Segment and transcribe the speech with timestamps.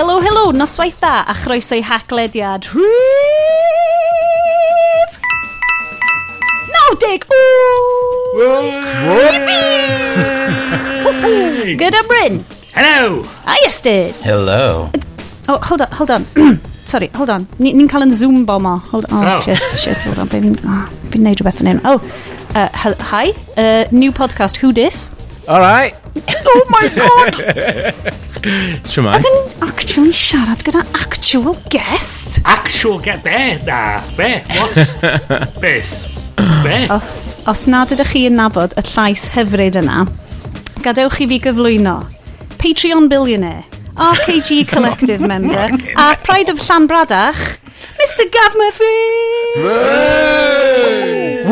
[0.00, 2.86] helo, helo, noswaith dda a chroeso i haglediad rhif...
[6.96, 7.20] 90!
[8.38, 8.46] Ww!
[11.82, 12.34] Gyda Bryn.
[12.72, 13.24] Hello!
[13.44, 14.14] A Iestyn.
[14.24, 14.88] Hello.
[15.48, 16.26] Oh, hold on, hold on.
[16.86, 17.46] Sorry, hold on.
[17.58, 18.80] Ni'n ni cael yn Zoom bomber.
[18.94, 19.26] Hold on.
[19.26, 19.40] Oh, oh.
[19.44, 20.32] shit, shit, hold on.
[20.32, 21.80] Fi'n ah, oh, fi neud rhywbeth yn hyn.
[21.84, 22.00] Oh,
[22.56, 22.68] uh,
[23.12, 23.26] hi.
[23.52, 25.10] Uh, new podcast, Who Dis?
[25.50, 25.96] Alright.
[26.46, 27.34] oh my god!
[28.86, 29.16] Siwmai.
[29.18, 32.38] Ydyn ni'n actually siarad gyda actual guest?
[32.46, 33.58] Actual get be?
[33.66, 33.98] Na.
[34.14, 34.28] Be?
[34.54, 34.78] What?
[35.64, 35.90] Beth?
[36.62, 36.76] Be?
[36.94, 37.00] O,
[37.50, 40.06] os nad ydych chi yn nabod y llais hyfryd yna,
[40.86, 41.98] gadewch i fi gyflwyno.
[42.62, 43.66] Patreon billionaire,
[43.98, 45.66] RKG Collective member,
[45.98, 47.42] a Pride of Llanbradach,
[47.98, 48.98] Mr Gav Murphy!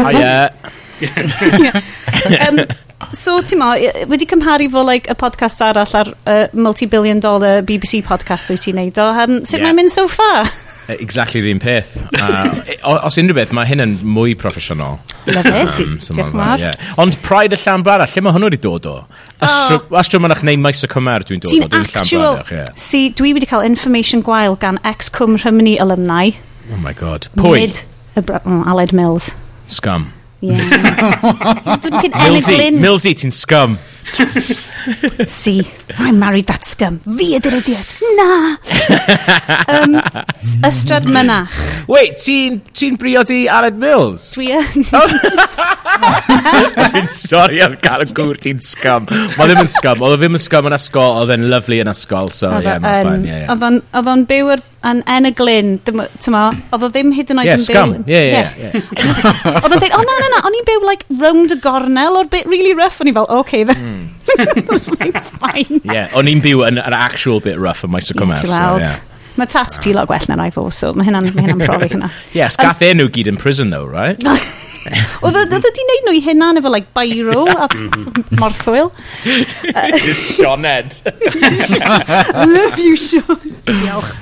[0.06, 0.54] Hiya!
[2.46, 2.62] um,
[3.14, 3.74] So, ti'n ma,
[4.10, 8.78] wedi cymharu fo like, y podcast arall ar uh, multi-billion dollar BBC podcast wyt ti'n
[8.80, 9.06] neud o.
[9.12, 9.68] Um, sut yeah.
[9.68, 10.48] mae'n mynd so far?
[10.88, 11.94] Exactly yr un peth.
[12.16, 12.64] Uh,
[13.04, 14.98] os unrhyw beth, mae hyn yn mwy proffesiynol.
[15.28, 15.78] Love it.
[15.84, 16.58] Um, so Diolch mawr.
[16.58, 16.90] Yeah.
[16.98, 18.96] Ond Pride y Llan Brara, lle mae hwnnw wedi dod o?
[19.44, 19.98] Astro, oh.
[20.00, 21.70] astro mynach neu maes y cymer dwi'n dod o.
[21.70, 22.26] Dwi'n actual...
[22.40, 22.74] Branach, yeah.
[22.88, 26.32] Si, dwi wedi cael information gwael gan ex-cwm Rhymni alumni.
[26.72, 27.30] Oh my god.
[27.38, 27.68] Pwy?
[27.68, 27.84] Nid
[28.16, 29.34] y mm, Aled Mills.
[29.70, 30.10] Scum.
[30.40, 30.54] Yeah.
[32.22, 33.78] Milsey, Milsey, ti'n scum.
[35.26, 35.62] See,
[35.98, 37.00] I married that scum.
[37.04, 37.90] Fi ydy'r idiot.
[38.16, 38.28] Na!
[39.74, 39.98] um,
[40.64, 41.52] ystrad mynach.
[41.90, 44.30] Wait, ti'n ti briodi Aled Mills?
[44.36, 44.86] Dwi yn.
[46.78, 49.10] Dwi'n sori am gael y gwr, ti'n scum.
[49.10, 50.06] Mae ddim yn scum.
[50.06, 52.32] Oedd ddim yn scum yn ysgol, Oedd e'n lyflu yn ysgol.
[52.32, 53.82] So, ie, yeah, mae'n ffain.
[53.98, 57.50] Oedd o'n byw yr yn en y glyn, tyma, oedd o ddim hyd yn oed
[57.50, 57.64] yn byw.
[57.66, 59.56] Scum, Yeah, yeah, yeah.
[59.58, 62.30] Oedd o'n dweud, oh, na, na, na, o'n i'n byw, like, round y gornel o'r
[62.30, 63.82] bit really rough, o'n i'n fel, okay, then.
[63.82, 64.06] Mm.
[64.68, 65.80] That's like, fine.
[65.82, 68.46] Yeah, o'n i'n byw yn an actual bit rough yn Maes o Cymers.
[68.46, 69.18] Ie, so, weld.
[69.38, 69.82] Mae tats ah.
[69.82, 72.12] ti lot gwell na rai fo, so mae hynna'n profi hynna.
[72.38, 74.18] Yes, gath e enw gyd in prison, though, right?
[75.24, 78.38] Oedd oedd ydi wneud nhw i hynna, efo like Bairo a mm-hmm.
[78.40, 78.90] Morthwyl.
[80.18, 80.98] Sioned.
[82.54, 83.52] Love you, Sean.
[83.68, 84.14] Diolch.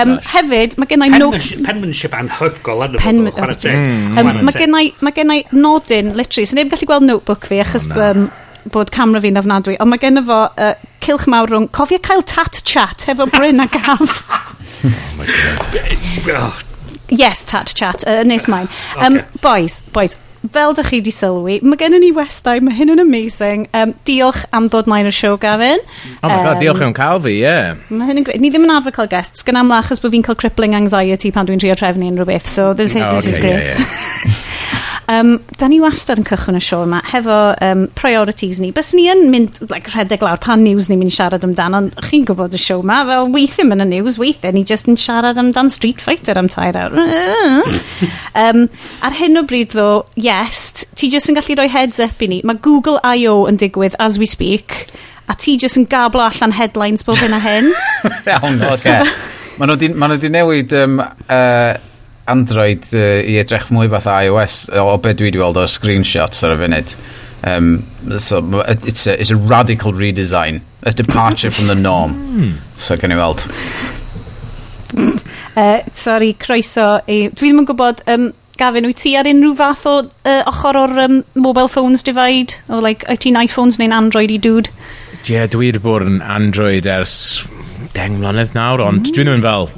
[0.00, 1.40] Um, hefyd, mae gennau nod...
[1.66, 4.46] Penmanship anhygol yn y bobl.
[5.00, 8.28] Mae gennau nodyn, literally, sy'n neb gallu gweld notebook fi, achos um,
[8.70, 10.72] bod camera fi'n ofnadwy, ond mae gen fo uh,
[11.04, 14.22] cilch mawr rhwng cofio cael tat chat hefo Bryn a Gaf.
[14.84, 15.26] oh my
[16.26, 16.69] god.
[17.10, 18.68] Yes, tat chat, uh, nes mine.
[18.98, 19.20] Um.
[19.42, 20.16] Boys, boys,
[20.48, 23.66] fel dych chi di sylwi, mae gennym ni westau, mae hyn yn amazing.
[23.76, 25.82] Um, diolch am ddod mae'n y siow, Gavin.
[26.22, 27.42] Oh my um, god, diolch am cael fi, ie.
[27.44, 27.80] Yeah.
[27.90, 28.40] Mae hyn yn great.
[28.42, 31.50] Ni ddim yn arfer cael guests, gan amla, achos bod fi'n cael crippling anxiety pan
[31.50, 33.68] dwi'n trio trefnu unrhyw beth, so this, oh, this okay, is great.
[33.68, 34.46] Yeah, yeah.
[35.10, 38.68] Um, da ni wastad yn cychwyn y sioe yma hefo um, priorities ni.
[38.74, 42.28] Bys ni yn mynd like, rhedeg lawr pan news ni'n mynd siarad amdano, ond chi'n
[42.28, 45.72] gwybod y sioe yma, fel weithio yn y news, weithio ni jyst yn siarad amdan
[45.74, 46.94] Street Fighter am tair awr.
[48.44, 48.68] um,
[49.02, 52.40] ar hyn o bryd ddo, yes, ti jyst yn gallu rhoi heads up i ni.
[52.46, 53.48] Mae Google I.O.
[53.50, 54.84] yn digwydd as we speak,
[55.26, 57.74] a ti jyst yn gablo allan headlines bob hyn a hyn.
[58.30, 59.00] Iawn, oce.
[59.58, 61.74] Mae nhw wedi newid um, uh,
[62.26, 66.56] Android uh, i edrych mwy fath iOS o beth dwi wedi weld o screenshots ar
[66.56, 66.96] y funud
[67.46, 67.70] um,
[68.18, 72.52] so it's a, it's a radical redesign a departure from the norm hmm.
[72.76, 73.46] so gen i weld
[75.56, 78.30] uh, sorry croeso i, dwi ddim yn gwybod um,
[78.60, 82.58] Gavin, wyt ti ar unrhyw fath o uh, ochr o'r um, mobile phones divide?
[82.68, 84.68] O, like, wyt ti'n iPhones neu'n Android i dŵd?
[84.68, 87.14] Ie, yeah, dwi wedi bod yn Android ers
[87.96, 89.14] 10 mlynedd nawr, ond mm.
[89.16, 89.70] dwi ddim yn fel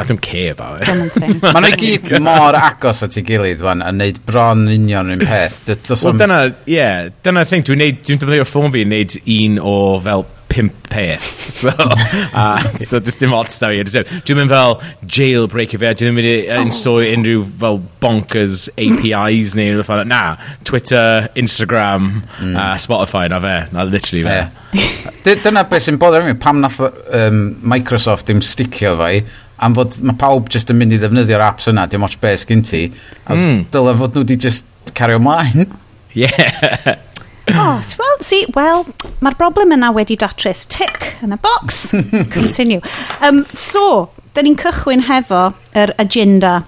[0.00, 0.88] I don't care about it.
[1.44, 5.58] Mae'n nhw gyd mor agos at ei gilydd fan a wneud bron union yn peth.
[5.68, 6.84] Wel, dyna, ie,
[7.20, 11.28] dyna thing, dwi'n neud, dwi'n defnyddio ffôn fi yn neud un o fel pimp peth.
[11.50, 13.82] So, uh, so dys dim ots na fi.
[13.82, 14.76] Dwi'n mynd fel
[15.18, 16.62] jailbreak i fe, dwi'n mynd i e, oh.
[16.62, 20.22] install unrhyw fel bonkers APIs neu rhywbeth fel Na,
[20.64, 22.08] Twitter, Instagram,
[22.54, 23.54] uh, Spotify na fe.
[23.74, 24.38] Na literally fe.
[24.72, 25.36] Yeah.
[25.44, 27.42] Dyna beth sy'n bod ar mi, pam nath um,
[27.74, 29.12] Microsoft dim sticio fe
[29.60, 32.64] am fod mae pawb just yn mynd i ddefnyddio'r apps yna, dim ots beth sgyn
[32.66, 32.86] ti,
[33.26, 33.62] a mm.
[33.74, 35.70] dylai fod nhw wedi just cario ymlaen.
[36.16, 36.96] Yeah.
[37.48, 38.86] oh, well, see, well,
[39.24, 40.64] mae'r broblem yna wedi datrys.
[40.70, 41.90] Tick yn y box.
[42.36, 42.80] Continue.
[43.22, 46.60] Um, so, da ni'n cychwyn hefo yr agenda.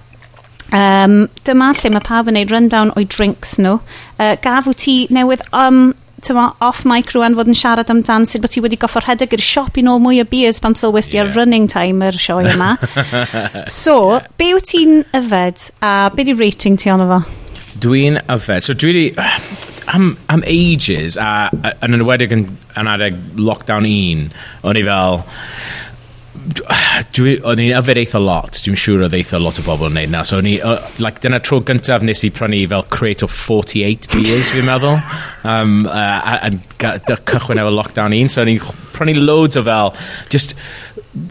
[0.73, 3.77] Um, dyma lle mae pawb yn gwneud rundown o'i drinks nhw.
[4.17, 5.91] Uh, gaf wyt ti newydd um,
[6.27, 9.43] tyma, off mic rwan fod yn siarad amdan sut bod ti wedi goffo rhedeg i'r
[9.43, 11.29] siop i nôl mwy o beers pan sylwes ti yeah.
[11.35, 12.73] running time yr sioe yma.
[13.83, 17.21] so, be wyt ti'n yfed a be di rating ti ono fo?
[17.83, 18.65] Dwi'n yfed.
[18.65, 19.39] So dwi wedi...
[19.93, 22.45] Am, am ages, a, a, yn enwedig yn,
[22.79, 24.21] yn adeg lockdown 1,
[24.63, 25.17] o'n i fel
[27.15, 30.13] dwi, o'n i'n yfed eitha lot, dwi'n siŵr oedd eitha lot o bobl yn neud
[30.13, 30.23] na.
[30.27, 34.51] So, ni, uh, like, dyna tro gyntaf nes i prynu fel crate o 48 beers,
[34.53, 34.97] fi'n meddwl.
[35.47, 38.61] Um, uh, a, a, a cychwyn efo lockdown un, so o'n i'n
[38.95, 39.93] prynu loads o fel,
[40.33, 40.57] just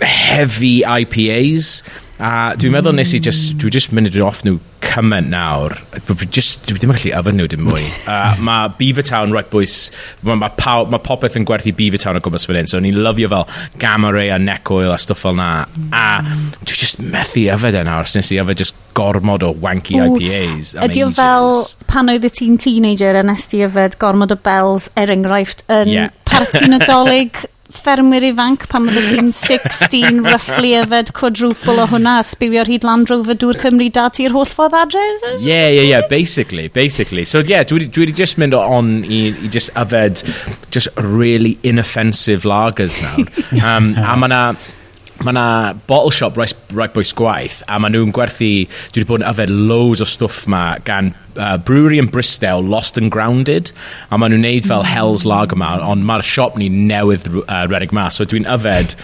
[0.02, 1.80] heavy IPAs.
[2.22, 5.74] A dwi'n meddwl nes i just, dwi just mynd off nhw cymaint nawr.
[6.06, 7.82] Dwi, just, dwi ddim allu yfed nhw dim mwy.
[8.12, 9.90] uh, mae Beaver Town, right boys,
[10.22, 12.70] mae ma paw, ma popeth yn gwerthu Beaver Town o gwmpas fan hyn.
[12.70, 13.48] So ni'n lyfio fel
[13.82, 15.50] gamma ray a neck oil a stwff fel na.
[15.90, 16.22] A
[16.62, 18.06] dwi just methu yfed e nawr.
[18.14, 20.76] Nes i yfed just gormod o wanky Ooh, IPAs.
[20.86, 21.50] Ydy o fel
[21.90, 25.90] pan oedd y ti'n teenager a nes ti yfed gormod o bells, er enghraifft, yn
[25.90, 26.14] yeah.
[26.28, 27.42] parti nadolig
[27.76, 33.12] ffermwyr ifanc pan oedd y 16 roughly yfed quadruple o hwnna a sbywio hyd Land
[33.12, 35.04] Rover dŵr Cymru da ti'r holl ffordd adre?
[35.40, 37.24] Yeah, yeah, yeah, basically, basically.
[37.24, 40.24] So yeah, dwi wedi just mynd on i, i just yfed
[40.70, 43.28] just really inoffensive lagers nawr.
[43.62, 44.40] Um, a mae na
[45.22, 45.46] mae yna
[45.88, 49.52] bottle shop right, right Boys Gwaith a maen nhw'n gwerthu, dwi wedi bod yn yfed
[49.52, 53.72] loads o stwff ma gan uh, Brewery in Bristol, Lost and Grounded
[54.10, 54.92] a maen nhw'n neud fel hmm.
[54.92, 58.08] Hell's Lager ma ond mae'r siop ni newydd uh, redeg ma.
[58.12, 58.96] So dwi'n yfed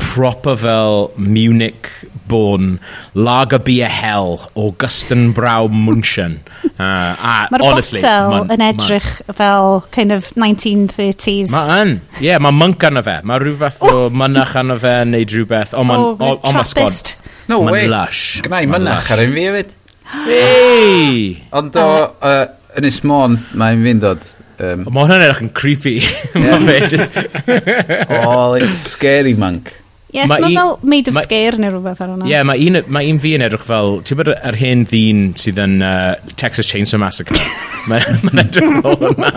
[0.00, 1.88] proper fel Munich
[2.28, 2.78] born
[3.14, 6.40] lager beer hell o Gustenbrau Munchen.
[6.80, 11.52] Uh, a, Mae'r honestly, botel ma, yn edrych ma, fel kind of 1930s.
[11.52, 11.92] Mae yn.
[12.16, 13.18] Ie, yeah, mae monk anna fe.
[13.28, 15.74] Mae rhyw fath o mynach anna fe neu rhywbeth.
[15.76, 17.12] O, mae'n oh, oh, ma sgod.
[17.52, 17.84] No way.
[17.90, 18.40] Lush.
[18.46, 19.76] Gna i mynach ar un fi hefyd.
[20.14, 21.20] Hei!
[21.60, 22.42] Ond o, uh,
[22.80, 24.28] Ynys Môn, mae'n fi'n dod
[24.60, 25.94] Um, Mae hwnna'n edrych yn creepy.
[26.36, 26.58] Yeah.
[26.60, 27.14] Mae fe just...
[28.12, 29.72] oh, like scary monk.
[30.10, 32.26] Yes, mae ma fel made of ma, scare neu rhywbeth ar hwnna.
[32.26, 34.00] Ie, yeah, mae un, ma un fi yn edrych fel...
[34.06, 37.38] Ti'n bod yr hen ddyn sydd yn uh, Texas Chainsaw Massacre?
[37.90, 39.34] mae'n ma edrych fel hwnna.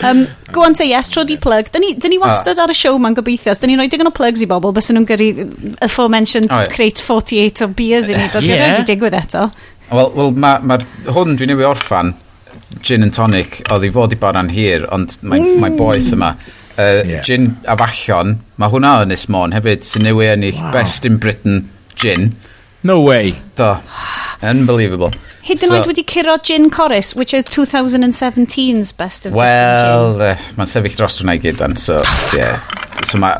[0.00, 1.68] Um, go on te, yes, tro di plug.
[1.74, 2.30] Dyn ni, dyn ni ah.
[2.30, 2.64] wastad ah.
[2.64, 3.52] ar y show ma'n gobeithio.
[3.60, 5.44] Dyn ni'n rhoi digon o plugs i bobl, bys nhw'n gyrru y
[5.84, 6.72] aforementioned oh, yeah.
[6.72, 8.30] crate 48 o beers i ni.
[8.32, 8.64] Dod yeah.
[8.70, 9.50] wedi digwydd eto.
[9.90, 10.78] Wel, well, mae ma,
[11.10, 12.14] hwn dwi'n newid orffan,
[12.86, 15.60] gin and tonic, oedd i fod i baran hir, ond mae'n mm.
[15.64, 16.32] mae boeth yma
[16.80, 17.24] uh, yeah.
[17.26, 20.72] gin a fallon, mae hwnna yn Ismon hefyd, sy'n newy ennill wow.
[20.74, 21.68] Best in Britain
[22.00, 22.32] gin.
[22.82, 23.34] No way.
[23.56, 23.74] Do.
[24.40, 25.12] Unbelievable.
[25.44, 30.30] Hyd yn oed wedi curo gin Corus, which is 2017's Best of well, Britain Well,
[30.30, 32.64] uh, eh, mae'n sefyll dros hwnna i gyd dan, so, oh, yeah.
[33.08, 33.34] So ma,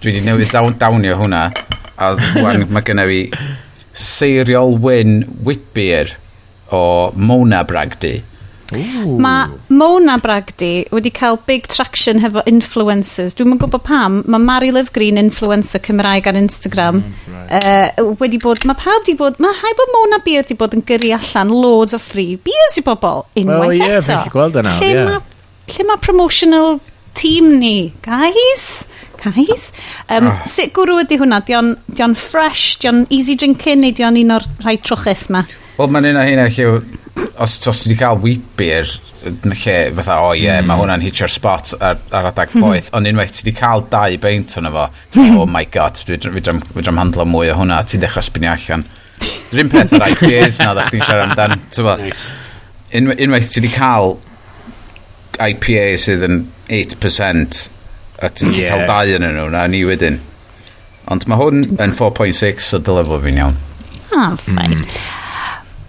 [0.00, 1.48] dwi wedi newid dawn, dawnio hwnna,
[1.96, 3.20] a wan, mae gynna fi
[3.96, 6.16] seiriol win Whitbeer
[6.72, 6.82] o
[7.16, 8.18] Mona Bragdi.
[8.74, 9.18] Ooh.
[9.22, 13.36] Mae Mona Bragdi wedi cael big traction hefo influencers.
[13.38, 16.98] Dwi'n yn gwybod pam, mae Mary Liv Green influencer Cymraeg ar Instagram.
[17.04, 17.94] Mm, right.
[18.00, 20.82] uh, wedi bod, mae pawb wedi bod, mae hai bod Mona Beer wedi bod yn
[20.88, 24.34] gyrru allan loads o free beers i bobl unwaith well, yeah, eto.
[24.34, 24.74] gweld yna.
[24.82, 25.14] Lle yeah.
[25.14, 26.80] mae ma promotional
[27.14, 28.86] team ni, guys?
[29.22, 29.70] Guys?
[30.10, 30.42] Um, oh.
[30.50, 31.40] Sut gwrw ydy hwnna?
[31.46, 35.46] Dion, dion fresh, dion easy drinking neu dion un o'r rhai trwchus ma?
[35.78, 36.70] Wel, mae'n un o hynna lle
[37.16, 38.88] os, os ti wedi cael wheat beer
[39.26, 40.68] yn lle fatha o oh, ie yeah, mm.
[40.70, 42.64] mae hwnna'n hitio'r spot ar, ar adag mm-hmm.
[42.64, 42.90] boeth.
[42.96, 45.40] Ond unwaith ti wedi cael dau beint hwnna fo mm-hmm.
[45.40, 47.80] oh my god dwi ddim handlo mwy o hwnna.
[47.88, 48.86] Ti'n dechrau spinio allan.
[49.52, 51.82] Rhywun peth ar IPAs na ddech chi'n siarad amdan nice.
[53.00, 54.16] unwaith, unwaith ti wedi cael
[55.42, 56.40] IPA sydd yn
[56.72, 57.66] 8%
[58.24, 58.72] a ti'n yeah.
[58.72, 60.20] cael dau yn nhw na ni wedyn.
[61.12, 63.62] Ond mae hwn yn 4.6 so dylefo fi'n iawn.
[64.16, 64.82] Ah oh, fine.
[64.82, 65.24] Mm.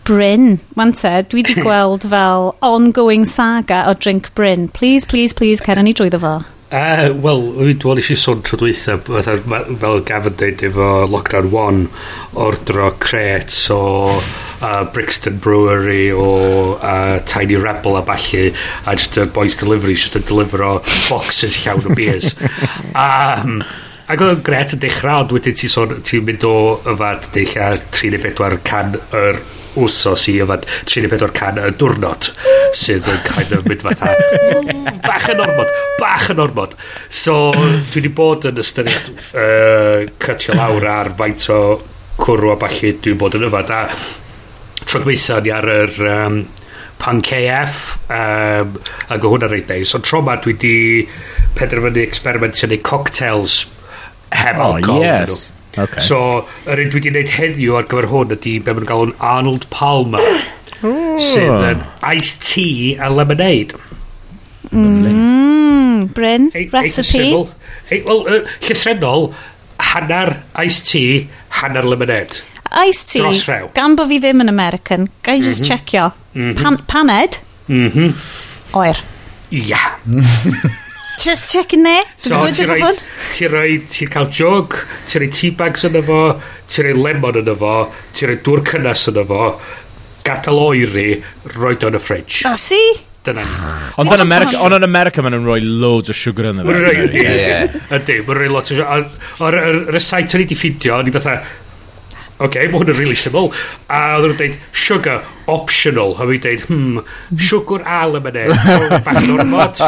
[0.07, 4.69] Bryn, ma'n te, dwi wedi gweld fel ongoing saga o drink Bryn.
[4.71, 6.37] Please, please, please, cer ni drwyddo fo.
[6.67, 11.81] Uh, Wel, dwi'n meddwl eisiau sôn tro dweitha, fel Gavin dweud efo Lockdown 1,
[12.43, 13.81] ordro crets o
[14.15, 16.29] uh, Brixton Brewery o
[16.75, 18.53] uh, Tiny Rebel a balli,
[18.85, 20.73] a just a boys delivery, just a deliver o
[21.09, 22.31] boxes llawn o beers.
[22.95, 23.59] um,
[24.07, 26.57] ac oedd yn gret yn dechrau, ond wedyn ti'n sôn, ti'n mynd o
[26.95, 29.45] yfad deilla 34 can yr er
[29.77, 32.31] wsos i yfad 34 can y diwrnod
[32.77, 34.13] sydd yn kind of mynd fatha
[35.05, 36.75] bach yn ormod bach yn ormod.
[37.09, 41.61] So dwi wedi bod yn ystyried uh, cytio lawr ar faint o
[42.21, 43.81] cwrw a balli dwi'n bod yn yfad a
[44.87, 46.39] tro gweitha ni ar yr um,
[47.01, 48.77] pan KF um,
[49.13, 49.93] ac o hwnna reit neis.
[49.97, 50.77] Ond tro ma dwi wedi
[51.57, 53.65] penderfynu experimentio neu cocktails
[54.31, 55.03] heb oh, alcohol.
[55.03, 55.51] yes.
[55.77, 56.01] Okay.
[56.01, 59.67] So, yr un dwi wedi gwneud heddiw ar gyfer hwn ydy be maen galw'n Arnold
[59.73, 60.23] Palmer.
[60.77, 63.77] sydd yn iced tea a lemonade.
[64.71, 67.23] Mm, Bryn, e recipe.
[67.89, 69.31] E, Wel, uh, llythrenol,
[69.93, 71.27] hanner iced tea,
[71.61, 72.43] hanner lemonade.
[72.67, 73.69] Iced tea, Dros rew.
[73.73, 75.77] gan bo fi ddim yn American, gai just mm -hmm.
[75.85, 76.11] checio.
[76.33, 76.63] Mm -hmm.
[76.63, 77.39] Pan, paned?
[77.67, 78.09] Mhm.
[78.09, 78.13] Mm
[78.73, 78.97] Oer.
[79.49, 79.63] Ia.
[80.07, 80.77] Yeah.
[81.17, 82.05] Just checking there.
[82.17, 82.93] So ti'n rhoi,
[83.33, 84.77] ti'n rhoi, ti'n cael jog,
[85.09, 86.21] ti'n rhoi tea bags yna fo,
[86.69, 87.73] ti'n rhoi lemon yna fo,
[88.13, 89.49] ti'n rhoi dŵr cynnas yna fo,
[90.27, 91.09] gadael oeri,
[91.57, 92.43] roed o'n y fridge.
[92.45, 92.81] Ah, o, si?
[93.27, 93.43] Dyna.
[93.99, 96.93] Ond yn America, ond yn America maen nhw'n rhoi loads o sugar yn y fe.
[97.07, 97.23] Ydy,
[97.97, 99.07] ydy, maen rhoi lot o sugar.
[99.43, 99.57] O'r
[99.95, 101.41] recipe o'n i fatha,
[102.43, 103.51] okay, mae hwn yn really simple.
[103.89, 106.15] A oedd nhw'n dweud, sugar, optional.
[106.17, 107.05] A fi'n dweud, hmm,
[107.49, 108.57] sugar a lemonade.
[109.07, 109.83] Bach yn ormod.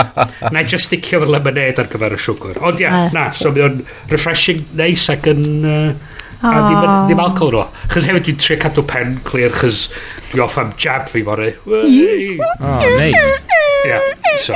[0.50, 2.62] Na i just sticio fy lemonade ar gyfer y sugar.
[2.66, 5.46] Ond ia, yeah, na, so mae o'n refreshing, nice ac yn...
[5.64, 7.64] Uh, a ddim, ddim alcohol nhw.
[7.92, 9.90] Chos hefyd dwi'n trio cadw pen clir, chos
[10.30, 11.50] dwi off am jab fi fory.
[11.68, 11.84] Oh,
[12.96, 13.44] nice.
[13.88, 14.00] Yeah,
[14.40, 14.56] so.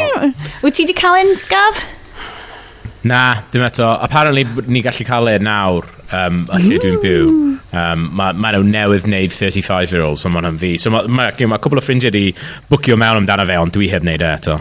[0.63, 1.83] Wyt ti di cael un gaf?
[3.03, 3.89] Na, dim eto.
[3.99, 7.27] Apparently, ni gallu cael e nawr, um, a lle dwi'n byw.
[7.27, 7.59] Mm.
[7.73, 10.75] Um, mae ma nhw newydd wneud 35-year-olds, ond mae'n fi.
[10.77, 12.27] So mae ma, ma, ma cwbl o ffrindiau di
[12.69, 14.59] bwcio mewn amdano fe, ond dwi heb wneud e eto.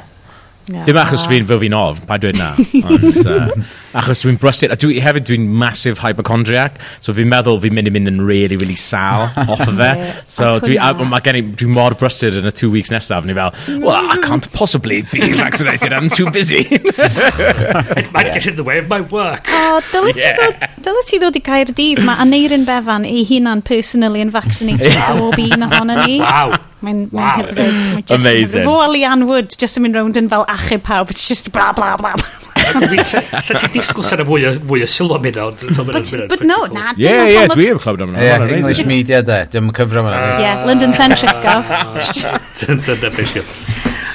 [0.71, 0.85] Yeah.
[0.87, 1.31] Dim achos ah.
[1.31, 2.53] fi'n fel fi'n of, pa dweud na.
[2.87, 3.51] Ond, uh,
[3.99, 7.95] achos dwi'n brysted, a dwi, hefyd dwi'n massive hypochondriac, so fi'n meddwl fi'n mynd i
[7.95, 9.91] mynd yn really, really sal off of e.
[10.31, 13.35] So dwi, a, ma gen i, dwi mor brysted yn y two weeks nesaf, ni
[13.39, 13.51] fel,
[13.83, 14.25] well, I mm.
[14.29, 16.65] can't possibly be vaccinated, I'm too busy.
[16.73, 19.49] It might get in the way of my work.
[19.51, 21.01] O, oh, dylai yeah.
[21.09, 25.43] ti ddod i gair dydd, mae Aneirin Befan ei hunan personally yn vaccinated o bob
[25.43, 26.21] un ohono ni.
[26.23, 26.55] Wow.
[26.83, 27.23] Mae'n wow.
[27.23, 27.83] mae hyfryd.
[27.95, 28.65] Mae just Amazing.
[28.67, 31.13] Fo a Leanne Wood, just yn mynd rownd yn fel achub pawb.
[31.15, 32.17] It's just bla bla bla.
[32.63, 35.47] Sa ti disgwyl sy'n fwy o fwy o sylw am hynna?
[35.87, 36.93] But but no, na.
[36.99, 38.51] Yeah, yeah, dwi yn clywed am hynna.
[38.59, 40.35] English media de, dim yn cyfro hwnna.
[40.43, 41.71] Yeah, London centric gaf.
[42.61, 43.47] Dyna beth yw.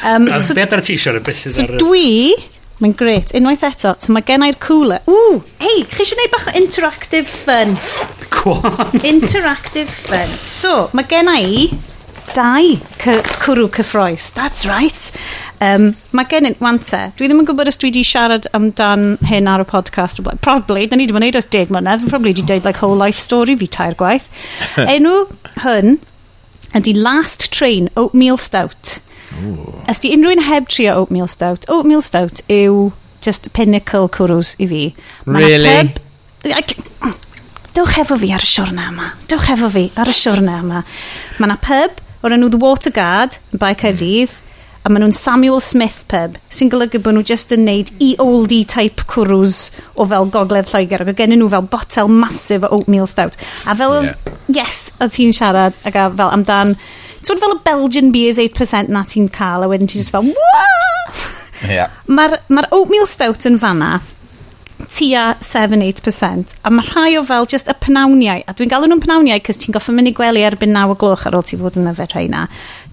[0.07, 1.19] Um, so, Be ada'r ti eisiau?
[1.51, 2.36] So dwi,
[2.77, 3.31] Mae'n gret.
[3.33, 5.01] Unwaith eto, so mae gen i'r cooler.
[5.09, 7.74] Ww, hei, chi eisiau gwneud bach o interactive fun?
[9.01, 10.36] Interactive fun.
[10.45, 11.71] So, mae gen i
[12.36, 14.31] dau cy cwrw cyffroes.
[14.34, 15.12] That's right.
[15.62, 19.63] Um, mae gennym, wante, dwi ddim yn gwybod os dwi wedi siarad amdan hyn ar
[19.63, 20.41] y podcast o blaen.
[20.43, 22.98] Probably, da ni wedi bod yn neud os deg mlynedd, probably wedi deud like whole
[22.98, 24.29] life story fi tair gwaith.
[24.96, 25.25] Enw
[25.63, 25.98] hyn
[26.77, 28.98] ydy Last Train Oatmeal Stout.
[29.41, 29.81] Ooh.
[29.89, 32.91] Os di unrhyw'n heb trio Oatmeal Stout, Oatmeal Stout yw
[33.24, 34.84] just pinnacle cwrws i fi.
[35.25, 35.77] Really?
[36.43, 37.24] Pub,
[37.77, 39.13] dewch efo fi ar y siwrna yma.
[39.29, 40.84] Dewch efo fi ar y siwrna yma.
[41.38, 44.36] Mae yna pub o'r enw The Water Guard yn Bae Caerdydd
[44.88, 49.03] a maen nhw'n Samuel Smith pub sy'n golygu bod nhw just yn neud e-oldie type
[49.12, 49.67] cwrws
[50.00, 53.36] o fel gogledd Lloegr ac o gen nhw fel botel masif o oatmeal stout
[53.67, 54.15] a fel yeah.
[54.59, 56.75] yes a ti'n siarad ac a fel amdan
[57.19, 60.29] ti'n fel y Belgian beers 8% na ti'n cael a wedyn ti'n just fel
[61.67, 61.91] yeah.
[62.07, 63.97] mae'r ma oatmeal stout yn fanna
[64.91, 66.56] tua 7-8%.
[66.63, 69.75] A mae rhai o fel just y penawniau, a dwi'n galw nhw'n penawniau cys ti'n
[69.75, 72.48] goffa mynd i gwely erbyn 9 o gloch ar ôl ti fod yn yfed rheina.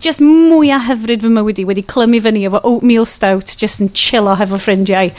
[0.04, 3.92] Just mwy a hyfryd fy mywyd i wedi clymu fyny efo oatmeal stout, just yn
[3.94, 5.14] chillo hefo ffrindiau.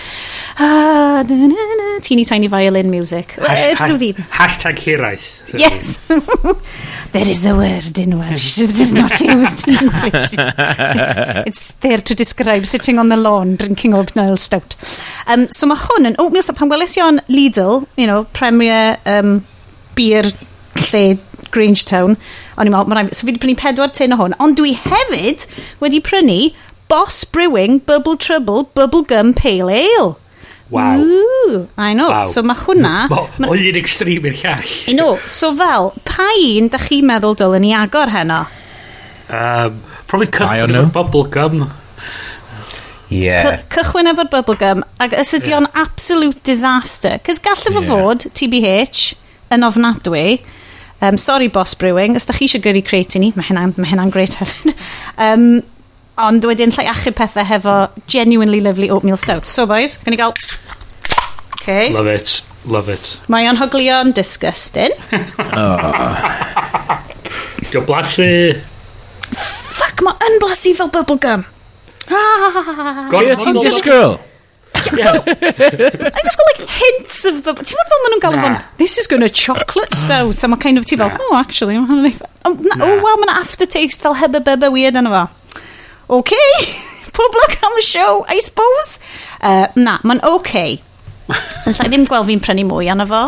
[0.60, 3.36] Ah, na, na, na teeny tiny violin music.
[3.38, 5.28] Hashtag, hashtag hiraeth.
[5.58, 5.98] Yes.
[7.12, 10.36] there is a word in Welsh that is not used in English.
[11.50, 14.76] It's there to describe sitting on the lawn drinking oatmeal stout.
[15.28, 16.60] Um, so mae hwn yn oatmeal stout.
[16.62, 19.40] Pan weles i o'n Lidl, you know, premier um,
[19.96, 20.30] beer
[20.90, 21.18] lle
[21.56, 22.18] Grangetown,
[22.60, 24.36] O'n i'n meddwl, so fi wedi prynu pedwar tin o hwn.
[24.44, 25.48] Ond dwi hefyd
[25.84, 26.40] wedi prynu
[26.92, 30.16] Boss Brewing Bubble Trouble Bubble Gum Pale Ale.
[30.70, 30.98] Waw.
[30.98, 32.10] Ooh, I know.
[32.10, 32.26] Wow.
[32.26, 33.08] So mae hwnna...
[33.46, 34.70] O un extreme i'r llall.
[34.90, 35.18] I know.
[35.30, 38.46] So fel, pa un da chi meddwl dylen ni agor heno?
[39.30, 41.68] Um, probably cychwyn efo'r bubblegum.
[43.14, 43.46] Yeah.
[43.46, 44.84] Cy cychwyn efo'r bubblegum.
[45.02, 45.70] Ac os ydy yeah.
[45.86, 47.20] absolute disaster.
[47.26, 47.92] Cys gallu fo yeah.
[47.92, 49.06] fod, TBH,
[49.54, 50.40] yn ofnadwy.
[51.02, 52.18] Um, sorry, Boss Brewing.
[52.18, 54.74] Os da chi eisiau gyrru creu i ni, mae hynna'n ma hynna great hefyd.
[55.30, 55.62] um,
[56.16, 57.76] Ond wedyn llai achub pethau hefo
[58.08, 59.46] genuinely lovely oatmeal stout.
[59.46, 60.36] So boys, gan i gael...
[61.60, 61.90] Okay.
[61.92, 62.42] Love it.
[62.66, 63.10] Love it.
[63.28, 64.94] Mae o'n hoglion disgusting.
[65.60, 67.02] oh.
[67.72, 68.30] Dio blasu.
[69.36, 71.44] Fuck, mae yn blasu fel bubblegum.
[72.08, 73.10] Ah.
[73.12, 74.16] Gwyd ti'n disgwyl?
[74.96, 75.20] Yeah.
[75.26, 77.54] I just got like hints of the...
[77.60, 78.60] Ti'n meddwl fel maen nhw'n galw fo'n...
[78.80, 80.44] This is going to chocolate stout.
[80.46, 82.30] A mae kind of ti fel, oh, actually, mae'n hynny'n eitha...
[82.46, 82.56] Oh,
[83.04, 85.26] wow, mae'n aftertaste fel hebe bebe weird yna fo.
[86.08, 86.34] OK,
[87.16, 89.00] poblog am y show, I suppose.
[89.42, 90.54] Uh, na, mae'n OK.
[91.66, 93.24] Alla i ddim gweld fi'n prynu mwy anna fo.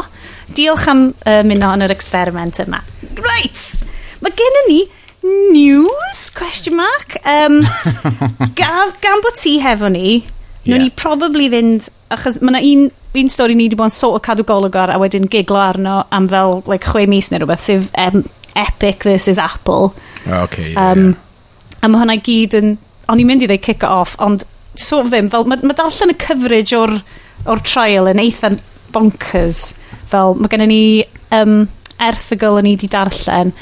[0.57, 2.83] Diolch am uh, mynd o'n yr experiment yma.
[3.17, 3.65] Right!
[4.21, 4.79] Mae gen i ni
[5.53, 7.17] news, question mark.
[7.25, 7.61] Um,
[8.59, 10.23] gaf, gan bod ti hefo ni,
[10.63, 10.77] yeah.
[10.77, 14.23] ni probably fynd, achos mae yna un, un stori ni wedi bod yn sort o
[14.23, 17.89] cadw golwg ar, a wedyn giglo arno am fel like, chwe mis neu rhywbeth, sef
[17.97, 18.23] um,
[18.57, 19.93] Epic versus Apple.
[20.25, 21.23] Okay, yeah, um, yeah.
[21.81, 22.77] A mae hwnna i gyd yn...
[23.07, 24.43] O'n i'n mynd i ddeud kick it off ond
[24.75, 25.29] sort of ddim.
[25.31, 26.97] Fel, mae, ma darllen y coverage o'r,
[27.47, 28.51] or trial yn eitha
[28.95, 29.71] bonkers.
[30.11, 30.81] Fel, mae gennym ni
[31.35, 31.61] um,
[32.03, 33.53] erthigol yn i di darllen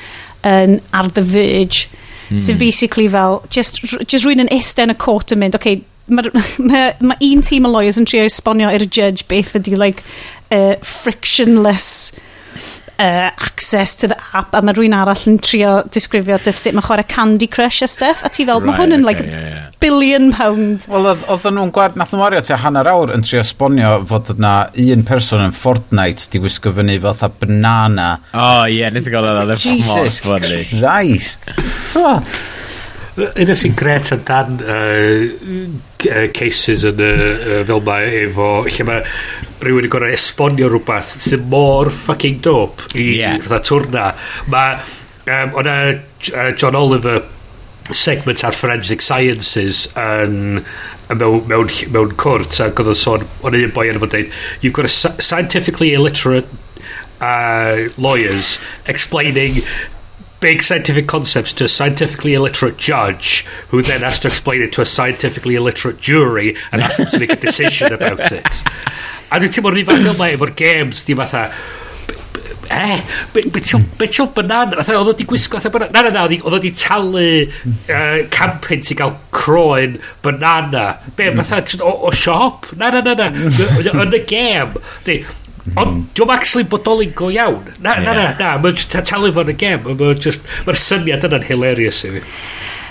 [0.46, 1.88] yn Ar The Verge,
[2.30, 2.38] mm.
[2.38, 6.30] sydd so basically fel, just, just rwy'n yn isten y court yn mynd, okay, mae
[6.70, 10.06] ma, ma un tîm o lawyers yn trio esbonio i'r judge beth ydy, like,
[10.54, 12.14] uh, frictionless
[13.00, 16.86] uh, access to the app a mae rhywun arall yn trio disgrifio dy sut mae
[16.86, 19.46] chwarae Candy Crush a stuff a ti fel right, mae hwn yn okay, like yeah,
[19.50, 19.70] yeah.
[19.84, 20.88] billion pound.
[20.92, 24.56] Wel oedd nhw'n gwad nath nhw'n wario tua hanner awr yn trio esbonio fod yna
[24.86, 28.10] un person yn Fortnite di wisgo fyny fel tha banana.
[28.34, 31.52] Oh ie yeah, nes i gael yna Jesus Christ.
[31.92, 32.20] Twa
[33.16, 39.06] Un sy'n gret am dan uh, cases yn uh, fel mae efo lle mae
[39.64, 43.38] rhywun yn gorau esbonio rhywbeth sy'n mor fucking dope i yeah.
[43.46, 44.10] fatha twrna
[44.52, 44.76] mae
[45.32, 47.24] um, o'na uh, John Oliver
[47.96, 50.64] segment ar Forensic Sciences yn
[51.14, 54.76] mewn, mewn, mewn cwrt ac oedd o'n sôn o'n un boi yn fod dweud you've
[54.76, 54.94] got a
[55.24, 56.50] scientifically illiterate
[57.22, 58.58] uh, lawyers
[58.92, 59.62] explaining
[60.40, 64.82] big scientific concepts to a scientifically illiterate judge who then has to explain it to
[64.82, 68.64] a scientifically illiterate jury and has them to make a decision about it.
[69.32, 71.48] A dwi'n teimlo rhywfath fel mae efo'r games, di fatha,
[72.70, 73.00] eh,
[73.34, 74.76] be ti'n banan?
[74.78, 75.96] Oedd o di gwisgo fatha banan?
[75.96, 80.86] Na, na, na, oedd o di talu uh, campaign i gael croen banana.
[81.18, 82.70] Be, fatha, o, o siop?
[82.78, 83.32] Na, na, na, na.
[83.34, 84.78] Yn y gêm.
[85.74, 86.02] Ond hmm.
[86.14, 87.72] diwm actually bodoli go iawn.
[87.82, 88.54] Na, na, na, na.
[88.62, 89.82] Mae'n just talu fo'n y gem.
[89.88, 92.24] Mae'n just, mae'r syniad yna'n hilarious i fi.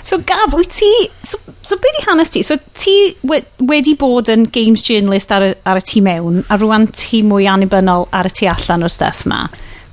[0.05, 0.89] So Gaf, wyt ti...
[1.25, 2.43] So, so be di hanes ti?
[2.45, 6.89] So ti wedi bod yn games journalist ar y, ar y tu mewn, a rwan
[6.93, 9.45] ti mwy anibynnol ar y tu allan o'r stuff ma.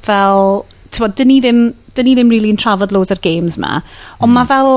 [0.04, 1.62] Fel, ti'n dyn ni ddim,
[1.96, 3.78] dyn ni ddim really yn trafod loads o'r games ma.
[4.18, 4.36] Ond mm.
[4.40, 4.74] mae fel...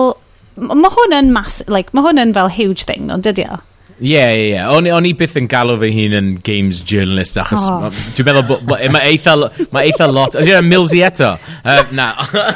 [0.55, 1.59] Mae hwn yn mas...
[1.67, 3.59] Like, mae hwn yn fel huge thing, ond dydy o?
[3.95, 4.91] Ie, ie, ie.
[4.91, 7.85] O'n i byth yn galw fy hun yn games journalist, achos oh.
[8.17, 8.81] dwi'n meddwl, bod...
[8.91, 9.37] mae eitha,
[9.71, 10.35] ma eitha lot...
[10.35, 11.29] Dwi'n meddwl, Milsey eto.
[11.63, 12.09] Uh, na.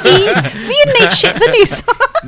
[0.04, 0.12] fi,
[0.68, 1.78] fi yn neud shit fy nes.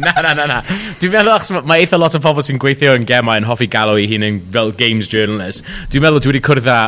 [0.00, 0.58] na, na, na, na.
[1.02, 4.00] Dwi'n meddwl, achos mae eitha lot o pobl sy'n gweithio yn gemau yn hoffi galw
[4.00, 5.68] i hun yn fel games journalist.
[5.92, 6.80] Dwi'n meddwl, dwi wedi cwrdd â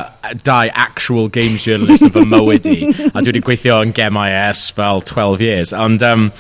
[0.48, 2.78] dau actual games journalist yn fy mywyd i,
[3.10, 5.76] a dwi wedi gweithio yn gemau e ers fel 12 years.
[5.76, 6.30] Ond, um,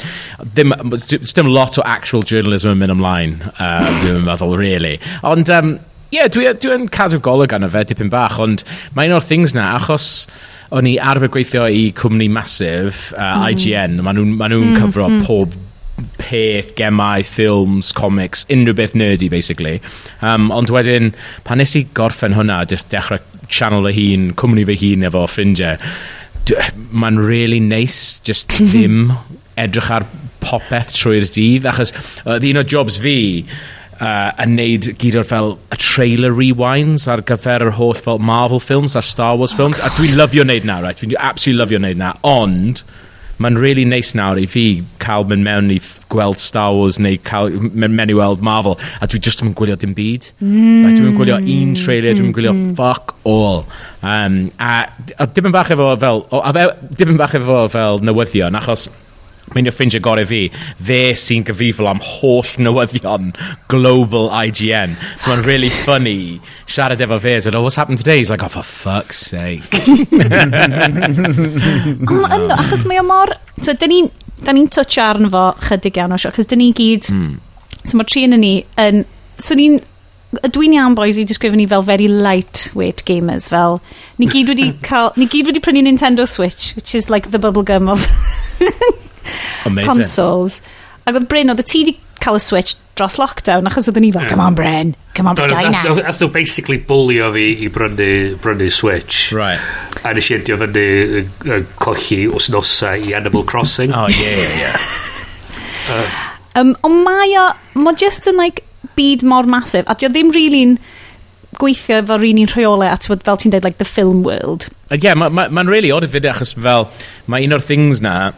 [0.56, 0.72] ddim,
[1.12, 4.96] dim lot o actual journalism yn mynd ymlaen, uh, dwi'n meddwl, really.
[5.28, 5.74] Ond, um,
[6.14, 8.64] yeah, dwi'n dwi cadw golwg arno fe dipyn bach, ond
[8.96, 10.26] mae un o'r things na, achos
[10.74, 13.46] o'n i arfer gweithio i cwmni masif, uh, mm.
[13.52, 15.22] IGN, maen nhw'n ma nhw mm, cyfro mm.
[15.28, 15.54] pob
[16.18, 19.78] peth, gemau, ffilms, comics, unrhyw beth nerdy, basically.
[20.26, 21.12] Um, ond wedyn,
[21.46, 23.22] pan nes i gorffen hwnna, just dechrau
[23.52, 25.78] channel y hun, cwmni fy hun efo ffrindiau,
[26.92, 29.14] mae'n really nice just ddim
[29.60, 30.08] edrych ar
[30.44, 33.16] popeth trwy'r dydd, achos uh, un o jobs fi
[34.04, 38.62] uh, yn neud gyd o'r fel y trailer rewinds ar gyfer yr holl fel Marvel
[38.62, 41.62] films a Star Wars oh, films oh, a dwi'n lyfio wneud na right dwi'n absolutely
[41.62, 42.84] lyfio wneud na ond
[43.42, 44.64] mae'n really nice nawr i fi
[45.02, 45.80] cael mynd mewn i
[46.12, 49.78] gweld Star Wars neu cael mynd mewn i weld Marvel a dwi just yn gwylio
[49.80, 50.84] dim byd mm.
[50.84, 52.74] like, dwi'n gwylio un mm, trailer dwi'n gwylio mm.
[52.78, 53.64] fuck all
[54.02, 54.84] um, a,
[55.18, 58.86] a dim yn bach efo fel o, a dim yn bach efo fel newyddion achos
[59.56, 60.42] mynd i'r ffrindiau gorau fi,
[60.88, 63.32] fe sy'n gyfrifol am holl newyddion
[63.72, 64.96] global IGN.
[65.18, 67.40] So mae'n really funny siarad efo fe.
[67.40, 68.18] So, oh, what's happened today?
[68.18, 69.74] He's like, oh, for fuck's sake.
[72.34, 73.32] Ond, achos mae o mor...
[73.62, 74.12] So, dyn ni'n
[74.58, 77.10] ni touch arno fo chydig iawn o sio, achos dyn ni gyd...
[77.14, 77.34] Mm.
[77.84, 79.04] So, mae tri yn ni yn...
[79.38, 79.80] So, ni'n
[80.54, 83.80] dwi'n iawn boys i disgrifio ni fel very lightweight gamers fel
[84.18, 87.90] ni gyd wedi cael ni gyd wedi prynu Nintendo Switch which is like the bubblegum
[87.92, 88.02] of
[89.64, 89.90] Amazing.
[89.90, 90.60] consoles.
[91.04, 94.12] Ac oedd Bryn, oedd y ti wedi cael y Switch dros lockdown, achos oedden ni
[94.14, 98.10] fel, come on Bryn, come on Bryn, Ath nhw basically bwlio fi i brynu,
[98.42, 99.32] brynu Switch.
[99.34, 99.60] Right.
[100.04, 100.84] A nes i endio fyny
[101.24, 103.94] yn cochi os nosa i Animal Crossing.
[103.98, 104.76] oh, yeah, yeah, yeah.
[105.96, 106.60] uh.
[106.60, 107.48] um, ond mae o,
[107.82, 110.78] mae just yn like, byd mor masif, a dio ddim really'n
[111.58, 114.68] gweithio efo'r un i'n rheolau at fel ti'n dweud like the film world.
[114.90, 116.88] Ie, yeah, mae'n ma, ma, ma really odd i fyd e, achos fel
[117.30, 118.32] mae un o'r things na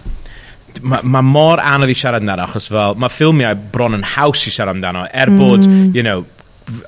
[0.82, 4.54] mae ma mor anodd i siarad amdano, achos fel, mae ffilmiau bron yn haws i
[4.54, 5.94] siarad amdano, er bod, mm.
[5.96, 6.24] you know,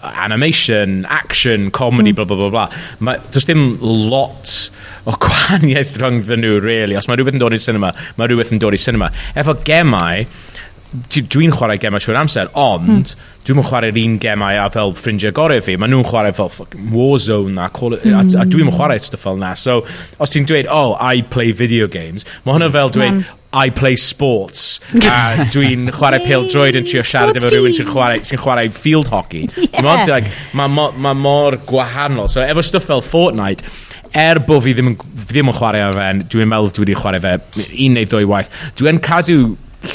[0.02, 2.16] animation, action, comedy, mm.
[2.16, 2.66] bla bla bla bla.
[3.04, 4.70] Mae, does dim lot
[5.08, 6.98] o gwahaniaeth rhwng ddyn nhw, really.
[6.98, 9.10] Os mae rhywbeth yn dod i'r cinema, mae rhywbeth yn dod i'r cinema.
[9.38, 10.26] Efo gemau,
[11.04, 13.24] dwi'n chwarae gemau siwr amser, ond mm.
[13.44, 16.48] dwi'n chwarae'r un gemau a fel ffrindiau gorau fi, maen nhw'n chwarae fel
[16.94, 18.14] Warzone a, call, mm.
[18.14, 18.52] a, a hmm.
[18.54, 19.52] dwi'n chwarae stuff fel na.
[19.58, 19.82] So,
[20.20, 23.34] os ti'n dweud, oh, I play video games, mae hwnna fel dweud, mm.
[23.52, 28.24] I play sports a dwi'n chwarae pêl droid yn trio siarad efo rhywun sy'n chwarae,
[28.24, 29.84] sy chwarae field hockey yeah.
[29.84, 33.64] Mod, like, mae ma, ma mor gwahanol so efo stuff fel Fortnite
[34.16, 34.94] er bod fi ddim,
[35.28, 37.34] ddim yn chwarae ar fe dwi'n meddwl dwi wedi chwarae fe
[37.86, 39.40] un neu ddwy waith dwi'n cadw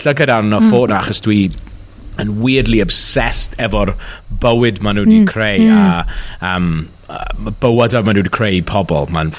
[0.01, 0.71] llygad arno mm.
[0.71, 1.45] ffôn achos dwi
[2.21, 3.93] yn weirdly obsessed efo'r
[4.43, 5.29] bywyd maen nhw wedi mm.
[5.29, 5.79] creu mm.
[6.43, 6.67] a um,
[7.10, 9.34] uh, bywyd maen nhw wedi creu pobl mae'n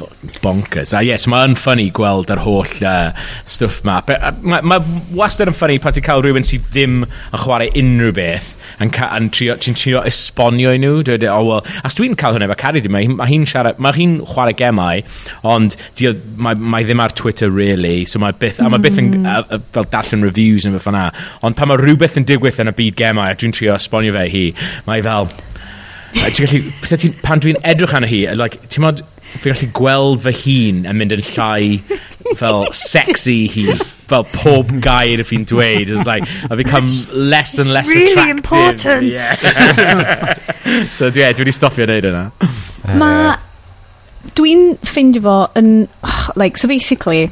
[0.44, 3.12] bonkers a yes mae'n ffynnu gweld yr holl uh,
[3.46, 4.80] stwff ma mae ma, ma
[5.14, 9.28] wastad yn ffynnu pan ti'n cael rhywun sydd ddim yn chwarae unrhyw beth yn, yn
[9.34, 12.58] trio, ti'n trio esbonio i nhw, dweud, e, oh, well, as dwi'n cael hwnna, efo
[12.64, 15.04] Cari ddim, mae hi'n ma hi siarad, mae hi'n chwarae gemau,
[15.54, 18.66] ond mae, mae ma ddim ar Twitter really, so mae byth, mm.
[18.66, 19.30] a mae byth yn, mm.
[19.30, 21.08] a, a, fel darllen reviews yn fy ffana,
[21.46, 24.28] ond pan mae rhywbeth yn digwydd yn y byd gemau, a dwi'n trio esbonio fe
[24.32, 24.44] hi,
[24.88, 25.30] mae fel,
[26.14, 29.04] ti'n gallu, pan dwi'n edrych arno hi, like, ti'n modd,
[29.42, 31.80] fi'n gallu gweld fy hun yn mynd yn llai
[32.38, 33.66] fel sexy hi
[34.08, 35.90] fel pob gair fi'n dweud.
[35.90, 38.36] It's like a become come less and less really attractive.
[38.36, 39.04] important.
[39.04, 40.34] Yeah.
[40.96, 42.28] so yeah, dwi wedi stopio neud yna
[43.00, 43.38] ma eh.
[44.36, 45.70] dwi'n ffeindio fo yn
[46.04, 47.30] oh, like so basically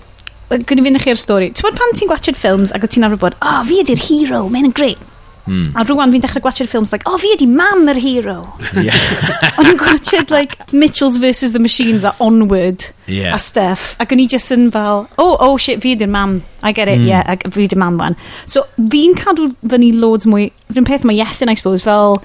[0.52, 1.48] gwni i fynd chi'r stori.
[1.56, 4.44] Ti'n bod pan ti'n gwachod ffilms ac o ti'n arfer bod oh fi ydy'r hero
[4.52, 5.00] mae'n yn great.
[5.46, 5.72] Mm.
[5.74, 8.36] A rwan fi'n dechrau gwachod ffilms, like, oh, fi ydi mam yr hero.
[8.78, 8.98] Yeah.
[9.58, 13.34] o'n i'n gwachod like, Mitchells versus the Machines a Onward yeah.
[13.34, 13.96] a stuff.
[14.02, 16.38] Ac o'n i just yn fel, oh, oh, shit, fi ydi'r mam.
[16.62, 17.10] I get it, mm.
[17.10, 18.18] yeah, I, fi ydi'r mam wan.
[18.46, 22.20] So, fi'n cadw fyny loads mwy, rhywun peth mae yes in, I suppose, fel,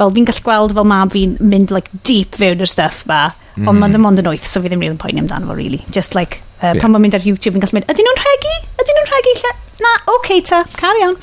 [0.00, 3.26] fel fi'n gallu gweld fel mam fi'n mynd, like, deep fewn yr stuff ba.
[3.54, 3.68] Mm.
[3.70, 5.84] Ond mae'n ond yn wyth, so fi ddim really poeni amdano fo, really.
[5.92, 6.80] Just, like, uh, yeah.
[6.80, 8.56] pan mae'n mynd ar YouTube, fi'n gallu mynd, ydyn nhw'n rhegi?
[8.80, 9.36] Ydyn nhw'n rhegi?
[9.84, 11.16] Na, oce okay, ta, carry on.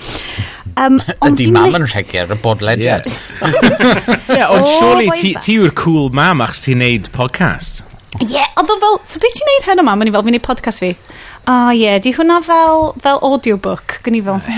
[0.77, 3.07] Um, Ydy mam yn rhegi ar y bodlediad.
[3.41, 7.84] Ie, ond surely ti yw'r cool mam achos ti'n neud podcast.
[8.19, 10.01] Ie, yeah, ond fel, so beth ti'n neud heno mam?
[10.03, 10.91] O'n i fel, fi'n neud podcast fi.
[10.93, 14.41] O oh, ie, yeah, di hwnna fel, fel audiobook, gyn i fel.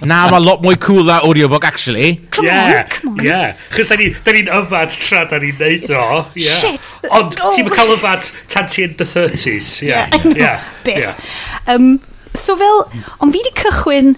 [0.00, 2.22] Na, mae lot mwy cool that audiobook, actually.
[2.32, 3.24] Come yeah, on, come on.
[3.24, 6.04] Yeah, chys da ni'n ni yfad tra da ni'n neud o.
[6.40, 6.56] Yeah.
[6.62, 6.94] Shit.
[7.12, 7.52] Ond oh.
[7.56, 9.82] ti'n cael yfad tan ti in the 30s.
[9.84, 10.24] Yeah, yeah.
[10.24, 10.38] yeah.
[10.40, 10.64] yeah.
[10.86, 11.04] Byth.
[11.04, 11.74] Yeah.
[11.74, 11.90] Um,
[12.32, 12.86] so fel,
[13.20, 14.16] ond fi di cychwyn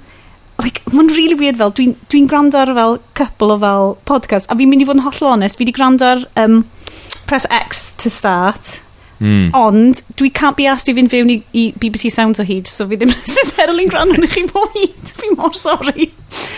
[0.63, 4.51] like, mae'n really weird fel, dwi'n dwi, dwi gwrando ar fel couple o fel podcast,
[4.51, 6.63] a fi'n mynd i fod yn holl onest, fi wedi gwrando ar um,
[7.29, 8.79] press X to start,
[9.23, 9.51] mm.
[9.57, 12.87] ond dwi can't be asked i fynd fewn i, i BBC Sounds o hyd, so
[12.91, 16.09] fi ddim necessarily'n gwrando yn chi mor hyd, fi mor sori.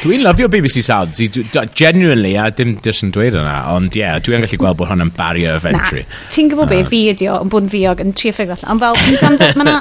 [0.05, 1.31] Dwi'n lyfio BBC Sounds, i,
[1.77, 5.12] genuinely, a dim dys yn dweud yna, ond ie, yeah, dwi'n gallu gweld bod hwnna'n
[5.17, 6.07] barrier of entry.
[6.09, 6.73] Na, ti'n gwybod uh.
[6.75, 6.90] be, ah.
[6.93, 9.77] fi ydi o, yn bod yn fiog, yn trio ffigro allan, ond fel, mae'n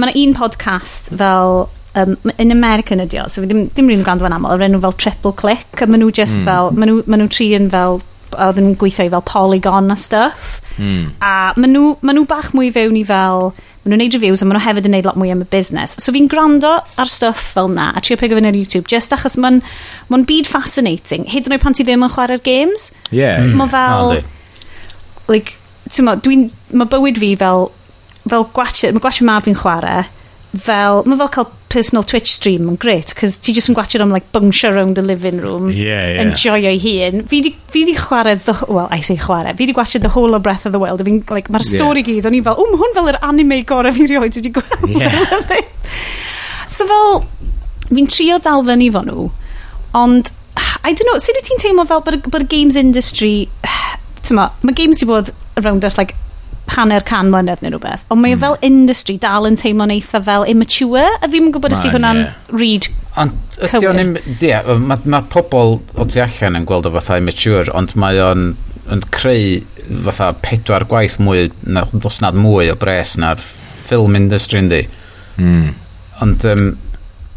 [0.00, 4.26] ma un podcast fel um, in American ydi o, so fi ddim, ddim rhywun gwrando
[4.26, 6.48] fan aml, o'r enw fel triple click, a maen nhw just mm.
[6.48, 8.02] fel, maen nhw, maen nhw tri yn fel,
[8.36, 11.16] oedd yn gweithio i fel polygon a stuff, mm.
[11.24, 13.50] a maen nhw, maen nhw bach mwy fewn i fel,
[13.86, 15.96] maen nhw'n neud reviews, a maen nhw hefyd yn neud lot mwy am y busnes.
[16.02, 19.38] So fi'n gwrando ar stuff fel na, a trio pego fyny ar YouTube, just achos
[19.40, 19.62] maen,
[20.10, 22.90] ma byd fascinating, hyd yn oed pan ti ddim yn chwarae'r games.
[23.14, 23.44] Yeah.
[23.46, 23.56] Mm.
[23.62, 25.56] Mae fel, no, like,
[25.88, 27.70] ti'n mo, dwi'n, mae bywyd fi fel,
[28.26, 30.08] fel gwachio, mae gwachio mab fi'n chwarae,
[30.66, 34.12] fel, mae fel cael personal Twitch stream yn great, cos ti jyst yn gwachio am,
[34.14, 35.68] like, bungsio around the living room.
[35.70, 36.22] Yeah, yeah.
[36.22, 37.24] Enjoy o'i hun.
[37.30, 40.34] Fi di, fi di chwarae, the, well, I say chwarae, fi di gwachio the whole
[40.34, 41.02] of Breath of the Wild.
[41.06, 42.10] Fi'n, like, mae'r stori yeah.
[42.10, 44.88] gyd, o'n i fel, wm, hwn fel yr anime gorau fi rioed wedi gweld.
[44.92, 45.34] Yeah.
[46.76, 47.24] so fel,
[47.90, 49.30] fi'n trio dal fyny fo nhw,
[49.98, 50.32] ond,
[50.86, 53.48] I don't know, sut wyt ti'n teimlo fel bod y games industry,
[54.26, 56.14] tyma, mae games di bod around us, like,
[56.74, 58.42] hanner can mlynedd neu rhywbeth, ond mae mm.
[58.42, 62.38] fel industry dal yn teimlo'n eitha fel immature, a fi'n gwybod ysdi hwnna'n yeah.
[62.52, 64.16] read Ond ydy o'n...
[64.44, 68.50] Ie, mae'r ma pobl o tu allan yn gweld o fatha immature, ond mae o'n
[68.92, 69.62] yn creu
[70.04, 73.40] fatha pedwar gwaith mwy, na, dos nad mwy o bres na'r
[73.88, 74.82] film industry yndi.
[75.40, 75.70] Mm.
[76.26, 76.68] Ond, um,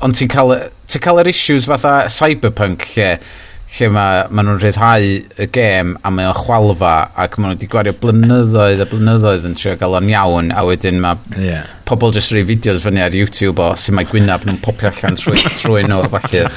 [0.03, 0.57] ond ti'n cael,
[0.89, 5.05] ti cael yr issues fatha cyberpunk lle, yeah lle mae ma nhw'n rhyddhau
[5.43, 9.57] y gêm a mae o'n chwalfa ac mae nhw wedi gwario blynyddoedd a blynyddoedd yn
[9.59, 11.69] trio gael o'n iawn a wedyn mae yeah.
[11.89, 15.37] pobl jyst rhoi fideos fyny ar YouTube o sy'n mae gwynaf nhw'n popio allan trwy,
[15.61, 16.47] trwy nhw falle.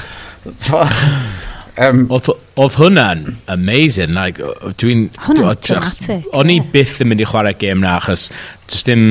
[1.85, 3.23] um, Oedd hwnna'n
[3.53, 4.17] amazing.
[4.17, 4.41] Like,
[4.81, 5.07] dwi'n...
[5.27, 6.27] Hwnna'n dramatic.
[6.33, 8.27] O'n i byth yn mynd i chwarae gêm na achos
[8.65, 9.05] does dim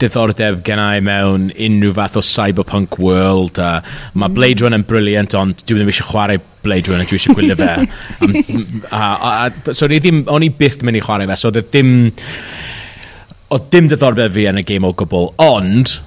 [0.00, 3.70] diddordeb gennau mewn unrhyw fath o cyberpunk world a
[4.14, 4.36] mae mm.
[4.36, 7.72] Blade Runner yn briliant ond dwi ddim eisiau chwarae Blade Runner dwi eisiau gwylio fe
[8.26, 8.36] um,
[8.90, 11.60] a, a, a, so ni ddim o'n i byth mynd i chwarae fe so oedd
[11.62, 11.92] e dim
[13.52, 15.98] oedd dim diddordeb fi yn y game o gwbl ond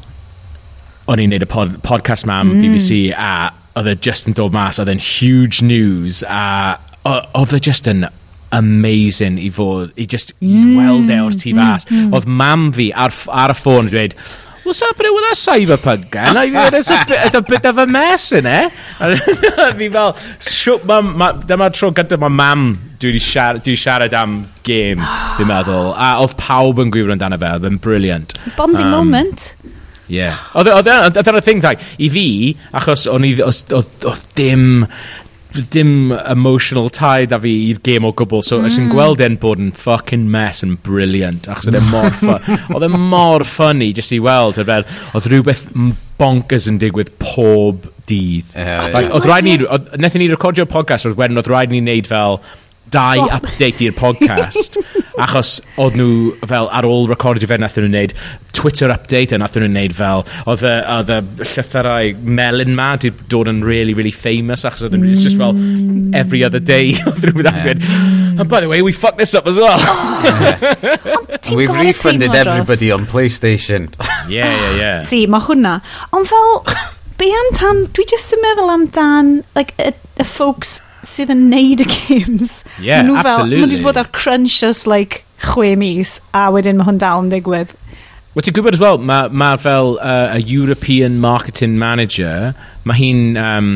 [1.11, 2.63] o'n i'n neud y pod, podcast ma am mm.
[2.63, 7.61] BBC a oedd e just yn dod mas oedd e'n huge news a oedd e
[7.61, 8.07] just yn
[8.55, 10.73] amazing i fod, i just mm.
[10.79, 11.87] weld e o'r tu fas.
[11.89, 12.17] Mm, mm.
[12.17, 13.13] Oedd mam fi ar,
[13.43, 14.17] ar y ffôn dweud,
[14.65, 16.37] what's happening with that cyberpunk gun?
[16.37, 18.71] I mean, it's a, bit, it's a bit of a mess in it.
[18.71, 22.65] fi fel, siwp, ma, ma, dyma tro gyda mae mam
[22.99, 25.05] dwi wedi siarad, dwi siarad am game,
[25.37, 25.93] dwi'n meddwl.
[25.93, 28.35] A oedd pawb yn gwybod amdano fe, oedd yn brilliant.
[28.57, 29.51] Bonding um, moment.
[30.07, 30.37] Yeah.
[30.57, 32.27] Oedd yna'r thing, like, i fi,
[32.77, 34.85] achos o'n i, oedd dim
[35.73, 38.69] dim emotional tie da fi i'r game o gwbl, so mm.
[38.69, 42.87] ysyn gweld e'n bod yn fucking mess yn brilliant, achos oedd e mor ffyn, oedd
[42.87, 45.65] e mor ffynnu jyst i weld, fel, oedd rhywbeth
[46.19, 48.45] bonkers yn digwydd pob dydd.
[48.53, 48.91] Yeah, yeah.
[48.93, 49.57] Like, oedd rhaid ni,
[49.99, 52.39] nethon ni recordio podcast oedd wedyn, oedd rhaid ni wneud fel,
[52.93, 53.31] dau oh.
[53.33, 54.77] update i'r podcast
[55.25, 58.13] achos oedd nhw fel ar ôl recordio fe nath nhw'n wneud
[58.55, 61.19] Twitter update a nath nhw'n wneud fel oedd y, oedd y
[61.53, 65.23] llythyrau melyn ma di dod yn really really famous achos oedd nhw'n mm.
[65.25, 66.11] just fel mm.
[66.21, 68.33] every other day oedd nhw'n yeah.
[68.35, 70.19] And by the way we fucked this up as well oh.
[70.25, 71.55] yeah.
[71.55, 73.87] we've refunded everybody on Playstation
[74.27, 75.77] yeah yeah yeah si mae hwnna
[76.15, 76.59] ond fel
[77.21, 81.85] be am tan dwi just yn meddwl amdan like y, y folks sydd yn neud
[81.85, 82.63] y games.
[82.81, 83.59] Yeah, nhw absolutely.
[83.59, 87.33] Fel, nhw wedi bod ar crunches like chwe mis, a wedyn mae hwn dal yn
[87.33, 87.75] digwydd.
[88.35, 92.51] Wel, ti'n gwybod as well, mae ma fel uh, a European Marketing Manager,
[92.83, 93.69] mae hi'n um,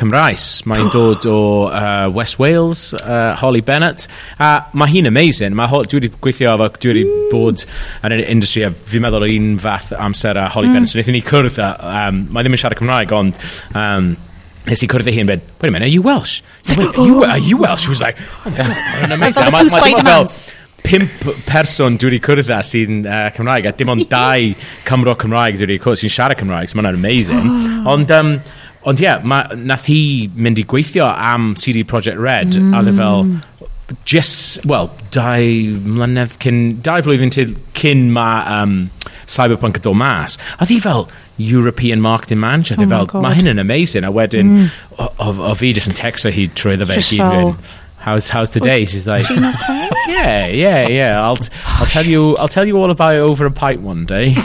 [0.00, 0.46] Cymraes.
[0.66, 4.06] Mae'n dod o uh, West Wales, uh, Holly Bennett.
[4.40, 5.54] A mae hi'n amazing.
[5.54, 7.28] Ma dwi wedi gweithio efo, dwi wedi mm.
[7.30, 7.62] bod
[8.06, 10.78] yn yr industry, a fi'n meddwl o un fath amser a Holly mm.
[10.78, 10.92] Bennett.
[10.92, 13.40] So, wnaethon ni cwrdd, um, mae ddim yn siarad Cymraeg, ond...
[13.76, 14.10] Um,
[14.68, 16.40] Nes i cwrdd hi yn bed, wait a minute, are you Welsh?
[16.68, 17.28] Like, wait, are, you, oh.
[17.28, 17.84] are you Welsh?
[17.84, 19.44] She was like, oh my god, mae'n amazing.
[19.44, 20.40] I've got two Spider-Mans.
[20.84, 21.10] Pimp
[21.48, 24.52] person dwi wedi cwrdd â sy'n uh, Cymraeg, a dim ond dau
[24.88, 27.40] Cymro Cymraeg dwi wedi cwrdd sy'n siarad Cymraeg, so mae'n amazing.
[27.40, 27.94] Oh.
[27.94, 28.34] Ond, um,
[28.88, 29.24] ond ie, yeah,
[29.56, 30.00] nath hi
[30.36, 32.76] mynd i gweithio am CD Projekt Red, e mm.
[32.76, 33.24] a dde fel,
[34.04, 38.28] just, well, dau mlynedd cyn, dau flwyddyn cyn ma
[38.60, 38.78] um,
[39.30, 41.06] Cyberpunk yn dod mas, a ddi fel
[41.40, 44.72] European Marketing Manager, ddi oh fel, mae hyn yn amazing, a wedyn, mm.
[44.98, 47.54] o, o, o fi jyst yn texto hi trwy ddo fe gyd
[48.00, 48.84] how's how's the day?
[48.86, 51.20] She's like, yeah, yeah, yeah.
[51.20, 54.34] I'll I'll tell you I'll tell you all about it over a pint one day.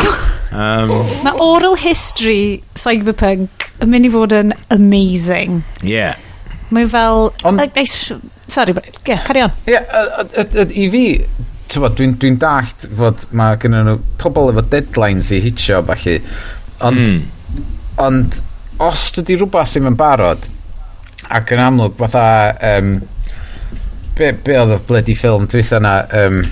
[0.51, 0.89] Um,
[1.25, 5.63] Mae oral history cyberpunk yn mynd i fod yn amazing.
[5.83, 6.15] Yeah.
[6.75, 7.29] Mae fel...
[7.47, 8.13] On, like, nice,
[8.51, 8.75] sorry,
[9.07, 9.55] yeah, carry on.
[9.67, 11.05] Ie, yeah, i fi,
[11.75, 16.19] dwi'n dwi dallt fod mae gennym nhw pobl efo deadlines i hitio, falle.
[16.85, 17.65] Ond, mm.
[18.03, 18.39] ond
[18.85, 20.47] os dydy rhywbeth ddim yn barod,
[21.31, 22.29] ac yn amlwg, fatha...
[22.75, 22.95] Um,
[24.15, 26.43] be, be oedd y bloody ffilm dwytha yna Um,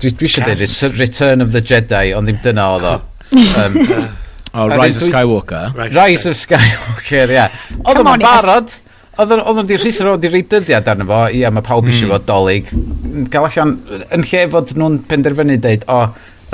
[0.00, 2.94] dwi, dwi eisiau dweud Return of the Jedi, ond ddim dyna oedd o.
[3.36, 3.76] Um,
[4.54, 5.74] oh, Rise of Skywalker.
[5.76, 7.58] Rise, of Skywalker, ia Yeah.
[7.84, 8.76] Oedd o'n barod.
[9.20, 12.16] Oedd o'n di rhithro, oedd di rei dyddiad arno fo, ia, mae pawb eisiau hmm.
[12.16, 12.70] fod dolyg.
[13.32, 13.76] Gael allan,
[14.16, 16.00] yn lle fod nhw'n penderfynu dweud, o,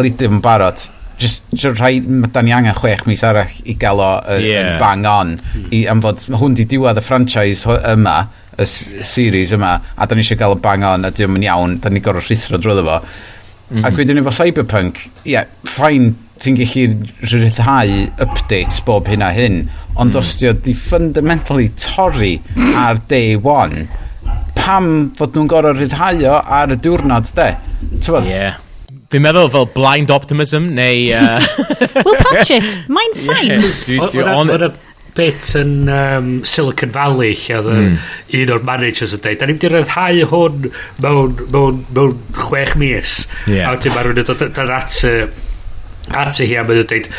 [0.02, 0.82] lidim yn barod,
[1.18, 2.00] just, just rhai,
[2.32, 4.74] da ni angen chwech mis arall i gael o uh, yeah.
[4.82, 5.36] bang on
[5.70, 8.18] i, am fod hwn di diwedd y franchise yma
[8.56, 11.78] y series yma a da ni eisiau gael o bang on a diwm yn iawn.
[11.82, 13.00] Da ni gorau rhithro drwy fo.
[13.66, 13.86] Mm -hmm.
[13.86, 13.98] Ac mhm.
[13.98, 16.84] wedyn efo Cyberpunk, ie, yeah, ffain ti'n gallu
[17.24, 19.62] rhyddhau updates bob hyn a hyn,
[19.96, 20.18] ond mm.
[20.20, 22.36] os di o di fundamentally torri
[22.76, 23.86] ar day one,
[24.54, 27.48] pam fod nhw'n gorau rhyddhau o ar y diwrnod, de?
[27.86, 28.28] Ie.
[28.28, 28.60] Yeah.
[29.10, 31.06] Fi'n meddwl fel blind optimism, neu...
[31.16, 31.40] Uh...
[32.04, 33.54] we'll patch it, mae'n fine.
[33.54, 34.52] Yeah, studio, on,
[35.16, 37.96] bit yn um, Silicon Valley lle oedd mm.
[38.40, 40.70] un o'r managers yn dweud da ni'n diryddhau hwn
[41.04, 43.70] mewn, mewn, mewn chwech mis yeah.
[43.70, 45.16] a wedyn mae rhywun yn dod at y
[46.14, 47.10] at y hi a mae'n dweud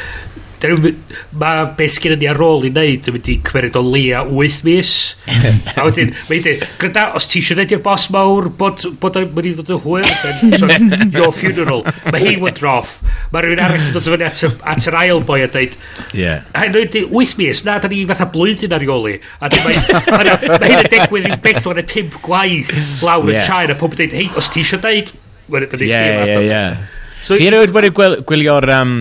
[0.63, 4.63] mae beth sgyn ni ar ôl i wneud yn mynd i cymerid o leia 8
[4.65, 4.93] mis
[5.77, 9.29] a wedyn mae'n dweud gyda os ti eisiau neud i'r bos mawr bod, bod yn
[9.35, 11.85] mynd i ddod yn hwyr then your funeral.
[12.09, 12.97] Mae hi went off
[13.33, 14.43] mae rhywun arall yn dod fyny at,
[14.73, 15.77] at yr ail boi a dweud
[16.17, 16.43] yeah.
[16.53, 20.81] a nhw'n dweud 8 mis na da ni fatha blwyddyn ar ioli a mae hyn
[20.81, 22.73] yn degwydd i'n bedwar neu pimp gwaith
[23.05, 23.49] lawr yn yeah.
[23.49, 23.77] China.
[23.77, 25.13] Pob yn dweud hei os ti eisiau dweud
[25.47, 26.85] yeah yeah yeah
[27.21, 28.91] So, Fi erioed wedi gwylio'r um,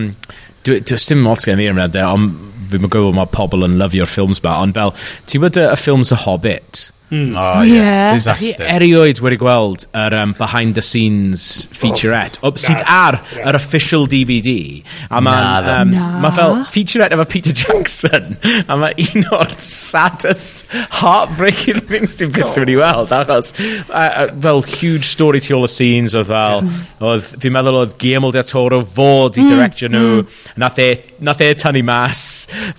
[0.67, 4.09] Dwi'n dim lot gen i am yna, e, ond fi'n gwybod mae pobl yn lyfio'r
[4.11, 4.93] ffilms ba, ond fel,
[5.29, 7.69] ti'n bod y ffilms y Hobbit, Oh, Ie.
[7.77, 8.09] yeah.
[8.11, 8.65] Chi Disaster.
[8.67, 12.35] erioed wedi gweld yr um, behind the scenes featurette.
[12.43, 15.75] Oh, sydd ar yr official DVD a mae Naddo.
[15.85, 16.07] um, Na.
[16.25, 18.35] ma fel featurette efo Peter Jackson.
[18.67, 20.65] A mae un o'r saddest
[20.99, 23.53] heartbreaking things dwi'n byth wedi weld achos
[23.87, 26.67] uh, fel huge story tu ôl y scenes oedd fel
[27.07, 30.25] oedd fi'n meddwl oedd Guillermo del Toro fod i direction nhw.
[30.59, 30.89] Nath e
[31.23, 32.25] nath e tannu mas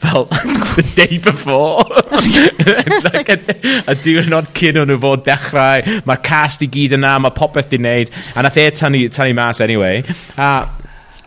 [0.04, 0.28] fel
[0.76, 1.80] the day before.
[3.08, 3.38] Like, a,
[3.86, 7.80] a diwrnod cyn o'n nhw fod dechrau, mae'r cast i gyd yna, mae popeth di
[7.80, 10.02] wneud, a nath e tynnu, tynnu mas anyway.
[10.36, 10.68] A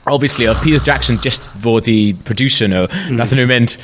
[0.10, 3.18] obviously, oedd Peter Jackson just fod i producer nhw, mm.
[3.20, 3.78] nath nhw mynd,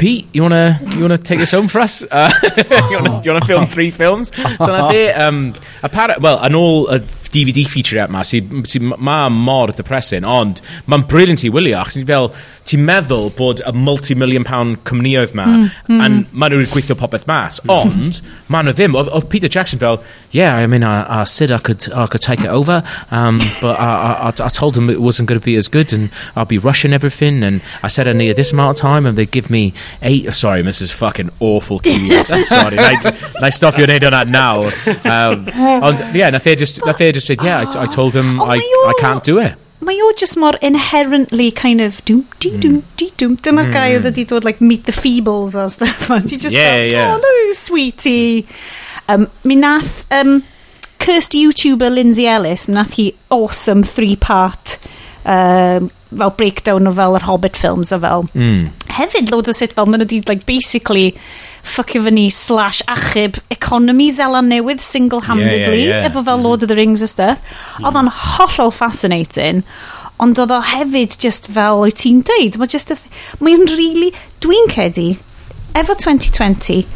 [0.00, 2.02] Pete, you wanna, you wanna take this home for us?
[2.10, 2.30] Uh,
[2.90, 4.34] you, wanna, you wanna film three films?
[4.34, 7.02] So nath e, um, apparent, well, yn ôl y
[7.34, 12.30] DVD featurette ma, sydd sy, ma mor depressing, ond mae'n brilliant i wylio, achos fel,
[12.68, 16.02] ti'n meddwl bod y multi-million pound cwmnioedd ma, mm, mm.
[16.04, 18.20] and maen nhw wedi gweithio popeth mas, ond,
[18.52, 21.88] maen nhw ddim, oedd Peter Jackson fel, yeah, I mean, I, I said I could,
[21.92, 25.40] I could take it over, um, but I, I, I told them it wasn't going
[25.40, 28.52] to be as good, and I'll be rushing everything, and I said I needed this
[28.52, 32.90] amount of time, and they give me eight, sorry, this is fucking awful sorry, na
[33.46, 34.74] i stopio wneud hwnna nawr.
[35.04, 35.46] Um,
[35.86, 37.78] ond, yeah, nath e just, nath e just just said, yeah, oh.
[37.78, 39.56] I, I told him oh, I, I can't do it.
[39.80, 42.96] Mae o just mor inherently kind of doom, dee, doom, hmm.
[42.96, 43.36] dee, doom.
[43.36, 43.72] Dyma'r mm.
[43.72, 46.10] guy oedd wedi dod like meet the feebles a stuff.
[46.10, 47.14] And you just yeah, thought, yeah.
[47.14, 48.46] oh no, sweetie.
[49.08, 50.42] Um, mi nath, um,
[51.00, 54.76] cursed YouTuber Lindsay Ellis, mi nath hi awesome three-part
[55.24, 58.26] um, fel breakdown o fel yr Hobbit films a fel.
[58.34, 58.70] Mm.
[58.96, 61.14] Hefyd loads o sut fel maen nhw wedi like, basically
[61.62, 66.10] ffwcio fyny slash achub economy Zelan newydd single-handedly yeah, yeah, yeah.
[66.10, 66.46] efo fel mm-hmm.
[66.46, 66.62] Lord mm.
[66.64, 67.40] of the Rings a stuff.
[67.78, 67.88] Mm.
[67.88, 69.64] Oedd o'n hollol fascinating.
[70.20, 72.60] Ond oedd o hefyd just fel wyt ti'n deud.
[72.60, 72.92] Mae just
[73.40, 74.12] mae'n really...
[74.40, 75.10] Dwi'n cedi,
[75.76, 76.86] efo 2020,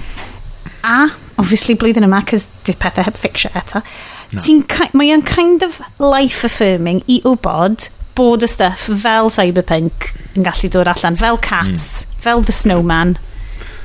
[0.84, 3.82] a obviously blwyddyn yma, cys dydd pethau heb fficsio eto,
[4.32, 4.44] no.
[5.02, 10.90] o'n kind of life affirming i wybod bod y stuff fel Cyberpunk yn gallu dod
[10.90, 12.18] allan, fel Cats, mm.
[12.24, 13.16] fel The Snowman.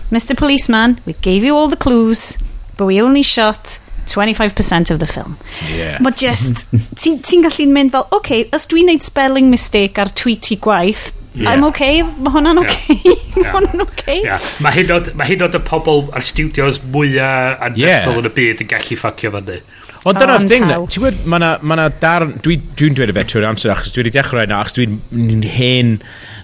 [0.10, 2.38] Mr Policeman, we gave you all the clues,
[2.78, 5.38] but we only shot 25% of the film.
[5.70, 6.00] Yeah.
[6.02, 6.65] Mae just,
[6.98, 10.58] ti'n ti gallu mynd fel, oce, okay, os dwi'n neud spelling mistake ar tweet i
[10.58, 11.52] gwaith, Yeah.
[11.52, 12.96] I'm okay, mae hwnna'n okay.
[13.38, 14.18] mae hwnna'n okay.
[14.26, 14.48] Yeah.
[14.65, 18.18] Mae hyn oed y pobl a'r studios mwyaf anferthol yeah.
[18.18, 19.60] yn y byd yn gallu ffacio fyny.
[20.07, 23.23] Ond dyna'r thing, ti'n gwybod, mae yna ma darn, dwi'n dwi, dwi dweud y fe
[23.27, 25.89] trwy'r amser achos dwi wedi dechrau yna, achos dwi'n hen,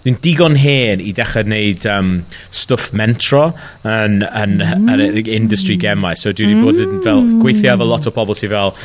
[0.04, 2.10] dwi'n digon hen i dechrau wneud um,
[2.52, 3.46] stwff mentro
[3.88, 4.90] yn, yn, mm.
[4.92, 6.20] yn, yn, industry gemau.
[6.20, 8.76] So dwi wedi bod yn fel, gweithio efo lot o pobl sydd fel,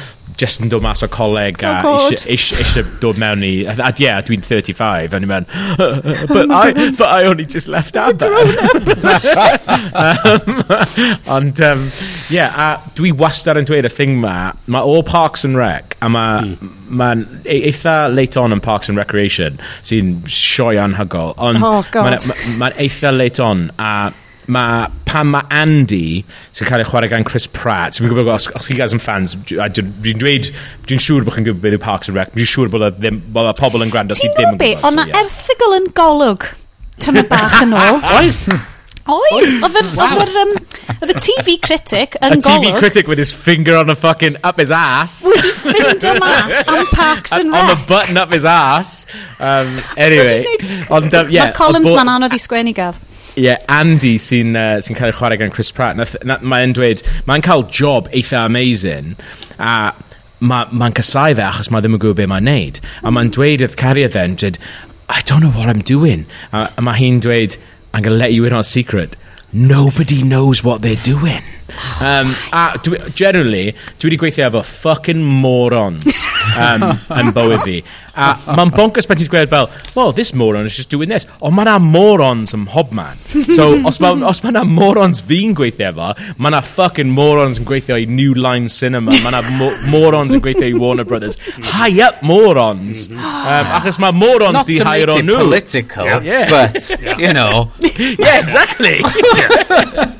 [0.40, 3.52] just yn dod mas o coleg oh, a eisiau dod mewn i...
[3.68, 5.46] A yeah, dwi'n 35, and ni'n
[6.30, 8.22] but, I, but I only just left out
[10.00, 10.64] um,
[11.36, 11.90] Ond, um,
[12.30, 16.08] yeah, a dwi wastad yn dweud y thing ma, mae all Parks and Rec, a
[16.12, 16.72] mae mm.
[16.88, 17.42] ma hmm.
[17.44, 22.34] e, eitha late on yn Parks and Recreation, sy'n sioe anhygol, ond oh, mae'n ma,
[22.64, 24.10] ma eitha late on, a
[24.56, 26.22] mae pan mae Andy
[26.56, 29.36] sy'n cael ei chwarae gan Chris Pratt so, gwybod os, os chi guys yn fans
[29.50, 30.50] dwi'n dweud
[30.88, 33.86] dwi'n siŵr bod chi'n gwybod beth yw Parks and Rec dwi'n siŵr bod y pobl
[33.86, 36.50] yn gwrando ti'n gwybod beth ond mae erthigol yn golwg
[37.00, 38.04] tyma bach yn ôl
[39.10, 40.50] Oedd, oedd yr, um,
[41.02, 42.46] y TV critic yn golwg.
[42.46, 45.24] A TV critic with his finger on a fucking up his ass.
[45.26, 47.62] Wedi ffindo mas am Parks and Rec.
[47.62, 49.06] On the button up his ass.
[49.40, 50.44] Um, anyway.
[50.90, 51.48] Ond, um, yeah.
[51.48, 53.00] Mae columns ma'n anodd i sgwennu gaf.
[53.36, 57.44] Ie, yeah, Andy sy'n uh, sy cael ei chwarae gan Chris Pratt, mae'n dweud, mae'n
[57.46, 59.14] cael job eitha amazing,
[59.58, 59.92] a
[60.40, 62.80] mae'n ma casau fe achos mae ddim yn gwybod beth mae'n neud.
[63.04, 64.58] A mae'n dweud wrth cariad fe, dweud,
[65.10, 66.26] I don't know what I'm doing.
[66.52, 67.56] A, a mae hi'n dweud,
[67.92, 69.16] I'm going to let you in on a secret.
[69.52, 71.42] Nobody knows what they're doing.
[72.00, 76.06] Um, a dwi, generally, dwi wedi gweithio efo fucking morons.
[76.58, 76.86] um,
[77.16, 77.76] yn bywyd fi.
[78.20, 81.26] A mae'n bonkers pan ti'n gweld fel, well, this moron is just doing this.
[81.40, 83.20] Ond mae yna morons ym hobman.
[83.54, 87.98] So, os mae ma yna morons fi'n gweithio efo, mae yna fucking morons yn gweithio
[88.00, 89.14] i New Line Cinema.
[89.24, 91.38] Mae yna mo morons yn gweithio i Warner Brothers.
[91.72, 93.06] High up morons.
[93.10, 95.38] Um, achos mae morons Not di hire o nhw.
[95.38, 96.50] Not to make it political, yeah.
[96.50, 97.70] but, you know.
[97.80, 99.00] yeah, exactly.
[99.36, 100.16] yeah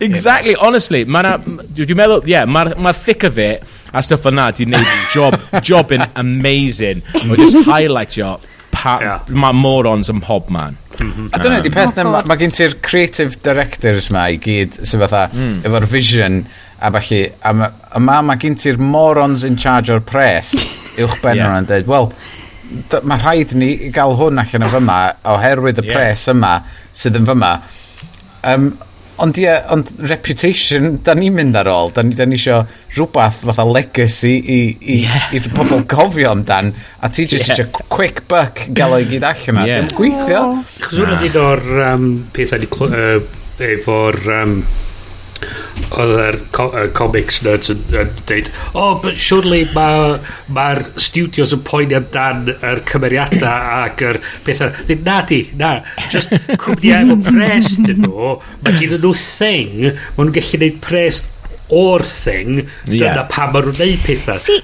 [0.00, 1.04] exactly, honestly.
[1.04, 5.36] Dwi'n meddwl, ie, yeah, mae'r ma thick of it a stuff yna di wneud job,
[5.62, 7.02] job in amazing.
[7.28, 8.38] O just highlightio
[8.72, 9.24] pa, yeah.
[9.28, 10.78] mae morons yn pob man.
[10.96, 11.30] Mm-hmm.
[11.32, 15.02] A dyna di um, peth na, mae gen ti'r creative directors ma i gyd, sy'n
[15.04, 15.58] fatha, mm.
[15.68, 16.42] efo'r vision,
[16.80, 20.54] a falle, a ma, a ma, ma gen ti'r morons in charge o'r pres,
[21.02, 21.58] uwch ben yeah.
[21.60, 22.08] yn dweud, wel,
[23.04, 25.00] mae rhaid ni gael hwn allan o fyma,
[25.34, 25.98] oherwydd y yeah.
[25.98, 26.56] pres yma,
[26.96, 27.54] sydd yn fyma.
[28.48, 28.72] Um,
[29.22, 31.92] Ond ie, yeah, ond reputation, da ni'n mynd ar ôl.
[31.94, 32.62] Da ni, da ni isio
[32.96, 35.28] rhywbeth fatha legacy i, i, yeah.
[35.38, 36.72] i'r pobl gofio amdan.
[36.98, 37.60] A ti jyst yeah.
[37.60, 39.66] isio quick buck gael o'i gyd allan yna.
[39.70, 39.84] Yeah.
[39.84, 40.42] Dim gweithio.
[40.80, 43.28] Chos hwnna un o'r um, pethau ni uh,
[43.62, 44.56] efo'r um,
[45.92, 50.20] oedd yr co uh, comics nerds yn, yn dweud, oh, but surely mae'r
[50.56, 50.68] ma,
[51.00, 54.72] studios yn poeni amdan yr cymeriadau ac yr pethau.
[54.88, 55.74] Dyn, na di, na,
[56.12, 56.32] just
[56.62, 58.32] cwmniau efo pres dyn nhw,
[58.64, 61.22] mae gen nhw thing, mae nhw'n gallu gwneud pres
[61.72, 63.22] o'r thing, dyna yeah.
[63.32, 64.40] pa mae nhw'n gwneud pethau.
[64.40, 64.58] Si,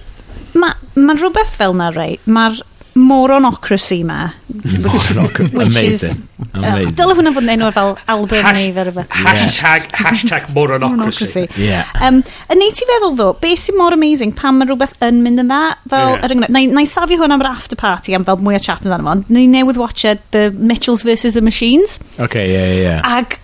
[0.58, 2.62] mae ma rhywbeth fel na, rei, mae'r
[2.98, 4.28] moronocracy ma.
[4.48, 5.54] Moronocracy.
[5.54, 5.90] Which Amazing.
[5.90, 6.22] is...
[6.54, 6.88] Amazing.
[6.88, 9.16] Uh, Dyle hwnna fod yn enw fel Albert neu fel rhywbeth.
[9.24, 11.46] Hashtag, hashtag moronocracy.
[11.58, 11.88] yeah.
[12.04, 12.20] Um,
[12.52, 15.50] yn neud ti feddwl ddo, beth sy'n mor amazing pan mae rhywbeth yn mynd yn
[15.50, 15.62] dda?
[15.90, 16.22] Fel, yeah.
[16.22, 18.62] er enghraifft, na, na i safio hwn am yr after party am fel mwy o
[18.62, 19.34] chat amdano fo.
[19.34, 21.34] Na i newydd watched The Mitchells vs.
[21.34, 21.98] The Machines.
[22.18, 23.18] Okay, yeah, yeah.
[23.18, 23.40] Ag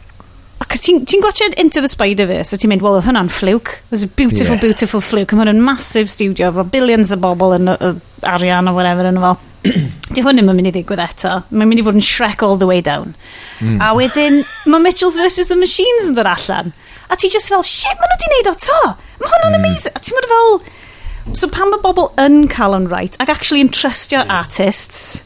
[0.63, 3.81] Ac ti'n ti gwachod Into the Spider-Verse a ti'n mynd, well, oedd hwnna'n fluke.
[3.91, 4.63] There's a beautiful, yeah.
[4.63, 5.35] beautiful fluke.
[5.35, 7.95] Mae hwnna'n massive studio efo billions o bobl yn uh,
[8.29, 9.35] arian o whatever yn efo.
[10.15, 11.35] Di hwn ddim yn mynd i ddigwydd eto.
[11.51, 13.17] Mae'n mynd i fod yn Shrek all the way down.
[13.59, 13.81] Mm.
[13.83, 16.75] A wedyn, mae Mitchells vs The Machines yn dod allan.
[17.11, 18.81] A ti just fel, shit, maen nhw wedi neud o to.
[19.23, 19.61] Mae hwnna'n mm.
[19.63, 19.97] amazing.
[19.97, 20.59] A ti'n mynd fel...
[21.33, 25.23] So pan mae bobl yn cael yn right ac actually yn trustio artists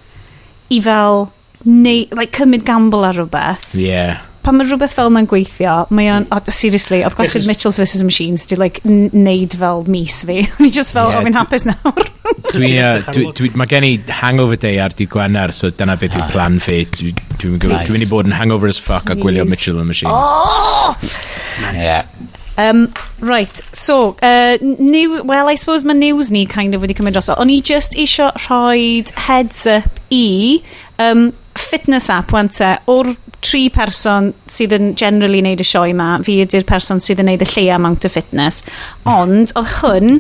[0.71, 1.33] i fel
[1.67, 3.73] neu, like, cymryd gamble ar rhywbeth.
[3.75, 8.03] Yeah pan mae rhywbeth fel yna'n gweithio, mae o'n, oh, seriously, I've got Mitchells vs
[8.07, 10.41] Machines, di like neud fel mis fi.
[10.63, 12.09] Ni just fel, yeah, o, fi'n hapus nawr.
[12.55, 13.93] dwi, uh, dwi, dwi, mae gen i
[14.23, 16.81] hangover day ar dydd Gwener, so dyna beth yw plan fi.
[16.97, 17.91] Dwi'n dwi, dwi, nice.
[17.91, 20.17] dwi mynd i bod yn hangover as fuck a gwylio Mitchell and Machines.
[20.17, 20.97] Oh!
[20.97, 21.77] Nice.
[21.77, 22.07] Yeah.
[22.59, 27.15] Um, right, so, uh, new, well, I suppose mae news ni kind of wedi cymryd
[27.15, 27.29] dros.
[27.37, 30.25] O'n i just eisiau rhoi heads up i
[30.99, 31.29] um,
[31.69, 33.13] fitness app, wan te, o'r
[33.45, 37.45] tri person sydd yn generally wneud y sioe ma, fi ydy'r person sydd yn wneud
[37.45, 38.65] y lleia amount o fitness.
[39.09, 40.19] Ond, oedd hwn,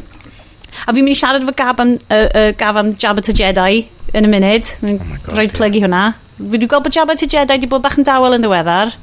[0.84, 3.86] a fi'n mynd i siarad efo gaf am, uh, uh, gaf am Jabba to Jedi
[4.16, 6.04] yn y munud, oh roed plygu hwnna.
[6.38, 8.94] Fi wedi gweld bod Jabba to Jedi wedi bod bach yn dawel yn ddiweddar.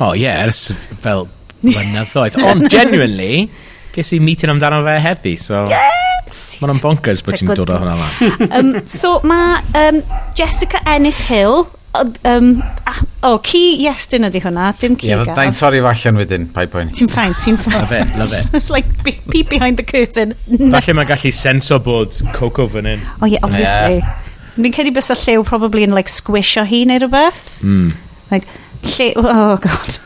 [0.00, 0.72] O, oh, ie, yeah, ers
[1.04, 1.28] fel
[1.62, 2.40] blynyddoedd.
[2.42, 3.46] Ond, genuinely,
[3.94, 5.62] ges i meeting amdano fe heddi, so...
[5.70, 6.56] Yes!
[6.62, 8.34] Mae'n bonkers bod ti'n dod o hwnna lan.
[8.58, 10.00] um, so, mae um,
[10.38, 11.66] Jessica Ennis Hill
[12.24, 12.62] um,
[13.22, 15.40] o, oh, ci iestyn ydy hwnna, dim ci yeah, gath.
[15.42, 16.92] Ie, torri fo allan wedyn, pai poen.
[16.96, 17.78] Ti'n ffain, ti'n ffain.
[17.78, 18.54] Love it, love it.
[18.58, 20.34] It's like peep behind the curtain.
[20.48, 23.04] Falle mae'n gallu senso bod Coco fan hyn.
[23.20, 24.00] O oh, yeah, obviously.
[24.00, 24.30] Yeah.
[24.56, 27.60] Mi'n cedi bys y llew probably yn like squisho hi neu rhywbeth.
[27.64, 27.92] Mm.
[28.32, 28.48] Like,
[28.94, 30.00] lle, oh god.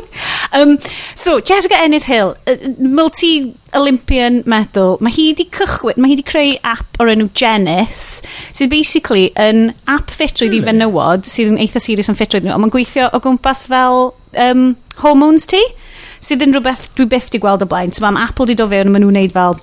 [0.52, 0.78] um,
[1.14, 2.34] so, Jessica Ennis Hill,
[2.78, 8.22] multi-Olympian medal, mae hi wedi cychwyn, mae hi wedi creu app o'r enw Genis,
[8.52, 12.66] sydd basically yn app ffitrwydd i fenywod, sydd yn eitha serious yn ffitrwydd nhw, ond
[12.66, 14.12] mae'n gweithio o gwmpas fel
[14.46, 14.70] um,
[15.02, 15.60] hormones ti,
[16.22, 17.92] sydd yn rhywbeth dwi byth wedi gweld o blaen.
[17.94, 19.60] So, mae Apple wedi do fewn, maen nhw'n neud fel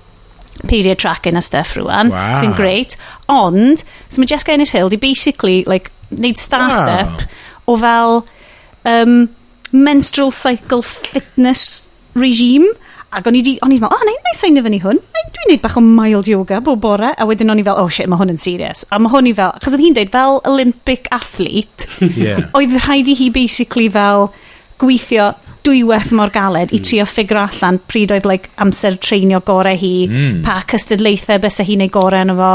[0.67, 2.35] period tracking a stuff rwan, wow.
[2.35, 2.97] sy'n great.
[3.31, 7.73] Ond, so mae Jessica Ennis Hill di basically, like, neud start-up wow.
[7.73, 8.23] o fel...
[8.87, 9.27] Um,
[9.73, 12.69] menstrual cycle fitness regime
[13.09, 14.99] ac o'n i di, o'n i fel, o, oh, na i sain fyny hwn.
[15.29, 17.09] Dwi'n neud bach o mild yoga bob bore.
[17.17, 18.83] A wedyn o'n i fel, oh shit, mae hwn yn serious.
[18.93, 21.89] A mae hwn i fel, achos oedd hi'n deud fel Olympic athlete,
[22.19, 22.45] yeah.
[22.57, 24.29] oedd rhaid i hi basically fel
[24.81, 25.31] gweithio
[25.65, 26.77] dwywaith mor galed mm.
[26.77, 30.39] i trio ffigur allan pryd oedd like, amser treinio gore hi, mm.
[30.45, 32.53] pa cystadlaethau bys hi'n ei gore yn efo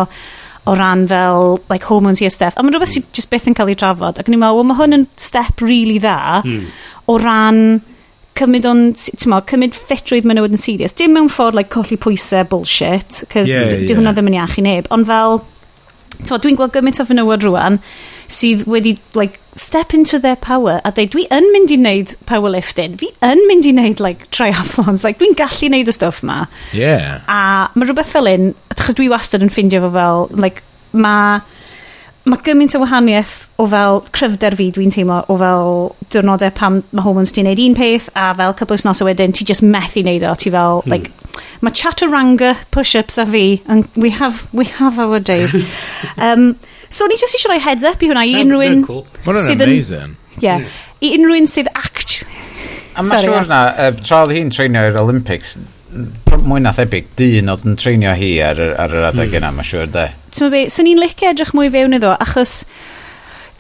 [0.67, 2.57] o ran fel like, hormones i a stuff.
[2.57, 4.21] A mae'n rhywbeth sy'n just byth yn cael ei trafod.
[4.21, 6.63] Ac ni'n meddwl, well, mae hwn yn step really dda mm.
[7.13, 7.61] o ran
[8.39, 10.97] cymryd o'n, ti'n meddwl, cymryd ffitrwydd menywod yn serious.
[10.97, 13.99] Dim mewn ffordd, like, colli pwysau bullshit, cos yeah, di yeah.
[13.99, 14.89] hwnna ddim yn iach i neb.
[14.95, 15.43] Ond fel,
[16.17, 17.79] ti'n meddwl, dwi'n gweld gymaint o fenywod rwan,
[18.29, 22.99] sydd wedi like, step into their power a dweud dwi yn mynd i wneud powerlifting.
[23.01, 25.05] Fi yn mynd i wneud like, triathlons.
[25.07, 26.45] Like, dwi'n gallu wneud y stwff ma.
[26.75, 27.23] Yeah.
[27.29, 31.43] a mae rhywbeth fel un achos dwi wastad yn ffindio fo fel like, mae
[32.25, 35.75] mae gymaint o wahaniaeth o fel cryfder fi dwi'n teimlo o fel
[36.15, 39.45] diwrnodau pam mae hormones ti'n neud un peth a fel cwbl nos o wedyn ti
[39.45, 40.33] just methu neud o.
[40.41, 40.95] Ti fel hmm.
[40.95, 41.13] like,
[41.61, 45.57] mae chaturanga push-ups a fi and we have, we have our days.
[46.17, 46.57] Um,
[46.95, 48.83] So ni jyst eisiau rhoi heads up i hwnna i unrhyw un...
[48.87, 49.05] Cool.
[49.27, 50.17] Mae'n amazing.
[50.43, 50.67] Yeah.
[51.03, 52.21] I unrhyw un sydd act...
[52.95, 55.57] A mae'n siwr na, uh, tra oedd hi'n treinio i'r Olympics,
[56.45, 59.41] mwy na thebyg, dyn oedd yn treinio hi ar, ar yr adeg hmm.
[59.41, 60.07] yna, mae siwr de.
[60.31, 62.61] Ti'n meddwl, swn ni'n licio edrych mwy fewn iddo, achos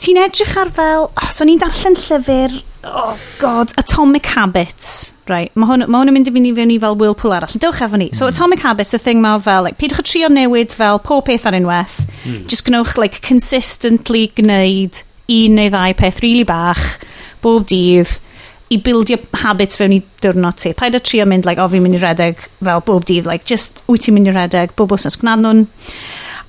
[0.05, 1.09] ti'n edrych ar fel...
[1.09, 2.61] Oh, so ni'n darllen llyfr...
[2.85, 5.15] Oh god, Atomic Habits.
[5.31, 7.55] Right, mae hwn, ma hwn yn mynd i fynd i fewn i fel Whirlpool arall.
[7.57, 8.11] Dewch efo ni.
[8.11, 8.19] Mm.
[8.19, 8.35] So hmm.
[8.35, 11.57] Atomic Habits, y thing mae fel, like, peidiwch o trio newid fel pob peth ar
[11.57, 12.03] unwaith.
[12.27, 12.43] Mm.
[12.53, 15.01] Just gnewch, like, consistently gwneud
[15.33, 16.85] un neu ddau peth rili really bach,
[17.41, 18.13] bob dydd,
[18.75, 20.75] i bildio habits fewn i diwrnod ti.
[20.77, 23.81] Paid o trio mynd, like, o fi'n mynd i redeg fel bob dydd, like, just
[23.89, 25.65] wyt ti'n mynd i redeg, bob os Gnad nhw'n.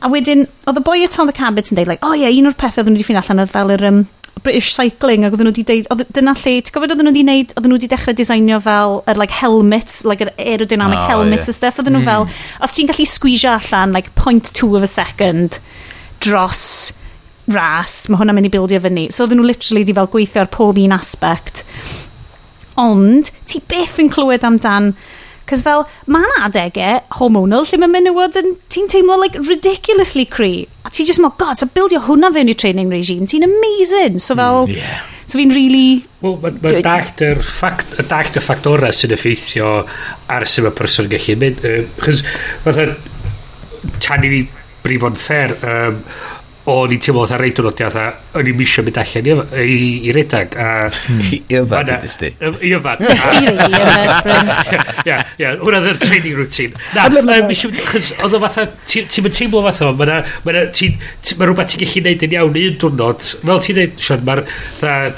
[0.03, 2.49] A wedyn, oedd y boi Atomic Habits yn dweud, like, o oh ie, yeah, un
[2.49, 4.01] o'r pethau oedden nhw wedi ffyn allan oedd fel yr um,
[4.43, 7.23] British Cycling, ac oedden nhw wedi deud, oedd, dyna lle, ti'n gofod oedden nhw wedi
[7.25, 11.47] neud, oedden nhw wedi dechrau designio fel, yr, like, helmets, like, yr aerodynamic oh, helmets
[11.47, 11.55] yeah.
[11.55, 12.11] a stuff, oedden nhw mm.
[12.11, 12.27] fel,
[12.67, 15.59] os ti'n gallu sgwisio allan, like, 0.2 of a second,
[16.23, 16.65] dros
[17.51, 19.07] ras, mae hwnna'n mynd i bildio fyny.
[19.13, 21.63] So oedden nhw literally wedi fel gweithio ar pob un aspect.
[22.81, 24.93] Ond, ti beth yn clywed amdan
[25.49, 30.65] Cos fel, mae'n adegau hormonal lle mae menywod yn, ti'n teimlo like ridiculously cry.
[30.85, 34.17] A ti just mo, god, so buildio hwnna fewn i training regime, ti'n amazing.
[34.19, 35.05] So fel, mm, yeah.
[35.29, 36.03] so fi'n really...
[36.25, 39.71] Wel, mae'n ma dallt yr ffact, dallt y ffactorau sy'n effeithio
[40.33, 41.65] ar sy'n mae person gallu mynd.
[42.01, 42.25] Chos,
[42.65, 42.89] fatha,
[44.01, 44.45] tan i fi
[44.85, 46.01] brifo'n ffer, um,
[46.71, 48.05] o'n i'n teimlo fatha reid o'n fatha,
[48.39, 50.55] o'n i'n misio mynd allan i, i, i redag.
[50.57, 51.19] A, hmm.
[51.35, 53.03] I yfad i dysdi I yfad.
[53.03, 53.53] Ddysdi i.
[55.05, 56.81] Ia, ia, hwnna dda'r training routine.
[56.95, 57.05] Na,
[57.49, 60.23] misio, chys, oedd o fatha, ti'n mynd teimlo fatha, mae
[60.55, 64.43] rhywbeth ti'n gallu neud yn iawn un diwrnod, fel ti'n neud, Sean, mae'r,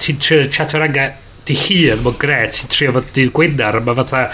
[0.04, 1.10] ti'n trio chat o'r anga
[1.48, 4.28] di hun, mae'n gret, ti'n trio fod di'r Gwynar, a mae fatha,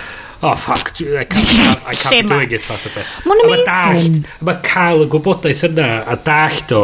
[0.43, 3.11] oh fuck, I can't, I can't be doing it fath o beth.
[3.27, 4.17] Mae'n amazing.
[4.43, 6.83] Mae cael y gwybodaeth yna a dallt o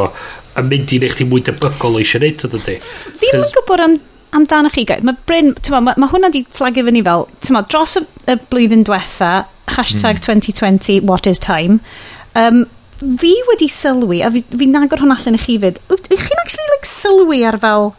[0.60, 2.80] a mynd i neu chdi mwy debygol o eisiau neud o dydy.
[3.20, 4.00] Fi yn gwybod am
[4.36, 8.04] amdano chi, gael, mae Bryn, mae ma hwnna di fflagio fyny fel, ma, dros y,
[8.30, 9.32] y blwyddyn diwetha,
[9.76, 10.26] hashtag mm.
[10.28, 11.80] 2020, what is time,
[12.38, 12.66] um,
[13.00, 16.70] fi wedi sylwi, a fi, fi'n agor hwn allan i chi fyd, ych chi'n actually
[16.76, 17.94] like, sylwi ar fel,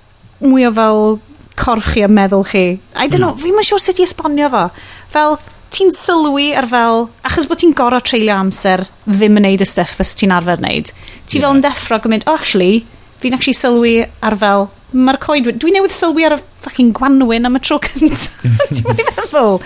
[0.44, 1.18] mwy o fel
[1.60, 2.66] corff chi a meddwl chi.
[2.94, 3.26] I don't hmm.
[3.26, 3.42] know, mm.
[3.42, 4.68] fi'n siŵr sut i esbonio fo.
[5.10, 5.40] Fel,
[5.70, 9.96] ti'n sylwi ar fel, achos bod ti'n gorau treulio amser ddim yn neud y stuff
[9.98, 10.90] bys ti'n arfer neud,
[11.26, 11.46] ti yeah.
[11.46, 12.84] fel yn deffro gymryd, oh, actually,
[13.22, 13.94] fi'n actually sylwi
[14.26, 18.40] ar fel, mae'r coed, dwi'n newydd sylwi ar y fucking gwanwyn am y tro cyntaf,
[18.74, 19.60] ti'n meddwl?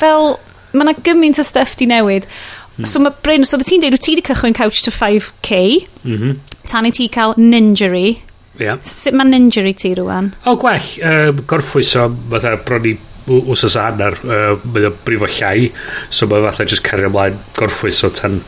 [0.00, 0.32] Fel,
[0.74, 2.28] mae yna gymaint o stuff di newid.
[2.76, 2.88] Mm.
[2.88, 5.60] So mae Bryn, so ti'n deud, wyt ti wedi cychwyn Couch to 5k,
[6.04, 6.36] mm -hmm.
[6.70, 8.20] tan i ti cael Ninjury.
[8.60, 8.80] Yeah.
[8.84, 10.34] Sut mae Ninjury ti rwan?
[10.44, 10.90] O, oh, gwell.
[11.00, 12.98] Um, gorffwys o, fatha, bron i
[13.28, 15.70] wsos a hanner uh, mae o'n brifo llai
[16.08, 18.40] so mae fatha just cario ymlaen gorffwys o tan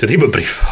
[0.00, 0.66] dwi ddim yn brifo.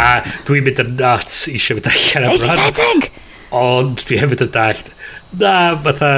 [0.00, 3.10] A dwi'n mynd yn nuts eisiau mynd allan am rhan.
[3.52, 4.92] ond dwi hefyd yn dallt
[5.38, 6.10] na fatha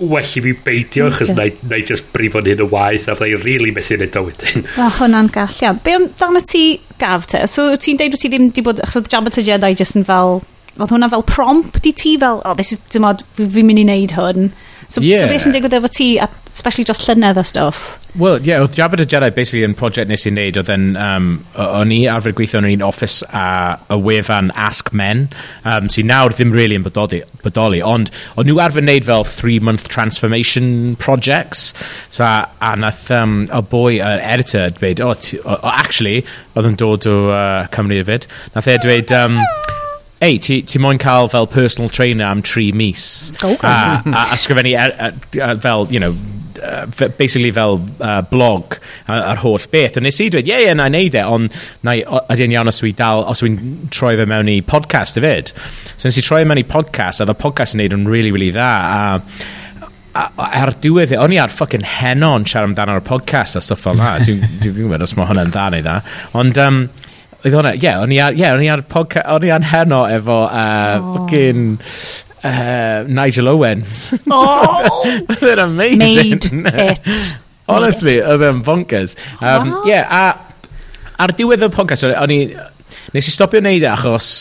[0.00, 3.28] well i mi beidio achos na, na i just brifo'n hyn y waith a fatha
[3.28, 4.64] i really methu wneud o wedyn.
[4.80, 5.80] O hwnna'n gall iawn.
[5.84, 6.64] Be amdano ti
[7.00, 9.74] gaf te so ti'n deud wyt ti ddim di bod achos oedd Jabba to Jedi
[9.78, 10.40] just yn fel
[10.78, 13.86] oedd hwnna fel prompt i ti fel oh this is dim ond fi'n mynd i
[13.88, 14.50] wneud hwn.
[14.88, 15.20] So, yeah.
[15.20, 16.14] so beth sy'n digwydd efo ti,
[16.48, 17.98] especially dros llynedd o stuff?
[18.16, 21.26] Well, yeah, oedd Jabba the Jedi basically yn prosiect nes i'n neud, oedd yn, um,
[21.60, 25.26] o'n i arfer gweithio yn un office a y wefan Ask Men,
[25.68, 28.08] um, sy'n nawr ddim really yn bodoli, bodoli ond
[28.40, 31.74] o'n nhw arfer neud fel three-month transformation projects,
[32.08, 36.22] so, a, a nath um, a boi, yr editor, dweud, oh, actually,
[36.56, 38.24] oedd yn dod o uh, Cymru hefyd,
[38.56, 39.36] nath e dweud, um,
[40.20, 43.30] ei, ti, ti moyn cael fel personal trainer am tri mis.
[43.42, 43.56] Oh.
[43.62, 46.16] A, a, a sgrifennu a, e, a, e, a, e, fel, you know,
[46.62, 46.86] uh,
[47.18, 49.98] basically fel uh, blog a'r holl beth.
[49.98, 51.54] A nes i dweud, ie, yeah, ie, yeah, na i neud e, ond
[51.86, 52.02] na i,
[52.34, 53.60] ydy'n iawn os dwi'n dal, os wy'n
[53.94, 55.54] troi fe mewn i podcast hefyd.
[55.94, 58.50] So nes i troi mewn i podcast, a dda podcast yn neud yn really, really
[58.54, 58.72] dda.
[60.18, 64.16] A, ar diwedd, o'n i ar ffucking henon siarad amdano'r podcast a stuff fel na.
[64.24, 66.00] Dwi'n gwybod os mae hwnna'n dda neu dda.
[66.38, 66.88] Ond, um,
[67.38, 69.66] Oedd hwnna, ie, yeah, o'n i ar, yeah, o'n i ar podca, o'n i ar
[69.70, 71.26] heno efo uh, oh.
[71.30, 74.08] gyn uh, Nigel Owens.
[74.26, 75.04] Oh!
[75.40, 76.64] They're amazing.
[76.64, 77.36] Made it.
[77.68, 79.14] Honestly, oedd e'n bonkers.
[79.38, 79.86] Um, wow.
[79.86, 82.40] Yeah, a ar diwedd y podcast, o'n i,
[83.14, 84.32] nes i stopio wneud e achos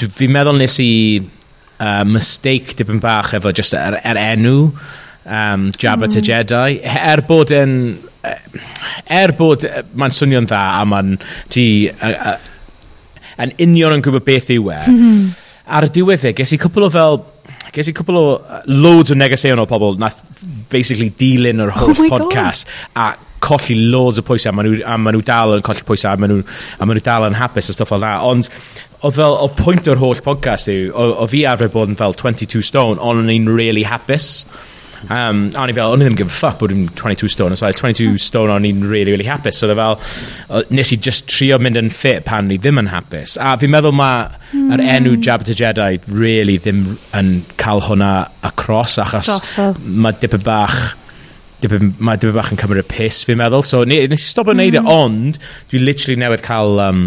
[0.00, 4.56] fi'n meddwl nes i uh, mistake dipyn bach efo just yr er, er enw
[5.24, 6.14] um, Jabba mm.
[6.14, 6.80] to Jedi.
[6.82, 7.74] Er bod yn
[9.20, 9.64] er bod
[9.96, 11.14] mae'n swnio'n dda a mae'n
[11.52, 11.66] ti
[13.40, 15.30] yn union yn gwybod beth yw e, mhm.
[15.76, 17.20] ar y diwedd e, ges i cwpl o fel
[17.74, 18.26] ges i cwpl o
[18.68, 20.20] loads o negeseuon o pobl nath
[20.70, 22.68] basically dilyn yr holl oh podcast
[22.98, 26.20] a colli loads o pwysau a maen nhw, ma nhw dal yn colli pwysau a
[26.20, 26.42] maen nhw,
[26.76, 28.50] a maen nhw dal yn hapus a stwff fel na ond
[29.00, 32.16] oedd fel o pwynt o'r holl podcast yw o, o fi arfer bod yn fel
[32.20, 34.44] 22 stone ond o'n i'n really hapus.
[35.08, 37.56] Um, a o'n i fel, o'n i ddim give a fuck bod yn 22 stone.
[37.56, 39.60] So, 22 stone o'n i'n really, really hapus.
[39.62, 39.98] So, e fel,
[40.76, 43.38] nes i just trio mynd yn fit pan ni ddim yn hapus.
[43.40, 44.70] A fi'n meddwl mae mm.
[44.76, 44.94] yr hmm.
[44.96, 48.12] enw Jabba the Jedi really ddim yn cael hwnna
[48.46, 50.78] across, achos mae dipyn bach
[51.60, 53.64] dipyn, mae dipyn bach yn cymryd y piss, fi'n meddwl.
[53.66, 54.68] So, nes i stop yn mm.
[54.68, 54.94] it e, hmm.
[54.94, 55.40] ond
[55.72, 57.04] dwi literally newydd cael um,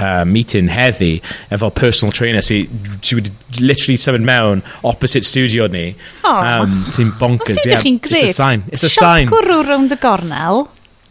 [0.00, 1.16] uh, meeting heddi
[1.54, 2.62] efo personal trainer sy,
[3.00, 5.90] sy wedi literally symud mewn opposite studio ni.
[6.24, 6.32] O.
[6.32, 7.56] Um, sy'n bonkers.
[7.56, 8.30] Os yeah, chi'n gred.
[8.30, 8.64] It's a sign.
[8.72, 9.30] It's a Siop sign.
[9.32, 10.66] gwrw rownd y gornel.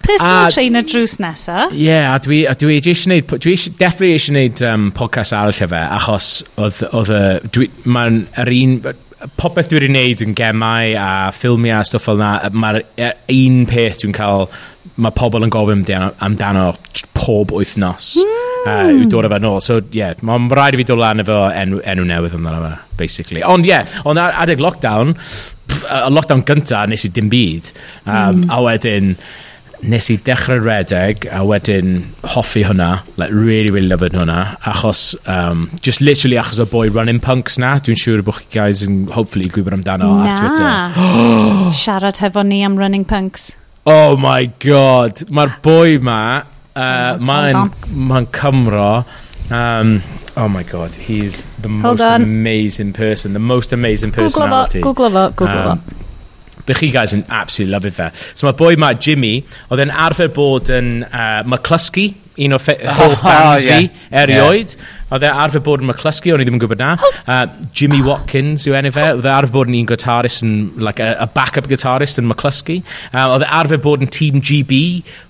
[0.06, 1.70] Personal a, trainer drws nesa.
[1.74, 5.34] Ie, yeah, a dwi, a dwi eisiau gwneud, dwi eisiau, definitely eisiau gwneud um, podcast
[5.34, 6.30] arall efo, achos
[6.62, 8.78] oedd, oedd, dwi, mae'n yr un,
[9.42, 12.84] popeth dwi wedi gwneud yn gemau a ffilmiau a stwff fel yna, mae'r
[13.34, 14.46] un peth dwi'n cael,
[15.02, 16.68] mae pobl yn gofyn amdano, amdano
[17.18, 18.18] pob wythnos.
[18.22, 18.90] Mm Hmm.
[18.90, 19.62] uh, yw dod efo nôl.
[19.62, 22.76] So, ie, yeah, mae'n rhaid i fi dod lan efo enw, enw newydd amdano fe,
[22.98, 23.44] basically.
[23.46, 27.70] Ond, ie, yeah, ond adeg lockdown, pff, y lockdown gynta nes i dim byd.
[28.06, 28.48] Um, mm.
[28.56, 29.12] A wedyn,
[29.86, 31.92] nes i dechrau redeg a wedyn
[32.34, 34.40] hoffi hwnna, like really, really lyfod hwnna,
[34.72, 38.82] achos, um, just literally achos o boi running punks na, dwi'n siŵr bod chi guys
[38.88, 40.34] yn hopefully gwybod amdano na.
[40.34, 41.70] ar Twitter.
[41.84, 43.52] Siarad hefo ni am running punks.
[43.86, 46.20] Oh my god, mae'r boi ma
[46.76, 49.06] Uh, mine, mine Cymro.
[49.50, 50.02] Um,
[50.36, 52.22] oh my god, he's the Hold most on.
[52.22, 53.34] amazing person.
[53.34, 54.82] The most amazing personality.
[54.82, 55.84] Google fo, Google fo, um,
[56.66, 58.12] But he guys yn absolutely love it there.
[58.34, 62.60] So my boy Matt Jimmy, oedd e'n arfer bod yn uh, McCluskey, un o
[62.98, 64.76] hoff fans fi erioed.
[65.14, 66.96] Oedd e arfer bod yn Myclysgu, o'n i ddim yn gwybod na.
[67.24, 67.46] Uh,
[67.78, 69.06] Jimmy Watkins yw enw fe.
[69.16, 72.80] Oedd e arfer bod yn un gitarist, yn, like a, a backup gitarist yn Myclysgu.
[73.12, 74.82] Uh, oedd e arfer bod yn Team GB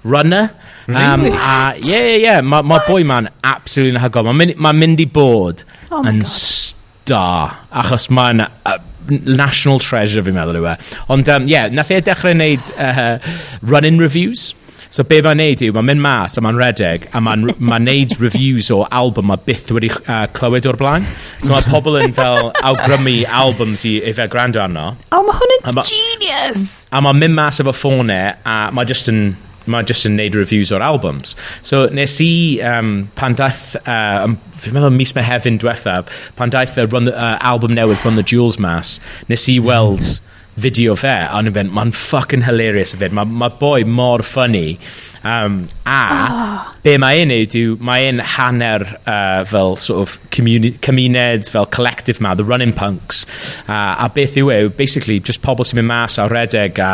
[0.07, 0.49] runner.
[0.87, 1.27] Um.
[1.27, 2.41] A, yeah, yeah, yeah.
[2.45, 4.27] Mae boi ma'n absolutely yn hagol.
[4.29, 7.61] Mae'n mynd, ma mynd i bod oh yn star.
[7.83, 8.47] Achos mae'n...
[8.65, 10.75] Uh, national treasure fi'n meddwl yw e.
[11.13, 13.19] Ond, um, yeah, nath e dechrau wneud uh,
[13.61, 14.53] run-in reviews.
[14.95, 18.13] So be mae'n neud yw, mae'n mynd mas a mae'n redeg a mae'n ma neud
[18.21, 21.07] reviews o album a byth wedi uh, clywed o'r blaen.
[21.41, 24.93] So mae pobl yn fel awgrymu albums i efe gwrando arno.
[25.09, 26.63] O, oh, mae hwn yn genius!
[26.95, 29.33] A mae'n mynd mas efo ffone a mae just yn
[29.67, 31.33] mae just yn neud reviews o'r albums.
[31.65, 34.29] So nes i, um, pan daeth, uh,
[34.61, 38.15] fi'n meddwl mis me hefyn diwethaf, pan daeth uh, run the, uh, album newydd Run
[38.15, 40.05] the Jewels mas, nes i weld...
[40.05, 40.31] Mm
[40.61, 43.15] fideo fe, a nhw'n mynd, mae'n fucking hilarious y fyd.
[43.15, 44.77] Mae ma boi mor funny,
[45.25, 46.73] Um, a, oh.
[46.85, 52.21] be mae e'n neud yw, mae e'n hanner uh, fel sort of cymuned, fel collective
[52.21, 53.23] ma, the running punks.
[53.65, 56.91] Uh, a beth yw e, basically, just pobl sy'n mynd mas a redeg a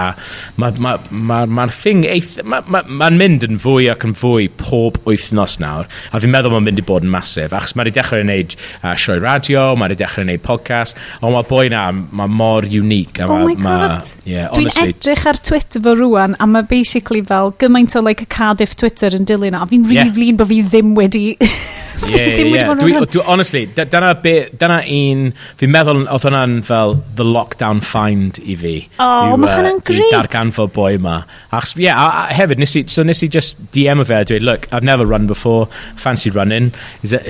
[0.55, 2.37] mae'r ma, ma, ma, thing eith...
[2.39, 5.91] mae'n ma, ma mynd yn fwy ac yn fwy pob wythnos nawr.
[6.15, 8.95] A fi'n meddwl mae'n mynd i bod yn masif, achos mae'n i dechrau wneud uh,
[8.95, 13.19] sioe radio, mae'n i dechrau wneud podcast, ond mae boi na, mae mor unique.
[13.19, 13.67] A oh ma, oh my god.
[13.67, 18.20] Ma, yeah, Dwi'n edrych ar Twitter fo rwan, a mae basically fel gymaint o like,
[18.21, 19.55] like y Cardiff Twitter yn dilyn.
[19.55, 20.13] A fi'n rili yeah.
[20.13, 21.23] flin bod fi ddim wedi...
[22.01, 22.69] fi yeah, ddim yeah.
[22.69, 25.31] wedi dwi, dwi, honestly, dyna, be, dyna un...
[25.59, 28.75] Fi'n meddwl oedd hwnna'n fel the lockdown find i fi.
[28.99, 30.07] Oh, mae hwnna'n great.
[30.07, 31.21] I darganfod boi yma.
[31.51, 34.27] Achos, yeah, a, a hefyd, nes i, so nes i just DM o fe a
[34.27, 35.67] dweud, look, I've never run before,
[35.99, 36.71] fancy running.
[37.05, 37.27] Is it,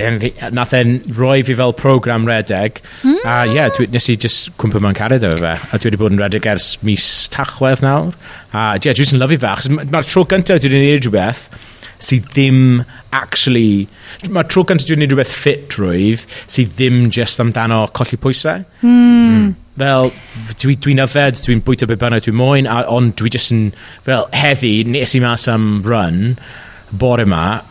[0.56, 2.82] nath e'n roi fi fel program redeg.
[3.04, 3.20] Mm.
[3.24, 3.56] A hmm.
[3.58, 5.56] yeah, dwi, nes i just cwmpa mewn cared efo fe.
[5.72, 8.16] A dwi wedi bod yn redeg ers mis tachwedd nawr.
[8.52, 11.46] A yeah, dwi'n lyfu fe, achos mae'r tro gyntaf dwi dwi'n gwneud rhywbeth
[12.02, 12.62] sydd ddim
[13.14, 13.88] actually...
[14.34, 18.66] Mae tro gan dwi'n gwneud rhywbeth ffit rwydd sydd ddim just amdano colli pwysau.
[18.82, 19.02] Mm.
[19.32, 19.50] Mm.
[19.82, 20.12] Fel,
[20.62, 23.68] dwi'n dwi yfed, dwi'n bwyta be bynnag dwi'n moyn, a, ond dwi just yn...
[24.08, 26.40] Fel, heddi, nes i mas am run,
[26.92, 27.62] bore ma,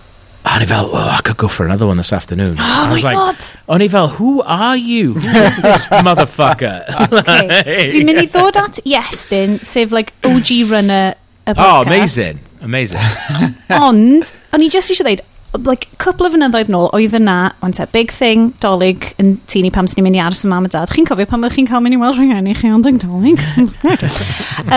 [0.43, 2.57] A ni fel, oh, I could go for another one this afternoon.
[2.59, 3.45] Oh and I was my like, god!
[3.69, 5.13] O'n i fel, who are you?
[5.13, 6.81] Who is this motherfucker?
[7.13, 7.91] okay.
[7.93, 11.13] Fi'n mynd i ddod at Iestyn, sef like OG runner
[11.47, 11.87] y oh, podcast.
[11.87, 12.41] Oh, amazing.
[12.61, 13.01] Amazing.
[13.81, 15.23] Ond, o'n i just eisiau dweud,
[15.67, 19.89] like, couple o fynyddoedd nôl, oedd yna, ond te, big thing, dolyg yn tini pam
[19.89, 20.93] sy'n ni'n mynd i aros y mam a dad.
[20.95, 23.43] Chi'n cofio pam ydych chi'n cael mynd i weld rhywun i chi ond yn dolyg?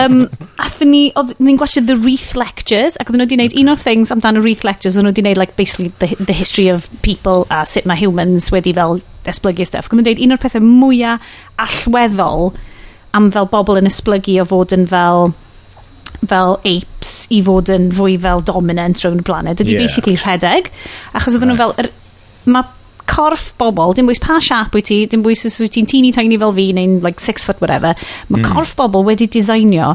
[0.00, 0.24] um,
[0.66, 3.84] Athyn ni, oedd ni'n gwachio The Wreath Lectures, ac oedd nhw wedi gwneud un o'r
[3.84, 7.46] things amdano Wreath Lectures, oedd nhw wedi gwneud, like, basically, the, the history of people
[7.54, 8.98] a sut mae humans wedi fel
[9.30, 9.86] esblygu stuff.
[9.86, 12.50] Oedd Gwyddo'n dweud, un o'r pethau mwyaf allweddol
[13.14, 15.30] am fel bobl yn esblygu o fod yn fel
[16.30, 19.84] fel apes i fod yn fwy fel dominant rhwng y blaned ydy yeah.
[19.84, 20.70] basically rhedeg
[21.12, 21.90] achos oedden nhw fel er,
[22.44, 22.66] mae
[23.14, 26.38] corff bobl, dim bwys pa siap wyt ti, dim bwys os wyt ti'n teeny tiny
[26.40, 27.92] fel fi neu'n like six foot whatever,
[28.30, 28.48] mae mm.
[28.48, 29.92] corff bobl wedi designio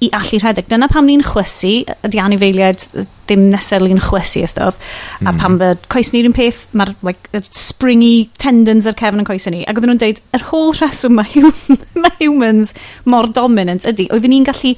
[0.00, 0.68] i allu rhedeg.
[0.70, 1.72] Dyna pam ni'n chwysu,
[2.06, 2.84] ydy anifeiliaid
[3.28, 4.78] ddim neseli'n chwysu y stuff.
[5.20, 5.26] Mm.
[5.28, 5.40] A hmm.
[5.42, 9.60] pam fy coes ni'r un peth, mae'r like, springy tendons ar cefn yn coes ni.
[9.68, 12.72] Ac oedden nhw'n deud, yr holl reswm mae, hum mae humans
[13.04, 14.08] mor dominant ydy.
[14.14, 14.72] Oedden ni'n gallu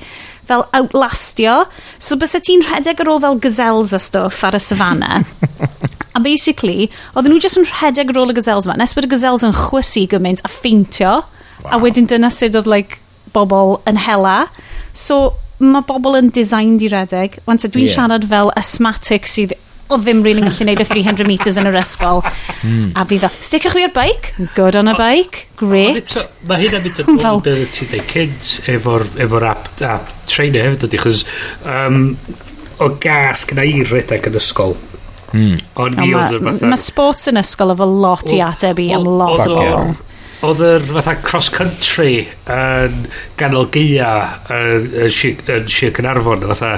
[0.50, 1.60] fel outlastio.
[2.02, 5.22] So bys ti'n rhedeg ar ôl fel gazelles a stuff ar y savanna.
[6.12, 9.08] A basically, oedden nhw jyst yn rhedeg ar ôl y gazelles yma, nes bod y
[9.14, 11.14] gazelles yn chwysu gymaint a ffeintio,
[11.62, 11.70] wow.
[11.72, 12.98] a wedyn dyna sydd oedd like,
[13.32, 14.50] bobl yn hela.
[14.92, 17.40] So, mae bobl yn designed i redeg.
[17.48, 17.96] Wante, dwi'n yeah.
[17.96, 19.56] siarad fel asthmatic sydd
[19.92, 22.22] o ddim rili'n gallu neud y 300 metres yn yr ysgol.
[22.64, 22.92] Mm.
[22.98, 26.14] A fi dda, stickach fi ar bike, good on a bike, great.
[26.48, 27.42] Mae hyn am mynd yn fel...
[27.44, 31.24] beth ti'n dweud cynt efo'r efo app, app trainer hefyd ydy, chos
[31.68, 32.00] um,
[32.82, 34.78] o gas gyda i redeg yn ysgol.
[35.32, 35.60] Mm.
[35.80, 36.72] Ond ni oedd yn fatha...
[36.72, 39.94] Mae sports yn ysgol efo lot i ateb i am lot o bobl
[40.42, 44.12] oedd yr fatha cross country yn ganol gaea
[44.50, 46.72] yn, yn, yn Sir Cynarfon fatha,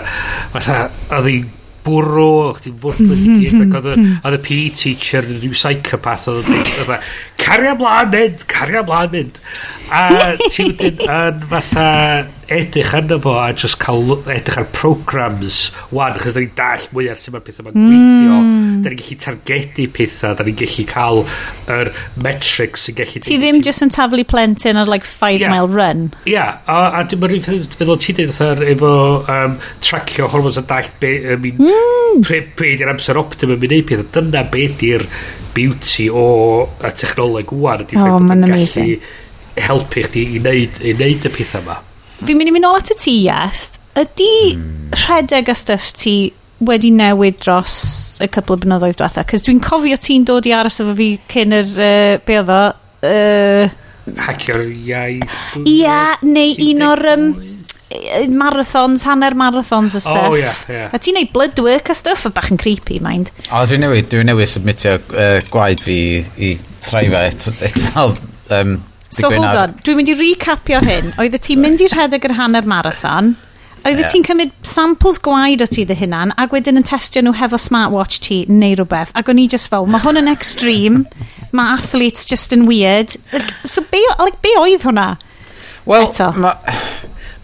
[0.53, 0.81] fatha
[1.17, 1.53] oedd hi'n
[1.85, 6.95] bwrw, chdi'n fwrdd yn gyd ac oedd y PE teacher yn rhyw psychopath oedd
[7.45, 9.43] cario mlaen mynd, cario mlaen mynd.
[9.93, 10.07] A
[10.49, 11.89] ti wedyn yn fatha
[12.49, 17.09] edrych arno fo a just cael edrych ar programs wan, chos da ni'n dall mwy
[17.13, 18.39] ar sut mae pethau mae'n gweithio.
[18.39, 18.81] Mm.
[18.85, 21.23] Da ni'n gallu targedu pethau, da ni'n gallu cael
[21.77, 21.93] yr
[22.27, 23.23] metrics sy'n gallu...
[23.29, 25.53] Ti ddim just yn taflu plentyn ar like 5 yeah.
[25.53, 26.09] mile run.
[26.25, 26.59] Ia, yeah.
[26.69, 28.93] a, a dim yn rhywbeth feddwl ti dweud efo
[29.37, 32.27] um, tracio hormones a dall be, um, mm.
[32.27, 34.11] pre, be amser optimum i wneud pethau.
[34.15, 35.09] Dyna be di'r
[35.55, 36.27] beauty o
[36.83, 41.27] y technolog technoleg wwan ydy ffaith bod yn gallu helpu chdi i wneud, i wneud
[41.29, 41.77] y pethau yma.
[42.25, 43.81] Fi'n mynd i mynd ôl at y ti, Iest.
[43.99, 44.97] Ydy mm.
[45.05, 46.33] rhedeg a stuff ti
[46.65, 47.77] wedi newid dros
[48.23, 49.25] y cwbl o blynyddoedd diwetha?
[49.31, 52.61] Cys dwi'n cofio ti'n dod i aros efo fi cyn yr, uh, be oedd o?
[53.05, 53.81] Uh,
[54.25, 55.43] Hacio'r iaith.
[55.63, 57.07] Ia, neu un o'r...
[57.15, 57.29] Um,
[58.31, 60.31] marathons, hanner marathons a oh, stuff.
[60.31, 60.95] Oh, yeah, yeah.
[60.95, 63.31] A ti'n neud blood work a stuff, a bach yn creepy, mind.
[63.51, 65.99] O, oh, dwi'n newid, dwi'n newid submitio uh, gwaed fi
[66.39, 68.11] i thraifa eto.
[68.55, 68.77] um,
[69.15, 71.13] So hold on, dwi'n mynd i recapio hyn.
[71.23, 73.35] Oeddet ti'n mynd i rhedeg yr hanner marathon,
[73.85, 74.11] oeddet yeah.
[74.11, 78.19] ti'n cymryd samples gwaed o ti dy hunan, ac wedyn yn testio nhw hefo smartwatch
[78.27, 81.05] ti neu rhywbeth, ac o'n i just fel, mae hwn yn extreme,
[81.55, 83.15] mae athletes just yn weird.
[83.31, 85.13] Like, so be, like, be oedd hwnna?
[85.87, 86.11] Wel,
[86.43, 86.57] mae...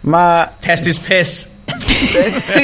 [0.03, 0.47] Mae...
[0.61, 1.47] Test is piss.
[1.67, 2.63] Ti...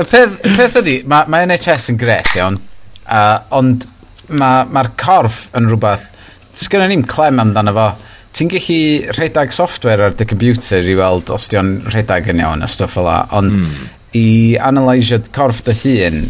[0.00, 2.58] y peth, y peth ydi, mae ma NHS yn gret iawn,
[3.04, 3.86] uh, ond
[4.30, 6.08] mae'r ma, ma corff yn rhywbeth,
[6.56, 7.88] sgynna ni'n clem amdano fo,
[8.36, 12.62] ti'n gallu rhedeg software ar dy computer i weld os di o'n rhedag yn iawn
[12.64, 13.88] a stuff fel la, ond mm.
[14.18, 14.28] i
[14.62, 16.22] analysio corff dy hun,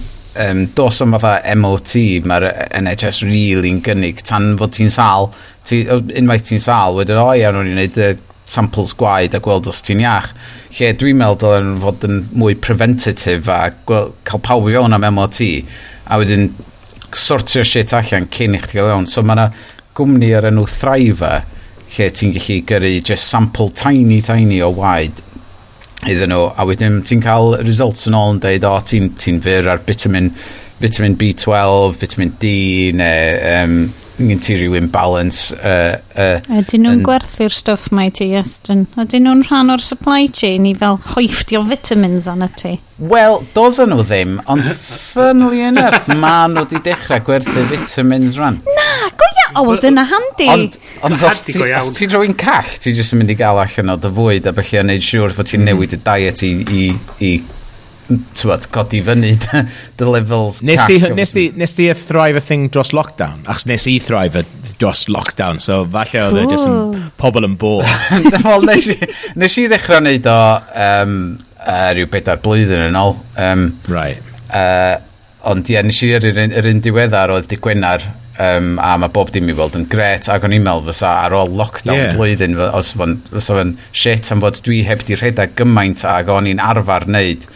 [0.46, 1.94] um, dos am fatha MOT,
[2.24, 2.48] mae'r
[2.80, 5.30] NHS really'n gynnig tan fod ti'n sal,
[5.66, 8.02] ti, unwaith ti'n sal, wedyn o iawn o'n i'n neud
[8.50, 10.32] samples gwaed a gweld os ti'n iach.
[10.78, 15.06] Lle dwi'n meddwl dylen fod yn mwy preventative a gweld, cael pawb i fewn am
[15.14, 15.40] MOT
[16.10, 16.50] a wedyn
[17.14, 19.08] sortio shit allan cyn i chdi gael iawn.
[19.10, 19.48] So mae yna
[19.98, 21.46] gwmni ar enw Thriver
[21.90, 25.22] lle ti'n gallu gyrru just sample tiny tiny o waed
[26.08, 29.68] iddyn nhw a wedyn ti'n cael results yn ôl yn dweud o ti'n ti fyr
[29.68, 30.30] ar vitamin,
[30.80, 32.52] vitamin B12, vitamin D
[32.96, 33.74] neu um,
[34.28, 38.84] gen ti rhywun balance uh, uh, Ydyn nhw'n gwerthu'r stwff mae ti, Estyn?
[39.00, 42.76] Ydyn nhw'n rhan o'r supply chain i fel hoifftio vitamins anna ti?
[43.00, 48.60] Wel, doedden nhw ddim, ond funnily enough, ma nhw wedi dechrau gwerthu vitamins rhan.
[48.76, 50.46] Na, go O, wel dyna handi.
[50.50, 53.96] Ond, ond os ti'n ti rwy'n call, ti'n jyst yn mynd i gael allan o
[53.98, 56.84] dy fwyd a felly a neud siŵr fod ti'n newid y diet i, i,
[57.26, 57.32] i
[58.38, 59.34] tywed, codi fyny
[60.00, 63.86] the levels nes di, nes di, nes di thrive a thing dros lockdown achos nes
[63.90, 64.44] i thrive a
[64.78, 67.78] dros lockdown so falle oedd e just yn pobl yn bo
[68.44, 70.40] well, nes, i, nes i ddechrau wneud o
[70.86, 71.20] um,
[71.60, 73.14] uh, rhyw bedair blwyddyn yn ôl
[73.46, 74.24] um, right.
[74.48, 74.96] uh,
[75.50, 78.04] ond ie yeah, nes i yr, yr, yr un diweddar oedd di Gwenar
[78.40, 81.36] um, a mae bob dim i weld yn gret ac o'n i'n meddwl fysa ar
[81.36, 82.14] ôl lockdown yeah.
[82.16, 87.06] blwyddyn os fo'n shit am fod dwi heb di rhedeg gymaint ac o'n i'n arfer
[87.08, 87.46] wneud.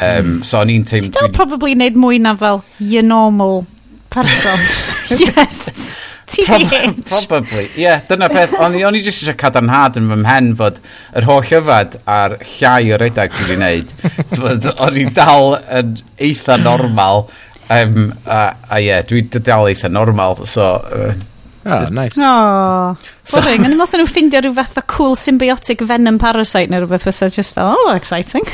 [0.00, 1.12] Um, so o'n i'n teimlo...
[1.12, 3.66] Ti'n probably wneud mwy na fel your normal
[4.10, 4.56] person.
[5.20, 5.98] yes.
[6.30, 7.26] TBH.
[7.28, 7.82] Probably, ie.
[7.82, 10.78] Yeah, dyna peth, o'n i, on i jyst eisiau cadarnhad yn fy mhen fod
[11.18, 13.94] yr holl yfad a'r llai o redag dwi wedi wneud,
[14.38, 15.96] fod o'n i dal yn
[16.28, 17.26] eitha normal,
[17.66, 18.38] um, a,
[18.70, 20.76] a ie, yeah, dwi dal eitha normal, so...
[20.86, 21.12] Uh,
[21.60, 22.16] Oh, nice.
[22.16, 23.66] Oh, so, boring.
[23.66, 27.52] Yn ymwneud nhw'n ffeindio rhyw fath o cool symbiotic venom parasite neu rhywbeth fysa just
[27.52, 28.46] fel, oh, exciting.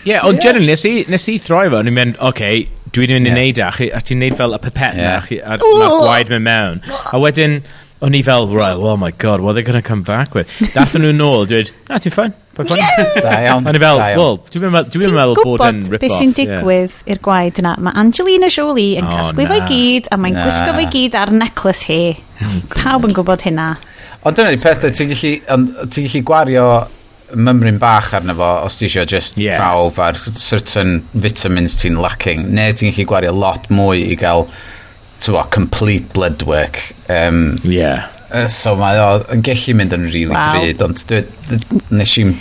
[0.00, 0.44] Ie, yeah, ond yeah.
[0.46, 3.36] generally, nes i, nes i throi fo, ni'n mynd, oce, okay, dwi'n mynd i yeah.
[3.36, 5.28] wneud e, a, a ti'n neud fel y pipet yeah.
[5.28, 6.82] na, a a mae gwaed mewn mewn.
[7.12, 7.58] A wedyn,
[8.00, 10.48] o'n i fel, right, oh my god, what are they going to come back with?
[10.72, 12.80] Dath nhw nôl, dwi'n dweud, na, ti'n ffain, pa ffain.
[13.20, 13.68] Da iawn.
[13.68, 16.06] O'n i fel, well, dwi'n meddwl bod yn rip-off.
[16.06, 17.74] beth sy'n digwydd i'r gwaed yna?
[17.84, 21.90] Mae Angelina Jolie yn oh, casglu fo'i gyd, a mae'n gwisgo fo'i gyd ar necklace
[21.90, 22.00] hi.
[22.78, 23.74] Pawb yn gwybod hynna.
[24.24, 26.64] Ond dyna ni peth, ti'n gallu gwario
[27.34, 29.60] mymryn bach arno fo os ti eisiau just yeah.
[29.60, 34.46] prawf ar certain vitamins ti'n lacking neu ti'n gallu gwario lot mwy i gael
[35.20, 38.08] tywa, complete blood work um, yeah.
[38.48, 40.54] so mae o yn gallu mynd yn really wow.
[40.54, 42.38] drud ond dwi, dwi, nes i'n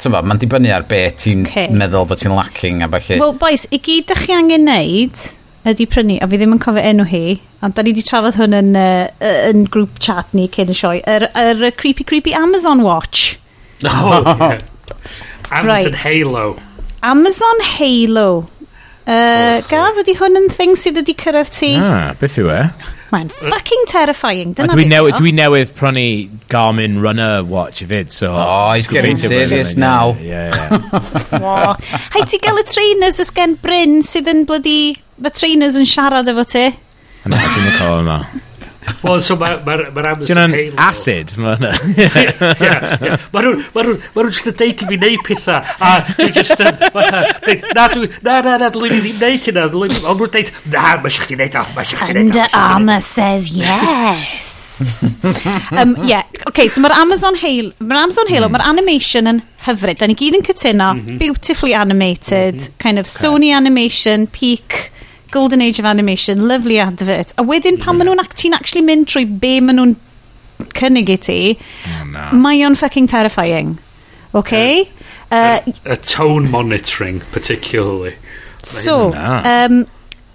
[0.00, 1.68] Tyma, mae'n dibynnu ar be ti'n okay.
[1.76, 5.26] meddwl bod ti'n lacking a falle Wel, boys i gyd ydych chi angen neud
[5.68, 7.24] ydy prynu, a fi ddim yn cofio enw hi,
[7.64, 11.02] ond da ni wedi trafod hwn yn, uh, yn grŵp chat ni cyn y sioe,
[11.04, 13.34] yr, yr, er, creepy creepy Amazon Watch.
[13.84, 14.58] Oh, yeah.
[15.50, 15.94] Amazon Right.
[15.94, 16.46] Halo.
[17.02, 18.30] Amazon Halo.
[19.10, 21.70] Uh, gaf ydy hwn yn thing sydd wedi cyrraedd ti?
[21.80, 22.58] Ah, beth yw e?
[23.10, 24.52] Mae'n fucking terrifying.
[24.52, 26.04] A Dyna Dwi, newi, dwi newydd prynu
[26.52, 28.28] Garmin Runner watch i fyd, so...
[28.38, 30.12] Oh, he's getting Gobeithio bod serious hwnna'n- now.
[30.22, 31.90] Yeah, yeah, yeah.
[32.14, 34.94] Hai ti gael y trainers ys gen Bryn sydd yn bloody...
[35.18, 36.68] Mae trainers yn siarad efo ti.
[37.26, 38.20] Yna, hyn y col yma.
[39.02, 40.56] Wel, so mae'r ma, ma, ma Amazon Halo...
[40.56, 41.72] Dyna'n acid, mae hwnna.
[41.94, 46.64] Ie, Mae nhw'n ma ma just yn deud i fi wneud pethau, a dwi'n just
[46.64, 46.82] yn...
[47.76, 48.10] Na, dwi...
[48.26, 49.66] Na, na, na, dwi'n mynd i wneud hynna.
[49.70, 52.26] Ond nhw'n deud, na, mae eisiau chdi wneud o, mae eisiau chdi wneud o.
[52.26, 54.50] Under Armour says yes.
[55.80, 57.74] um, yeah, okay, so mae'r Amazon Halo...
[57.80, 58.56] Mae'r Amazon Halo, mm.
[58.56, 60.00] mae'r animation yn hyfryd.
[60.00, 61.20] Da ni gyd yn cytuno, mm -hmm.
[61.20, 62.80] beautifully animated, mm -hmm.
[62.82, 64.90] kind of Sony animation, peak
[65.30, 67.34] Golden Age of Animation, lovely advert.
[67.38, 68.04] A wedyn pan yeah.
[68.04, 69.96] maen nhw'n ti'n actually mynd trwy be maen nhw'n
[70.76, 72.26] cynnig i ti, oh, no.
[72.42, 73.78] mae o'n fucking terrifying.
[74.34, 74.84] Okay?
[74.84, 78.14] Y uh, uh, uh, tone monitoring, particularly.
[78.62, 79.86] So, um,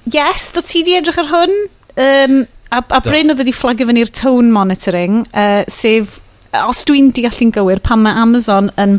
[0.06, 1.56] yes, do ti di edrych ar hwn?
[1.96, 2.38] Um,
[2.72, 6.20] a, a Bryn oedd wedi fflagio fyny'r tone monitoring, uh, sef,
[6.56, 8.98] os dwi'n deall yn gywir, pan mae Amazon yn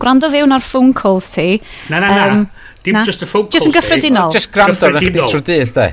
[0.00, 1.48] gwrando fewn ar phone calls ti...
[1.90, 2.28] Na, na, na.
[2.30, 2.46] Um,
[2.84, 3.04] Dim Na.
[3.04, 3.48] just y phone.
[3.50, 4.32] Just yn gyffredinol.
[4.34, 5.90] Just gwrando yn eich trwy dydd, de.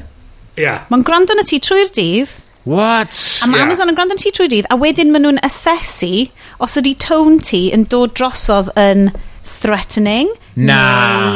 [0.60, 0.78] Ia.
[0.92, 2.34] Mae'n gwrando yn y ti trwy'r dydd.
[2.68, 3.16] What?
[3.42, 3.66] A mae yeah.
[3.66, 6.28] Amazon yn gwrando yn ti trwy'r dydd, a wedyn maen nhw'n asesu
[6.62, 9.10] os ydy tone ti yn dod drosodd yn
[9.48, 10.82] threatening, Na.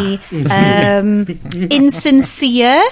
[0.04, 0.20] neu
[0.52, 1.18] um,
[1.72, 2.84] insincere,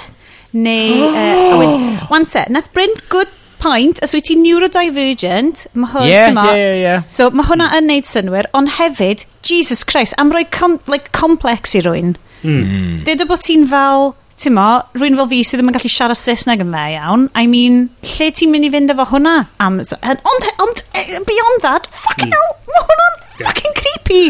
[0.56, 1.10] neu...
[1.12, 3.32] Uh, Wan te, nath Bryn good
[3.64, 7.88] point, os wyt ti neurodivergent, mae hwn, yeah, ma, yeah, yeah, So mae hwnna yn
[7.92, 12.16] neud synwyr, ond hefyd, Jesus Christ, am roi com like, complex i rwy'n.
[12.44, 12.68] Hmm.
[12.68, 13.00] Mm.
[13.08, 14.68] Deda bod ti'n fel, ti'n mo,
[14.98, 17.28] rwy'n fel fi sydd ddim yn gallu siarad Saesneg yn dda iawn.
[17.40, 19.36] I mean, lle ti'n mynd i fynd efo hwnna?
[19.64, 20.02] Amazon.
[20.04, 22.38] Ond, ond, eh, beyond that, fucking mm.
[22.38, 23.48] hell, mae hwnna'n yeah.
[23.48, 24.24] fucking creepy.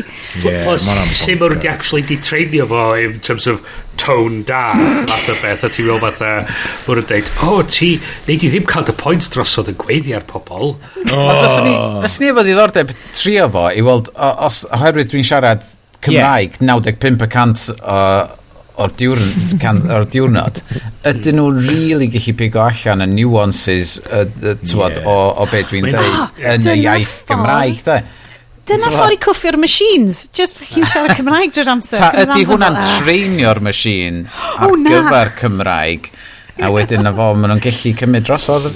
[0.43, 0.85] Yeah, Os,
[1.19, 3.63] sy'n mwyn wedi actually di treinio fo in terms of
[3.97, 4.67] tone da,
[5.09, 6.31] fath o beth, a ti'n meddwl fatha,
[6.87, 7.93] mwyn yn dweud, o, ti,
[8.29, 10.77] neud i ddim cael dy pwynt drosodd yn gweiddi ar pobol
[11.13, 12.01] Oh.
[12.01, 15.65] Os ni efo ddiddordeb trio fo, i weld, os, oherwydd dwi'n siarad
[16.03, 16.73] Cymraeg, yeah.
[16.73, 17.99] 95% o,
[18.83, 20.63] o'r, diwrn, can, or diwrnod,
[21.09, 25.07] ydyn nhw'n really gallu pigo allan y nuances uh, uh, tywod, yeah.
[25.09, 27.81] o, o beth dwi'n dweud yn y iaith Gymraeg.
[27.85, 28.01] Da.
[28.63, 30.25] Dyna ffordd i cwffio'r machines.
[30.35, 31.99] Just hi'n siarad Cymraeg drwy'r amser.
[31.99, 34.23] Ta, ydy hwnna'n treinio'r machine
[34.63, 36.07] ar oh, gyfer Cymraeg?
[36.61, 38.67] a wedyn na fo, maen nhw'n gallu cymryd drosodd.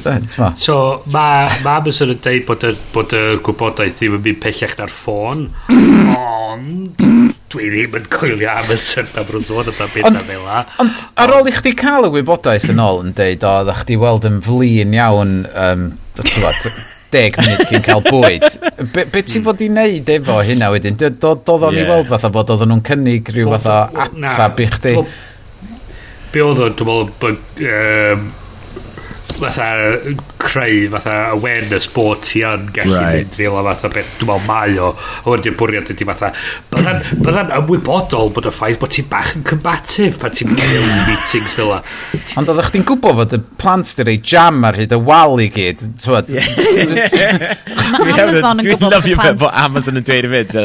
[0.62, 0.78] So,
[1.14, 4.94] mae ma Amazon yn deud bod y, bod y gwybodaeth ddim yn mynd pellach na'r
[4.94, 5.46] ffôn,
[6.18, 7.06] ond
[7.54, 10.52] dwi ddim yn coelio Amazon am rwy'n am beth na fel
[10.84, 14.02] Ond ar ôl i chdi cael y wybodaeth yn ôl yn deud, o, dda chdi
[14.02, 15.90] weld yn flin iawn, um,
[17.14, 18.46] deg munud cyn cael bwyd.
[18.92, 19.46] Be, be ti'n hmm.
[19.48, 20.98] fod i wneud efo hynna wedyn?
[21.00, 21.24] Doedd
[21.54, 21.86] o'n yeah.
[21.86, 24.96] i weld fatha bod oedden nhw'n cynnig rhyw fatha atab i chdi.
[26.38, 27.22] bir o da but.
[27.22, 27.36] bak,
[29.42, 29.68] fatha
[30.42, 33.18] creu fatha awareness bod ti yn gallu right.
[33.22, 34.12] mynd rhywle fatha beth.
[34.18, 36.32] Dwi'n meddwl mae o a wedyn bwriad ydy fatha
[36.74, 41.58] bydda'n byddan ymwybodol bod y ffaith bod ti bach yn combatif pan ti'n cael meetings
[41.58, 41.82] fel la
[42.40, 45.50] ond oeddech chdi'n gwybod fod y plant di rei jam ar hyd y wal i
[45.54, 45.84] gyd
[47.94, 50.56] mae Amazon yn gwybod bod y beth bod Amazon yn dweud i fyd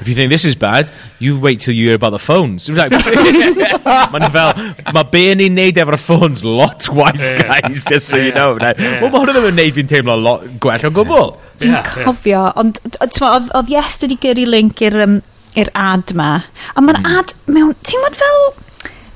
[0.00, 0.92] if you think this is bad
[1.24, 2.68] you wait till you hear about the phones.
[2.74, 4.52] Mae'n fel
[4.94, 6.44] mae be ni'n neud efo'r phones?
[6.44, 8.54] Lot gwaith guys just so you know.
[8.56, 11.30] Wel, mae hwnna ddim yn neud fi'n teimlo lot gwell o gwbl.
[11.62, 15.22] Fi'n cofio, ond oedd yes wedi gyrru link i'r um,
[15.58, 16.30] i'r ad ma.
[16.74, 17.18] A mae'r mm.
[17.18, 18.40] ad mewn, ti'n bod fel,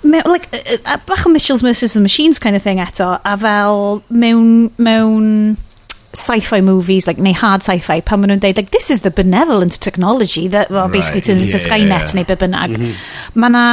[0.02, 0.48] mewn, like,
[0.84, 5.56] uh, bach o Mitchell's versus the Machines kind of thing eto, a fel mewn, mewn
[6.14, 9.80] sci-fi movies, like, neu hard sci-fi, pan maen nhw'n dweud, like, this is the benevolent
[9.80, 11.52] technology that, well, basically right, basically, turns yeah.
[11.52, 12.76] into Skynet, neu be bynnag.
[12.76, 13.08] Mm -hmm.
[13.34, 13.64] Mae na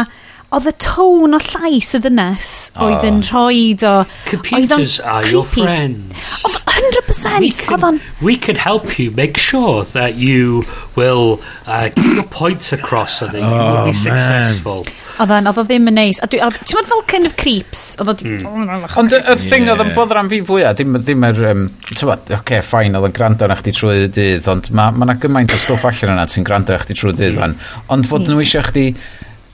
[0.54, 3.30] Oedd y tôn o llais y ddynes oedd yn ah.
[3.32, 3.94] rhoi o...
[4.30, 5.34] Computers are creepy.
[5.34, 6.36] your friends.
[6.46, 7.40] Oedd 100%.
[7.40, 10.64] We can, we can help you make sure that you
[10.96, 14.86] will uh, get your points across and that you oh, will be oh, successful.
[15.16, 16.22] Oedd o'n, oedd o ddim yn neis.
[16.22, 17.84] A ti'n meddwl fel kind of creeps?
[18.04, 18.86] Mm.
[19.00, 21.44] Ond y thing oedd yn bodr am fi fwyaf, dim, dim yr...
[21.54, 25.08] Um, ti'n oce, okay, ffain, oedd yn gwrando na chdi trwy dydd, ond mae ma
[25.08, 27.40] yna gymaint o stwff allan yna sy'n gwrando na chdi trwy dydd.
[27.40, 27.56] Mm.
[27.96, 28.44] Ond fod nhw hmm.
[28.44, 28.90] eisiau chdi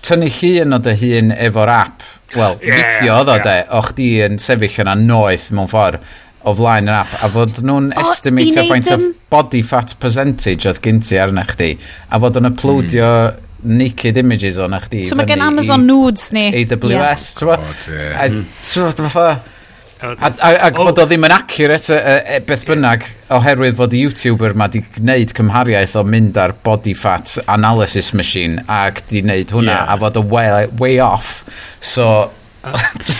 [0.05, 2.03] tynnu llun o dy hun efo'r app,
[2.35, 3.45] wel, yeah, fideo oedd o yeah.
[3.47, 6.01] de, o chdi yn sefyll yna noeth mewn ffordd
[6.41, 8.97] o flaen yr app, a fod nhw'n estimatio faint o
[9.31, 11.75] body fat percentage oedd gynti arna chdi,
[12.09, 13.47] a fod yn uploadio mm.
[13.77, 15.03] naked images o'na chdi.
[15.05, 16.47] So mae gen Amazon Nudes ni.
[16.63, 18.17] AWS, yeah.
[18.17, 19.01] ti'n yeah.
[19.05, 19.50] fatha...
[20.01, 23.05] Ac fod o ddim yn accurate e, e, beth bynnag,
[23.37, 28.63] oherwydd fod y YouTuber ma di gwneud cymhariaeth o mynd ar body fat analysis machine
[28.65, 29.93] ac di wneud hwnna, yeah.
[29.93, 31.41] a fod o way, way off.
[31.79, 32.31] So...
[32.63, 32.77] Uh,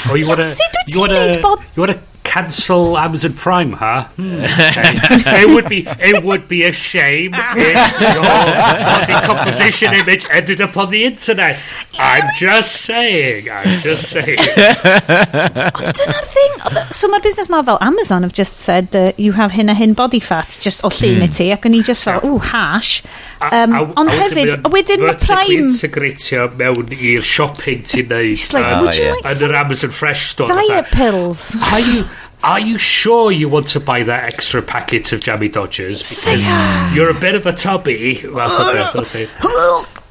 [0.09, 0.45] oh, you wanna,
[0.87, 1.31] you wanna,
[1.73, 1.99] you wanna
[2.31, 4.05] cancel Amazon Prime, huh?
[4.15, 5.43] Hmm, okay.
[5.43, 10.77] it would be it would be a shame if your body composition image ended up
[10.77, 11.63] on the internet.
[11.99, 13.49] I'm just saying.
[13.51, 14.37] I'm just saying.
[14.37, 16.53] Dyna'r thing.
[16.63, 19.75] Oedd- So mae'r busnes ma fel Amazon have just said that you have hyn a
[19.75, 23.01] hyn body fat just o llun i ti ac o'n i just fel, ooh, hash.
[23.41, 25.69] Um, ond hefyd, a wedyn mae Vertically Prime...
[25.69, 28.35] integratio mewn i'r shopping ti'n neud.
[28.37, 29.17] Just like, uh, would you yeah.
[29.19, 30.47] like Yn some yr Amazon Fresh store.
[30.47, 31.45] diet pills?
[31.71, 32.05] Are you
[32.43, 36.25] Are you sure you want to buy that extra packet of jammy dodgers?
[36.25, 38.21] Because you're a bit of a tubby.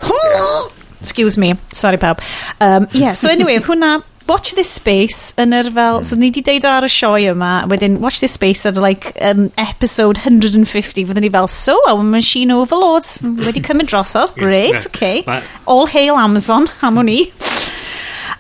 [0.03, 1.55] Oh, Excuse me.
[1.73, 2.21] Sorry, pawb.
[2.61, 6.07] Um, yeah, so anyway, hwnna watch this space yn yr fel, hmm.
[6.07, 9.49] so ni di deud ar y sioe yma, wedyn watch this space ar like um,
[9.59, 13.17] episode 150, fydden ni fel, so our machine overloads.
[13.43, 15.43] wedi cymryd drosodd, great, yeah, okay.
[15.67, 17.19] All hail Amazon, am o'n i.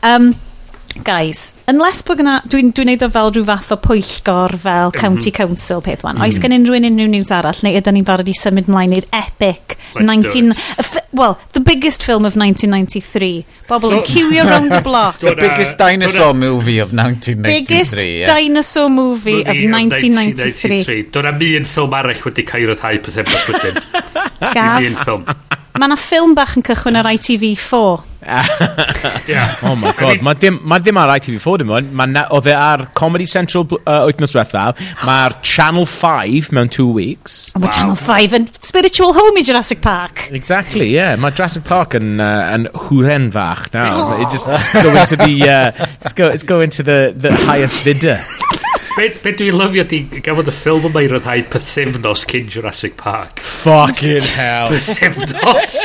[0.06, 0.30] Um,
[1.04, 4.96] guys, unless bod gyna, dwi'n dwi neud o fel rhyw fath o pwyllgor fel mhm.
[4.98, 5.36] county mm -hmm.
[5.36, 6.26] council peth wan, mm.
[6.26, 9.06] oes gen unrhyw un unrhyw news arall, neu ydyn ni'n barod i symud ymlaen i'r
[9.12, 10.52] epic, Let's 19,
[11.12, 15.18] well, the biggest film of 1993, bobl yn cywio round the block.
[15.20, 17.60] the biggest dinosaur movie of 1993.
[17.60, 18.26] Biggest yeah.
[18.26, 21.10] dinosaur movie, of 1993.
[21.14, 23.82] Dwi'n mi un ffilm arall wedi cael ei ryddhau pethau wedyn.
[24.56, 24.86] Gaf.
[24.86, 25.26] Un ffilm.
[25.70, 28.06] Mae yna ffilm bach yn cychwyn ar ITV4.
[29.30, 29.54] yeah.
[29.64, 33.24] Oh my god, mae dim, ma dim ar ITV4 dim ond, oedd e ar Comedy
[33.30, 37.38] Central uh, wythnos diwethaf, mae'r Channel 5 mewn two weeks.
[37.54, 37.64] Wow.
[37.64, 40.26] Mae Channel 5 yn spiritual home i Jurassic Park.
[40.36, 41.14] Exactly, yeah.
[41.20, 43.94] Mae Jurassic Park yn, uh, yn hwren fach now.
[43.94, 44.20] Oh.
[44.20, 44.50] It just
[44.82, 48.18] go into the, uh, it's go, it's go into the, the highest bidder.
[48.96, 53.40] be, be dwi'n lyfio di gafodd y ffilm yma i ryddhau pethefnos cyn Jurassic Park.
[53.40, 54.74] Fucking hell.
[54.74, 55.76] Pethefnos.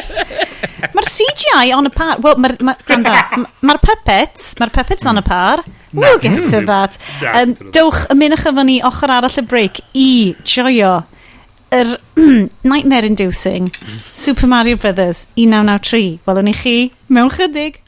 [0.95, 2.19] Mae'r CGI on a par.
[2.23, 5.63] Wel, mae'r ma, ma, ma puppets, mae'r puppets on a par.
[5.95, 6.65] We'll get to mm.
[6.67, 6.97] that.
[7.31, 10.09] Um, dowch ymunwch efo ni ochr arall y break i
[10.43, 10.97] joio
[11.75, 11.95] yr
[12.71, 13.71] Nightmare Inducing
[14.11, 16.19] Super Mario Brothers 1993.
[16.27, 16.77] Welwn ni chi
[17.07, 17.81] mewn chydig.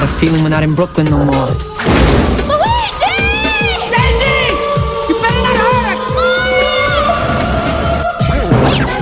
[0.00, 1.48] Got a feeling we're not in Brooklyn no more.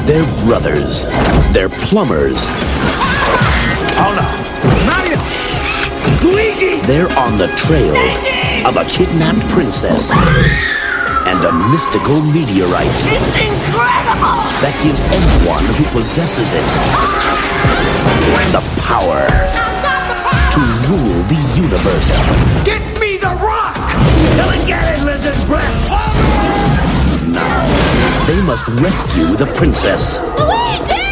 [0.07, 1.07] They're brothers.
[1.51, 2.47] They're plumbers.
[3.99, 4.23] Oh no!
[4.87, 5.19] Mario!
[6.23, 6.79] Luigi!
[6.87, 7.97] They're on the trail
[8.69, 10.13] of a kidnapped princess
[11.27, 14.39] and a mystical meteorite It's incredible!
[14.63, 16.69] that gives anyone who possesses it
[18.53, 19.64] the power
[20.55, 22.11] to rule the universe.
[22.65, 23.75] Get me the rock!
[24.39, 25.91] Come and get it, lizard breath!
[27.29, 27.59] Now,
[28.27, 31.03] they must rescue the princess Luigi!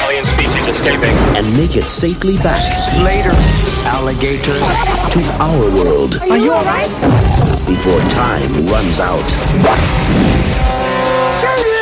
[0.00, 1.14] Alien species escaping.
[1.36, 2.62] and make it safely back
[3.04, 3.34] Later,
[3.84, 4.56] alligator.
[5.12, 6.90] to our world Are you alright?
[7.66, 9.20] before time runs out.
[11.40, 11.79] Shoot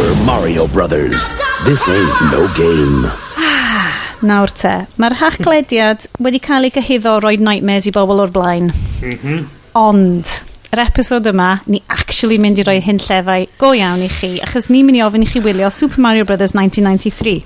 [0.00, 1.28] Super Mario Brothers.
[1.66, 3.04] This ain't no game.
[3.36, 8.70] Ah, nawr te, mae'r hachlediad wedi cael ei gyhyddo roi nightmares i bobl o'r blaen.
[9.04, 9.42] Mhm.
[9.76, 10.32] Ond,
[10.72, 14.70] yr episod yma, ni actually mynd i roi hyn llefau go iawn i chi, achos
[14.72, 17.44] ni'n mynd i ofyn i chi wylio Super Mario Brothers 1993.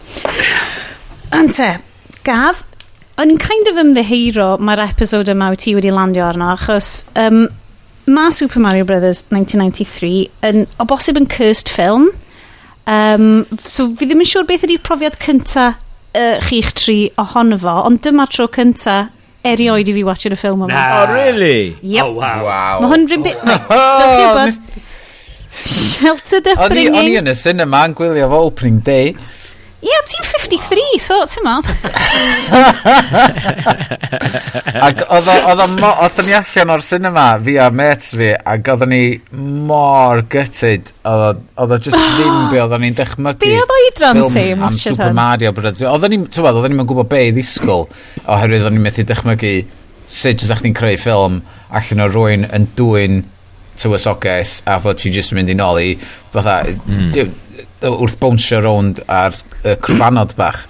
[1.34, 1.70] Ante,
[2.22, 2.62] gaf,
[3.18, 7.48] o'n kind of ymddeheiro mae'r episod yma wyt ti wedi landio arno, achos um,
[8.06, 12.12] mae Super Mario Brothers 1993 yn, o bosib yn cursed film,
[12.84, 17.78] Um, so fi ddim yn siŵr beth ydy'r profiad cynta uh, chi'ch tri ohono fo,
[17.88, 19.06] ond dyma tro cynta
[19.44, 20.72] erioed i fi watchio'r y ffilm yma.
[20.72, 21.02] Nah.
[21.02, 21.76] Oh, really?
[21.80, 22.04] Yep.
[22.04, 22.44] Oh, wow.
[22.48, 22.82] wow.
[22.84, 23.40] Mae hwn rhywun bit...
[23.44, 24.48] Oh, wow.
[25.54, 26.96] Shelter upbringing.
[26.98, 29.12] O'n i yn y cinema yn gwylio fo opening day.
[29.84, 31.58] Ie, ti'n 53, so, ti'n ma.
[34.86, 39.02] ac oedd o, oedd ni allan o'r cinema, fi a mates fi, ac oedd ni
[39.68, 43.42] mor gutted, oedd o just ddim be oedd ni'n dechmygu.
[43.44, 44.46] Be oedd oedran ti?
[44.56, 45.84] Am Super Mario Bros.
[45.90, 47.84] Oedd ni'n, ti'n oedd ni'n gwybod be i ddisgwyl,
[48.24, 49.54] oherwydd oedd ni'n methu dechmygu
[50.08, 51.42] sut ydych chi'n creu ffilm
[51.74, 53.22] allan o rwy'n yn dwy'n
[53.80, 55.94] tywysoges a fod ti jyst mynd i noli
[56.32, 57.10] fatha mm
[57.90, 60.64] wrth bownsio rownd ar y crfanod bach.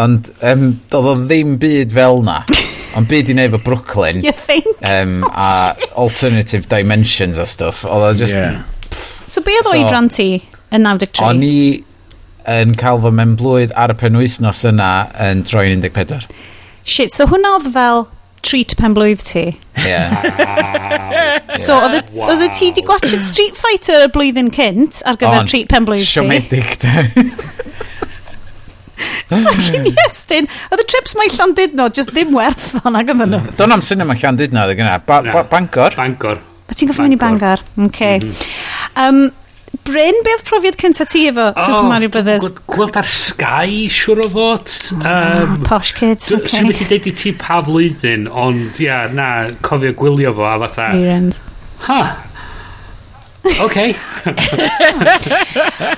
[0.00, 2.40] Ond um, doedd o ddim byd fel na.
[2.98, 4.22] Ond byd i wneud fo Brooklyn.
[4.24, 4.66] you think?
[4.86, 7.84] Um, a alternative dimensions a stuff.
[7.84, 8.38] Oedd o just...
[8.38, 8.64] Yeah.
[9.30, 10.30] So be oedd so, oedran ti
[10.74, 11.26] yn 93?
[11.28, 11.56] O'n i
[12.50, 14.90] yn cael fy memblwydd ar y penwythnos yna
[15.28, 16.26] yn troi'n 14.
[16.82, 18.06] Shit, so hwnna oedd fel
[18.46, 19.44] treat pen blwydd ti.
[19.84, 21.56] Yeah.
[21.64, 22.12] so, oedd yeah.
[22.16, 22.34] wow.
[22.36, 26.04] y ti di gwachod Street Fighter y blwyddyn cynt ar gyfer On, treat pen blwydd
[26.04, 26.12] ti?
[26.14, 27.04] Siomedig, da.
[29.30, 30.48] Fucking yes, dyn.
[30.70, 33.54] Oedd y trips mae Llandudno just ddim werth o'n ag ydyn nhw.
[33.58, 34.96] Do'n am cinema Llandudno, oedd yna.
[35.06, 35.96] Ba ba Bangor.
[35.98, 36.42] Bangor.
[36.70, 37.62] O ti'n goffi mynd i Bangor?
[37.88, 38.18] Okay.
[38.20, 39.06] Mm -hmm.
[39.06, 39.22] um,
[39.90, 42.48] Bryn, beth profiad cynta ti efo Super Mario Brothers?
[42.70, 44.72] Gweld ar Sky, siwr o fod.
[44.96, 46.40] Um, posh kids, oce.
[46.40, 46.56] Okay.
[46.56, 49.28] Swn wedi deud i ti pa flwyddyn, ond ia, na,
[49.66, 50.90] cofio gwylio fo a fatha.
[50.94, 51.40] Reirend.
[51.86, 52.00] Ha,
[53.64, 53.76] OK.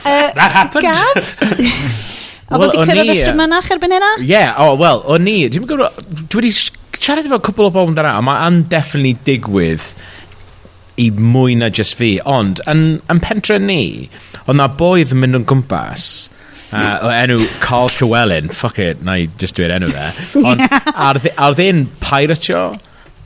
[0.06, 0.82] uh, That happened.
[0.82, 1.38] Gav?
[2.52, 4.12] o fod i cyrraedd y strymynach erbyn hynna?
[4.20, 6.00] Yeah, oh, well, o'n i, dwi'n gwybod,
[6.32, 6.52] dwi wedi
[7.02, 9.84] siarad efo cwbl o bobl amdana, a mae am definitely digwydd
[11.00, 12.14] i mwy na just fi.
[12.28, 14.08] Ond, yn, yn pentre ni,
[14.44, 16.06] oedd na boedd yn mynd yn gwmpas,
[16.76, 20.08] uh, o enw Carl Llewellyn, fuck it, na i just dweud enw fe.
[20.44, 20.64] Ond,
[21.08, 22.70] ar, ar ddyn piratio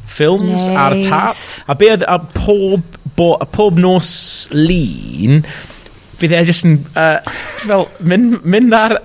[0.07, 0.77] ffilms nice.
[0.79, 4.11] ar tap, a be oedd a pob, bo, a pob nos
[4.55, 5.43] lun,
[6.17, 7.19] fydd e jyst yn, uh,
[7.67, 8.97] fel, mynd, mynd ar,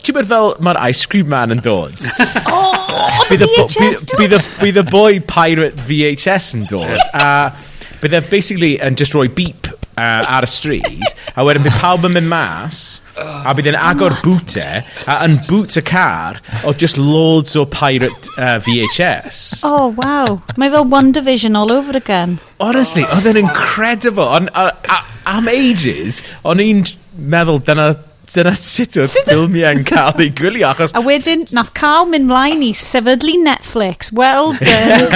[0.00, 1.94] ti'n bod fel, mae'r ice cream man yn dod.
[2.50, 4.36] oh, oedd VHS dod?
[4.62, 7.30] Bydd y boi pirate VHS yn dod, a...
[7.52, 7.72] Uh,
[8.06, 9.66] Bydd e basically uh, yn just roi beep
[9.98, 12.80] uh, ar y stryd, a wedyn bydd pawb yn mynd mas,
[13.18, 14.66] a bydd e'n agor boot e,
[15.10, 19.64] a yn boot y car, o just loads o pirate uh, VHS.
[19.66, 20.38] Oh, wow.
[20.54, 22.38] Mae fel One Division all over again.
[22.62, 24.28] Honestly, oedd e'n incredible.
[24.38, 26.86] On, uh, am ages, o'n i'n
[27.16, 27.90] meddwl dyna
[28.32, 30.70] dyna sut oedd ffilmiau'n cael ei gwylio.
[30.70, 30.94] Achos...
[30.96, 34.12] A wedyn, nath Carl mynd mlaen i sefydlu Netflix.
[34.16, 35.08] Well done,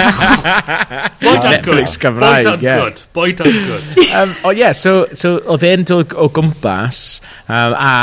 [1.23, 2.05] Boy done Netflix good.
[2.05, 2.81] Cymraeg, Boy done yeah.
[2.81, 3.01] good.
[3.13, 4.03] Boy done good.
[4.19, 7.93] um, o oh, yeah, so, so oedd e'n dod o gwmpas, um, a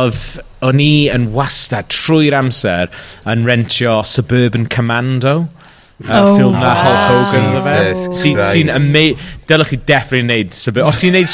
[0.00, 0.20] oedd
[0.66, 2.90] o'n i yn wastad trwy'r amser
[3.30, 5.34] yn rentio Suburban Commando
[6.08, 11.16] uh, oh, ffilm na Hulk Hogan sy'n sy'n amazing dylech chi deffro'n neud os ti'n
[11.16, 11.32] neud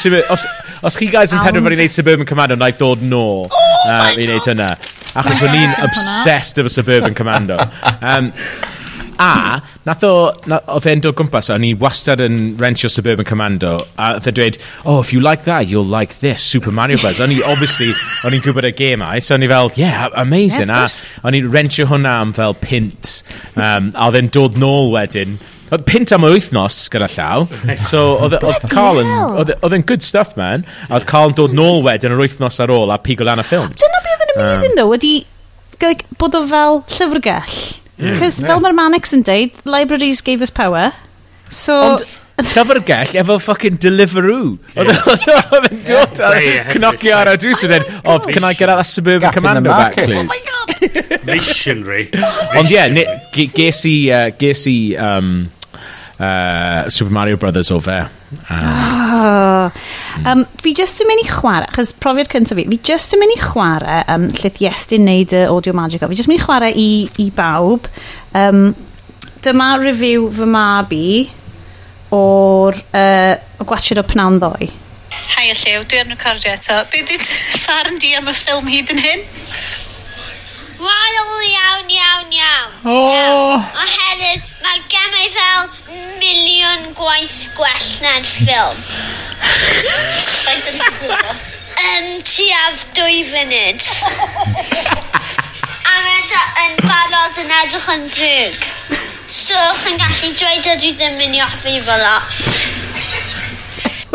[0.85, 4.51] Os chi guys yn penderfynu wneud Suburban Commando, na i ddod nôl uh, i wneud
[4.53, 4.73] hynna.
[5.17, 7.61] Achos o'n i'n obsessed efo Suburban Commando.
[8.01, 8.33] Um,
[9.17, 13.71] A, nath o, na, oedd e'n dod gwmpas, o'n i wastad yn rentio Suburban Commando,
[13.97, 17.23] a oedd e dweud, oh, if you like that, you'll like this, Super Mario Bros.
[17.25, 17.95] o'n i, obviously,
[18.29, 20.69] o'n i'n gwybod y game ai, so o'n i fel, yeah, amazing.
[20.69, 23.23] Yeah, a o'n i'n rentio hwnna am fel pint,
[23.57, 27.47] um, a oedd e'n dod nôl wedyn, Oedd pint am yr wythnos gyda llaw.
[27.91, 29.09] So, oedd e- Carl yn...
[29.41, 30.67] Oedd e- yn good stuff, man.
[30.89, 33.47] A oedd Carl yn dod nôl wedyn yr wythnos ar ôl a pigo lan y
[33.47, 33.73] ffilm.
[33.75, 34.79] Dyna beth oedd yn amazing, um.
[34.81, 35.17] though, wedi
[36.21, 37.57] bod o fel llyfrgell.
[37.97, 38.21] Mm.
[38.21, 40.95] Cos fel mae'r Mannix yn deud, libraries gave us power.
[41.51, 41.81] So...
[41.95, 42.07] Ond,
[42.37, 44.59] Llyfrgell efo fucking Deliveroo.
[44.77, 45.37] Oedd e-
[45.71, 46.33] yn dod a
[46.69, 49.97] cnocio ar y drws yn oh, oh can I get out that Suburban Commando back,
[49.97, 50.21] please?
[50.21, 51.25] Oh my god!
[51.31, 52.11] Missionary.
[52.61, 53.07] Ond ie,
[53.57, 55.31] ges i uh, um,
[56.19, 57.99] uh, Super Mario Brothers o fe.
[58.51, 59.71] Um, oh.
[60.27, 63.37] um, fi jyst yn mynd i chwarae, achos profiad cyntaf fi, fi jyst yn mynd
[63.37, 66.11] i chwarae, um, llyth Iestyn neud y Audio Magical.
[66.11, 66.89] fi jyst yn mynd i chwarae i,
[67.23, 67.91] i bawb.
[68.37, 68.71] Um,
[69.47, 71.07] dyma review fy mab i
[72.17, 74.71] o'r uh, o gwachod o Pnawn ddoe.
[75.37, 76.81] Hai y lliw, dwi yn recordio eto.
[76.93, 79.29] Be di darn di am y ffilm hyd yn hyn?
[80.79, 82.73] wael iawn, iawn, iawn.
[82.85, 83.13] Oh.
[83.13, 83.65] Iawn.
[83.83, 85.63] Oherwydd mae'r gemau fel
[86.21, 88.81] miliwn gwaith gwell na'r ffilm.
[91.87, 93.89] Yn tuaf dwy funud.
[95.87, 96.23] a mae
[96.67, 98.71] yn barod yn edrych yn ddrwg.
[99.27, 102.17] So, chi'n gallu dweud ydw i ddim yn i offi fel o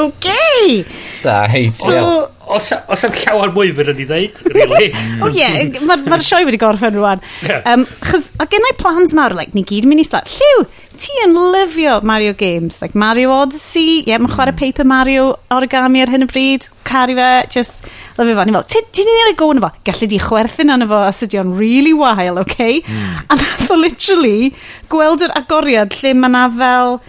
[0.09, 0.83] okay.
[1.23, 4.89] Da, hei, so, Os, os am llawer mwy fydd ni ddeud, really.
[5.23, 7.21] o ie, mae'r ma sioe wedi gorffen rwan.
[7.69, 10.27] Um, chos, a gennau plans mawr, like, ni gyd yn mynd i slat.
[10.27, 10.65] Lliw,
[10.99, 14.59] ti yn lyfio Mario games, like Mario Odyssey, ie, yeah, mae'n chwarae mm.
[14.59, 17.87] Paper Mario origami ar hyn o bryd, caru fe, just
[18.17, 18.47] lyfio fo.
[18.49, 19.71] Ni fel, ti, ti'n ni'n ei go yna fo?
[19.87, 22.81] Gallu di chwerthin yna fo, os ydi o'n really wael, okay?
[22.81, 23.23] Mm.
[23.31, 24.51] A nath o literally
[24.91, 26.99] gweld yr agoriad lle mae na fel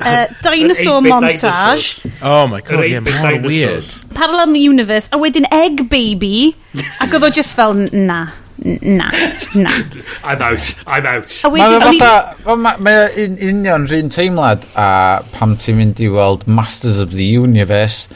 [0.00, 2.06] Uh, dinosaur montage.
[2.22, 3.84] Oh my god, ie, yeah, mor weird.
[4.14, 5.08] Parallel universe.
[5.12, 6.54] A wedyn egg baby.
[7.02, 8.28] ac oedd o just fel, na.
[8.58, 9.10] Na,
[9.54, 9.70] na.
[10.24, 11.34] I'm out, I'm out.
[11.46, 11.82] A wedyn...
[11.82, 14.88] Mae'n fatha, mae un, union rhywun teimlad a
[15.34, 18.06] pam ti'n mynd i weld Masters of the Universe,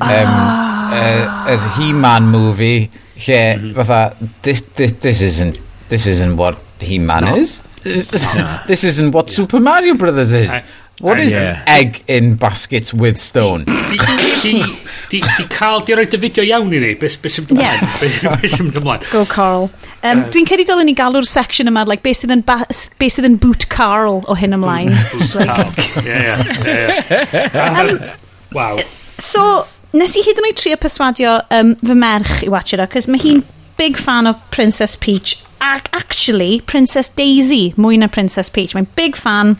[0.00, 0.98] um, oh.
[0.98, 3.74] uh, yr He-Man movie, lle, mhm.
[3.78, 5.58] fatha, this, this, this isn't,
[5.88, 7.34] this isn't what He-Man no.
[7.34, 7.62] is.
[7.82, 8.60] This, no.
[8.66, 9.34] this isn't what yeah.
[9.34, 10.50] Super Mario Brothers is.
[10.50, 10.64] I,
[11.00, 11.62] What is yeah.
[11.66, 13.64] egg in baskets with stone?
[13.64, 13.98] Di,
[14.42, 14.62] di,
[15.08, 17.84] di, di cael, di roed y fideo iawn i ni, beth be sy'n mynd ymlaen?
[18.42, 19.04] Be sy'n mynd ymlaen?
[19.12, 19.68] Go Carl.
[20.02, 22.64] Um, uh, Dwi'n cedi dylen ni galw'r section yma, like, beth sydd yn, ba,
[22.98, 24.90] be sydd yn boot Carl o hyn ymlaen.
[25.12, 25.70] Boot Carl.
[26.02, 27.36] Ie, ie, ie.
[27.62, 28.02] um,
[28.58, 28.82] wow.
[29.22, 29.44] So,
[29.94, 33.22] nes i hyd yn oed trio perswadio um, fy merch i watcher o, cos mae
[33.22, 33.44] hi'n
[33.78, 38.74] big fan o Princess Peach ac actually Princess Daisy mwy na Princess Peach.
[38.74, 39.54] Mae'n big fan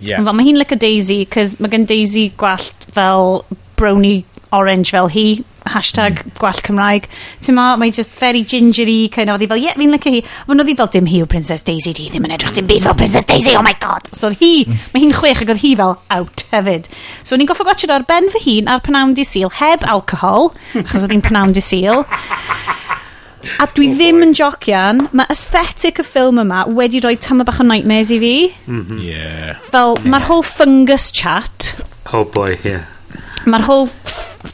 [0.00, 0.24] Yeah.
[0.24, 3.44] Fel, mae hi'n lic Daisy, cos mae gen Daisy gwallt fel
[3.80, 6.32] brownie orange fel hi, hashtag mm.
[6.40, 7.06] gwall Cymraeg.
[7.44, 10.14] Ti'n ma, mae just very gingery, kind of, oedd hi fel, ie, yeah, fi'n lycio
[10.16, 10.22] hi.
[10.48, 12.84] Ond oedd hi fel, dim hi yw Princess Daisy, di ddim yn edrych dim byd
[12.86, 14.10] fel Princess Daisy, oh my god.
[14.10, 14.82] So oedd hi, mm.
[14.94, 16.90] mae hi'n chwech ac oedd hi fel out hefyd.
[17.22, 20.50] So ni'n goffa gwachod ar ben fy hun ar pnawn di syl, heb alcohol,
[20.82, 22.06] achos oedd hi'n pnawn di syl.
[23.60, 27.60] A dwi oh ddim yn jocian, mae aesthetic y ffilm yma wedi rhoi tyma bach
[27.62, 28.34] o nightmares i fi.
[28.66, 29.04] Mm -hmm.
[29.04, 29.60] yeah.
[29.72, 30.10] Fel, yeah.
[30.12, 31.74] mae'r whole fungus chat.
[32.12, 32.84] Oh boy, yeah.
[33.46, 33.88] Mae'r whole...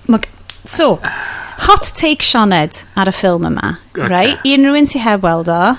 [0.07, 0.19] Ma
[0.65, 1.01] so,
[1.67, 3.77] hot take Sioned ar y ffilm yma.
[3.95, 4.09] Okay.
[4.09, 4.39] Right?
[4.45, 5.77] I unrhyw un sy'n heb weld o,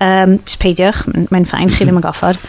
[0.00, 2.40] um, peidiwch, mae'n ffain, chi ddim yn goffod.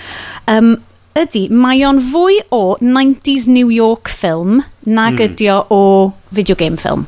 [0.48, 0.78] Um,
[1.24, 5.24] ydy, mae o'n fwy o 90s New York ffilm nag mm.
[5.28, 5.82] ydy o o
[6.32, 7.08] video game ffilm.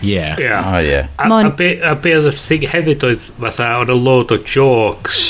[0.00, 0.38] Yeah.
[0.38, 0.74] yeah.
[0.74, 1.08] Oh, yeah.
[1.18, 1.46] A, Mon...
[1.46, 5.24] a, be, a be oedd y thing hefyd oedd fatha o'n a load o jokes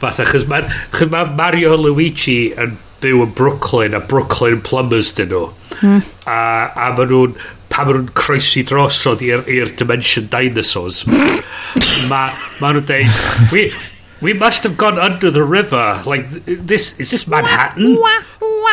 [0.00, 0.66] fatha chys mae
[1.12, 5.44] ma Mario Luigi yn byw yn Brooklyn a Brooklyn Plumbers dyn nhw
[5.80, 6.00] mm.
[6.28, 6.40] a,
[6.86, 7.36] a maen nhw'n
[7.72, 11.04] pa maen nhw'n croesi drosod i'r Dimension Dinosaurs
[12.10, 12.26] ma,
[12.60, 13.20] ma nhw'n deud
[13.52, 13.68] we,
[14.26, 16.02] we must have gone under the river.
[16.04, 17.96] Like, this, is this Manhattan?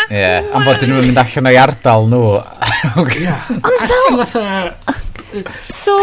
[0.09, 2.23] Yeah, am bod nhw'n mynd allan o'i ardal nhw.
[3.69, 4.73] Ond fel...
[5.69, 5.93] So,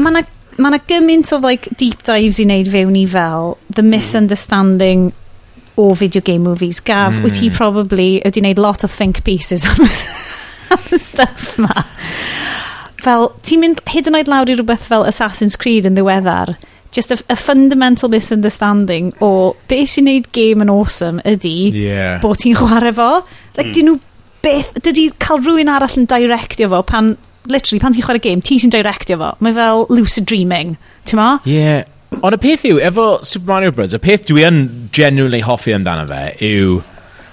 [0.00, 0.24] mae yna
[0.64, 3.92] ma gymaint o like, deep dives i wneud fewn i fel the hmm.
[3.92, 5.04] misunderstanding
[5.78, 6.80] o video game movies.
[6.80, 7.28] Gav, mm.
[7.28, 7.60] wyt ti hmm.
[7.60, 9.84] probably wedi wneud lot of think pieces am,
[10.74, 11.84] am y stuff ma.
[13.04, 16.56] Fel, ti'n mynd hyd yn oed lawr i rhywbeth fel Assassin's Creed yn ddiweddar,
[16.92, 22.18] just a, a fundamental misunderstanding o beth sy'n neud game yn awesome ydy yeah.
[22.22, 23.10] bod ti'n chwarae fo.
[23.58, 23.74] Like, mm.
[23.76, 23.98] dyn nhw
[24.46, 27.14] beth, dydy cael rhywun arall yn directio fo pan,
[27.50, 29.32] literally, pan ti'n chwarae game, ti sy'n directio fo.
[29.44, 30.76] Mae fel lucid dreaming,
[31.08, 31.30] ti'n ma?
[31.48, 31.84] Yeah.
[32.22, 34.62] Ond y peth yw, efo Super Mario Bros, y peth dwi yn
[34.96, 36.78] genuinely hoffi amdano fe yw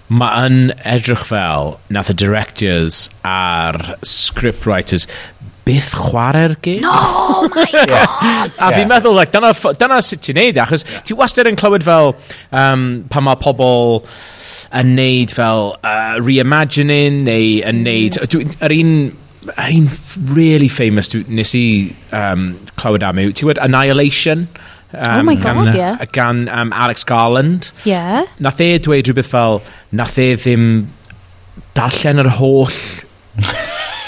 [0.08, 5.08] mae yn edrych fel nath y directors a'r scriptwriters
[5.66, 6.86] byth chwarae'r gêm.
[6.86, 8.56] No, oh my god!
[8.62, 9.52] A fi'n meddwl, like, dyna,
[9.82, 11.04] dyna sut ti'n neud, e, achos yeah.
[11.08, 12.14] ti wastad yn clywed fel
[12.52, 14.04] um, pan mae pobl
[14.76, 18.20] yn neud fel uh, reimagining neu yn neud...
[18.22, 18.58] Mm.
[18.66, 18.98] Yr un
[19.46, 19.90] yr un
[20.34, 21.66] really famous dwi, nes i
[22.18, 22.48] um,
[22.82, 24.48] clywed am yw, ti'n Annihilation?
[24.96, 26.06] Um, oh my god, gan, yeah.
[26.12, 27.72] Gan um, Alex Garland.
[27.86, 28.26] Yeah.
[28.40, 29.62] Nath e dweud rhywbeth fel,
[29.92, 30.70] nath e ddim
[31.78, 32.74] darllen yr holl...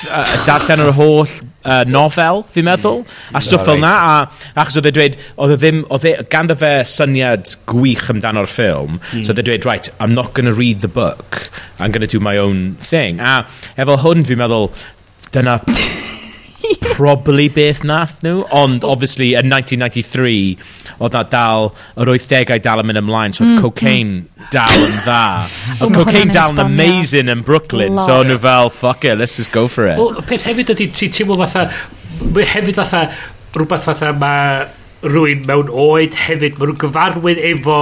[0.07, 1.29] uh, darllen yr holl
[1.67, 3.03] uh, nofel, fi'n meddwl,
[3.35, 6.51] a stwff fel na, a achos oedd e dweud, oedd e ddim, oedd e, gan
[6.57, 9.21] fe syniad gwych amdano'r ffilm, mm.
[9.21, 11.47] so oedd e dweud, right, I'm not going to read the book,
[11.79, 13.19] I'm going to do my own thing.
[13.19, 13.43] A
[13.77, 14.71] efo hwn, fi'n meddwl,
[15.35, 15.59] dyna
[16.97, 20.57] probably beth nath nhw, ond obviously yn 1993,
[20.97, 21.69] oedd na dal,
[21.99, 24.47] yr 80au dal yn mynd ymlaen, so oedd mm, cocaine mm.
[24.53, 25.19] dal yn dda.
[25.77, 28.05] Oedd cocaine dal yn amazing yn Brooklyn, Lord.
[28.07, 29.99] so nhw fel, fuck it, let's just go for it.
[29.99, 31.67] Well, peth hefyd ydy, ti'n teimlo fatha,
[32.53, 33.03] hefyd fatha,
[33.57, 34.65] rhywbeth fatha mae
[35.05, 37.79] rhywun mewn oed hefyd, mae nhw'n gyfarwydd efo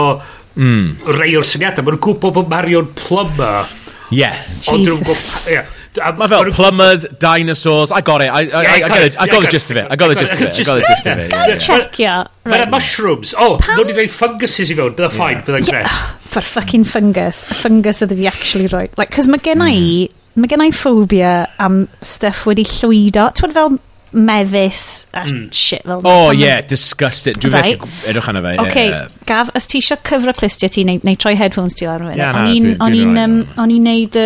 [0.60, 1.16] mm.
[1.20, 3.72] rei o'r syniadau, mae nhw'n gwybod bod Marion Plummer.
[4.14, 4.38] Yeah.
[4.70, 5.50] Ond Jesus.
[5.50, 9.22] Yeah Mae fel plumbers, dinosaurs, I got it, I, I, yeah, I, I, got it,
[9.22, 10.88] I got the gist of it, I got the gist of it, I got the
[10.88, 11.32] gist of it.
[11.32, 12.28] Gai checio.
[12.44, 12.70] right.
[12.70, 15.90] mushrooms, oh, ddod i roi funguses i fewn, bydda ffain, bydda gret.
[16.36, 18.88] For fucking fungus, a fungus ydy ni actually roi.
[19.00, 20.44] Like, cos mae gen i, mm-hmm.
[20.44, 23.78] mae gen i phobia am stuff wedi llwydo, ti'n fel
[24.16, 25.52] mefus a mm.
[25.54, 26.10] shit fel na.
[26.10, 27.40] Oh, yeah, disgust it.
[27.40, 27.82] Dwi'n right.
[28.08, 28.56] edrych arno fe.
[28.66, 29.10] Okay, yeah.
[29.28, 32.76] Gaf, os ti eisiau cyfro plistio ti neu, neu troi headphones ti lawr yn fyny.
[32.80, 34.20] O'n i'n neud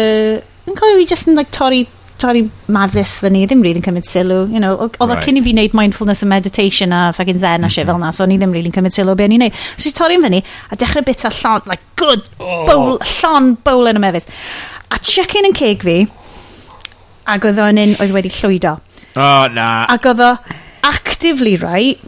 [0.69, 1.87] yn cofio fi just yn like, torri
[2.19, 4.39] torri maddus fy ni, ddim rili'n really cymryd sylw.
[4.51, 5.23] You know, oedd right.
[5.25, 8.25] cyn i fi wneud mindfulness and meditation a fucking zen a shit fel na, so
[8.25, 9.61] o'n i ddim rili'n really cymryd sylw beth o'n i'n neud.
[9.77, 12.65] So i torri'n fyny a dechrau bit a llon, like good, oh.
[12.67, 14.29] bowl, llon bowl yn y mefus.
[14.91, 15.97] A chicken yn ceg fi,
[17.29, 18.77] ac oedd o'n un oedd wedi llwydo.
[19.15, 19.69] Oh, na.
[19.89, 20.33] Ac oedd o
[20.89, 22.03] actively right,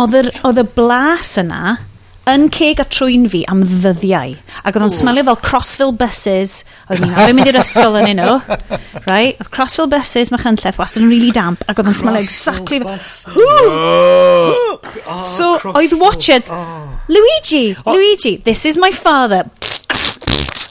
[0.00, 1.76] oedd y blas yna,
[2.30, 4.36] yn ceg a trwy'n fi am ddyddiau.
[4.62, 6.60] Ac oedd o'n smelio fel Crossville buses.
[6.86, 8.34] Oedd ni'n arwy'n mynd i'r ysgol yn un o.
[9.08, 9.40] Right?
[9.42, 11.64] Oedd Crossville buses, mae chynlleth wastad yn really damp.
[11.66, 12.82] Ac oedd o'n smelio exactly...
[12.86, 13.40] Ah, ah.
[14.52, 16.52] Oh, so, oedd watched...
[17.10, 17.64] Luigi.
[17.86, 19.44] Luigi, this is my father.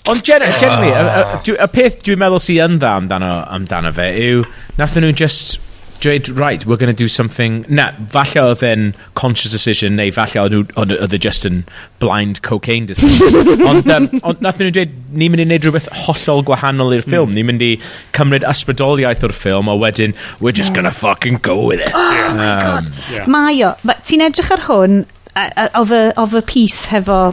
[0.10, 1.36] Ond gen, generally, ah.
[1.46, 4.42] y peth dwi'n meddwl sy'n dda amdano, amdano fe yw,
[4.80, 5.60] nath nhw just
[6.02, 7.66] dweud, right, we're going to do something...
[7.70, 8.88] Na, falle oedd e'n
[9.18, 11.62] conscious decision, neu falle oedd oedd just yn
[12.04, 13.64] blind cocaine decision.
[13.70, 17.14] ond um, on, nath nhw dweud, ni'n mynd i wneud rhywbeth hollol gwahanol i'r hmm.
[17.14, 17.32] ffilm.
[17.32, 17.40] Mm.
[17.40, 17.72] Ni'n mynd i
[18.18, 21.94] cymryd ysbrydoliaeth o'r ffilm, a wedyn, we're just going to fucking go with it.
[21.94, 22.36] Oh yeah.
[22.36, 22.92] my god.
[22.92, 23.32] Um, yeah.
[23.32, 23.74] Mae o.
[24.10, 25.02] Ti'n edrych ar hwn,
[25.38, 27.24] oedd y piece hefo...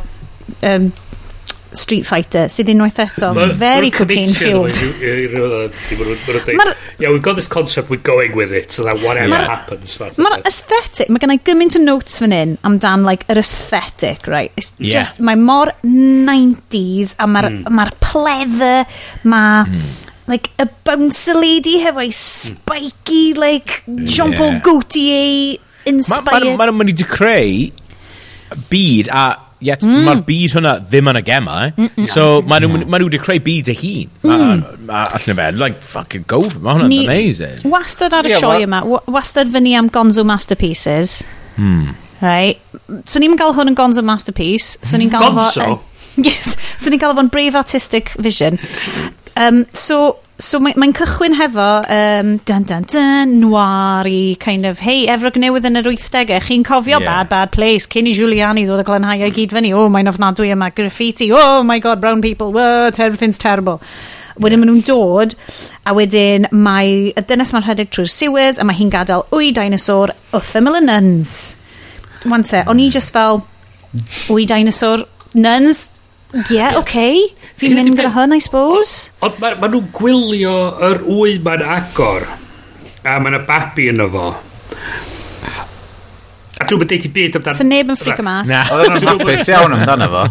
[0.64, 0.92] Um,
[1.72, 4.76] Street Fighter sydd unwaith eto ma, very cocaine fueled
[6.98, 9.46] yeah we've got this concept we're going with it so that whatever yeah.
[9.46, 14.52] happens mae'r aesthetic mae gennau gymaint o notes fan hyn amdan like yr aesthetic right
[14.56, 14.98] it's yeah.
[14.98, 17.74] just mae mor 90s a mae'r mm.
[17.80, 18.86] ma pleather
[19.24, 19.90] mae mm.
[20.32, 24.64] like a bouncer lady hefo'i spiky like Jean Paul yeah.
[24.64, 25.58] Gaultier
[25.88, 27.86] inspired mae'n ma, ma, ma, ma, ma, ma, ma, ma, ma, ma,
[28.70, 30.04] byd a yet mm.
[30.06, 31.72] mae'r byd hwnna ddim yn y gemau.
[31.74, 32.08] Mm -mm.
[32.10, 34.12] So maen nhw, ma nhw wedi creu byd y hun.
[34.22, 34.90] Mm.
[34.90, 37.64] Allan fe, like, fucking go for Mae hwnna'n amazing.
[37.72, 41.22] Wastad ar y yeah, sioe yma, wastad fyny am Gonzo Masterpieces.
[41.58, 41.94] Hmm.
[42.22, 42.58] Right.
[43.06, 44.78] So ni'n gael hwn yn Gonzo Masterpiece.
[44.82, 45.66] So ni'n gael Gonzo?
[45.78, 45.80] Fo,
[46.28, 46.56] yes.
[46.78, 48.58] So ni'n gael fo'n brave artistic vision.
[49.38, 55.04] Um, so, so mae'n mae cychwyn hefo, um, dun dun dun, noiri, kind of, hei,
[55.12, 57.06] efrog newydd yn yr 80au, chi'n cofio yeah.
[57.06, 60.50] bad, bad place, cyn i Giuliani ddod y glenhau i gyd fyny, oh, mae'n ofnadwy
[60.50, 63.78] yma, graffiti, oh my god, brown people, oh, everything's terrible.
[64.38, 64.64] Wedyn yeah.
[64.64, 65.36] maen nhw'n dod,
[65.86, 70.16] a wedyn mae y dynes mae'n rhedeg trwy'r sewers, a mae hi'n gadael wy dinosaur
[70.34, 71.36] wrth y nuns.
[72.26, 73.44] Wan te, o'n i just fel,
[74.34, 75.06] wy dinosaur
[75.38, 75.92] nuns,
[76.50, 76.76] Yeah.
[76.82, 77.22] Okay.
[77.58, 79.08] Fi'n mynd gyda hwn, I suppose.
[79.24, 80.54] Ond maen ma nhw'n gwylio
[80.90, 82.28] yr wy ma'n agor.
[83.08, 84.28] A maen y babi yno fo.
[86.58, 87.56] A dwi'n mynd deud i byd amdano...
[87.56, 88.50] So neb yn ffric y mas.
[88.50, 90.24] Na, oedd nhw'n hapus iawn amdano fo.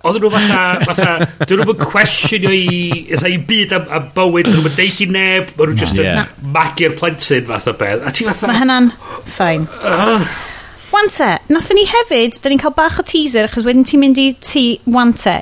[0.00, 1.08] Oedden nhw fatha, fatha,
[1.44, 5.50] dyn nhw'n cwestiynio i, fatha i byd am, am bywyd, dyn nhw'n deud i neb,
[5.58, 6.22] maen nhw'n just yn
[6.56, 8.06] magu'r plentyn fath o beth.
[8.08, 8.48] A ti fatha...
[8.48, 8.88] Mae hynna'n
[9.28, 9.68] ffain.
[9.84, 10.24] Uh,
[10.90, 14.32] Wante, nathon ni hefyd, da ni'n cael bach o teaser, achos wedyn ti'n mynd i
[14.42, 15.36] ti, wante.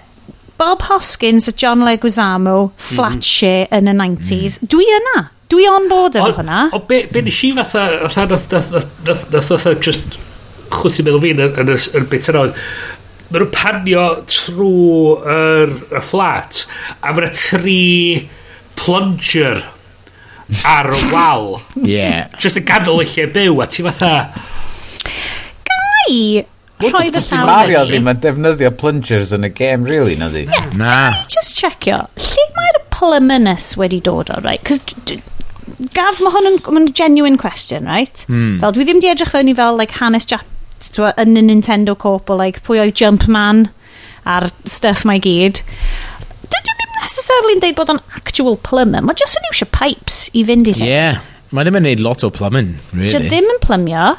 [0.59, 3.27] Bob Hoskins a John Leguizamo, flat mm.
[3.27, 4.59] share yn y 90s.
[4.59, 4.71] Mm.
[4.75, 5.25] Dwi yna.
[5.49, 6.67] Dwi on board efo hwnna.
[6.77, 8.73] O, be, be nes i fatha, fatha, nath, nath,
[9.07, 10.19] nath, nath, nath, just
[10.75, 12.61] chwthu meddwl fi yn y bit yna oedd,
[13.31, 16.67] mae nhw'n panio trwy'r y fflat,
[17.01, 17.81] a mae yna tri
[18.77, 19.65] plunger
[20.69, 21.55] ar y wal.
[21.89, 22.29] Yeah.
[22.37, 24.13] Just yn ganol eich lle byw, a ti fatha
[26.11, 26.45] i
[26.79, 30.45] rhoi fy llaw Mario ddim yn defnyddio plungers yn y game, really, na di?
[30.47, 30.99] Yeah, na.
[31.33, 32.05] just checkio?
[32.23, 34.63] lle mae'r pluminus wedi dod o, right?
[34.67, 34.83] Cos
[35.95, 38.25] gaf mae hwn yn genuine question, right?
[38.29, 38.59] Mm.
[38.63, 40.47] Fel, dwi ddim di edrych fewn i fel, like, hanes Jap
[41.19, 43.67] yn y Nintendo Corp o, like, pwy oedd Jumpman
[44.29, 45.63] a'r stuff mae gyd.
[46.47, 49.05] Dydw ddim necessarily yn deud bod o'n actual plumber.
[49.05, 50.89] Mae jyst yn iwsio pipes i fynd i lle.
[50.89, 51.23] Yeah.
[51.51, 53.13] Mae ddim yn neud lot o plumbing, really.
[53.15, 54.11] Dydw ddim yn plymio.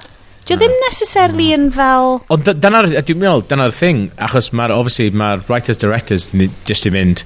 [0.49, 2.15] Dio ddim necessarily yn fel...
[2.33, 6.31] Ond dyna'r, dwi'n meddwl, dyna'r thing, achos mae'r, obviously, mae'r writers-directors
[6.65, 7.21] just i mynd,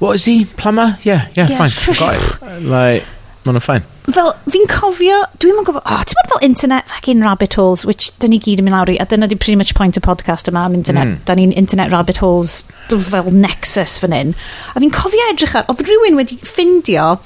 [0.00, 0.96] what is he, plumber?
[1.04, 2.64] Yeah, yeah, yeah fine, got it.
[2.64, 3.04] Like,
[3.42, 3.82] Mae'n fine.
[4.14, 8.12] Fel, fi'n cofio, dwi'n mwyn gofio, oh, ti'n meddwl fel internet fucking rabbit holes, which
[8.22, 10.50] dyn ni gyd yn mynd lawr i, a dyna di pretty much point y podcast
[10.50, 11.16] yma am internet, mm.
[11.26, 14.34] da ni'n internet rabbit holes fel nexus fan hyn.
[14.72, 17.16] A fi'n cofio edrych ar, oedd rhywun wedi ffindio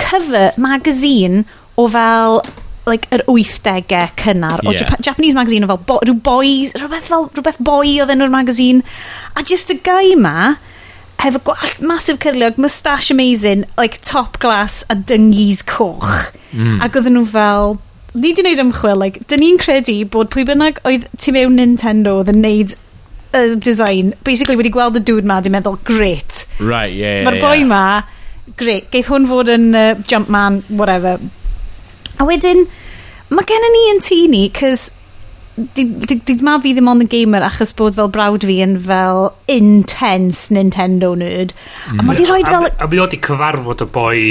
[0.00, 1.44] cover magazine
[1.76, 2.40] o fel
[2.86, 4.70] like, yr 80au cynnar yeah.
[4.70, 8.32] o Jap Japanese magazine o fel bo, rhyw boys, rhywbeth fel, rhywbeth boi oedd enw'r
[8.32, 8.84] magazine.
[9.34, 10.54] A just y gai ma,
[11.22, 16.32] hefo gwallt masif cyrliog, moustache amazing, like top glass a dyngies coch.
[16.52, 16.80] Mm.
[16.84, 17.78] Ac oedden nhw fel,
[18.16, 22.20] ni di wneud ymchwil, like, dyn ni'n credu bod pwy bynnag oedd tu mewn Nintendo
[22.20, 22.76] oedd yn neud
[23.36, 26.44] y design, basically wedi gweld y dude ma, di meddwl, great.
[26.60, 27.72] Right, yeah, yeah Mae'r boi yeah.
[27.72, 31.18] ma, great, geith hwn fod yn uh, Jumpman, whatever,
[32.20, 32.64] A wedyn,
[33.32, 34.90] mae gennym ni yn tŷ ni, cys
[35.56, 35.86] di,
[36.44, 41.14] ma fi ddim ond yn gamer achos bod fel brawd fi yn fel intense Nintendo
[41.16, 41.54] nerd.
[41.94, 42.16] A mae mm.
[42.20, 42.68] di roed fel...
[42.76, 44.24] A mi oedd i cyfarfod y boi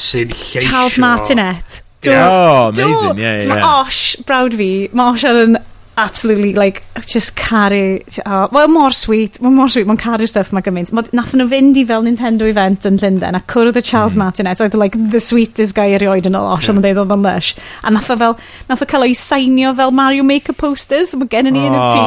[0.00, 0.64] sy'n lleisio...
[0.64, 1.82] Charles Martinet.
[2.02, 2.28] Do, yeah.
[2.28, 3.22] oh, amazing, do.
[3.22, 3.42] yeah, yeah.
[3.44, 5.60] So mae Osh, brawd fi, mae Osh ar yn
[5.96, 10.64] absolutely like just caru oh, well mor sweet well mor sweet mae'n caru stuff mae
[10.64, 10.92] gymaint.
[11.12, 14.24] Nathon nhw fynd i fel Nintendo event yn Llundain a cwrdd y Charles mm.
[14.24, 16.72] Martinet oedd like the sweetest guy erioed yn y losh yeah.
[16.72, 17.52] ond yn dweud oedd o'n lush
[17.82, 18.38] a nath o fel
[18.70, 21.82] nath o cael o'i sainio fel Mario Maker posters mae gen i ni yn y
[21.92, 22.06] tîn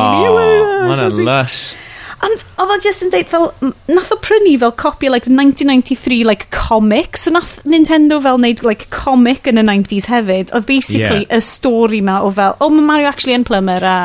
[0.90, 1.60] mae'n lush
[2.24, 3.50] Ond oedd o just yn deud fel,
[3.92, 8.88] nath o prynu fel copi like 1993 like comic, so nath Nintendo fel neud like
[8.94, 11.36] comic yn y 90s hefyd, oedd basically yeah.
[11.36, 13.98] y stori ma o fel, oh mae Mario actually yn plumber a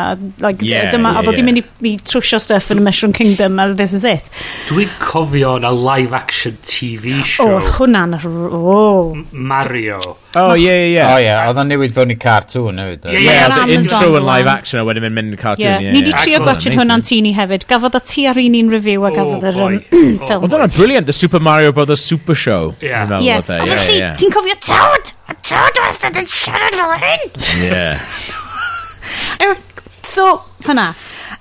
[0.42, 3.62] like, yeah, dyma, yeah, oedd o di mynd i trwsio stuff yn y Mushroom Kingdom
[3.62, 4.26] a this is it.
[4.68, 7.46] Dwi'n cofio na live action TV show.
[7.54, 9.14] Oedd hwnna'n, oh.
[9.30, 10.00] Mario.
[10.34, 11.14] Oh, yeah, yeah.
[11.14, 13.08] Oh, yeah, oedd o'n newid fewn i cartoon hefyd.
[13.10, 13.72] Yeah, yeah, yeah.
[13.78, 15.66] intro yn live action a wedyn mynd mynd cartoon.
[15.66, 15.94] Yeah.
[15.94, 19.12] Ni di trio gwachod hwnna'n tini hefyd, gafodd so ti ar un un review a
[19.14, 19.76] gafodd yr um,
[20.24, 20.44] ffilm.
[20.46, 22.74] Oedd hwnna'n brilliant, The Super Mario Brothers Super Show.
[22.80, 23.18] Yeah.
[23.20, 25.12] Yes, e, a felly, ti'n cofio Toad?
[25.30, 27.28] A Toad wastad yn siarad fel hyn?
[27.60, 29.56] Yeah.
[30.02, 30.90] so, hwnna.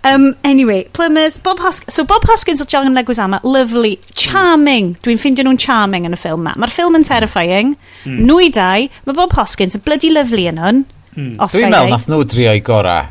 [0.03, 1.93] Um, anyway, Plumbers, Bob Hoskins.
[1.93, 4.93] So Bob Hoskins a John Leguizamo, lovely, charming.
[5.03, 6.53] Dwi'n ffeindio nhw'n charming yn y ffilm ma.
[6.59, 7.75] Mae'r ffilm yn terrifying.
[8.05, 8.23] Mm.
[8.29, 10.83] Nwy dau, mae Bob Hoskins yn bloody lovely yn hwn.
[11.17, 11.33] Mm.
[11.41, 13.09] Dwi'n meddwl nath nhw drio drio'i gorau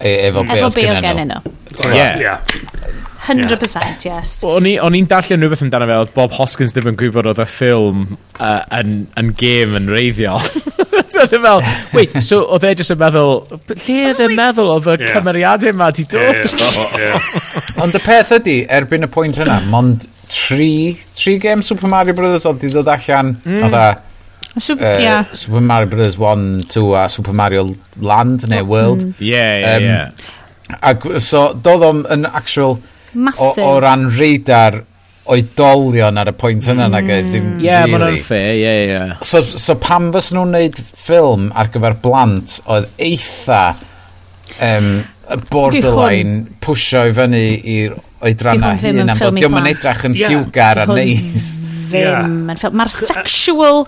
[0.00, 1.56] e- efo, efo be oedd gennyn nhw.
[1.94, 2.18] Yeah.
[2.18, 2.40] yeah.
[3.20, 4.32] 100% yes.
[4.48, 8.06] O'n i'n darllen rhywbeth amdano fe, oedd Bob Hoskins ddim yn gwybod oedd y ffilm
[8.40, 10.40] uh, yn, yn game yn reiddiol.
[11.12, 11.64] so dwi'n fel,
[11.94, 13.34] wait, so oedd e jyst yn meddwl,
[13.68, 15.14] lle oedd e'n meddwl oedd y yeah.
[15.18, 16.40] cymeriadau yma di dod?
[16.40, 17.30] Yeah, yeah.
[17.84, 22.48] Ond y peth ydy, erbyn y pwynt yna, mond tri, tri game Super Mario Brothers
[22.48, 23.66] oedd di dod allan, mm.
[23.68, 23.88] oedd e...
[24.58, 25.28] Super, uh, yeah.
[25.36, 29.04] Super Mario Brothers 1, 2 a Super Mario Land neu World.
[29.20, 30.10] Yeah, yeah, Um, yeah.
[30.78, 32.78] Ac so, doedd o'n yn actual...
[33.10, 33.66] Massive.
[33.66, 34.84] O, o ran radar
[35.30, 36.94] oedolion ar y pwynt yna mm.
[36.94, 37.92] nag oedd ddim yeah, really.
[37.92, 38.90] Ie, mae'n unfair, ie, yeah, ie.
[38.90, 39.24] Yeah.
[39.26, 43.62] So, so pam fys nhw'n neud ffilm ar gyfer blant oedd eitha
[44.66, 44.90] um,
[45.52, 47.44] borderline pwysio i fyny
[47.76, 50.34] i'r oedrana hyn am bod diolch yn edrych yn yeah.
[50.34, 51.52] lliwgar a neis.
[51.90, 52.80] Ddim yn ffilm.
[52.80, 53.84] Mae'r sexual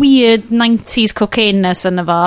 [0.00, 1.92] weird 90s cocaine-ness mm.
[1.92, 2.18] yn efo.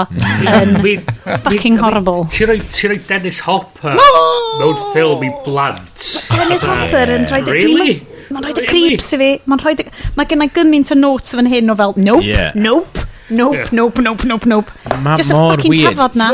[0.51, 2.25] yn fucking horrible.
[2.31, 6.07] Ti roi roi Dennis Hopper mewn ffilm i blant.
[6.31, 7.51] Dennis Hopper yn rhaid...
[7.55, 7.99] Really?
[8.31, 9.29] Mae'n rhaid y creeps i fi.
[9.51, 9.85] Mae'n rhaid...
[10.17, 14.49] Mae gennau gymaint o notes fan hyn o fel, nope, nope, nope, nope, nope, nope,
[14.49, 14.75] nope.
[15.15, 16.33] Just a fucking tafod na.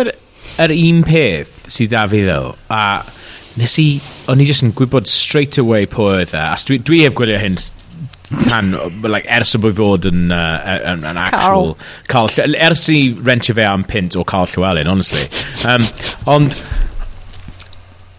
[0.57, 3.03] Yr un peth sydd da fi ddo, a
[3.57, 3.87] nes i,
[4.29, 7.39] o'n i jyst yn gwybod straight away po oedd e, a dwi, dwi heb gwylio
[7.41, 7.57] hyn
[8.47, 8.73] tan,
[9.07, 11.73] like, ers y bod fod yn, uh, yn, yn actual...
[12.11, 12.31] Carl.
[12.35, 15.23] Carl ers i rentio fe am pint o Carl Llywelyn, honestly.
[15.67, 15.85] Um,
[16.35, 16.57] ond,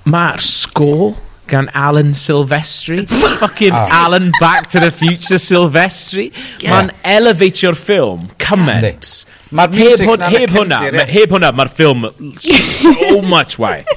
[0.08, 1.16] mae'r sgôr
[1.48, 3.08] gan Alan Silvestri.
[3.40, 3.88] Fucking oh.
[3.90, 6.30] Alan Back to the Future Silvestri.
[6.60, 6.74] Yeah.
[6.74, 9.24] Mae'n elevatio'r ffilm, cymaint.
[9.48, 12.10] Mae'r music heb, hwn, heb hwnna, heb hwnna, mae'r ffilm
[12.44, 13.88] so much waith.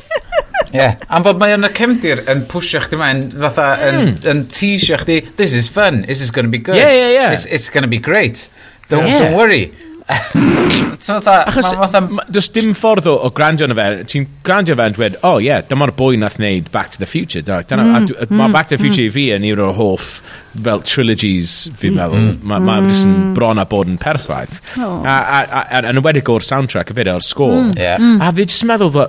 [0.74, 0.98] Yeah.
[1.10, 4.18] Am fod mae yn y cefndir yn pwysio chdi mae'n fatha yn, mm.
[4.32, 6.80] yn teasio chdi, this is fun, this is going to be good.
[6.80, 7.32] Yeah, yeah, yeah.
[7.36, 8.48] It's, it's going to be great.
[8.90, 9.20] Don't, yeah.
[9.20, 9.72] don't worry.
[11.00, 12.32] fatha, Achos, ma, fatha...
[12.32, 15.38] Does dim ffordd o, o grandio yn y fe, ti'n grandio fe yn dweud, oh
[15.44, 17.44] yeah, dyma'r bwy nath wneud Back to the Future.
[17.46, 18.56] Da, dyna, mm, a, mm, mae hmm.
[18.56, 19.12] Back to the Future mm.
[19.12, 20.10] i fi yn un o'r hoff
[20.56, 22.26] fel trilogies fi'n meddwl.
[22.26, 22.42] Mm.
[22.52, 23.30] Ma, ma yn hmm.
[23.38, 24.60] bron a bod yn perchraith.
[24.80, 25.00] Oh.
[25.06, 27.58] A, a, a, a, yn wedi o'r soundtrack y fyd, o'r sgôl.
[27.70, 27.78] Mm.
[27.80, 28.02] Yeah.
[28.02, 28.42] A hmm.
[28.42, 29.06] fi jyst yn meddwl,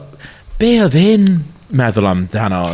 [0.60, 1.32] be oedd hyn?
[1.72, 2.66] meddwl amdano.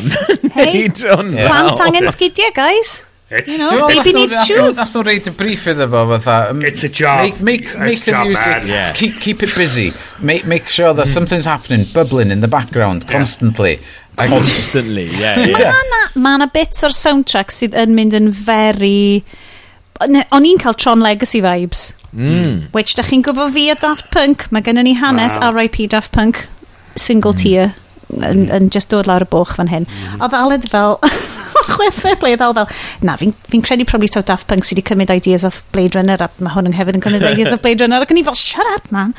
[0.54, 3.04] Hei, plant angen sgidiau, guys.
[3.30, 4.78] It's, you know, baby needs shoes.
[4.78, 6.50] Nath o reid y brief iddo fo, fatha...
[6.50, 7.26] Um, it's a job.
[7.26, 8.66] Make, make, it's make the job, music, man.
[8.66, 8.92] Yeah.
[8.94, 9.92] Keep, keep it busy.
[10.18, 11.12] Make, make sure that mm.
[11.12, 13.12] something's happening, bubbling in the background, yeah.
[13.12, 13.80] constantly.
[14.16, 15.38] Constantly, yeah.
[15.46, 15.74] yeah.
[16.16, 19.22] Mae yna bits o'r soundtrack sydd yn mynd yn very...
[20.00, 21.90] O'n i'n cael Tron Legacy vibes.
[22.16, 22.70] Mm.
[22.72, 25.52] Which, da chi'n gwybod fi a Daft Punk, mae gennym ni hanes wow.
[25.52, 25.90] R.I.P.
[25.92, 26.46] Daft Punk,
[26.96, 27.44] single mm.
[27.44, 27.76] tier
[28.14, 29.86] yn, yn just dod lawr y boch fan hyn.
[30.18, 30.98] Oedd Aled fel,
[31.68, 32.68] chwefau blwydd fel fel,
[33.04, 36.16] na, fi'n fi credu probably so Daft Punk sydd wedi cymryd ideas of Blade Runner
[36.24, 38.38] a mae hwn yn hefyd yn cymryd ideas of Blade Runner ac yn i fel,
[38.38, 39.14] shut up man.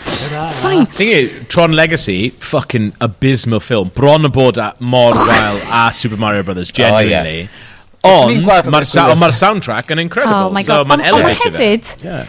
[0.64, 0.88] Fine.
[0.98, 3.92] Thing is, Tron Legacy, fucking abysmal film.
[3.96, 7.48] Bron y bod a mor wael a Super Mario Brothers, genuinely.
[7.48, 8.38] Oh, yeah.
[8.40, 10.48] Ond mae'r sa ma soundtrack yn incredible.
[10.48, 10.86] Oh my God.
[10.86, 11.50] So mae'n elevated.
[11.52, 12.26] Ond hefyd, yeah.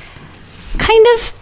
[0.83, 1.33] kind of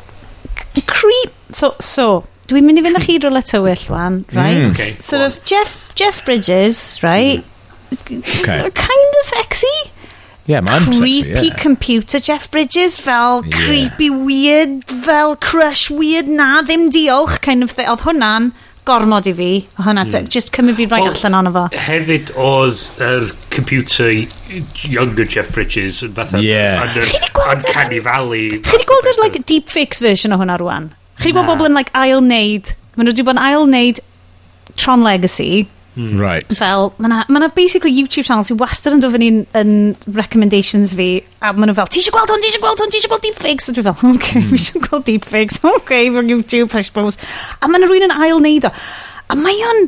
[0.86, 1.32] creep...
[1.50, 4.62] So, so Dwi'n mynd i fynd â chi rola tywyll, wan, right?
[4.62, 4.70] Mm.
[4.72, 4.92] Okay.
[5.04, 7.44] Sort of Jeff, Jeff Bridges, right?
[7.92, 8.70] Okay.
[8.72, 9.76] Kind of sexy.
[10.46, 10.80] Yeah, man.
[10.80, 11.56] Creepy sexy, yeah.
[11.56, 13.66] computer Jeff Bridges, fel yeah.
[13.66, 17.88] creepy weird, fel crush weird, na, ddim diolch, kind of thing.
[17.92, 18.52] Oedd hwnna'n
[18.88, 19.50] gormod i fi.
[19.76, 20.28] O hwnna, mm.
[20.32, 21.64] just cymryd fi rai well, allan ono fo.
[21.88, 24.08] Hefyd oedd yr er computer
[24.88, 26.80] younger Jeff Bridges yn fatha yeah.
[26.86, 27.12] yn yr
[27.52, 28.48] uncanny valley.
[28.62, 30.88] Chi wedi gweld yr like, deepfakes version o hwnna rwan?
[31.18, 34.00] Chi gwybod bobl yn like, ail wneud, maen nhw wedi bod yn ail wneud
[34.78, 35.66] Tron Legacy.
[35.98, 36.20] Hmm.
[36.20, 36.46] Right.
[36.54, 39.72] Fel, mae yna ma basically YouTube channel sy'n wastad yn dod fyny yn, yn
[40.14, 41.08] recommendations fi,
[41.42, 43.24] a maen nhw fel, ti eisiau gweld hwn, ti eisiau gweld hwn, ti eisiau gweld
[43.26, 43.66] deepfakes?
[43.66, 44.52] A dwi fel, OK, mm.
[44.52, 47.18] mi eisiau gweld deepfakes, OK, for YouTube, I suppose.
[47.58, 48.72] A mae yna rhywun yn ail neud o.
[49.26, 49.82] A mae o'n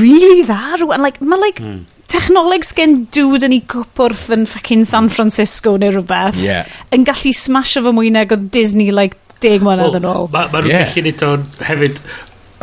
[0.00, 1.04] really dda rwan.
[1.04, 1.84] Like, mae like, mm.
[2.08, 6.40] technoleg sgen dude yn ei gwpwrth yn fucking San Francisco neu rhywbeth.
[6.40, 6.64] Yeah.
[6.96, 10.28] Yn gallu smash o fy mwyneg o Disney like deg mlynedd yn ôl.
[10.34, 10.90] Mae ma nhw'n yeah.
[10.90, 12.02] gallu neud o'n hefyd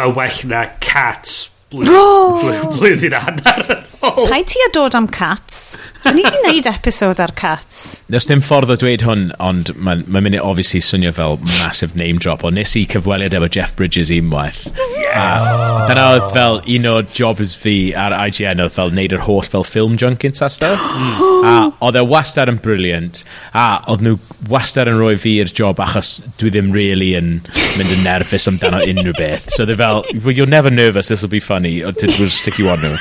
[0.03, 1.39] y well na cats
[1.73, 2.05] blwyddyn blwy,
[2.43, 5.79] blwy, blwy, blwy, blwy, blwy, blwy, blwy, blwy, Pa'i ti a dod am cats?
[6.03, 7.77] O'n i wedi gwneud episod ar cats.
[8.11, 12.19] Nes dim ffordd o dweud hwn, ond mae'n ma mynd obviously swnio fel massive name
[12.19, 14.65] drop, ond nes i cyfweliad efo Jeff Bridges unwaith.
[14.99, 15.45] Yes!
[15.87, 19.63] Dyna oedd fel un o jobs fi ar IGN oedd fel neud yr holl fel
[19.67, 20.83] film junkins a stuff.
[21.43, 21.49] Mm.
[21.49, 23.17] a oedd e wastad yn briliant,
[23.51, 24.13] a oedd nhw
[24.47, 27.33] wastad yn rhoi fi'r job achos dwi ddim really yn
[27.75, 29.49] mynd yn nervous amdano unrhyw beth.
[29.51, 32.79] So they're fel, well, you're never nervous, this will be funny, we'll stick you on
[32.79, 32.95] nhw.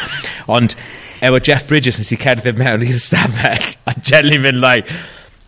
[0.51, 0.75] Ond
[1.23, 3.77] And with Jeff Bridges, since he carried him out, he stand back.
[3.87, 4.89] I generally been like,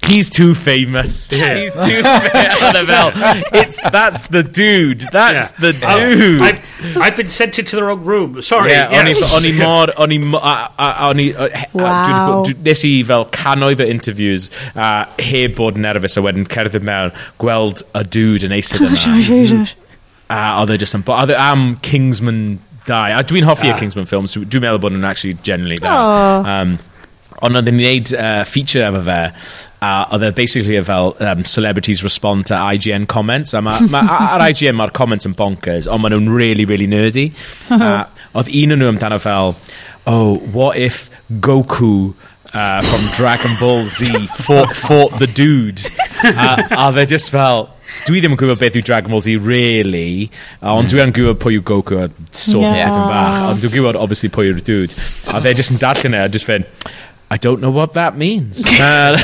[0.06, 1.30] he's too famous.
[1.32, 1.55] Yeah.
[1.60, 3.44] He's too famous.
[3.52, 5.01] It's that's the dude.
[5.12, 5.59] That's yeah.
[5.59, 6.40] the dude.
[6.42, 8.40] I've, I've, been sent into the wrong room.
[8.42, 8.70] Sorry.
[8.70, 9.34] Yeah, yes.
[9.34, 10.18] only mod, only
[10.78, 12.44] only uh, uh, uh, wow.
[12.59, 14.51] this evil canoiva interviews.
[14.76, 16.16] Uh, here, board nervous.
[16.16, 17.10] I went and carried them down.
[17.40, 19.66] Gweld a dude and ace of them.
[20.30, 21.02] Are they just some?
[21.02, 23.78] But are they, um, Kingsman Da, a dwi'n hoffi y ah.
[23.81, 25.94] Kingsman films, dwi'n meddwl bod nhw'n actually generally da.
[25.94, 26.51] Oh.
[26.55, 26.74] Um,
[27.44, 29.20] ond oedden ni'n gwneud uh, feature efo fe,
[29.85, 34.05] a oedd e basically e fel um, celebrities respond to IGN comments, a ma, ma,
[34.35, 37.31] ar IGN mae'r comments yn bonkers, ond maen nhw'n really, really nerdy.
[37.74, 38.06] a
[38.36, 39.56] oedd un o'n nhw amdano fel,
[40.11, 41.09] oh, what if
[41.40, 42.15] Goku
[42.55, 45.81] uh, from Dragon Ball Z fought, fought the dude.
[46.22, 46.28] a,
[46.70, 47.68] uh, a fe just fel,
[48.06, 50.31] dwi ddim yn gwybod beth yw Dragon Ball Z, really,
[50.62, 50.93] uh, ond mm.
[50.93, 51.09] dwi hmm.
[51.10, 52.90] yn gwybod pwy yw Goku a sort yeah.
[52.90, 53.48] of bach, oh.
[53.52, 54.94] ond dwi'n gwybod, obviously, pwy yw'r dude.
[55.31, 56.70] A fe just yn darllen e, a just fynd,
[57.35, 58.62] I don't know what that means.
[58.81, 59.18] uh,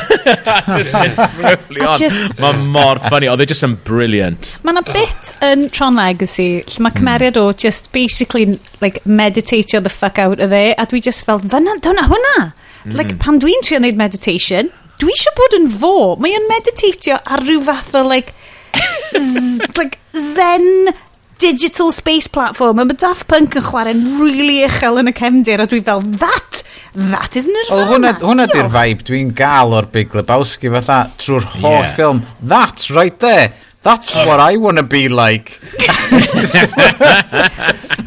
[0.75, 1.97] just went swiftly on.
[1.97, 2.39] Just...
[2.41, 3.29] Mae mor funny.
[3.31, 4.57] Oedd e just yn brilliant.
[4.65, 6.97] Mae yna bit yn Tron Legacy lle mae hmm.
[6.97, 7.45] cymeriad mm.
[7.45, 10.75] o just basically like meditatio the fuck out of it.
[10.75, 12.49] a dwi just fel, fyna, dyna hwnna.
[12.85, 12.97] Mm.
[12.97, 14.71] Like, pan dwi'n trio wneud meditation,
[15.01, 15.95] dwi eisiau bod yn fo.
[16.21, 18.35] Mae yn meditatio ar rhyw fath o, like,
[19.17, 20.93] z, like zen
[21.41, 22.81] digital space platform.
[22.81, 26.61] Mae Daft Punk yn chwarae'n really uchel yn y cefndir, a dwi fel, that
[26.93, 27.71] That is Nirvana.
[27.71, 31.93] Wel, hwnna, hwnna di'r vibe dwi'n gael o'r Big Lebowski fatha trwy'r holl yeah.
[31.95, 32.19] ffilm.
[32.43, 33.53] That's right there.
[33.81, 35.59] That's what I want to be like.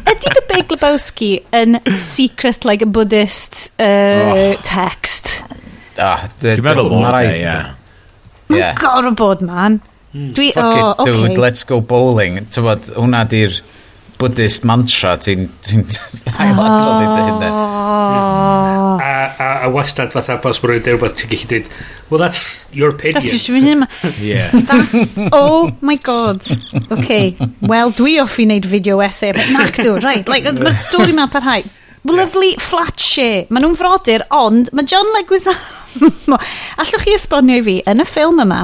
[0.05, 4.55] Ydy The Big Lebowski yn secret like a Buddhist uh, oh.
[4.63, 5.43] text?
[5.99, 7.57] Ah, Dwi'n meddwl bod na, ie.
[8.53, 9.81] Mae'n gorau bod, man.
[10.15, 10.31] Hmm.
[10.31, 11.41] Dwi, Fuck oh, it, dude, okay.
[11.43, 12.45] let's go bowling.
[12.55, 13.59] Tywod, hwnna di'r...
[14.15, 15.77] Buddhist mantra ti'n ti
[16.39, 17.49] ailadrodd i dy hynna.
[17.51, 19.01] Oh.
[19.03, 21.71] A, a, a wastad fatha bos mwyn rhaid rhywbeth ti'n gallu dweud,
[22.09, 23.19] well that's your opinion.
[23.19, 23.89] That's just really my...
[24.23, 24.51] Yeah.
[25.35, 26.45] Oh my god.
[26.95, 29.33] Okay, well dwi offi wneud video essay.
[29.51, 31.65] Nac dw, right, like, mae'r stori ma'n parhau.
[32.05, 33.43] Lovely flat share.
[33.49, 36.39] Mae nhw'n frodyr, ond mae John Leguizamo...
[36.79, 38.63] Allwch chi esbonio i fi, yn y ffilm yma,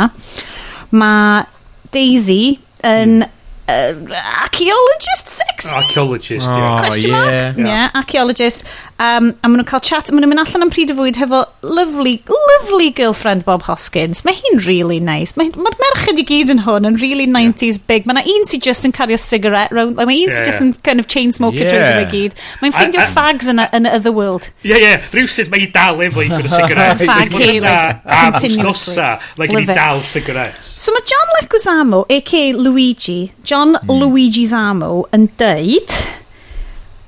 [0.96, 1.46] mae
[1.92, 2.42] Daisy
[2.88, 3.20] yn...
[3.20, 3.38] Mm
[3.68, 3.94] uh,
[4.42, 6.78] archaeologist sex Archaeologist, Oh, yeah.
[6.80, 7.52] Question yeah.
[7.52, 7.58] mark?
[7.58, 8.66] Yeah, archaeologist.
[9.02, 11.40] Um, a maen nhw'n cael chat, maen nhw'n mynd allan am pryd y fwyd hefo
[11.66, 14.20] lovely, lovely girlfriend Bob Hoskins.
[14.28, 15.34] Mae hi'n really nice.
[15.40, 17.88] Mae'r mae merched i gyd yn hwn yn really 90s yeah.
[17.90, 18.06] big.
[18.06, 20.36] Mae yna un sy'n just yn cario cigarette round, like, mae un yeah.
[20.36, 21.72] sy'n just yn kind of chain smoker yeah.
[21.72, 22.36] drwy'r fe gyd.
[22.62, 24.52] Mae'n ffeindio fags yn y other world.
[24.62, 24.92] Ie, yeah, ie.
[24.92, 25.10] Yeah.
[25.18, 27.02] Rhywsyd mae i dal efo i gwneud cigarette.
[27.10, 29.10] Fag hi, like, continuously.
[29.42, 30.62] Like, yn dal cigarette.
[30.78, 32.54] So mae John Leguizamo, a.k.a.
[32.54, 33.98] Luigi, John mm.
[33.98, 36.00] Luigi Zamo, yn deud,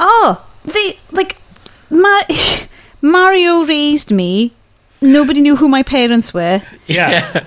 [0.02, 1.38] oh, they, like,
[1.94, 2.20] Ma
[3.02, 4.54] Mario raised me.
[5.02, 6.62] Nobody knew who my parents were.
[6.88, 7.44] Yeah.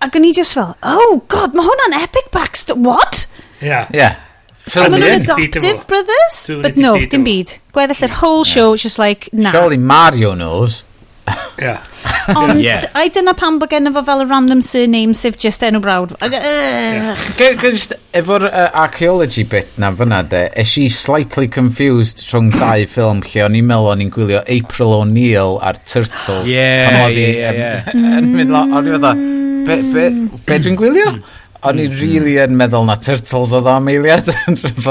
[0.00, 2.80] Ac o'n i just fel, oh god, mae hwnna'n epic backstory.
[2.84, 3.26] What?
[3.60, 3.88] Yeah.
[3.92, 4.16] Yeah.
[4.66, 6.38] So maen nhw'n adoptive brothers?
[6.62, 7.56] But no, dim byd.
[7.76, 9.52] Gweddill yr whole show, just like, na.
[9.52, 10.84] Surely Mario knows.
[11.58, 11.82] yeah.
[12.36, 12.84] Ond yeah.
[12.94, 16.14] I dyna pam bod gen fo fel a random surname sef just enw brawd.
[16.20, 23.22] Gwyd efo'r uh, archaeology bit na fyna de, es i slightly confused rhwng dau ffilm
[23.26, 26.48] lle o'n i'n meddwl o'n i'n gwylio April O'Neil a'r Turtles.
[26.50, 27.84] Yeah, yeah, yeah.
[27.94, 29.22] Yn mynd lo, o'n i'n meddwl,
[29.68, 30.06] be, be,
[30.48, 31.14] be dwi'n gwylio?
[31.68, 34.32] O'n i'n really yn meddwl na Turtles oedd o ameiliad.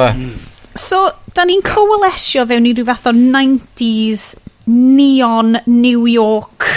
[0.87, 1.03] so,
[1.35, 4.29] da ni'n coalesio fewn i ryw fath o 90s
[4.69, 6.69] neon New York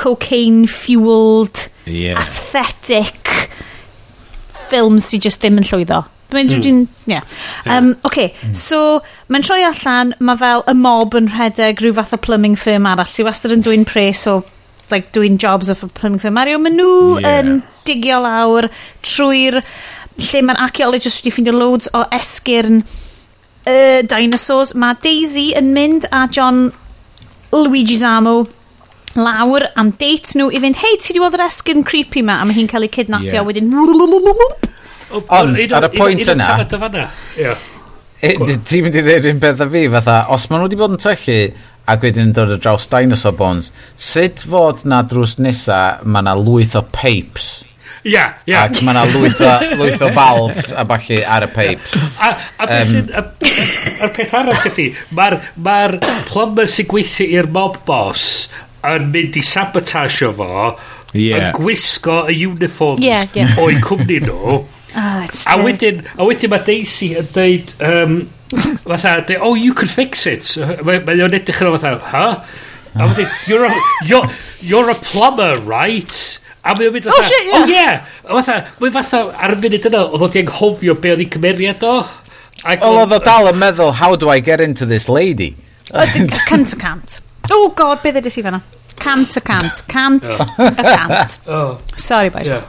[0.00, 2.20] cocaine-fueled yeah.
[2.20, 3.19] aesthetic
[4.70, 6.04] ffilms sydd just ddim yn llwyddo.
[6.30, 6.62] Dwi'n mm.
[6.62, 6.80] dwi'n...
[7.10, 7.24] Yeah.
[7.66, 7.76] yeah.
[7.76, 8.30] Um, okay.
[8.30, 8.54] mm.
[8.54, 12.86] so mae'n troi allan, mae fel y mob yn rhedeg rhyw fath o plumbing firm
[12.86, 13.10] arall.
[13.10, 14.40] Si wastad yn dwi'n pres o
[14.90, 17.40] like, doing jobs of a plumbing firm Mario, maen nhw yeah.
[17.40, 18.70] yn digio lawr
[19.06, 19.60] trwy'r
[20.20, 24.74] lle mae'r archaeologist wedi ffeindio loads o esgyrn uh, dinosaurs.
[24.78, 26.68] Mae Daisy yn mynd a John
[27.54, 28.44] Luigi Zamo
[29.18, 32.46] lawr am date nhw i fynd, hei, ti di weld yr esgyn creepy ma, a
[32.46, 33.46] mae hi'n cael ei cydnapio yeah.
[33.46, 33.72] wedyn...
[35.10, 36.52] Ond, ar y pwynt yna...
[38.20, 41.02] Ti'n mynd i ddweud un beth a fi, fatha, os maen nhw wedi bod yn
[41.02, 41.40] trellu
[41.90, 46.36] ac wedyn yn dod o draws dinosaur bones, sut fod na drws nesa mae na
[46.38, 47.50] lwyth o pipes
[48.00, 48.34] Ia, yeah.
[48.46, 48.64] Yeah.
[48.64, 51.96] Ac mae na lwyth, o, lwyth o valves a falle ar y pipes.
[52.16, 53.10] A, a beth sy'n...
[53.12, 53.26] Um,
[54.00, 55.76] A'r peth arall ydy, mae'r ma,
[56.30, 58.48] plumber sy'n gweithio i'r mob boss
[58.88, 60.50] yn mynd i sabotasio fo
[61.12, 61.36] yeah.
[61.36, 63.58] yn gwisgo y uniforms yeah, yeah.
[63.60, 68.18] o'i cwmni nhw oh, a wedyn a wedyn mae Daisy yn dweud um,
[68.84, 72.36] fatha de, oh you can fix it mae ma o'n edrych yn o fatha huh?
[72.94, 73.72] a wedyn you're a,
[74.06, 74.30] you're,
[74.60, 77.54] you're a plumber right A mae o'n mynd fatha, oh, shit, yeah.
[77.56, 78.08] oh yeah.
[78.26, 81.86] A fatha, mae fatha ar y munud yna, oedd o'n anghofio be oedd ei cymeriad
[81.88, 81.94] o.
[82.68, 85.54] Oedd o dal yn meddwl, how do I get into this lady?
[86.50, 87.22] Cant o cant.
[87.50, 88.62] Oh god, beth ydych chi fanna?
[89.00, 89.82] Cant a cant.
[89.88, 90.24] Cant
[90.58, 91.38] a cant.
[91.46, 91.78] Oh.
[91.96, 92.46] Sorry, boys.
[92.46, 92.64] Yeah.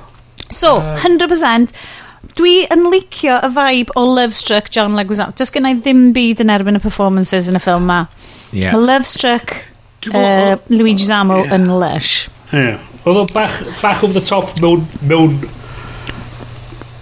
[0.50, 0.98] So, uh.
[1.00, 1.74] 100%.
[2.38, 5.34] Dwi yn licio y vibe o Lovestruck John Leguizamo.
[5.36, 8.06] Does gen i ddim byd yn erbyn y performances yn y ffilm ma.
[8.52, 8.76] Yeah.
[8.76, 9.56] Mae Lovestruck
[10.14, 12.30] uh, Luigi Zamo yn lush.
[12.54, 12.80] Yeah.
[13.04, 13.52] Oedd o bach,
[13.82, 15.40] bach over the top mewn, mewn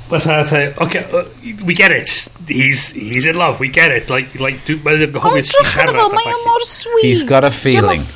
[0.10, 1.26] Fatha, fatha, okay, uh,
[1.64, 2.10] we get it.
[2.48, 4.10] He's, he's in love, we get it.
[4.10, 6.00] Like, like, dwi'n meddwl gofyn sy'n charad.
[6.02, 7.06] Ond mae o mor sweet.
[7.06, 8.08] He's got a feeling.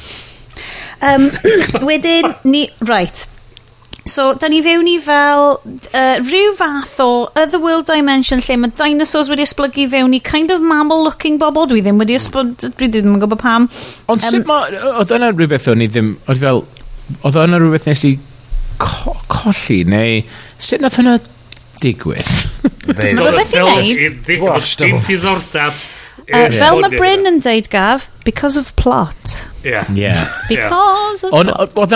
[1.06, 1.30] Um,
[1.90, 3.28] wedyn, ni, right.
[4.10, 7.10] So, da ni fewn i fel uh, rhyw fath o
[7.40, 11.70] otherworld dimension lle mae dinosaurs wedi esblygu fewn i kind of mammal-looking bobl.
[11.70, 13.70] Dwi ddim wedi esblygu, dwi ddim yn gwybod pam.
[14.10, 16.66] Ond um, sut mae, oedd yna rhywbeth o'n i ddim, oedd fel,
[17.22, 18.16] oedd yna rhywbeth nes i
[18.82, 20.20] co colli, neu
[20.58, 21.20] sut nath hwnna
[21.84, 22.30] digwydd.
[22.90, 24.32] Mae rhywbeth i wneud.
[24.44, 25.82] Watched Dim diddordab.
[26.28, 29.42] Fel mae Bryn yn deud gaf, because of plot.
[29.64, 29.92] Yeah.
[29.94, 30.28] Yeah.
[30.50, 31.32] Because yeah.
[31.32, 31.76] of...
[31.76, 31.94] Oedd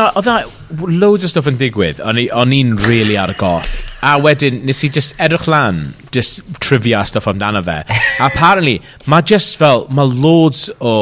[0.69, 3.68] loads o stuff yn digwydd, o'n i'n really ar y goll.
[4.06, 5.80] A wedyn, nes i just edrych lan,
[6.14, 7.80] just trivia stuff amdano fe.
[8.27, 8.77] Apparently,
[9.10, 10.94] mae just fel, mae loads o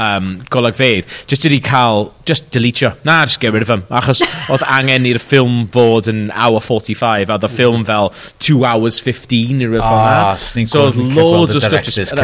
[0.00, 2.94] um, golygfeidd, just wedi cael, just deletio.
[3.04, 3.84] Na, just get rid of them.
[3.92, 8.12] Achos oedd angen i'r ffilm fod yn hour 45, a oedd y ffilm fel
[8.48, 11.84] 2 hours 15 neu rhywbeth oh, fel So, loads o stuff.
[11.84, 12.16] Just,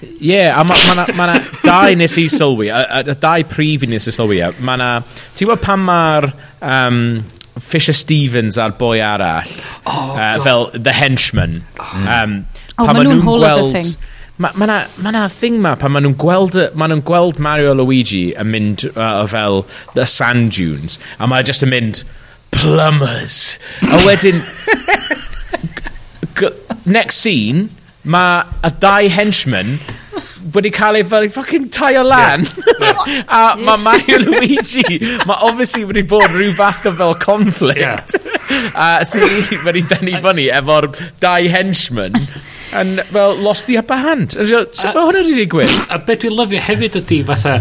[0.00, 3.44] Ie, yeah, a mae ma, ma, ma dau nes i sylwi, a, a, a dau
[3.48, 4.88] prif i nes i sylwi, mae na...
[5.36, 6.26] Ti'n gwybod pan mae'r
[6.64, 7.00] um,
[7.60, 9.50] Fisher Stevens a'r boi arall,
[9.84, 11.90] oh, uh, fel The Henchman, oh.
[12.00, 12.38] um,
[12.78, 13.92] oh, pan maen nhw'n gweld...
[14.40, 17.74] Mae ma na, ma na thing ma, pan maen nhw'n gweld, ma nhw gweld Mario
[17.76, 22.00] Luigi yn mynd uh, fel The Sand Dunes, a mae just yn mynd,
[22.56, 23.58] plumbers.
[23.84, 24.40] a wedyn,
[26.96, 27.68] next scene,
[28.04, 29.78] mae y dau henchmen
[30.54, 32.46] wedi cael ei fel fucking tai o lan.
[33.38, 38.16] A mae Mario Luigi, mae obviously wedi bod rhyw fath o fel conflict.
[38.84, 40.90] A sy'n wedi benni fyny efo'r
[41.22, 42.16] dau henchmen.
[42.72, 44.36] And, fel lost the upper hand.
[44.38, 45.76] Sut mae hwnna wedi digwydd?
[45.90, 47.58] A beth dwi'n lyfio hefyd ydy fatha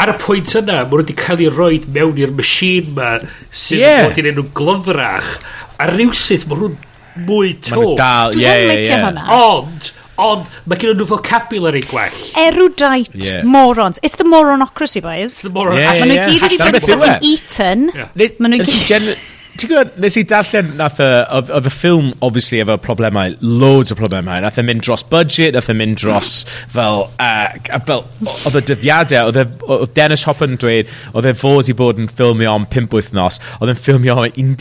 [0.00, 3.12] ar y pwynt yna, mae wedi cael ei roi mewn i'r machine ma
[3.54, 4.02] sy'n yeah.
[4.08, 5.36] bod yn enw glyfrach
[5.78, 6.74] a rhywsyd mae nhw'n
[7.14, 7.76] mwy to.
[7.76, 9.28] Maen nhw dal, ie, ie, ie.
[9.34, 9.90] Ond,
[10.24, 12.24] ond mae gen nhw vocabulary gwell.
[12.46, 13.46] Erudite yeah.
[13.46, 14.02] morons.
[14.02, 15.38] It's the moronocracy, boys.
[15.38, 15.78] It's the moron.
[15.78, 17.32] Yeah, yeah, Maen nhw gyd wedi bod yn e?
[17.34, 17.88] eaten.
[17.94, 19.14] Maen nhw gyd...
[19.54, 21.06] Ti'n gwybod, nes i darllen, nath y,
[21.36, 24.40] oedd y ffilm, obviously, efo problemau, loads o problemau.
[24.42, 26.32] Nath e mynd dros budget, nath e mynd dros
[26.74, 28.02] fel, uh, fel
[28.48, 32.10] oedd y dyddiadau, oedd e, Dennis Hopper yn dweud, oedd e fod i bod yn
[32.10, 34.58] ffilmio am 5 wythnos, oedd e'n ffilmio am 17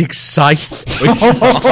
[1.02, 1.66] wythnos.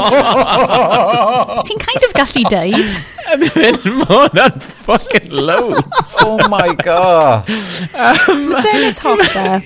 [1.69, 2.97] Ti'n kind of gallu deud
[3.35, 6.17] yn mynd mor yn fucking loads.
[6.23, 7.49] oh my god.
[7.95, 9.61] Um, Dennis Hopper.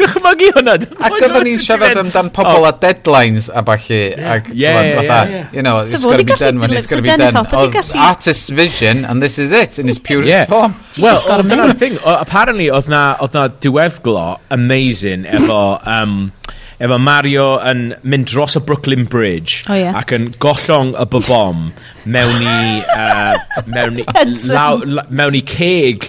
[0.00, 0.76] Dychmygu hwnna.
[1.00, 4.02] Ac oedden ni'n siarad amdan pobl a deadlines a balli.
[4.16, 7.16] Ac yeah, yeah, You know, it's going to be done when it's going to be
[7.16, 7.46] done.
[7.60, 10.74] Oedd artist's vision and this is it in its purest form.
[11.00, 11.98] Well, dyna'r thing.
[12.04, 15.62] Apparently, oedd na diweddglo amazing efo...
[15.86, 16.32] Um,
[16.80, 19.96] efo Mario yn mynd dros y Brooklyn Bridge oh, yeah.
[20.00, 21.70] ac yn gollong y bobom
[22.08, 24.06] mewn i, uh, mewn, i
[24.48, 26.08] law, la, mewn i ceg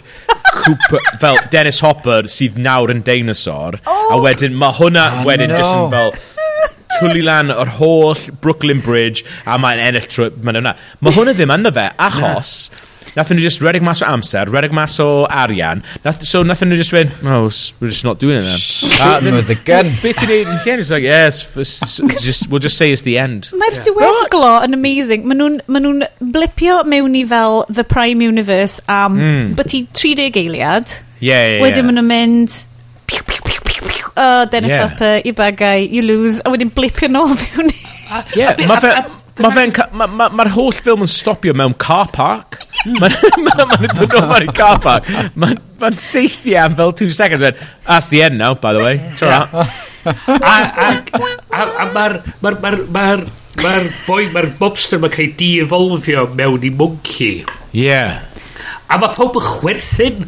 [0.51, 4.13] Cooper, fel Dennis Hopper sydd nawr yn dinosaur oh.
[4.15, 5.59] a wedyn mae hwnna oh, wedyn no.
[5.59, 6.15] just yn fel
[6.97, 10.29] twli lan yr holl Brooklyn Bridge a mae'n ennill trwy...
[10.43, 10.73] mae'n hwnna.
[10.99, 12.55] Mae hwnna ddim ynddo fe, achos...
[12.69, 12.87] Yeah.
[13.15, 15.83] Nothing nhw just redeg mas o amser, redeg mas o arian.
[16.05, 18.61] Nath, so nothing nhw just win, oh, we're just not doing it then.
[19.01, 19.85] Ah, Shooting with the gun.
[20.03, 20.83] Beth ti'n neud yn llen?
[20.83, 23.51] It's like, yes, it's, just, we'll just say it's the end.
[23.51, 23.85] Mae'r yeah.
[23.89, 25.27] diweddglo yn amazing.
[25.27, 29.55] Maen nhw'n ma nhw blipio mewn i fel The Prime Universe am, um, mm.
[29.59, 30.97] but 30 eiliad.
[31.19, 31.89] Yeah, yeah, Wedyn yeah.
[31.89, 32.59] maen nhw'n mynd,
[33.11, 34.11] piw, piw, piw, piw, piw.
[34.15, 34.87] Oh, Dennis yeah.
[34.87, 36.41] Hopper, i bagau, you lose.
[36.45, 37.81] A wedyn blipio nôl fewn i.
[38.35, 38.95] Yeah, mae fe...
[39.43, 39.73] Mae fe'n...
[39.97, 42.59] Mae'r ma, ma holl ffilm yn stopio mewn car park.
[42.85, 45.07] Mae'n ma, ma dod o mewn car park.
[45.35, 47.43] Mae'n ma seithi am fel two seconds.
[47.45, 47.57] Man.
[47.87, 48.97] That's the end now, by the way.
[49.19, 49.45] Ta
[50.05, 50.13] a,
[51.51, 52.19] a, a, mae'r...
[52.41, 52.59] Mae'r...
[52.63, 52.83] Mae'r...
[52.97, 53.25] Mae'r...
[53.61, 54.25] Mae'r boi...
[54.33, 57.41] Mae'r mobster mae'n cael ei di-evolfio mewn i monkey.
[57.75, 58.23] Yeah.
[58.87, 60.23] A mae pawb yn chwerthin.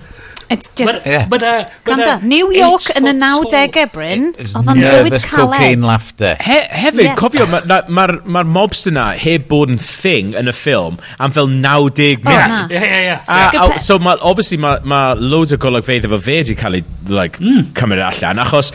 [0.54, 1.06] It's just...
[1.06, 1.26] Yeah.
[1.28, 5.50] But, uh, but, uh, New York yn y 90au, Bryn, oedd o'n bywyd caled.
[5.50, 6.36] cocaine laughter.
[6.38, 7.18] He, hefyd, yes.
[7.18, 11.00] cofio, mae'r ma, ma, ma, ma mobster na heb bod yn thing yn y ffilm
[11.18, 12.78] am fel 90 oh, minutes.
[12.78, 13.64] Yeah, yeah, yeah.
[13.64, 16.86] A, a, so, ma, obviously, mae ma loads o golygfeidd efo fe wedi cael ei
[17.10, 17.72] like, mm.
[17.80, 18.70] cymryd e allan, achos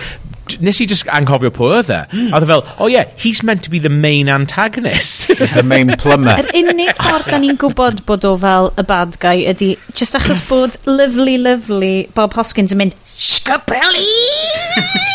[0.64, 2.00] nes i just anghofio pwy oedd e.
[2.12, 2.30] Mm.
[2.32, 5.28] A oedd e fel, oh yeah, he's meant to be the main antagonist.
[5.40, 6.38] he's the main plumber.
[6.40, 10.18] Yr er unig ffordd da ni'n gwybod bod o fel y bad guy ydy, just
[10.18, 14.08] achos bod lovely, lovely Bob Hoskins yn mynd, Sgapeli!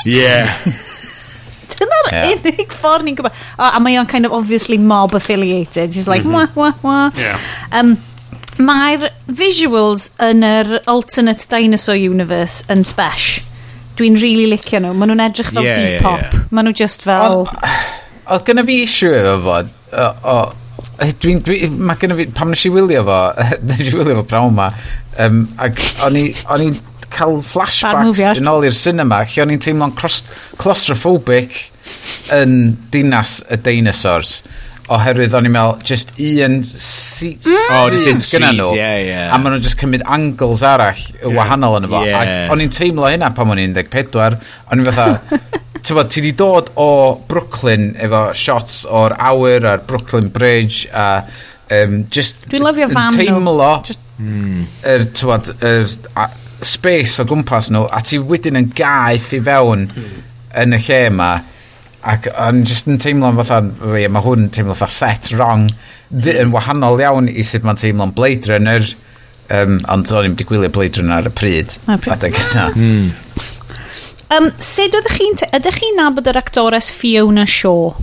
[0.05, 0.49] yeah.
[1.73, 2.31] Dyna'r yeah.
[2.37, 3.43] unig ffordd ni'n gwybod.
[3.57, 5.93] Oh, a mae o'n kind of obviously mob affiliated.
[5.93, 6.55] He's like, mm -hmm.
[6.55, 7.11] wah, wah, wah.
[7.17, 7.39] Yeah.
[7.71, 7.97] Um,
[8.61, 13.41] Mae'r visuals yn yr alternate dinosaur universe yn spesh.
[13.99, 14.93] Dwi'n really licio nhw.
[14.97, 16.21] Maen nhw'n edrych fel yeah, D-pop.
[16.21, 16.47] Yeah, yeah.
[16.51, 17.45] Maen nhw just fel...
[18.23, 19.73] Oedd gynna fi issue efo fod.
[19.93, 21.43] Eh, dwi'n...
[21.45, 22.29] Dwi, mae gynna fi...
[22.33, 23.19] Pam nes i wylio fo...
[23.69, 24.71] nes i wylio fo prawn ma.
[25.21, 26.81] Um, ac o'n i'n
[27.13, 31.59] cael flashbacks yn ôl i'r cinema lle o'n i'n teimlo'n claustrophobic
[32.33, 32.55] yn
[32.93, 34.39] dinas y dinosaurs
[34.91, 37.53] oherwydd o'n i'n meddwl just un seat mm.
[37.71, 39.27] o, oh, un gyda nhw yeah, yeah.
[39.31, 41.29] a maen nhw'n just cymryd angles arall yeah.
[41.37, 42.19] wahanol yn y fo yeah.
[42.19, 45.39] ac o'n i'n teimlo hynna pan o'n i'n 14 o'n i'n fatha
[45.83, 46.89] ti'n bod, ti di dod o
[47.29, 51.07] Brooklyn efo shots o'r awyr a'r Brooklyn Bridge a
[51.79, 54.03] um, just dwi'n lyfio fan teimlo nhw just...
[54.19, 54.67] mm.
[54.91, 55.87] er, bod, er,
[56.19, 56.27] a,
[56.63, 60.21] space o gwmpas nhw a ti wedyn yn gaeth i fewn mm.
[60.63, 61.31] yn y lle yma
[62.03, 65.69] Ac o'n jyst yn teimlo'n fatha, fi, mae hwn yn teimlo fatha set wrong,
[66.13, 68.85] Th yn wahanol iawn i sut mae'n teimlo'n Blade Runner,
[69.49, 71.77] um, ond o'n i'n digwylio Blade Runner ar y pryd.
[71.89, 72.67] Adeg yna.
[74.33, 75.39] Um, sut ydych chi'n...
[75.53, 77.93] Ydych chi'n nabod yr actores Fiona Shaw?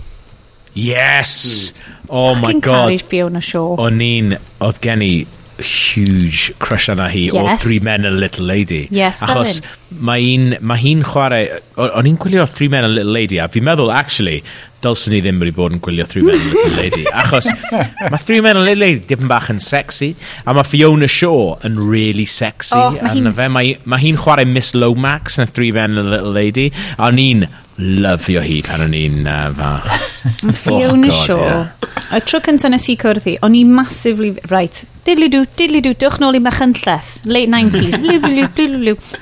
[0.73, 1.71] Yes!
[1.71, 1.87] Mm.
[2.11, 3.05] Oh Fucking my god.
[3.07, 3.77] Fiona Shaw.
[3.79, 4.35] O'n i'n...
[4.63, 5.13] Oedd gen i
[5.61, 7.61] huge crush arna hi yes.
[7.61, 8.87] o Three Men and a Little Lady.
[8.91, 9.61] Yes, Achos
[9.91, 11.61] mae hi'n ma hi chwarae...
[11.81, 14.41] O'n i'n gwylio Three Men and a Little Lady a fi'n meddwl, actually,
[14.83, 17.05] dylsyn ni ddim wedi bod yn gwylio Three Men and Little Lady.
[17.21, 20.13] Achos mae Three Men and Little Lady dipyn bach yn sexy,
[20.45, 22.77] a mae Fiona Shaw yn really sexy.
[22.77, 23.31] Oh, mae hi'n...
[23.51, 27.45] Mae, mae hi chwarae Miss Lomax yn Three Men and Little Lady, a o'n i'n
[27.81, 29.91] lyfio hi pan o'n i'n uh, fach.
[30.21, 31.41] Oh, Fiona oh, God, Shaw.
[31.41, 31.91] Yeah.
[32.13, 34.35] Y tro cyntaf nes i cwrdd hi, o'n i massively...
[34.51, 39.21] Right, diddly-doo, diddly-doo, dwch nôl i Machynlleth, late 90s, Blu, blu, blu, blu, blu.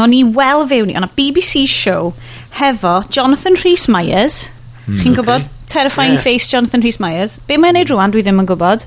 [0.00, 2.12] O'n i wel fewn i, o'n a BBC show
[2.58, 4.40] hefo Jonathan Rhys Myers,
[4.86, 5.22] Mm, Chi'n okay.
[5.22, 5.48] gwybod?
[5.66, 6.20] Terrifying yeah.
[6.20, 7.38] face Jonathan Rhys Myers.
[7.48, 8.86] Be mae'n neud rwan, dwi ddim yn gwybod.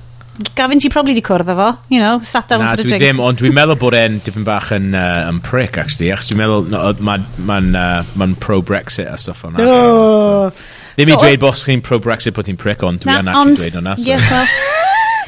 [0.53, 3.02] Gavin, ti probably di cwrdd efo, you know, sat down Na, for a drink.
[3.02, 6.44] ddim, ond dwi'n meddwl bod e'n dipyn bach yn, uh, yn prick, actually, achos dwi'n
[6.44, 9.65] meddwl no, mae'n ma uh, ma pro-Brexit a stuff o'n no.
[9.65, 10.52] Uh,
[10.94, 13.80] ddim so, i dweud bos chi'n pro-Brexit bod ti'n prick, ond dwi'n actually ond, dweud
[13.82, 13.98] o'na.
[13.98, 14.11] So.
[14.14, 14.45] Yeah,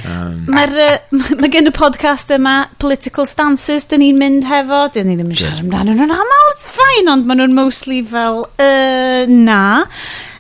[0.08, 5.10] Um, Mae'r uh, mae gen y podcast yma political stances dyn ni'n mynd hefo dyn
[5.10, 9.26] ni ddim yn siarad amdano nhw'n aml it's fine ond maen nhw'n mostly fel uh,
[9.28, 9.60] na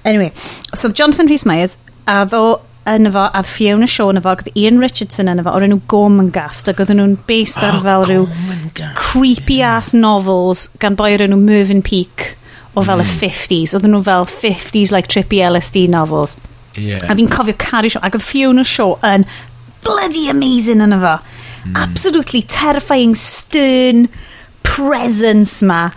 [0.05, 0.31] Anyway,
[0.73, 1.77] so Jonathan Rhys Myers,
[2.07, 2.59] a ddo
[2.89, 6.71] yn efo, a Fiona Shaw yn efo, ac Ian Richardson yn efo, o'r enw Gormangast,
[6.71, 8.27] ac oedden nhw'n based ar oh, fel rhyw
[8.97, 9.77] creepy yeah.
[9.77, 12.33] ass novels gan boi o'r enw Mervyn Peak
[12.75, 13.05] o fel mm.
[13.05, 13.75] y 50s.
[13.75, 16.37] Oedden nhw fel 50s, like trippy LSD novels.
[16.77, 17.03] Yeah.
[17.09, 19.27] A fi'n cofio Carrie Shaw, ac oedd Fiona Shaw yn
[19.85, 21.17] bloody amazing yn efo.
[21.65, 21.75] Mm.
[21.83, 24.07] Absolutely terrifying, stern
[24.63, 25.89] presence ma.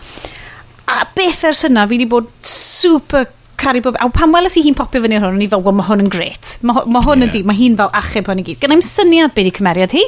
[0.93, 3.31] A beth ers hynna, fi wedi bod super
[3.63, 3.97] caru bob...
[4.01, 6.13] A pan weles i hi'n popio fyny hwn, o'n i fel, well, mae hwn yn
[6.13, 6.57] gret.
[6.67, 7.29] Mae ma hwn yeah.
[7.29, 8.61] yn di, mae hi'n fel achub hwn i gyd.
[8.63, 10.07] Gynna i'm syniad beth i cymeriad hi.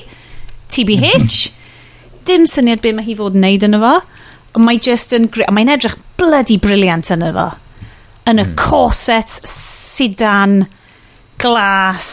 [0.75, 1.39] TBH.
[2.29, 3.95] Dim syniad beth mae hi fod wneud yn efo.
[4.63, 5.53] Mae just yn gret.
[5.55, 7.51] Mae'n edrych bloody briliant yn efo.
[8.31, 8.57] Yn y mm.
[8.59, 10.65] corset, sidan,
[11.43, 12.11] glas.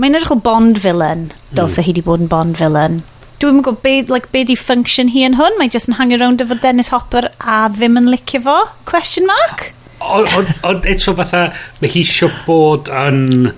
[0.00, 1.30] Mae'n edrych o Bond villain.
[1.54, 1.88] Dylse hmm.
[1.88, 3.02] hi di bod yn Bond villain
[3.40, 5.54] dwi'n gwybod be, like, be di function hi yn hwn.
[5.56, 8.56] Mae just yn hangio rownd efo Dennis Hopper a ddim yn licio fo?
[8.84, 9.70] Question mark?
[10.00, 11.50] Ond on, on eto fatha,
[11.80, 13.50] mae hi eisiau bod yn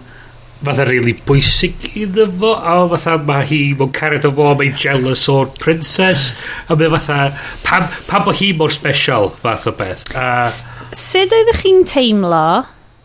[0.62, 5.24] fatha really bwysig iddo fo a fatha mae hi mewn cariad o fo mae'n jealous
[5.32, 6.30] o'r princess
[6.68, 7.18] a mae fatha
[7.66, 10.06] pam, pam bod hi mor special fath o beth.
[10.14, 10.44] A...
[10.46, 10.62] S
[10.92, 12.44] sut oeddech chi'n teimlo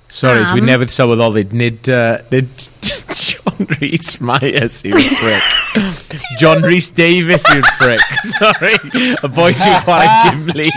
[0.07, 0.53] Sorry, am...
[0.53, 2.47] dwi newydd sylweddoli, nid, uh, nid
[3.27, 6.21] John Rhys Myers yw'r prick.
[6.39, 8.05] John Rhys Davis yw'r prick,
[8.37, 8.75] sorry.
[8.95, 10.71] Y boi sy'n chwarae Gimli.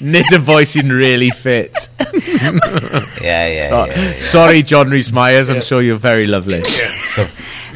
[0.00, 1.88] nid y boi sy'n really fit.
[2.00, 2.56] yeah,
[3.20, 6.62] yeah, so, yeah, yeah, Sorry, John Rhys Myers, I'm sure you're very lovely.
[6.64, 7.28] So,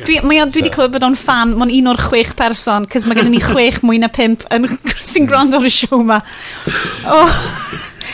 [0.06, 3.20] dwi, mae dwi wedi clywed bod o'n fan, mae'n un o'r chwech person, cys mae
[3.20, 5.28] gennym ni chwech mwy na pimp sy'n hmm.
[5.28, 6.22] gwrando ar y siow yma.
[7.04, 7.40] Oh.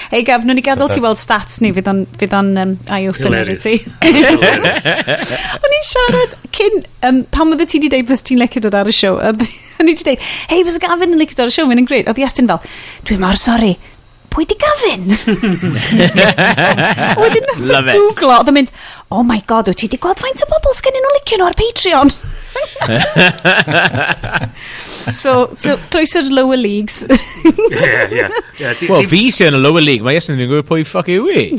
[0.07, 3.49] Hei, gaf, nhw'n i gadael ti weld stats ni, fydd o'n, fydd on um, eye-opener
[3.51, 3.73] i ti.
[4.07, 6.77] o'n i'n siarad cyn,
[7.09, 9.91] um, pam oedd ti wedi dweud fes ti'n licio dod ar y siow, o'n i
[9.91, 10.23] wedi dweud,
[10.53, 12.07] hei, fes Gavin yn licio dod ar y siow, mae'n gred.
[12.13, 12.61] Oedd Iestyn fel,
[13.09, 13.73] dwi'n mor sori,
[14.31, 15.11] pwy di Gavin?
[17.25, 18.71] Wedyn nath o googlo, oedd yn mynd,
[19.11, 21.59] oh my god, wyt ti wedi gweld faint o bobl sgennyn nhw licio nhw ar
[21.59, 22.15] Patreon?
[25.13, 27.05] So, so croeso'r lower leagues.
[27.71, 28.29] yeah, yeah,
[28.59, 28.75] yeah.
[28.75, 31.29] Di, Wel, fi sy'n yn y lower league, mae Iesyn yn gwybod pwy ffoc yw
[31.31, 31.47] i.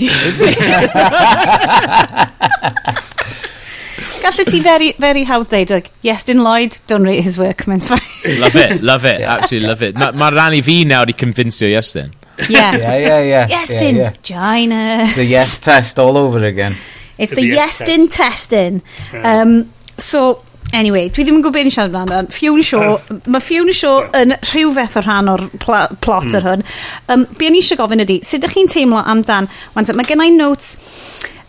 [4.28, 8.10] Gallu ti very, very hawdd ddeud, yes, Dyn Lloyd, don't rate his work, mae'n ffaith.
[8.42, 9.96] Love it, love it, absolutely love it.
[9.96, 12.12] Mae ma ran i fi nawr i convincio Iesyn.
[12.50, 12.76] Yeah.
[12.76, 13.48] yeah, yeah, yeah.
[13.50, 14.14] Yes, yeah, Dyn, yeah.
[14.22, 15.08] Gina.
[15.16, 16.74] The yes test all over again.
[17.18, 18.18] It's the, the yes, yes, test.
[18.52, 18.82] Testing.
[19.14, 19.22] Uh-huh.
[19.24, 22.34] Um, so, Anyway, dwi ddim yn gwybod beth ni'n siarad amdano.
[22.34, 23.14] Fiwn Show, oh.
[23.14, 24.18] uh, mae Fiwn Show yeah.
[24.20, 26.44] yn rhyw o rhan o'r pl plot mm.
[26.44, 26.66] hwn.
[27.14, 29.48] Um, be ni eisiau gofyn ydy, sut ydych chi'n teimlo amdan?
[29.76, 30.76] Wan, mae gennau notes,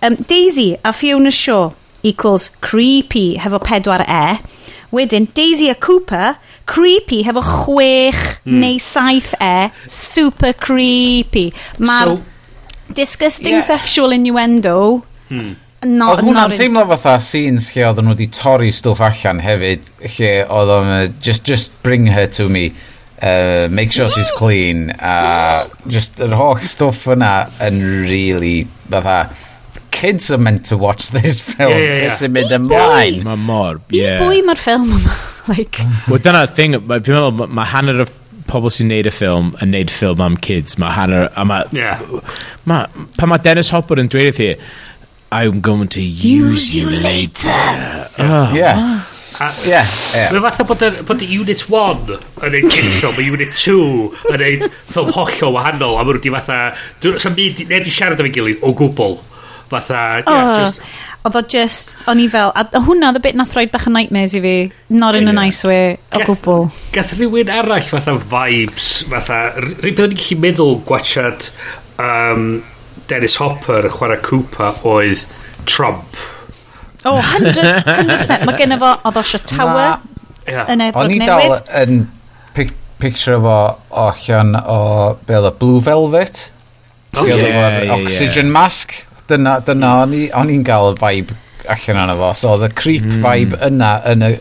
[0.06, 1.72] um, Daisy a Fiona Shaw
[2.06, 4.38] equals creepy hefo pedwar e.
[4.94, 6.38] Wedyn, Daisy a Cooper,
[6.70, 8.58] creepy hefo chwech mm.
[8.62, 11.48] neu saith e, super creepy.
[11.82, 13.72] Mae'r so, disgusting yeah.
[13.74, 15.02] sexual innuendo...
[15.28, 15.56] Hmm
[15.86, 19.84] No, oedd hwnna'n teimlo fatha scenes lle oedd nhw wedi torri stwff allan hefyd,
[20.16, 22.72] lle oedd o'n just, just bring her to me,
[23.22, 27.30] uh, make sure she's clean, a uh, just yr holl stwff yna
[27.68, 27.78] yn
[28.08, 29.28] really, fatha,
[29.94, 32.08] kids are meant to watch this film, yeah, yeah, yeah.
[32.08, 33.22] beth sy'n mynd ymlaen.
[33.30, 34.02] Mae mor, ie.
[34.02, 35.14] I bwy mae'r ffilm yma,
[35.52, 35.86] like.
[36.10, 38.10] Wel, dyna'r thing, fi'n meddwl, mae hanner y
[38.50, 42.02] pobl sy'n neud y ffilm yn neud ffilm am kids, mae hanner, a mae, yeah.
[42.66, 42.82] ma,
[43.14, 44.54] pan mae Dennis Hopper yn dweud i
[45.30, 48.08] I'm going to use you later.
[48.18, 48.52] Oh.
[48.54, 49.04] Yeah.
[49.38, 50.32] A, yeah, yeah.
[50.34, 52.08] Mae'n fath o bod, y Unit 1
[52.42, 53.74] yn ein cynllio, mae Unit 2
[54.34, 56.56] yn ein ffilm hollol wahanol, a mae'n rwy'n fatha,
[57.22, 59.14] sa'n byd, neb i siarad efo'i gilydd o gwbl.
[59.70, 60.64] Fatha, yeah, oh.
[60.64, 60.82] just...
[61.28, 63.92] Oedd o just, o'n i fel, a hwnna oedd y bit nath roed bach o
[63.94, 64.54] nightmares i fi,
[64.90, 65.34] not in yeah.
[65.34, 66.66] a nice way, o gwbl.
[66.96, 71.50] Gath rhywun arall fatha vibes, fatha, rhywbeth o'n i'n gallu meddwl gwachad
[72.02, 72.48] um,
[73.08, 75.24] Dennis Hopper yn chwarae Cooper oedd
[75.68, 76.20] Trump.
[77.04, 77.84] O, oh, 100%.
[77.86, 78.44] 100%.
[78.48, 79.98] Mae gen fo, oedd osio Tower
[80.46, 80.68] yeah.
[80.68, 81.24] yn Efrog Newydd.
[81.24, 82.06] O'n i dal yn
[82.56, 83.58] pic picture fo
[84.04, 84.78] allan o,
[85.26, 86.48] be oedd o, Blue Velvet.
[87.16, 88.54] Oh, yeah, yeah, oxygen yeah.
[88.58, 88.96] mask.
[89.28, 90.30] Dyna, dyna mm.
[90.40, 91.36] o'n i'n gael y vibe
[91.68, 92.32] allan o'n fo.
[92.36, 93.24] So, oedd y creep mm.
[93.24, 94.32] vibe yna yn y,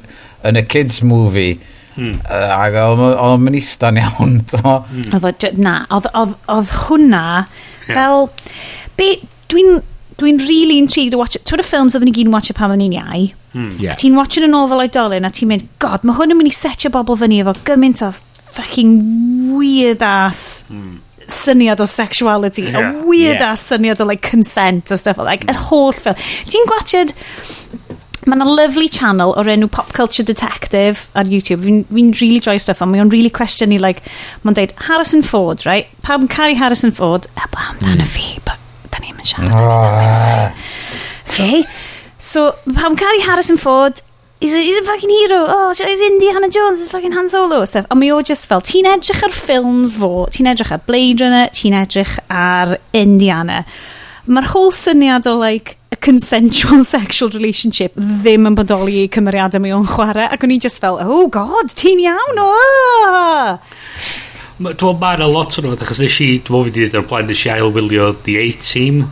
[0.48, 1.58] yn y kids movie
[1.98, 2.22] Mm.
[2.30, 4.40] Ac oedd yn istan iawn.
[5.18, 7.28] Oedd, o, na, oedd hwnna
[7.90, 8.28] fel...
[9.48, 9.78] Dwi'n
[10.18, 11.46] dwi'n really intrigued to watch it.
[11.48, 13.26] Twyd y ffilms oedden ni gyn watch it pan oedden ni'n iau.
[13.54, 13.74] Mm.
[13.82, 13.98] Yeah.
[14.00, 16.56] Ti'n watching yn ôl fel oedolyn a ti'n mynd, god, mae hwn yn mynd i
[16.58, 18.12] setio bobl fyny efo gymaint o
[18.58, 18.96] fucking
[19.54, 20.98] weird ass mm.
[21.30, 22.66] syniad o sexuality.
[22.66, 22.98] Yeah.
[22.98, 23.52] A weird yeah.
[23.52, 25.54] ass syniad o like consent a stuff like that.
[25.54, 25.54] Mm.
[25.54, 26.26] Yr holl ffilm.
[26.50, 27.14] Ti'n gwachod
[28.28, 31.64] Mae yna lovely channel o'r enw Pop Culture Detective ar YouTube.
[31.64, 34.04] Fi'n fi really joy stuff ond mae o'n really question i, like,
[34.44, 35.88] mae'n deud Harrison Ford, right?
[36.04, 38.12] Pam caru Harrison Ford, a ba, amdano mm.
[38.12, 38.60] fi, but
[38.92, 39.56] da ni'n mynd siarad.
[39.56, 40.52] Ah.
[41.30, 41.64] Okay.
[42.20, 44.04] So, pam caru Harrison Ford,
[44.40, 45.46] He's a, he's a fucking hero.
[45.48, 46.80] Oh, he's Indiana Jones.
[46.80, 47.66] He's fucking Han Solo.
[47.66, 47.88] Stuff.
[47.90, 51.50] A mi o just fel, ti'n edrych ar ffilms fo, ti'n edrych ar Blade Runner,
[51.50, 53.64] ti'n edrych ar Indiana.
[54.28, 59.88] Mae'r whole syniad o, like, consensual sexual relationship ddim yn bodoli i cymeriadau mae o'n
[59.90, 63.58] chwarae ac o'n i just fel oh god ti'n iawn oh!
[64.58, 67.44] Dwi'n ma a lot o'n nhw achos nes i dwi'n mwyn fi ar blaen nes
[67.46, 69.04] i ail wylio The A-Team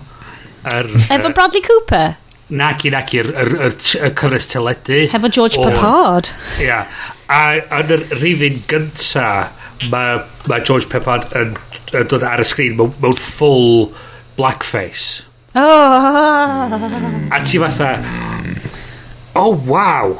[0.72, 2.16] er, Efo Bradley Cooper?
[2.50, 3.32] Nac i nac i'r
[3.82, 6.84] cyfres teledu Hefo George Papard Ia
[7.34, 7.44] A
[7.82, 9.30] yn yr rhifin gynta
[9.90, 11.56] Mae ma George Papard yn,
[11.94, 13.90] yn dod ar y sgrin mewn, mewn full
[14.38, 15.26] blackface
[15.56, 17.32] Oh.
[17.32, 18.04] A ti fatha,
[19.36, 20.12] oh waw.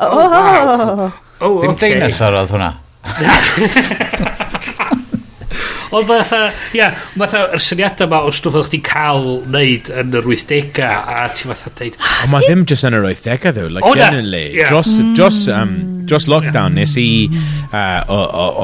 [0.00, 0.64] Oh, oh, wow.
[0.80, 1.92] oh, oh Dim okay.
[1.92, 2.70] deinosor oedd hwnna.
[5.90, 6.40] Ond fatha,
[6.76, 11.24] ia, fatha, yr syniadau yma o stwff oedd chdi'n cael neud yn yr 80au, a
[11.34, 11.96] ti fatha deud...
[11.98, 14.44] Ah, Ond mae ddim jyst yn yr 80au, ddew, like, genuinely.
[14.54, 14.70] Yeah.
[14.70, 15.16] Dros, mm.
[15.18, 15.74] dros, um,
[16.06, 17.08] dros lockdown, nes i,
[17.72, 18.06] uh,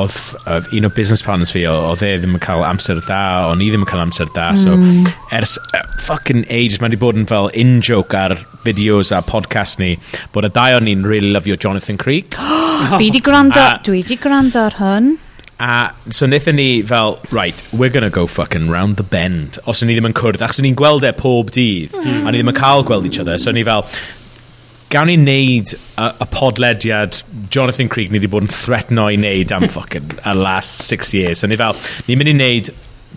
[0.05, 3.21] oedd un o business partners fi, oedd e ddim yn cael amser da,
[3.51, 5.11] o'n i ddim yn cael amser da, so, mm.
[5.35, 9.97] ers uh, fucking ages, mae wedi bod yn fel in-joke ar videos a podcast ni,
[10.35, 12.39] bod y dau o'n ni'n really lyfio Jonathan Creek.
[13.01, 15.17] fi di gwrando, dwi di gwrando ar hwn.
[15.59, 19.59] A so wnaethon ni fel, right, we're gonna go fucking round the bend.
[19.67, 22.27] Os ni ddim yn cwrdd, achos ni'n gweld e pob dydd, mm.
[22.27, 23.87] a ni ddim yn cael gweld each other, so ni fel,
[24.93, 29.55] gawn ni wneud y, y podlediad Jonathan Creek ni wedi bod yn threatno i wneud
[29.57, 31.41] am fucking y last six years.
[31.41, 32.71] So ni fel, ni'n mynd i wneud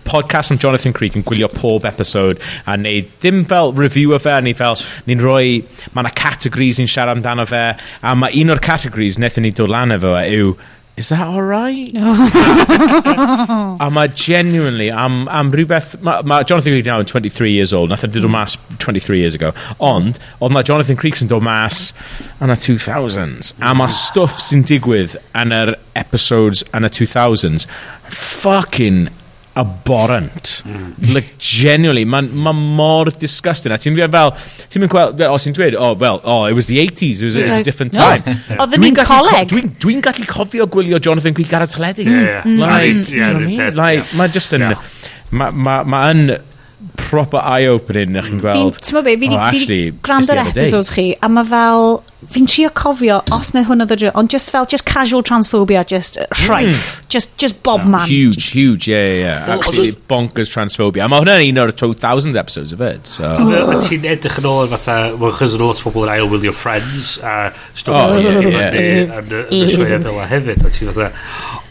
[0.08, 4.38] podcast am Jonathan Creek yn gwylio pob episode a wneud ddim fel review o fe
[4.40, 5.60] ni fel ni'n rhoi
[5.92, 9.72] mae yna categories ni'n siarad amdano fe a mae un o'r categories wnaethon ni dod
[9.72, 10.54] lan efo yw
[11.00, 11.90] is that all right?
[13.52, 13.76] Oh.
[13.80, 16.00] a mae genuinely, am, am rhywbeth...
[16.02, 19.18] Mae ma Jonathan Creek now yn 23 years old, nath o dod o mas 23
[19.18, 21.78] years ago, ond, oedd mae Jonathan Creek yn dod mas
[22.44, 27.66] yn y 2000s, a mae stwff sy'n digwydd yn yr episodes yn y 2000s,
[28.12, 29.08] fucking
[29.60, 30.50] abhorrent.
[30.64, 31.14] Mm.
[31.14, 33.74] Like, genuinely, mae'n ma mor disgusting.
[33.74, 34.34] A ti'n rhaid fel,
[34.72, 37.36] ti'n mynd gweld, o, ti'n dweud, oh, well, oh, it was the 80s, it was,
[37.36, 38.04] it was a different no.
[38.04, 38.22] time.
[38.26, 38.62] Yeah.
[38.64, 39.50] Oedden ni'n coleg.
[39.52, 42.06] Dwi'n dwi gallu cofio gwylio Jonathan Creek ar y teledu.
[42.06, 42.60] Yeah, yeah.
[42.60, 43.10] Like, mm.
[43.14, 44.16] yeah, you know yeah, like, yeah.
[44.18, 44.86] mae just yn, yeah.
[45.30, 46.24] mae ma, ma yn
[47.00, 48.78] proper eye-opening, ych chi'n gweld.
[48.80, 52.68] Ti'n meddwl be, fi wedi oh, gwrando ar episodes chi, a mae fel, fi'n trio
[52.76, 57.08] cofio os na hwnna ddod ond just fel just casual transphobia just uh, rhaif mm.
[57.08, 59.48] just, just bob no, man huge huge yeah yeah, yeah.
[59.48, 63.24] Well, absolutely well, bonkers transphobia a mae hwnna'n un o'r 2000 episodes of it so.
[63.24, 66.44] a ti'n edrych yn ôl fatha mae'n chys yn lot o bobl yn ail with
[66.44, 67.36] your friends a
[67.72, 69.16] stwff oh, yeah, yeah.
[69.22, 71.10] yn y sioe fel a hefyd a ti'n fatha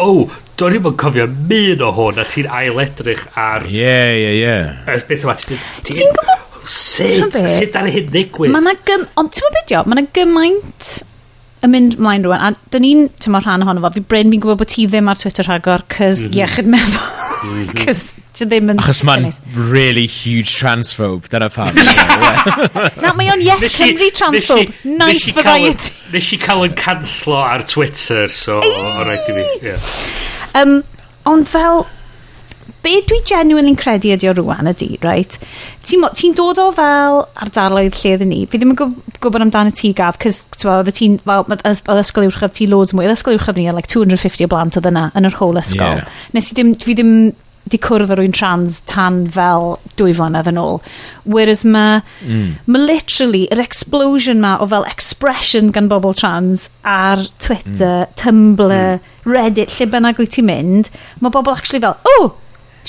[0.01, 0.11] o
[0.59, 5.27] do'n i'n cofio min o hwn a ti'n ail edrych ar yeah yeah yeah beth
[5.27, 7.37] yma ti'n ti'n gwybod Sut?
[7.57, 8.53] Sut ar hyn ddigwydd?
[8.53, 9.05] Mae yna gym...
[9.19, 10.91] Ond ti'n meddwl beth Mae yna gymaint
[11.65, 14.61] yn mynd mlaen rwan, a dyn ni'n tyma rhan ohono fo, fi Bryn, fi'n gwybod
[14.61, 16.37] bod ti ddim ar Twitter rhagor, cys mm -hmm.
[16.39, 17.09] iechyd meddwl.
[17.39, 17.73] Mhm.
[17.81, 18.03] Cys
[18.35, 18.79] ti ddim yn...
[18.79, 21.75] Achos mae'n really huge transphobe, dyna pam.
[23.03, 25.91] Na, mae o'n yes Cymru transphobe, nice variety.
[26.13, 29.75] Nes i cael yn canslo ar Twitter, so o rhaid i fi.
[30.59, 30.79] Um,
[31.27, 31.83] ond fel,
[32.83, 35.35] be dwi genuinely'n credu ydi o rwan ydi, right?
[35.87, 38.39] Ti'n ti dod o fel ardaloedd lle ydyn ni.
[38.49, 42.69] Fi ddim yn gwybod amdano ti gaf, cys oedd ti'n, fel, oedd ysgol uwchradd ti
[42.71, 43.07] loads mwy.
[43.07, 46.01] Oedd ysgol uwchradd ni like 250 o blant oedd yna yn yr whole ysgol.
[46.01, 46.17] Yeah.
[46.35, 47.13] Nes i ddim, fi ddim
[47.69, 50.79] di cwrdd â rwy'n trans tan fel dwy flynedd yn ôl.
[51.29, 52.47] Whereas mae, mm.
[52.71, 58.15] ma literally, yr explosion ma o fel expression gan bobl trans ar Twitter, mm.
[58.19, 59.15] Tumblr, mm.
[59.29, 62.31] Reddit, lle bynnag wyt ti'n mynd, mae bobl actually fel, oh,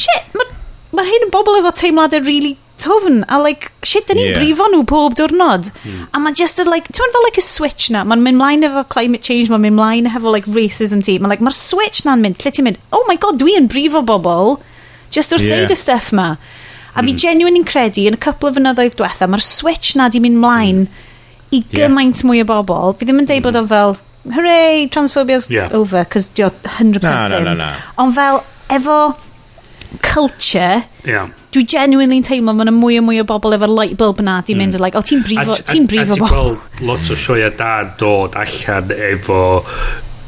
[0.07, 0.51] shit, mae
[0.97, 4.39] ma hyn yn bobl efo teimladau really tofn, a like, shit, dyn ni'n yeah.
[4.41, 5.69] brifo nhw pob diwrnod.
[5.85, 6.07] Mm.
[6.17, 8.85] A mae just, a, like, ti'n fel, like, a switch na, mae'n mynd mlaen efo
[8.95, 12.41] climate change, mae'n mynd mlaen efo, like, racism ti, mae'n like, mae'r switch na'n mynd,
[12.41, 14.57] lle ti'n mynd, oh my god, dwi yn brifo bobl,
[15.13, 15.61] just wrth yeah.
[15.61, 16.33] ddeud y stuff ma.
[16.91, 17.21] A fi hmm.
[17.23, 20.85] genuine yn credu, yn y cwpl o fynyddoedd diwetha, mae'r switch na di mynd mlaen
[20.87, 21.09] mm.
[21.55, 22.29] i gymaint yeah.
[22.31, 22.97] mwy o bobl.
[22.99, 23.47] Fi ddim yn deud mm.
[23.47, 23.69] bod hmm.
[23.69, 23.99] o fel,
[24.35, 25.71] hooray, transphobia's yeah.
[25.77, 27.51] over, cos di o 100% na, na, ddim.
[27.53, 27.59] na.
[27.61, 27.91] no.
[28.03, 28.41] Ond fel,
[28.75, 29.03] efo
[29.99, 31.29] culture yeah.
[31.51, 34.55] dwi genuinely'n teimlo mae yna mwy o mwy o bobl efo'r light bulb na di
[34.59, 34.85] mynd mm.
[34.85, 38.39] like, o ti'n brifo ti'n brifo bobl a ti'n gweld lot o sioia da dod
[38.39, 39.41] allan efo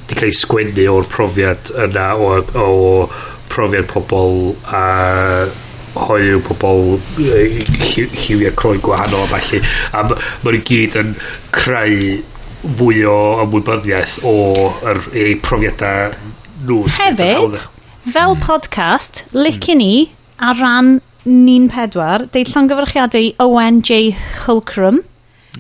[0.09, 2.71] di cael ei sgwennu o'r profiad yna o, o
[3.53, 4.83] profiad pobl a
[5.93, 9.61] hoiw pobl lliwiau croen gwahanol a falle
[9.93, 11.15] a mae'n gyd yn
[11.55, 12.23] creu
[12.63, 14.35] fwy o ymwybyddiaeth o
[14.89, 16.15] er, ei profiadau
[16.67, 17.63] nhw hefyd
[18.03, 20.11] Fel podcast, licen ni
[20.43, 24.11] ar ran 14, deud llongyfarchiadau Owen J.
[24.43, 24.99] Hulcrum.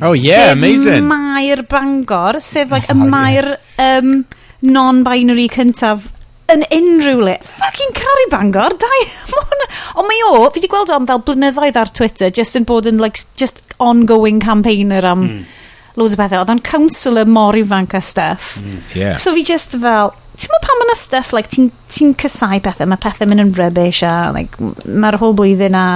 [0.00, 1.06] Oh yeah, sef amazing.
[1.06, 3.54] Mair Bangor, sef like y oh, yeah.
[3.78, 4.24] um,
[4.58, 6.08] non-binary cyntaf
[6.50, 7.36] yn unrhyw le.
[7.46, 9.04] Fucking Cari Bangor, dau.
[10.02, 12.90] Ond mae o, fi wedi gweld o am fel blynyddoedd ar Twitter, just yn bod
[12.90, 15.46] yn like, just ongoing campaigner am mm.
[15.94, 16.42] loads o bethau.
[16.42, 18.56] Oedd o'n counsellor mor ifanc a stuff.
[18.58, 19.14] Mm, yeah.
[19.14, 22.88] So fi just fel, ti'n meddwl pan mae'n stuff, like, ti'n ti, ti cysau pethau,
[22.90, 25.86] mae pethau mynd yn rubbish a like, mae'r holl blwyddyn a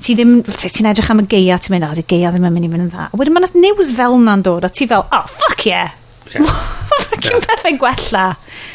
[0.00, 2.68] ti ddim, ti'n edrych am y geia, ti'n mynd, o, di geia ddim yn mynd
[2.68, 3.08] i fynd yn dda.
[3.10, 5.92] a Wedyn mae'n news fel na'n dod a ti fel, oh, fuck yeah!
[6.32, 6.48] yeah.
[7.08, 7.46] Fucking yeah.
[7.46, 8.24] pethau gwella.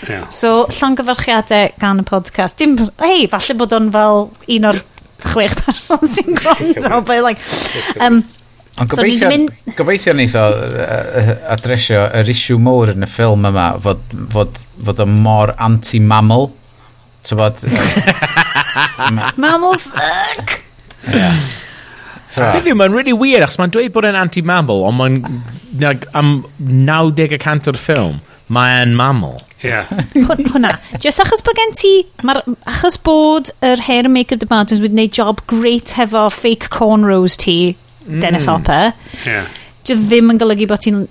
[0.09, 0.29] Yeah.
[0.29, 2.57] So, llongyfarchiadau gan y podcast.
[2.59, 4.81] Dim, hei, falle bod o'n fel un o'r
[5.23, 7.41] chwech person sy'n gwrando, but like,
[8.03, 8.23] um,
[8.81, 9.73] Ond gobeithio, so, mynd...
[9.77, 10.43] gobeithio neith o
[11.53, 14.01] adresio yr isiw mowr yn y ffilm yma fod,
[14.33, 16.49] fod, fod o mor anti-mammal.
[17.23, 17.61] Tybod?
[19.43, 20.57] Mammals suck!
[21.13, 21.37] Yeah.
[22.33, 25.19] Beth yw, mae'n really weird achos mae'n dweud bod e'n anti-mammal ond mae'n
[26.17, 28.21] am 90% o'r ffilm
[28.53, 29.37] mae'n mammal.
[29.61, 29.85] Yeah.
[30.17, 30.73] Hwna.
[31.03, 31.93] Just achos bod gen ti,
[32.25, 37.75] achos bod yr hair and makeup department wedi gwneud job great hefo fake cornrows ti
[38.07, 38.51] Dennis hmm.
[38.51, 38.93] Hopper.
[39.25, 39.49] Yeah.
[39.83, 41.03] Dio ddim yn golygu bod ti'n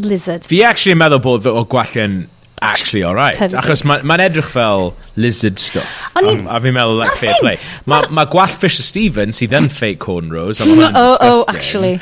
[0.00, 0.46] lizard.
[0.48, 2.22] Fi actually yn meddwl bod o gwallian
[2.60, 3.36] actually alright.
[3.36, 6.10] Achos mae'n ma edrych fel lizard stuff.
[6.20, 7.58] Oni, um, a fi'n meddwl like fair play.
[7.90, 10.60] Mae ma, gwall Fisher Stevens sydd yn fake cornrows.
[10.70, 12.00] Oh, oh, actually.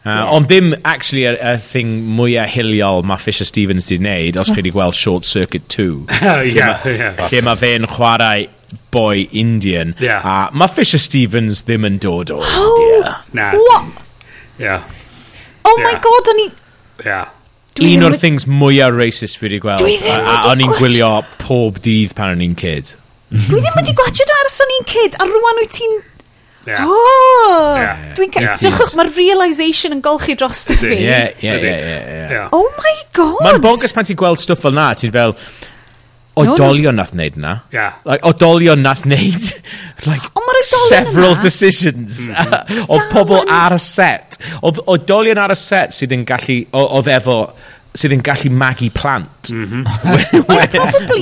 [0.00, 0.30] Uh, yeah.
[0.32, 4.62] Ond ddim, actually, y, y thing mwyaf hiliol mae Fisher Stevens wedi wneud, os chi
[4.62, 6.06] wedi gweld Short Circuit 2.
[6.10, 7.20] oh, yeah, yeah.
[7.28, 8.48] Lle mae fe'n chwarae
[8.90, 9.94] boy Indian.
[10.00, 10.22] Yeah.
[10.24, 13.18] A mae Fisher Stevens ddim yn dod o oh, India.
[13.36, 13.52] Nah.
[13.56, 14.02] What?
[14.58, 14.84] Yeah.
[15.64, 15.84] Oh yeah.
[15.86, 16.48] my god, o'n i...
[17.04, 17.28] Yeah.
[17.78, 18.20] Dwi un o'r with...
[18.24, 19.82] things mwyaf racist fi wedi gweld.
[19.82, 20.50] Dwi ddim wedi.
[20.50, 21.10] O'n i'n gwylio
[21.40, 22.94] pob dydd pan o'n i'n kid.
[23.30, 25.98] Dwi ddim wedi gwachod dy aros o'n i'n kid, a rwan wyt ti'n...
[26.68, 26.84] Yeah.
[26.84, 27.72] Oh!
[27.78, 28.00] Yeah.
[28.18, 28.44] Dwi'n cael...
[28.44, 28.58] Yeah.
[28.60, 30.92] Drychwch, mae'r realisation yn golchi dros dy fi.
[30.98, 32.40] Ie, ie, ie.
[32.52, 33.38] Oh my god!
[33.46, 35.36] Mae'n bogus pan ti'n gweld stwff fel na, ti'n fel
[36.42, 37.56] oedolion nath wneud na.
[37.74, 38.00] Yeah.
[38.04, 39.50] Like, oedolion nath wneud
[40.10, 41.42] like, oh, several yna.
[41.42, 42.84] decisions mm -hmm.
[42.88, 44.38] o pobl ar y set.
[44.62, 47.38] Oedd oedolion ar y set sydd yn gallu, oedd efo
[47.98, 49.28] sydd yn gallu magu plant.
[49.50, 49.82] Mm -hmm.
[50.14, 50.38] wedi,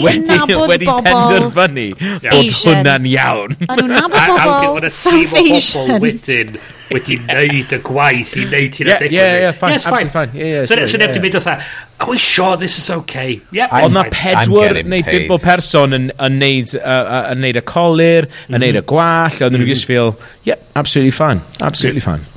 [0.05, 1.85] wedi, wedi penderfynu
[2.21, 2.33] yeah.
[2.35, 3.55] bod hwnna'n iawn.
[3.65, 6.51] A nhw'n nabod bobl South Asian wedyn
[6.93, 10.31] wedi wneud y gwaith i wneud hynna yeah, yeah, yeah, fine, yeah, it's fine.
[10.35, 13.39] Yeah, yeah, so neb di mynd o'n are we sure this is okay?
[13.55, 18.29] Yep, ond na pedwar neu bimbo person yn, yn, neud, uh, yn neud y colir
[18.29, 18.63] yn mhm.
[18.67, 19.73] neud y gwall ond nhw'n mhm.
[19.73, 20.15] just feel
[20.49, 22.29] yep, absolutely fine absolutely fine.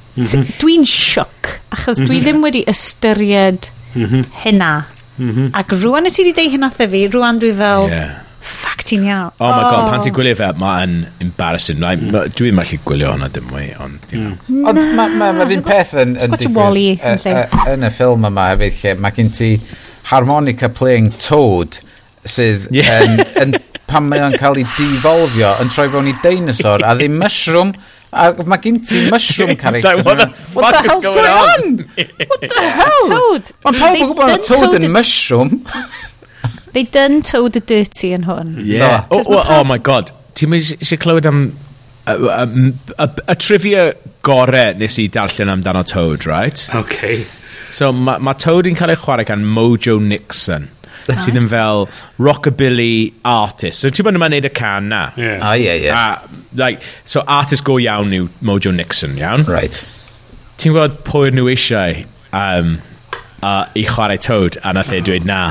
[0.59, 2.25] Dwi'n sioc, achos dwi mhm.
[2.25, 4.25] ddim wedi ystyried Mhm.
[4.43, 4.73] hynna.
[5.17, 5.49] Mm -hmm.
[5.53, 7.89] Ac rwan y ti wedi deud hynna fi, rwan dwi fel...
[7.89, 8.19] Yeah.
[8.41, 9.29] Ffac ti'n iawn.
[9.37, 10.15] Oh, my god, pan ti'n oh.
[10.17, 11.83] gwylio fe, mae'n embarrassing.
[11.83, 12.01] Right?
[12.01, 12.31] Mm.
[12.33, 14.07] Dwi'n mallu gwylio hwnna dim mwy, ond...
[14.17, 14.65] Mm.
[14.65, 17.05] Ond mae'r ma, ma, ma peth yn, yn digwydd
[17.69, 19.51] yn y ffilm yma hefyd lle mae gen ti
[20.09, 21.77] harmonica playing Toad
[22.25, 23.03] sydd yeah.
[23.05, 23.55] yn, yn,
[23.89, 27.73] pan mae o'n cael ei difolfio yn troi fewn i dinosaur a ddim mushroom
[28.11, 29.95] A mae gen ti mushroom character.
[29.95, 31.59] like, what, the, what, what the hell's going, on?
[31.63, 31.77] on?
[32.27, 33.07] what the hell?
[33.07, 33.51] Toad.
[33.63, 35.59] Mae pawb yn gwybod na toad yn mushroom.
[36.73, 38.55] They done toad the dirty yn hwn.
[38.63, 39.07] Yeah.
[39.11, 39.17] No.
[39.17, 40.11] Oh, oh, oh, oh my god.
[40.39, 41.43] Ti'n mynd eisiau clywed am
[42.07, 43.91] y trivia
[44.25, 46.67] gore nes i darllen amdano Toad, right?
[46.75, 47.25] Okay.
[47.69, 50.69] So mae ma Toad yn cael ei chwarae gan Mojo Nixon
[51.07, 51.87] sydd yn fel
[52.21, 53.81] rockabilly artist.
[53.81, 55.01] So ti'n bod yma'n neud y can na.
[55.17, 55.39] Yeah.
[55.41, 56.19] Ah, yeah, yeah.
[56.21, 59.47] A, like, so artist go iawn yw Mojo Nixon, iawn?
[59.49, 59.81] Right.
[60.61, 62.03] Ti'n gwybod pwy nhw eisiau
[62.37, 62.77] um,
[63.41, 65.41] uh, i chwarae Toad a nath e oh, dweud na.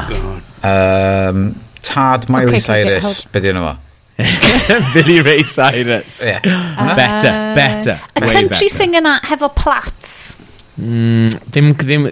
[0.63, 1.47] Um,
[1.83, 3.79] tad Miley okay, Cyrus, beth yna fo?
[4.95, 6.27] Billy Ray Cyrus.
[6.27, 6.41] Yeah.
[6.45, 8.01] Uh, better, better.
[8.17, 8.69] A country better.
[8.69, 10.41] singer na hefo plats.
[10.81, 12.07] Mm, ddim, ddim,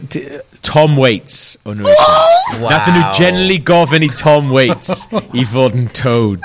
[0.62, 2.62] Tom Waits oh, o'n eisiau.
[2.62, 2.70] Wow.
[2.72, 5.06] Nath nhw generally gofyn i Tom Waits
[5.40, 6.44] i fod yn Toad.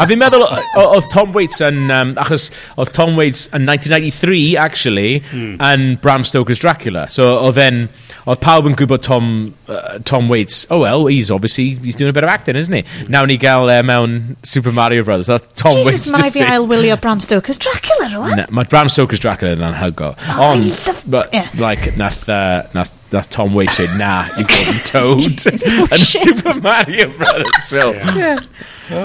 [0.00, 0.44] A fi'n meddwl,
[0.80, 2.46] oedd Tom Waits yn, um, achos
[2.80, 5.58] oedd Tom Waits yn 1993, actually, mm.
[5.60, 7.04] yn Bram Stoker's Dracula.
[7.12, 7.82] So oedd then,
[8.24, 9.26] oedd pawb yn gwybod Tom,
[9.68, 12.82] uh, Tom Waits, oh well, he's obviously, he's doing a bit of acting, isn't he?
[12.82, 13.12] Hmm.
[13.12, 15.28] Nawn ni gael uh, mewn Super Mario Brothers.
[15.28, 18.36] Oedd Tom Jesus, Waits mae fi ail wylio Bram Stoker's Dracula rwan.
[18.40, 20.14] Na, mae Bram Stoker's Dracula yn anhygo.
[20.38, 20.96] Oh, Ond, the...
[21.06, 21.52] but, yeah.
[21.60, 25.20] like, nath, uh, nath nath Tom Waits say, nah, you've got toad.
[25.22, 27.96] and Super Mario Brothers film.
[28.16, 28.40] Yeah.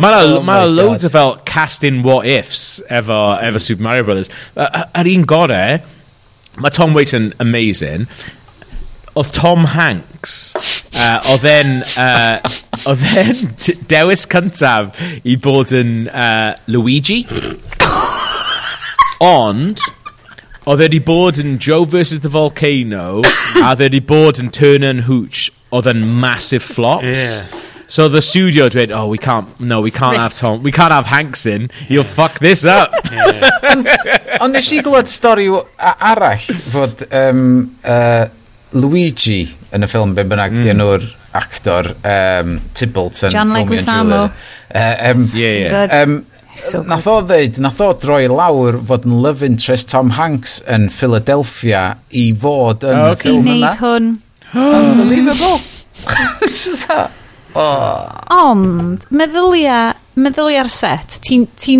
[0.01, 4.29] Mae Oh ma my loads o fel casting what-ifs efo, efo Super Mario Brothers.
[4.55, 5.81] Uh, Ar un gore,
[6.57, 8.07] mae Tom Waits amazing.
[9.17, 10.33] Oedd Tom Hanks,
[10.93, 12.37] uh, oedd e'n, uh,
[12.85, 13.39] oedd e'n
[13.89, 17.23] dewis cyntaf i bod yn uh, Luigi.
[19.23, 19.81] Ond,
[20.67, 23.23] oedd wedi bod yn Joe vs the Volcano,
[23.63, 27.25] a oedd e wedi bod yn Turner and Hooch, oedd yn massive flops.
[27.25, 27.63] Yeah.
[27.87, 30.23] So the studio dweud, oh, we can't, no, we can't Risk.
[30.23, 32.91] have Tom, we can't have Hanks in, you'll fuck this up.
[34.43, 35.47] Ond nes i glywed stori
[35.79, 36.43] arall
[36.73, 37.45] fod um,
[37.87, 38.27] uh,
[38.75, 40.65] Luigi yn y ffilm ben bynnag mm.
[40.67, 41.05] dyn nhw'r
[41.39, 43.31] actor um, Tibbleton.
[43.31, 44.25] John Leguizamo.
[44.67, 46.01] Uh, um, yeah, yeah.
[46.01, 46.17] Um,
[46.59, 50.89] so nath o ddeud, nath o droi lawr fod yn love interest Tom Hanks yn
[50.91, 53.31] Philadelphia i fod yn oh, okay.
[53.31, 53.55] ffilm yna.
[53.55, 54.11] I wneud hwn.
[54.81, 55.63] Unbelievable.
[56.51, 57.15] Just that.
[57.57, 58.09] Oh.
[58.37, 61.77] Ond, meddylia, meddylia'r set, ti'n ti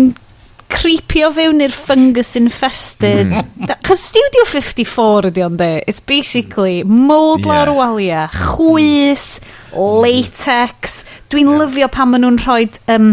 [0.68, 3.32] creepio fewn i'r fungus infested.
[3.32, 3.70] Hmm.
[3.86, 5.70] Cos Studio 54 ydi ond e.
[5.88, 7.52] It's basically mold yeah.
[7.52, 9.38] lawr walia, chwys,
[9.72, 11.02] latex.
[11.32, 11.62] Dwi'n yeah.
[11.62, 13.12] lyfio pan maen nhw'n rhoi um,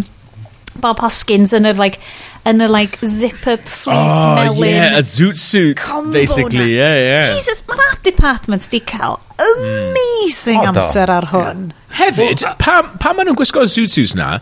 [0.84, 2.02] Bob Hoskins yn yr like
[2.46, 4.70] yn y like zip-up fleece oh, melyn.
[4.70, 6.82] yeah, a zoot suit, Combo basically, na.
[6.82, 7.24] yeah, yeah.
[7.30, 10.70] Jesus, mae'r art department di cael amazing mm.
[10.72, 11.70] amser ar hwn.
[11.72, 11.96] Yeah.
[12.02, 14.36] Hefyd, well, pam pa maen nhw'n gwisgo zoot suits na,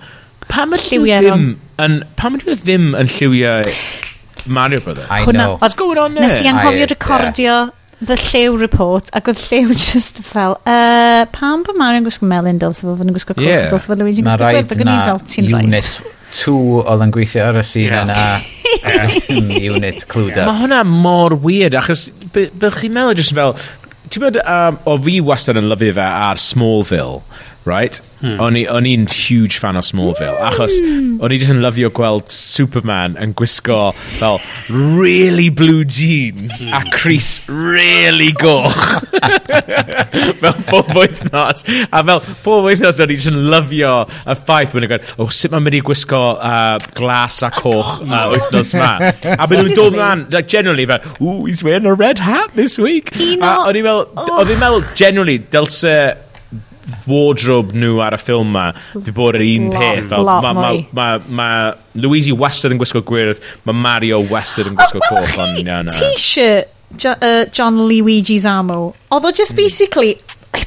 [0.51, 1.45] pam ydyn nhw ddim
[1.85, 3.77] yn, pam ydyn nhw ddim yn lliwiau
[4.45, 5.07] Mario Brothers?
[5.09, 5.55] I Hwna, know.
[5.61, 6.27] What's going on there?
[6.27, 7.61] Nes i anghofio recordio.
[8.03, 12.84] The Llew Report, ac oedd Llew just fel, uh, pam bod Mario'n gwisgo melyn dylse
[12.84, 13.69] fo, fod yn gwisgo coch, yeah.
[13.71, 16.22] dylse fo Luigi'n gwisgo gwerth, ac o'n i fel, ti'n rhaid.
[16.34, 18.49] 2 oedd yn gweithio ar y scene yeah.
[18.84, 20.49] yna unit clwyd yeah.
[20.49, 23.55] Mae hwnna mor weird achos bych chi'n meddwl jyst fel
[24.10, 27.22] ti'n bod um, o fi wastad yn lyfio fe ar Smallville
[27.65, 27.99] right?
[28.23, 28.40] Hmm.
[28.40, 30.77] O'n i'n huge fan o Smallville, achos
[31.23, 34.40] o'n i just yn lyfio gweld Superman yn gwisgo fel
[34.72, 39.03] really blue jeans a Chris really goch.
[40.40, 41.68] fel pob wythnos.
[41.91, 45.27] A fel pob wythnos o'n i just yn lyfio y ffaith when i'n gweld, o,
[45.27, 48.91] oh, sut mae'n mynd i gwisgo uh, glas a coch uh, wythnos ma.
[49.44, 52.77] A byd nhw'n dod mlaen, like, generally fel, ooh, he's wearing a red hat this
[52.80, 53.11] week.
[53.40, 55.95] A o'n i'n meddwl, o'n i'n meddwl, generally, dylse
[57.07, 60.72] wardrobe nhw ar y ffilm ma di bod yr un peth fel, lot ma, ma,
[60.91, 61.49] ma, ma
[61.99, 65.95] Louise wastad yn gwisgo gwyrdd mae Mario wastad yn gwisgo oh, coch ond na na.
[65.95, 69.64] t-shirt jo, uh, John Luigi's Amo oedd o just hmm.
[69.64, 70.18] basically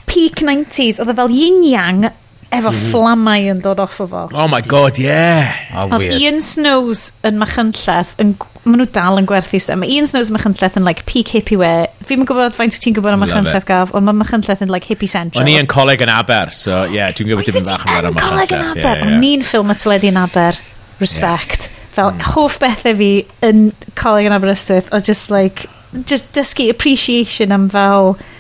[0.07, 2.09] peak 90s oedd o fel yin yang
[2.51, 2.91] efo mm -hmm.
[2.91, 4.27] fflamau yn dod off o fo.
[4.33, 5.57] Oh my god, yeah.
[5.75, 9.81] Oh, Oedd Ian Snows yn Machynlleth, yn, maen nhw dal yn gwerthu sy'n.
[9.83, 11.73] Mae Ian Snows yn Machynlleth yn like peak hippie we.
[12.07, 15.11] Fi'n gwybod faint wyt ti'n gwybod am Machynlleth gaf, ond mae Machynlleth yn like hippie
[15.11, 15.43] central.
[15.43, 18.31] O'n i yn coleg yn Aber, so yeah, dwi'n gwybod dim e bach am Machynlleth.
[18.31, 20.63] coleg yn Aber, o'n i'n ffilm y teledu yn Aber,
[21.03, 21.67] respect.
[21.67, 21.75] Yeah.
[21.97, 22.31] Fel mm.
[22.37, 23.11] hoff bethau fi
[23.51, 23.69] yn
[23.99, 25.67] coleg yn Aberystwyth, o just like,
[26.05, 28.15] just dysgu appreciation am fel...
[28.15, 28.36] Fel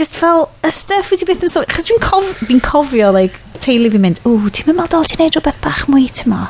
[0.00, 3.36] just fel, y stuff wyt ti byth yn sôn, chos dwi'n cof, dwi cofio, like,
[3.60, 6.46] teulu fi'n mynd, ww, ti'n mynd dal ti'n neud rhywbeth bach mwy, ti'n ma?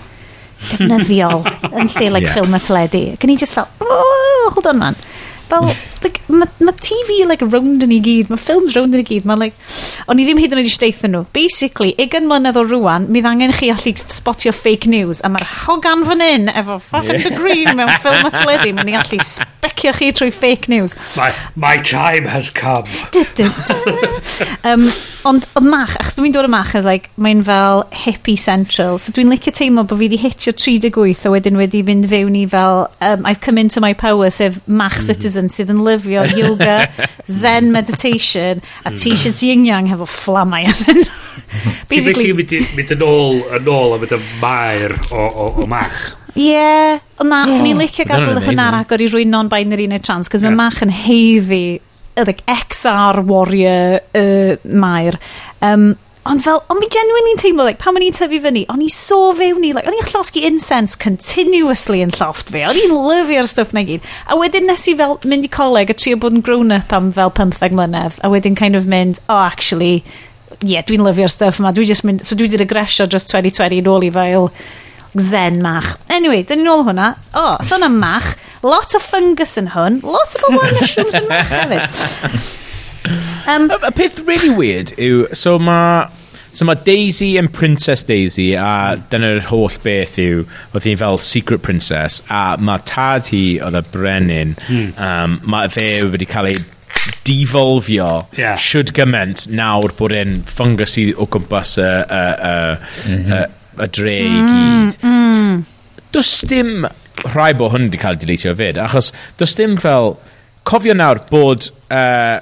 [0.69, 2.37] Defnyddiol, yn lle, like, yeah.
[2.37, 3.03] ffilm a teledu.
[3.19, 5.01] Gyn i just fel, ww, hold on man.
[5.51, 5.67] Fel,
[6.05, 9.27] like, mae ma TV like round yn ei gyd, mae ffilms round yn ei gyd,
[9.29, 9.69] mae like,
[10.11, 11.23] o'n i ddim hyd yn oed i steithio nhw.
[11.37, 16.05] Basically, ugen mlynedd o rwan, mi ddangen chi allu spotio fake news, a mae'r hogan
[16.09, 17.39] fan hyn efo fucking yeah.
[17.39, 20.97] green mewn ffilm a teledu, mae'n i allu specio chi trwy fake news.
[21.17, 22.89] My, my time has come.
[24.69, 24.87] um,
[25.29, 29.15] ond o mach, achos bod fi'n dod o mach, like, mae'n fel hippie central, so
[29.17, 32.87] dwi'n licio teimlo bod fi wedi hitio 38 a wedyn wedi mynd fewn i fel
[33.05, 35.07] um, I've come into my power, sef mach mm -hmm.
[35.13, 36.79] citizen sydd yn lyfio yoga,
[37.27, 39.01] zen meditation, a mm.
[39.03, 41.05] t-shirt yin yang hefo fflamau yn
[41.91, 42.33] Basically...
[42.47, 46.01] Ti'n mynd yn ôl, yn ôl a mynd yn maer o, o, o mach.
[46.37, 47.01] Ie, yeah.
[47.19, 50.53] ond na, swn i'n licio gadael hwnna'n agor i rwy'n non-binary neu trans, cos mae
[50.53, 50.61] yeah.
[50.61, 51.81] mach yn heiddi,
[52.21, 55.19] like XR warrior uh, maer.
[55.65, 55.93] Um,
[56.29, 59.31] Ond fel, ond mi genuinely'n teimlo, like, pan o'n i'n tyfu fyny, o'n i so
[59.39, 63.73] fewn i, like, o'n i'n llosgu incense continuously yn llofft fi, o'n i'n lyfio'r stwff
[63.73, 64.05] na gyd.
[64.29, 67.33] A wedyn nes i fel mynd i coleg a trio bod yn grown-up am fel
[67.41, 70.05] 15 mlynedd, a wedyn kind of mynd, oh, actually,
[70.61, 73.91] yeah, dwi'n lyfio'r stuff yma, dwi just mynd, so dwi wedi regresio dros 2020 yn
[73.95, 74.51] ôl i fel
[75.17, 75.97] zen mach.
[76.13, 77.15] Anyway, dyn ni'n ôl hwnna.
[77.33, 81.31] O, oh, so yna mach, lot o fungus yn hwn, lot o bobl mushrooms yn
[81.33, 82.51] mach hefyd.
[83.49, 86.09] Um, y peth really weird yw, so mae
[86.51, 90.43] So mae Daisy yn Princess Daisy a dyna'r holl beth yw
[90.75, 94.89] oedd hi'n fel Secret Princess a mae tad hi oedd y brenin mm.
[94.99, 96.59] um, mae fe wedi cael ei
[97.27, 98.09] devolfio
[98.39, 98.59] yeah.
[98.59, 102.57] should gyment nawr bod e'n fungus i o gwmpas y, y, y,
[103.15, 103.37] mm-hmm.
[103.37, 106.03] y, y dre i mm, gyd mm, mm.
[106.17, 106.89] does dim
[107.31, 110.17] rhai bod hwn wedi cael ei deletio fyd achos does dim fel
[110.69, 112.41] cofio nawr bod uh,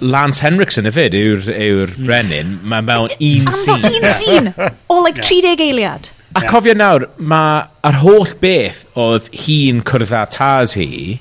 [0.00, 2.06] Lance Henriksen y fyd yw'r yw hmm.
[2.06, 3.86] brenin, mae mewn un sîn.
[3.90, 4.52] Un sîn!
[4.88, 6.12] O, like 30 eiliad.
[6.38, 11.18] A cofio nawr, mae ar holl beth oedd hi'n cwrdd â tas hi,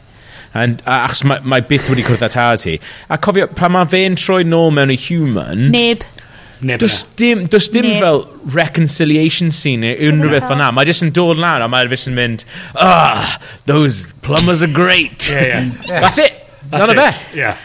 [0.53, 2.79] And, a, achos mae, mae byth wedi cwrdd â tas hi.
[3.09, 5.67] A cofio, pan mae fe'n troi nôl mewn i human...
[5.73, 6.05] Neb.
[6.61, 7.99] Does dim, does dim ne.
[7.99, 10.73] fel reconciliation scene neu unrhyw beth fan'na.
[10.75, 12.43] Mae jyst yn dod lawr a mae'r fus yn mynd,
[12.75, 13.37] ah,
[13.69, 15.29] those plumbers are great.
[15.29, 15.71] yeah, yeah.
[15.87, 16.03] yeah.
[16.03, 16.35] That's it.
[16.67, 16.97] That's None it.
[16.97, 17.35] of it.
[17.37, 17.57] Yeah.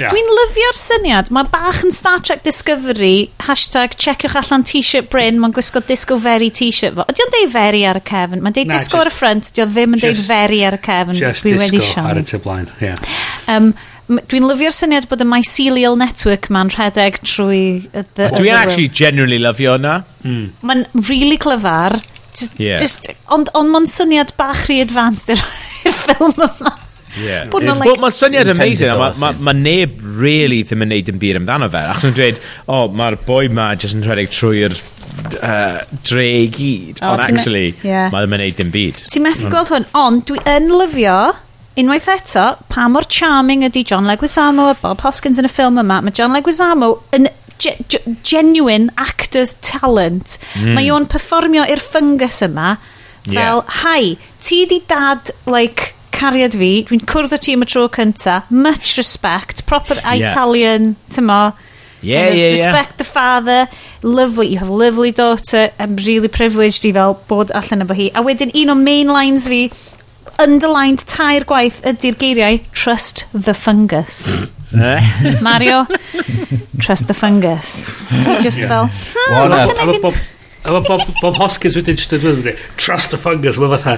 [0.00, 0.08] Yeah.
[0.14, 1.28] Dwi'n lyfio'r syniad.
[1.34, 6.48] Mae bach yn Star Trek Discovery, hashtag checiwch allan t-shirt Bryn, mae'n gwisgo Disco Very
[6.56, 7.04] t-shirt fo.
[7.10, 8.40] Ydy o'n deud Very ar y cefn?
[8.40, 10.78] Mae'n deud nah, Disco just, ar y ffrant, di o ddim yn deud Very ar
[10.78, 11.18] y cefn.
[11.20, 12.10] Just Dwi Disco wedi siarad.
[12.14, 13.04] ar y tu blaen, yeah.
[13.50, 13.74] Um,
[14.10, 17.62] Dwi'n lyfio'r syniad bod y mycelial network ma'n rhedeg trwy...
[17.94, 18.98] The, Dwi'n actually world.
[18.98, 20.00] generally lyfio yna.
[20.26, 20.46] Mm.
[20.66, 22.00] Mae'n really clyfar.
[22.34, 22.78] Just, yeah.
[22.80, 25.42] just, ond on mae'n syniad bach rhy advanced i'r
[26.02, 26.72] ffilm yma.
[27.18, 27.46] Yeah.
[27.50, 27.74] Bod yeah.
[27.78, 28.90] like, well, mae'n syniad amazing.
[28.98, 31.82] Mae ma, ma neb really ddim yn neud yn byd amdano fe.
[31.92, 34.74] Ac yn dweud, o, oh, mae'r boi ma jyst yn rhedeg trwy'r
[35.38, 36.98] uh, dre i gyd.
[37.02, 38.10] Oh, ond actually, yeah.
[38.10, 39.04] mae ddim yn neud yn byd.
[39.14, 41.20] Ti'n methu gweld hwn, ond dwi yn lyfio
[41.78, 46.00] Unwaith eto, pa mor charming ydy John Leguizamo a Bob Hoskins yn y ffilm yma,
[46.02, 47.28] mae John Leguizamo yn
[47.62, 50.38] ge ge genuine actor's talent.
[50.58, 50.74] Mm.
[50.74, 52.74] Mae o'n performio i'r ffyngus yma
[53.28, 53.80] fel, yeah.
[53.84, 58.42] hi, ti di dad, like, cariad fi, dwi'n cwrdd o ti am y tro cynta,
[58.50, 60.26] much respect, proper yeah.
[60.26, 61.42] Italian, tymo,
[62.02, 62.96] Yeah, kind of yeah, respect yeah.
[62.96, 63.68] the father
[64.02, 68.06] lovely you have a lovely daughter I'm really privileged i fel bod allan efo hi
[68.16, 69.58] a wedyn un o main lines fi
[70.42, 74.32] underlined tair gwaith ydy'r geiriau trust the fungus.
[74.74, 75.38] Eh?
[75.42, 75.84] Mario,
[76.78, 77.90] trust the fungus.
[78.44, 80.12] Just fel, hmm, falle na
[80.60, 83.94] A mae Bob, Bob Hoskins wedyn just yn dweud, trust the fungus, mae fatha,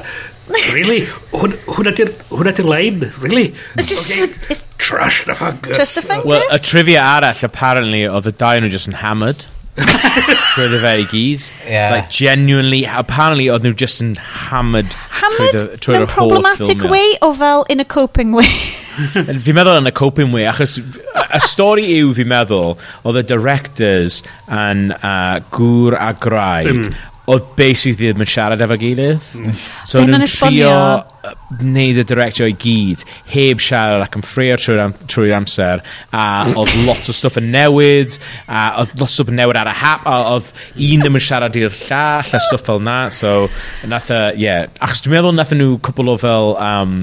[0.71, 1.01] really?
[1.35, 3.09] Hwna di'r lein?
[3.19, 3.49] Really?
[3.75, 4.61] Okay.
[4.79, 5.77] Trust the fungus.
[5.77, 6.27] Trust the fungus?
[6.27, 9.49] Well, a trivia arall, apparently, oedd y dau nhw just yn hammered.
[10.53, 11.47] trwy'r fe i gyd.
[11.69, 11.95] Yeah.
[11.95, 14.93] Like, genuinely, apparently, oedd nhw just yn hammered
[15.23, 16.43] Hammered trwy'r holl film.
[16.43, 18.51] problematic way o fel in a coping way?
[19.45, 20.85] fi'n meddwl yn y coping way, achos y
[21.23, 22.77] y stori yw, fi'n meddwl,
[23.09, 24.21] oedd y directors
[24.53, 26.91] yn uh, gŵr a graig, mm.
[27.33, 29.25] oedd basically ddim yn siarad efo gilydd.
[29.41, 29.57] Mm.
[29.57, 30.69] So Sut o'n nhw'n esbonio?
[30.69, 31.22] trio
[31.61, 36.25] wneud y director i gyd heb siarad ac yn ffreir trwy'r am, trwy amser a
[36.51, 38.17] oedd lot o stwff yn newid
[38.49, 41.27] a oedd lot o stwff yn newid ar y hap a oedd un ddim yn
[41.29, 43.47] siarad i'r llall a stwff fel na so
[43.89, 46.99] nath e, y yeah achos dwi'n meddwl nath e nhw cwbl o fel um,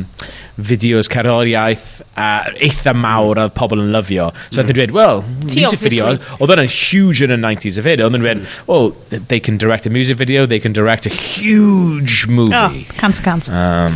[0.60, 4.30] fideos cerddoriaeth uh, eitha mawr oedd pobl yn lyfio.
[4.50, 4.62] So mm.
[4.62, 4.78] nath e mhm.
[4.80, 6.12] dweud well music video.
[6.40, 8.92] Oedd hwnna'n huge yn y 90s hefyd oedd nhw'n dweud well
[9.32, 12.56] they can direct a music video they can direct a huge oh, movie.
[12.56, 13.50] oh, cant a cant.
[13.50, 13.96] Um,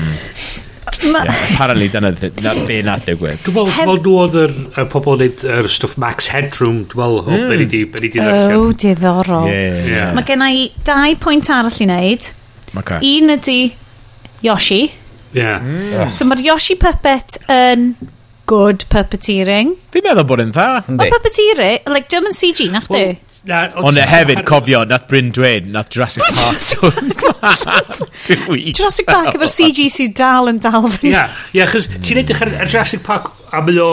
[1.11, 1.23] Ma...
[1.23, 2.11] Yeah, apparently dyna
[2.44, 3.40] na, be na ddigwydd.
[3.40, 3.91] E dwi'n meddwl Heb...
[4.06, 7.52] nhw oedd yr, yr pobl wneud yr stwff Max Headroom, dwi'n meddwl, mm.
[7.52, 8.56] ben i di, ben i di ddarllen.
[8.60, 9.48] Oh, diddorol.
[9.52, 9.91] Yeah, yeah.
[9.91, 10.11] yeah.
[10.15, 12.30] Mae gen i dau pwynt arall i wneud.
[12.84, 13.14] Okay.
[13.18, 13.60] Un ydy
[14.45, 14.81] Yoshi.
[15.34, 15.64] Yeah.
[15.65, 16.14] Mm.
[16.15, 17.94] So mae'r Yoshi puppet yn
[18.49, 19.75] good puppeteering.
[19.93, 20.47] Fi'n meddwl bod e.
[20.47, 20.97] yn dda.
[20.97, 23.05] Mae puppeteering, like, dim yn CG, nach di?
[23.43, 26.61] Ond e hefyd, cofio, nath Bryn dweud, nath Jurassic Park.
[28.71, 31.11] Jurassic Park efo'r CG sy'n dal yn dal fi.
[31.11, 31.27] Ia,
[31.65, 33.89] achos ti'n edrych ar Jurassic Park a mae o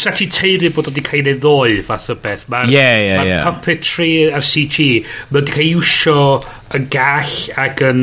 [0.00, 3.26] sa ti teiri bod wedi cael ei ddoi fath o beth mae'r yeah, yeah, ma
[3.28, 3.46] yeah.
[3.46, 4.86] puppetry a'r CG
[5.30, 6.22] mae wedi cael iwsio
[6.76, 8.00] yn gall ac yn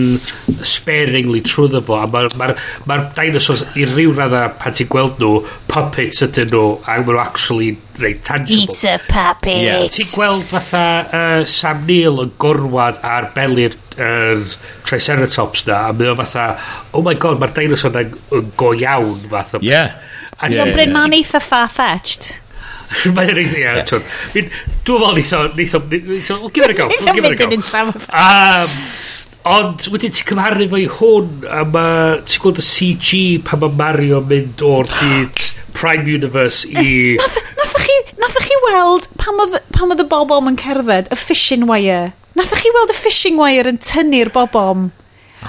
[0.63, 2.55] sparingly trwyddo fo a mae'r ma, ma,
[2.89, 5.41] ma dinosaurs i ryw radda pan ti'n gweld nhw
[5.71, 9.83] puppets ydyn nhw a mae'n nhw actually reit tangible eat a puppet yeah.
[9.91, 14.55] ti'n gweld fatha uh, Sam Neill yn gorwad ar belir yr uh,
[14.87, 16.47] Triceratops na a mae o fatha
[16.95, 19.99] oh my god mae'r dinosaur yn go iawn fatha yeah
[20.43, 22.33] Ac yeah, Bryn ma'n eitha far-fetched.
[23.15, 24.03] Mae'n eitha, ia, tw'n.
[24.35, 24.49] Dwi'n
[24.83, 26.89] meddwl neitha, neitha, neitha, give it a go.
[27.15, 28.77] give it a mynd yn um,
[29.53, 33.17] Ond wedyn ti'n cymharu fo i hwn a mae ti'n gweld y CG
[33.47, 35.41] pan mae Mario mynd o'r byd
[35.75, 36.93] Prime Universe eh, i...
[37.19, 42.13] Nathach chi, nathach chi weld pam oedd y bobom yn cerdded, y fishing wire.
[42.39, 44.91] Nathach chi weld y fishing wire yn tynnu'r bobom?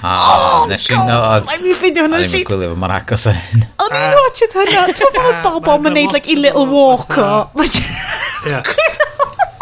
[0.03, 1.45] Oh, nes i nod.
[1.49, 2.49] Mae'n i ffeindio hwnna'n sydd.
[2.49, 3.65] Mae'n gwylio, mae'n agos o hyn.
[3.85, 4.85] O'n i'n watched hynna.
[4.91, 7.31] Ti'n meddwl bod bobl yn neud, like, i little walk o.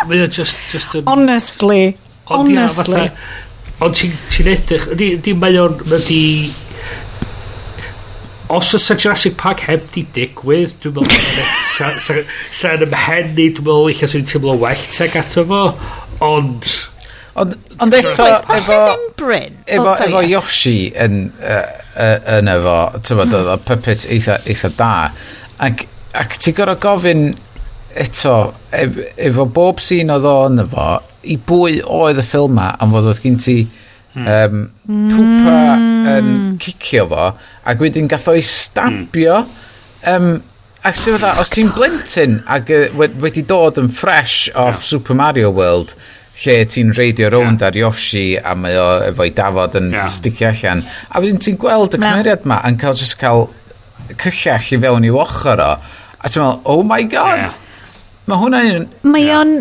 [0.09, 0.59] Mae o just...
[0.73, 1.97] just um, Honestly.
[2.31, 3.09] Honestly.
[3.83, 4.89] Ond ti'n edrych...
[4.99, 5.79] Di mae o'n...
[5.91, 6.23] Mae di...
[8.53, 11.21] Os oes y Jurassic Park heb di digwydd, dwi'n meddwl...
[12.63, 15.63] Sa'n ymhenni, dwi'n meddwl eich as yw'n teimlo well teg ato fo,
[16.23, 16.69] ond
[17.35, 18.79] Ond on eto, efo...
[19.17, 19.57] Bryn?
[19.65, 20.33] Efo, oh, sorry, efo yes.
[20.35, 21.63] Yoshi yn, uh,
[21.97, 24.93] uh, yn efo, ti'n bod, oedd o puppet eitha, eitha da.
[25.65, 25.87] Ac,
[26.19, 27.31] ac ti'n gorau gofyn
[28.03, 28.37] eto,
[28.77, 29.01] ef,
[29.31, 30.91] efo bob sy'n oedd o yn efo,
[31.23, 33.59] i bwy oedd y ffilm ma, am fod oedd gen ti
[34.19, 36.09] um, cwpa mm.
[36.13, 37.29] um, cicio fo,
[37.65, 39.45] ac wedyn gath o'i stabio,
[40.13, 40.33] um,
[40.83, 44.81] Ac ti'n fydda, os ti'n blentyn ac wedi dod yn fresh off.
[44.83, 45.93] Super Mario World,
[46.41, 47.69] lle ti'n reidio rownd yeah.
[47.69, 50.09] ar Yoshi a mae o efo'i dafod yn yeah.
[50.09, 50.85] sticio allan.
[51.11, 53.51] A wedyn ti'n gweld y cymeriad ma yn cael just cael
[54.17, 57.45] cyllell i fewn i ochr o a ti'n meddwl oh my god.
[57.45, 57.59] Yeah.
[58.31, 58.89] mae hwnna'n un...
[59.13, 59.59] mae o'n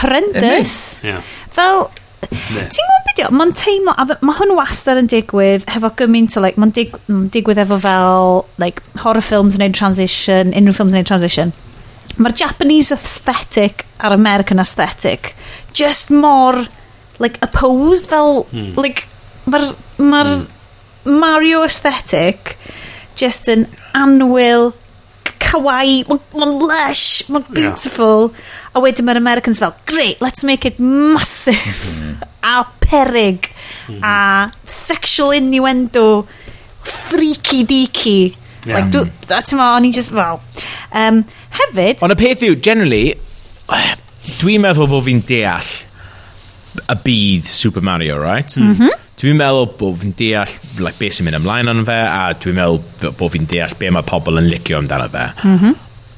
[0.00, 0.96] horrendous.
[1.04, 1.22] Yeah.
[1.54, 1.86] fel
[2.26, 6.60] ti'n gwybod beth mae'n teimlo a mae hwn wastad yn digwydd hefo gymaint o like
[6.60, 11.54] mae'n dig, digwydd efo fel like horror films yn transition unrhyw films yn transition.
[12.16, 15.34] Mae'r Japanese aesthetic a'r American aesthetic
[15.76, 16.66] just mor
[17.22, 18.72] like opposed fel mm.
[18.76, 19.06] like
[19.46, 20.22] mae'r ma.
[20.24, 20.52] Hmm.
[21.06, 22.56] Mario aesthetic
[23.14, 24.72] just yn anwyl
[25.42, 28.72] kawaii mae'n ma lush mae'n beautiful yeah.
[28.74, 32.16] a wedyn mae'r Americans fel great let's make it massive hmm.
[32.54, 34.02] a perig mm -hmm.
[34.02, 36.26] a sexual innuendo
[36.82, 38.34] freaky deaky
[38.66, 38.82] yeah.
[38.82, 40.42] like, ti'n ma, o'n i just, well
[40.90, 41.22] um,
[41.60, 43.14] hefyd ond y peth yw, generally
[44.26, 45.72] Dwi'n meddwl bod fi'n deall
[46.76, 48.56] y byd Super Mario, right?
[48.58, 49.02] Mm -hmm.
[49.16, 53.12] Dwi'n meddwl bod fi'n deall like, beth sy'n mynd ymlaen yn fe, a dwi'n meddwl
[53.16, 55.26] bod fi'n deall be mae pobl yn licio amdano fe.
[55.44, 55.76] Mm -hmm.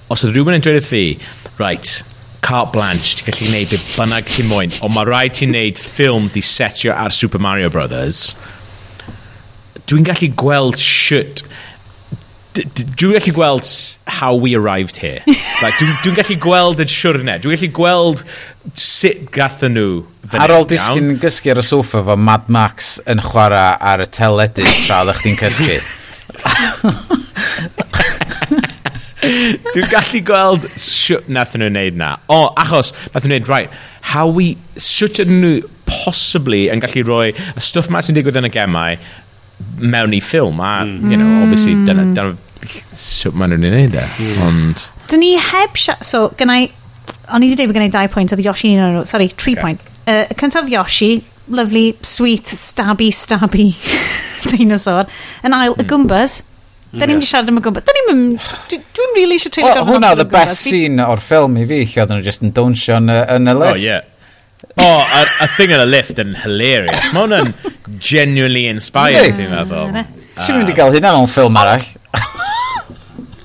[0.09, 1.05] Os oedd rhywun yn dweud wrth fi,
[1.61, 1.93] right,
[2.41, 6.31] carte blanche, ti'n gallu gwneud beth bynnag ti'n moyn, ond mae rhaid ti'n gwneud ffilm
[6.33, 8.35] di setio ar Super Mario Brothers,
[9.89, 11.45] dwi'n gallu gweld shit
[12.59, 13.67] Dwi'n gallu gweld
[14.19, 15.23] how we arrived here.
[15.63, 17.39] like, dwi'n dwi gallu gweld y siwrne.
[17.43, 18.25] Dwi'n gallu gweld
[18.75, 19.91] sut gathen nhw
[20.37, 24.67] Ar ôl disgyn gysgu ar y soffa fo Mad Max yn chwarae ar y teledu
[24.85, 25.79] tra oeddech chdi'n cysgu.
[29.73, 32.11] Dwi'n gallu gweld sut nath nhw'n neud na.
[32.29, 33.71] O, achos, nath nhw'n neud, right,
[34.13, 35.55] how we, sut ydyn nhw
[35.89, 38.99] possibly yn gallu rhoi y stwff ma sy'n digwydd yn y gemau
[39.81, 41.11] mewn i ffilm a, mm.
[41.11, 42.37] you know, obviously, dyna, dyna
[42.99, 44.05] sut maen nhw'n ei wneud e.
[44.47, 44.85] Ond...
[45.11, 46.05] Dyn ni heb siarad...
[46.07, 46.69] So, gynnau...
[47.29, 49.07] O'n i wedi dweud bod gynnau dau pwynt, oedd Yoshi un o'n nhw.
[49.09, 49.63] Sorry, tri okay.
[49.63, 49.89] pwynt.
[50.09, 51.11] Uh, cyntaf Yoshi,
[51.53, 53.71] lovely, sweet, stabby, stabby
[54.51, 55.09] dinosaur.
[55.45, 55.91] Yn ail, y hmm.
[55.91, 56.43] Goombas.
[56.89, 57.29] Da ni'n yeah.
[57.29, 57.85] siarad am y Goombas.
[57.85, 58.23] Da ni'n...
[58.73, 62.05] Dwi'n really eisiau treulio well, Hwna oedd y best scene o'r ffilm i fi, lle
[62.05, 63.75] oedden nhw just yn dawnsio yn y oh, lift.
[63.75, 64.15] Oh, yeah.
[64.81, 67.13] Oh, a, a thing yn y lift yn hilarious.
[67.13, 67.53] Mae hwnna'n
[68.03, 69.93] genuinely inspired, fi'n meddwl.
[70.39, 71.87] Ti'n mynd i gael hynna mewn ffilm arall?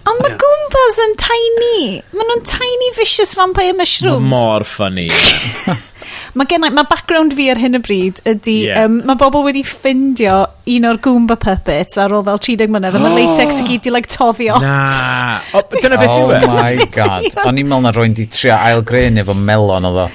[0.04, 0.40] Ond mae yeah.
[0.42, 1.80] Goombas yn tiny.
[2.12, 4.30] Maen nhw'n tiny vicious vampire mushrooms.
[4.30, 5.08] Mor funny.
[5.08, 5.80] Yeah.
[6.38, 8.88] mae gen mae background fi ar hyn y bryd ydy, yeah.
[8.88, 10.36] um, mae bobl wedi ffindio
[10.74, 13.06] un o'r Goomba puppets ar ôl fel 30 mlynedd, oh.
[13.06, 14.64] mae latex i gyd i like tofi off.
[14.64, 15.40] Na.
[15.54, 16.40] O, dyna beth yw e?
[16.42, 17.30] Oh my god.
[17.46, 20.08] O'n i'n meddwl na rwy'n di trio ailgreu efo melon o ddo.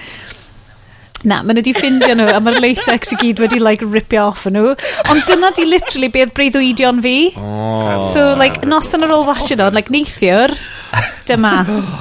[1.26, 4.44] Na, maen nhw wedi ffindio nhw a mae'r latex i gyd wedi like ripio off
[4.46, 4.74] nhw.
[5.10, 7.16] Ond dyna di literally beth breuddwydion fi.
[7.34, 7.98] Oh.
[8.06, 10.54] So like, noson ar ôl watching on, like neithiwr,
[11.28, 11.52] Dyma.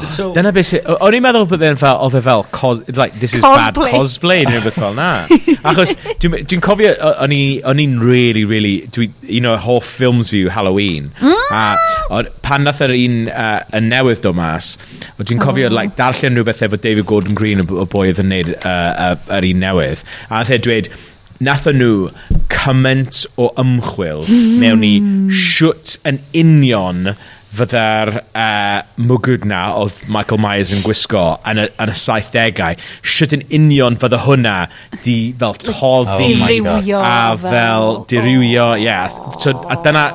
[0.08, 0.86] so, Dyna beth sy'n...
[1.04, 3.92] O'n i'n meddwl bod e'n fel, oedd e fel, cos, like, this is cosplay.
[3.92, 5.10] bad cosplay, neu beth fel na.
[5.70, 6.94] Achos, dwi'n dwi cofio,
[7.26, 7.36] o'n
[7.84, 9.10] i'n really, really, dwi,
[9.40, 11.12] un o'r hoff ffilms fi yw Halloween.
[11.20, 11.44] Mm.
[11.58, 11.66] A
[12.20, 14.76] on, pan nath yr un uh, yn newydd do mas,
[15.20, 15.76] dwi'n cofio, oh.
[15.76, 19.64] like, darllen rhywbeth efo David Gordon Green, y boi oedd yn neud uh, yr un
[19.66, 20.08] newydd.
[20.30, 20.92] A nath e dweud,
[21.44, 22.08] nath nhw
[22.50, 24.24] cymaint o ymchwil
[24.62, 25.34] mewn i mm.
[25.36, 27.12] siwt yn union
[27.56, 33.36] fydda'r uh, mwgwd na oedd Michael Myers yn gwisgo yn y, yn y 70au, sydd
[33.38, 34.56] yn union fydda hwnna
[35.06, 38.86] di fel toddi oh dirywio a fel dirywio, ie.
[38.88, 39.14] Yeah.
[39.40, 40.08] So, a dyna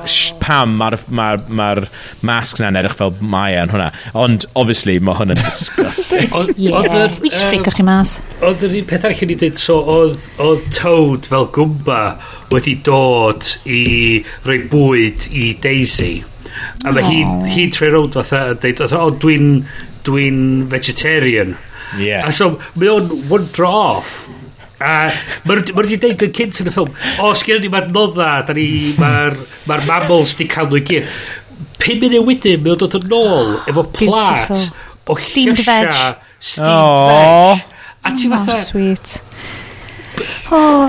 [0.43, 3.89] pam mae'r ma, ma, ma masg na'n edrych fel Maya yn hwnna.
[4.19, 6.29] Ond, obviously, mae hwnna'n disgusting.
[6.57, 8.17] yeah, we just ffrico chi mas.
[8.43, 12.01] Oedd yr un peth arall i ni dweud, so oedd Toad fel gwmba
[12.53, 13.81] wedi dod i
[14.45, 16.13] roi bwyd i Daisy
[16.85, 17.19] A mae hi,
[17.55, 19.51] hi troi rownd fatha a dweud, o dwi'n
[20.07, 20.29] dwi
[20.71, 21.57] vegetarian.
[21.99, 22.27] Yeah.
[22.27, 24.15] A so, mae o'n one draw off.
[24.83, 25.11] A
[25.47, 28.55] mae'n mae wedi deud yn cynt yn y ffilm, o, sgyn ni mae'r nodda, da
[28.57, 28.67] ni,
[28.99, 29.37] mae'r
[29.69, 31.11] ma mammals di cael nhw i gyd.
[31.83, 34.57] Pum munud wedyn, mae o'n dod yn ôl efo plat
[35.07, 35.91] o steamed veg.
[36.39, 37.53] Steamed oh.
[37.53, 37.69] veg.
[38.03, 38.51] A ti oh, fatha...
[38.51, 39.21] Oh, sweet.
[40.51, 40.87] Oh.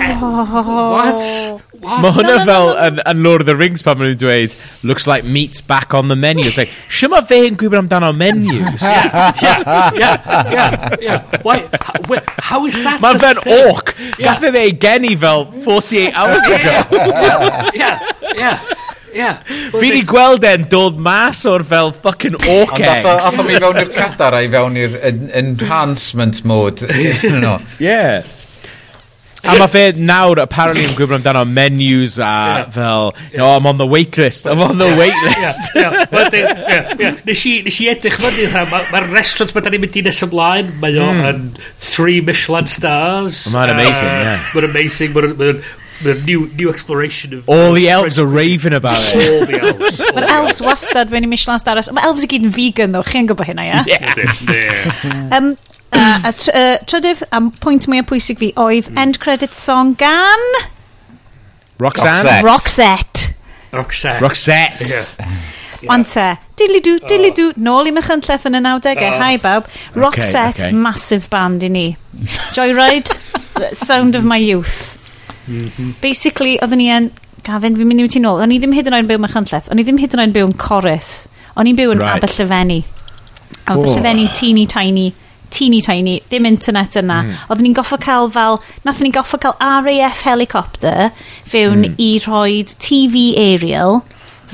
[0.93, 1.23] What?
[1.85, 2.01] What?
[2.02, 4.56] Mae hwnna fel yn, no, yn Lord of the Rings pan maen nhw'n dweud
[4.89, 6.47] looks like meat's back on the menu.
[6.48, 8.82] It's like, sy'n ma fe yn gwybod amdano menus?
[8.85, 10.16] yeah, yeah,
[10.55, 11.43] yeah, yeah.
[11.44, 13.94] Why, how, how is that Mae fe'n orc.
[14.16, 14.32] Yeah.
[14.32, 16.74] Gath ei geni fel 48 hours ago.
[17.74, 18.01] yeah,
[18.35, 18.74] yeah.
[19.15, 19.39] Yeah.
[19.70, 23.06] Fi di gweld e'n dod mas o'r fel fucking orc eggs.
[23.06, 24.97] Ond atho mi fewn i'r cadar a'i fewn i'r
[25.39, 26.89] enhancement mode.
[27.78, 28.27] yeah.
[29.45, 33.77] A mae fe nawr, apparently, yn gwybod amdano menus a fel, you oh, I'm on
[33.79, 35.61] the wait list, I'm on the wait list.
[37.29, 38.49] Nes i edrych fyny,
[38.93, 41.65] mae'r restaurant mae da ni'n mynd i nes ymlaen, mae o'n hmm.
[41.77, 43.45] three Michelin stars.
[43.55, 44.37] Mae'n amazing, ie.
[44.55, 45.62] Mae'n amazing, mae'n
[46.05, 47.48] Mae'n new, new exploration of...
[47.48, 49.14] All the elves are raving about it.
[49.16, 50.01] All the elves.
[50.01, 51.81] Mae'r elves wastad fe'n i Michelin Star.
[51.97, 53.05] Mae elves i gyd yn vegan, ddo.
[53.09, 53.82] Chi'n gwybod hynna, ia?
[53.89, 55.39] Yeah.
[55.39, 55.55] um,
[55.97, 59.01] uh, a tr uh, trydydd, am pwynt mwy o pwysig fi, oedd hmm.
[59.06, 60.47] end credit song gan...
[61.82, 62.39] Roxanne?
[62.47, 63.35] Roxette.
[63.74, 64.20] Roxette.
[64.22, 64.86] Roxette.
[64.86, 65.35] Yeah.
[65.93, 66.26] Ond te,
[66.56, 67.09] diddly-dw, oh.
[67.10, 69.16] diddly-dw, nôl i mychynlleth yn y 90au, oh.
[69.20, 69.68] hi bawb.
[69.98, 70.76] Roxette, okay.
[70.76, 71.86] massive band i ni.
[72.56, 73.12] Joyride,
[73.76, 74.94] sound of my youth.
[76.03, 77.12] Basically, oedden ni yn...
[77.45, 78.39] Gafin, fi'n mynd i wyt ti'n ôl.
[78.41, 79.66] O'n i ddim hyd yn oed yn byw yn Machynlleth.
[79.69, 81.11] O'n i ddim hyd yn oed yn byw yn Corus.
[81.61, 82.23] O'n i'n byw yn right.
[82.23, 82.79] Aberllyfenni.
[83.69, 85.11] Aberllyfenni teeny tiny
[85.55, 87.21] teeny tiny, dim internet yna.
[87.23, 87.37] Mm.
[87.49, 91.12] Oedden ni'n goffo cael fel, nathon ni'n goffo cael RAF helicopter
[91.47, 92.01] fewn mm.
[92.03, 94.01] i rhoi TV aerial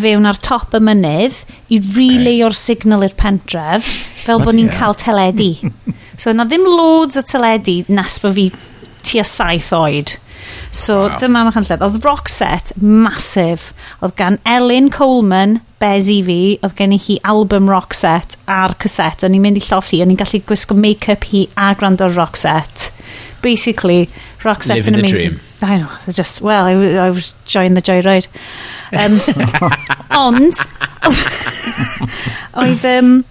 [0.00, 1.42] fewn ar top y mynydd
[1.72, 2.44] i relay okay.
[2.46, 3.88] o'r signal i'r pentref
[4.24, 4.78] fel bod ni'n yeah.
[4.78, 5.50] cael teledu.
[6.20, 8.48] so yna ddim loads o teledu nes bod fi
[9.06, 10.16] tua saith oed.
[10.70, 11.16] So wow.
[11.18, 11.82] dyma Machynlleth.
[11.82, 13.70] Oedd rock set masif.
[14.00, 18.76] Oedd gan Elin Coleman, bez i fi, oedd gen i hi album rock set a'r
[18.80, 19.26] cassette.
[19.26, 22.38] O'n i'n mynd i llofft hi, o'n i'n gallu gwisgo make-up hi a gwrando rock
[22.38, 22.90] set.
[23.42, 24.08] Basically,
[24.44, 25.38] rock set Living the amazing...
[25.38, 25.40] Dream.
[25.62, 26.72] I know, I just, well, I,
[27.06, 28.28] I was enjoying the joyride.
[28.92, 29.20] Um,
[30.16, 30.54] ond,
[32.62, 32.84] oedd...
[32.84, 33.24] Um,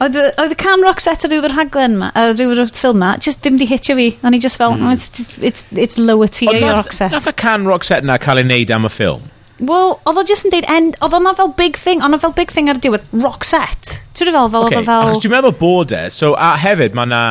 [0.00, 3.58] Oedd y Cam Rock set ar rhywy'r rhaglen ma, ar rhywy'r ffilm ma, just ddim
[3.60, 4.06] di hitio fi.
[4.24, 4.86] O'n i just fel, mm.
[4.88, 7.12] oh, it's, just, it's, it's lower tier your rock set.
[7.12, 9.28] Nath y Cam Rock set na cael ei wneud am y ffilm?
[9.60, 12.48] Wel, oedd o just yn deud, end, oedd o'na fel big thing, o'na fel big
[12.54, 13.98] thing ar y diwedd, rock set.
[14.16, 15.10] Ti'n rhywbeth fel, okay, fel...
[15.10, 17.24] Achos dwi'n meddwl bod e, so a hefyd mae na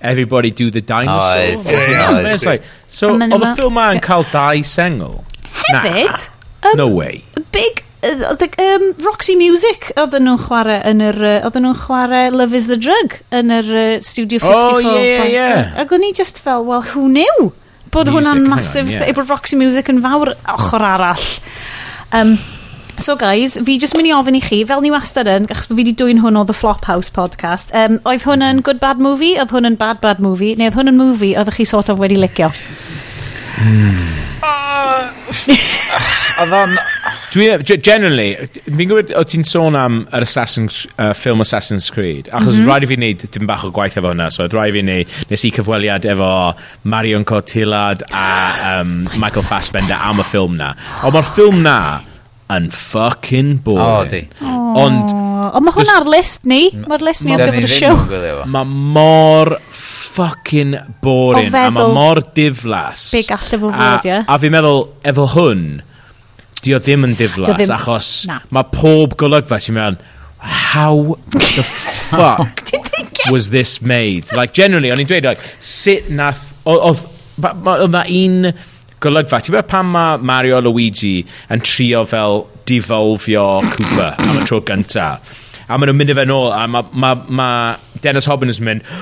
[0.00, 1.60] Everybody Do the Dinosaur.
[1.60, 5.18] Oh, yeah, yeah, like, so, oedd y ffilm ma'n cael dau sengl?
[5.60, 6.28] Hefyd?
[6.64, 7.20] Nah, um, no way.
[7.52, 12.78] Big um, Roxy Music oedden nhw'n chwarae yn yr oedden nhw'n chwarae Love is the
[12.80, 16.84] Drug yn yr uh, Studio 54 oh yeah yeah ac oedden ni just fel well
[16.94, 17.52] who knew
[17.94, 19.06] bod hwnna'n masif yeah.
[19.14, 21.30] bod Roxy Music yn fawr ochr arall
[22.12, 22.36] um,
[22.94, 25.74] So guys, fi jyst mynd i ofyn i chi, fel ni wastad yn, achos fi
[25.74, 29.50] wedi dwy'n hwn o The Flophouse podcast, um, oedd hwn yn good bad movie, oedd
[29.50, 32.20] hwn yn bad bad movie, neu oedd hwn yn movie oedd chi sort of wedi
[32.20, 32.52] licio?
[33.58, 33.98] Hmm.
[34.46, 35.10] Uh,
[36.44, 36.78] oedd o'n...
[37.34, 38.28] Dwi, e, generally,
[38.62, 42.68] fi'n gwybod o ti'n sôn am yr Assassin's, uh, film Assassin's Creed, achos mm -hmm.
[42.68, 45.14] rhaid i fi wneud dim bach o gwaith efo hwnna, so rhaid i fi wneud,
[45.30, 46.30] nes i cyfweliad efo
[46.84, 50.74] Marion Cotillard a um, Michael Fassbender am y ffilm na.
[51.02, 51.78] Ond mae'r ffilm na
[52.54, 53.82] yn fucking boring.
[53.82, 54.22] O, oh, di.
[54.84, 55.14] Ond...
[55.44, 56.68] O, mae hwn ar list ni.
[56.86, 58.44] Mae'r list ni ar gyfer y siow.
[58.52, 61.50] Mae mor fucking boring.
[61.50, 61.72] O feddwl.
[61.72, 63.10] A mae mor diflas.
[63.16, 64.20] Be gallaf o fod, ie.
[64.20, 65.66] A, a fi'n meddwl, efo hwn,
[66.64, 68.40] di o ddim yn diflas, ddim, achos na.
[68.54, 69.98] mae pob golygfa ti'n meddwl,
[70.44, 71.64] how the
[72.10, 72.72] fuck
[73.32, 74.32] was this made?
[74.32, 76.52] Like, generally, o'n i'n dweud, like, sut nath...
[76.64, 78.50] Oedd na un
[79.04, 81.16] golygfa, ti'n meddwl pan mae Mario Luigi
[81.52, 85.14] yn trio fel devolfio Cooper am y tro gynta.
[85.64, 87.48] A maen nhw'n mynd i fe nôl, a mae ma, ma
[88.04, 88.92] Dennis Hobbin yn mynd,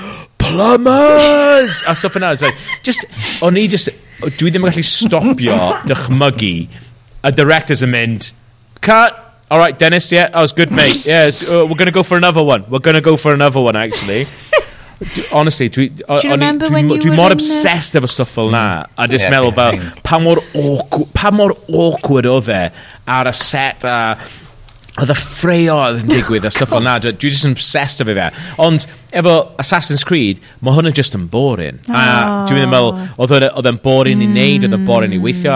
[0.43, 1.83] plumbers!
[1.87, 3.07] a stuff yna, it's like, just,
[3.43, 3.91] o'n i just,
[4.39, 5.59] dwi ddim yn gallu stopio
[5.91, 6.55] dychmygu
[7.25, 8.33] a directors yn mynd,
[8.81, 9.19] cut,
[9.51, 11.05] all right, Dennis, yeah, that was good, mate.
[11.07, 12.65] Yeah, uh, we're going to go for another one.
[12.71, 14.27] We're going to go for another one, actually.
[15.03, 17.31] D- Honestly, dwi, o- Do you o'n remember dwi, when mo- you dwi were mor
[17.33, 18.87] in the- obsessed efo stuff fel na.
[18.97, 20.03] A just Yeah, meddwl fel, thing.
[20.05, 22.61] pa mor awkward, pa mor awkward oedd e
[23.07, 23.97] ar y set a
[25.01, 28.17] oedd y ffreo oedd yn digwydd a stuff o'n nad, dwi just yn obsessed efo
[28.17, 28.29] fe.
[28.61, 28.85] Ond
[29.17, 31.81] efo Assassin's Creed, mae hwnna just yn boring.
[31.89, 31.97] Oh.
[31.97, 32.09] A
[32.49, 34.27] dwi'n meddwl, oedd yn boring mm.
[34.27, 35.55] i wneud, oedd yn boring i weithio.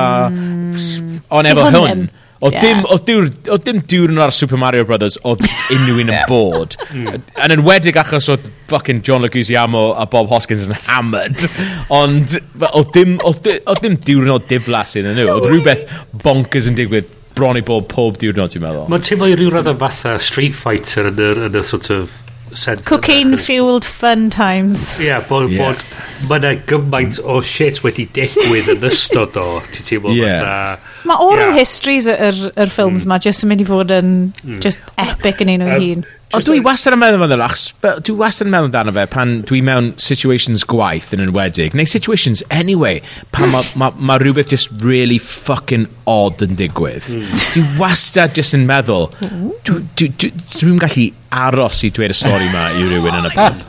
[1.37, 2.07] Ond efo hwn,
[2.47, 2.65] oedd yeah.
[2.65, 6.79] dim, o diwr, o dim diwrnod ar Super Mario Brothers oedd unrhyw un yn bod.
[7.45, 11.45] Yn enwedig achos oedd fucking John Leguizamo a Bob Hoskins yn hammered.
[12.01, 12.39] Ond
[12.73, 15.29] oedd dim, o dim diwrnod diflas yn nhw.
[15.37, 15.85] Oedd rhywbeth
[16.25, 18.87] bonkers yn digwydd bron i bob pob diwrnod, ti'n meddwl.
[18.93, 22.23] Mae'n teimlo i ryw radd am fatha Street Fighter yn y, yn y sort of
[22.57, 22.89] sense.
[22.89, 25.01] Cocaine-fueled fun times.
[25.01, 25.75] Ie, yeah, bod, yeah.
[25.75, 25.85] bod
[26.31, 30.41] mae yna gymaint o shit wedi digwydd yn ystod o, ti'n teimlo yeah.
[30.41, 31.03] fatha...
[31.07, 31.59] Mae oral yeah.
[31.61, 33.13] histories yr, yr ffilms mm.
[33.13, 34.61] ma jyst yn mynd i fod yn mm.
[34.65, 36.07] just epic yn un o'i um, hun.
[36.35, 39.61] O, dwi wastad yn meddwl amdano fe, dwi wastad yn meddwl amdano fe pan dwi
[39.65, 42.99] mewn situations gwaith yn enwedig, neu situations anyway,
[43.31, 47.07] pan mae ma, ma rhywbeth just really fucking odd yn digwydd.
[47.07, 47.45] Mm.
[47.55, 51.07] Dwi wastad just yn meddwl, dwi'n dwi, dwi, dwi, gallu
[51.47, 53.63] aros i dweud y stori ma i rhywun yn y pub.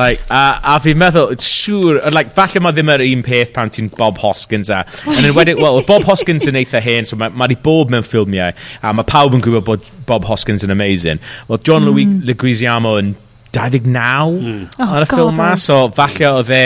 [0.00, 3.92] like, a, a fi'n meddwl, siŵr, like, falle mae ddim yr un peth pan ti'n
[4.00, 4.82] Bob Hoskins a...
[5.12, 8.56] Yn enwedig, wel, Bob Hoskins yn eitha hen, so mae ma di bob mewn ffilmiau,
[8.80, 11.22] a mae pawb yn gwybod bod Bob Hoskins yn amazing.
[11.48, 11.90] Wel, John mm.
[11.90, 13.14] Louis Leguizamo yn
[13.54, 14.66] 29 mm.
[14.78, 16.64] Oh, ar y oh, ffilm ma, so falle oedd e...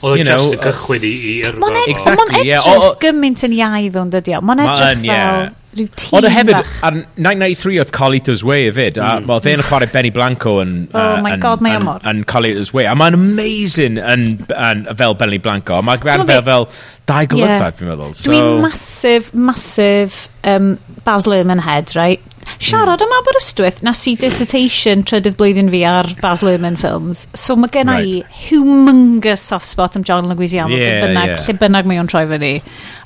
[0.00, 1.60] Oedd e you know, just y cychwyn i, i erfa.
[1.60, 4.44] Mae'n edrych, exactly, ma edrych yeah, gymaint yn iaidd o'n dydio.
[4.48, 8.96] Mae'n edrych ma fel rhyw Ond Oedd e hefyd, ar 1993 oedd Colito's Way hefyd,
[8.98, 9.28] a mm.
[9.30, 10.72] oedd e'n chwarae Benny Blanco yn...
[10.90, 12.00] Oh uh, oh my an, god, mae amor.
[12.10, 16.42] Yn Colito's Way, a mae'n amazing yn, yn, fel Benny Blanco, a mae'n fel, fel,
[16.48, 16.66] fel
[17.06, 17.76] dau golygfa, yeah.
[17.78, 18.16] fi'n meddwl.
[18.18, 18.32] So...
[18.32, 20.72] Dwi'n masif, masif um,
[21.06, 22.29] Baz Luhrmann head, right?
[22.58, 27.72] siarad am Aberystwyth na si dissertation trydydd blwyddyn fi ar Baz Luhrmann films so mae
[27.74, 28.40] gen i right.
[28.48, 31.44] humongous soft spot am John Leguizamo yeah, lle bynnag, yeah.
[31.46, 32.56] lle bynnag mae o'n troi fyny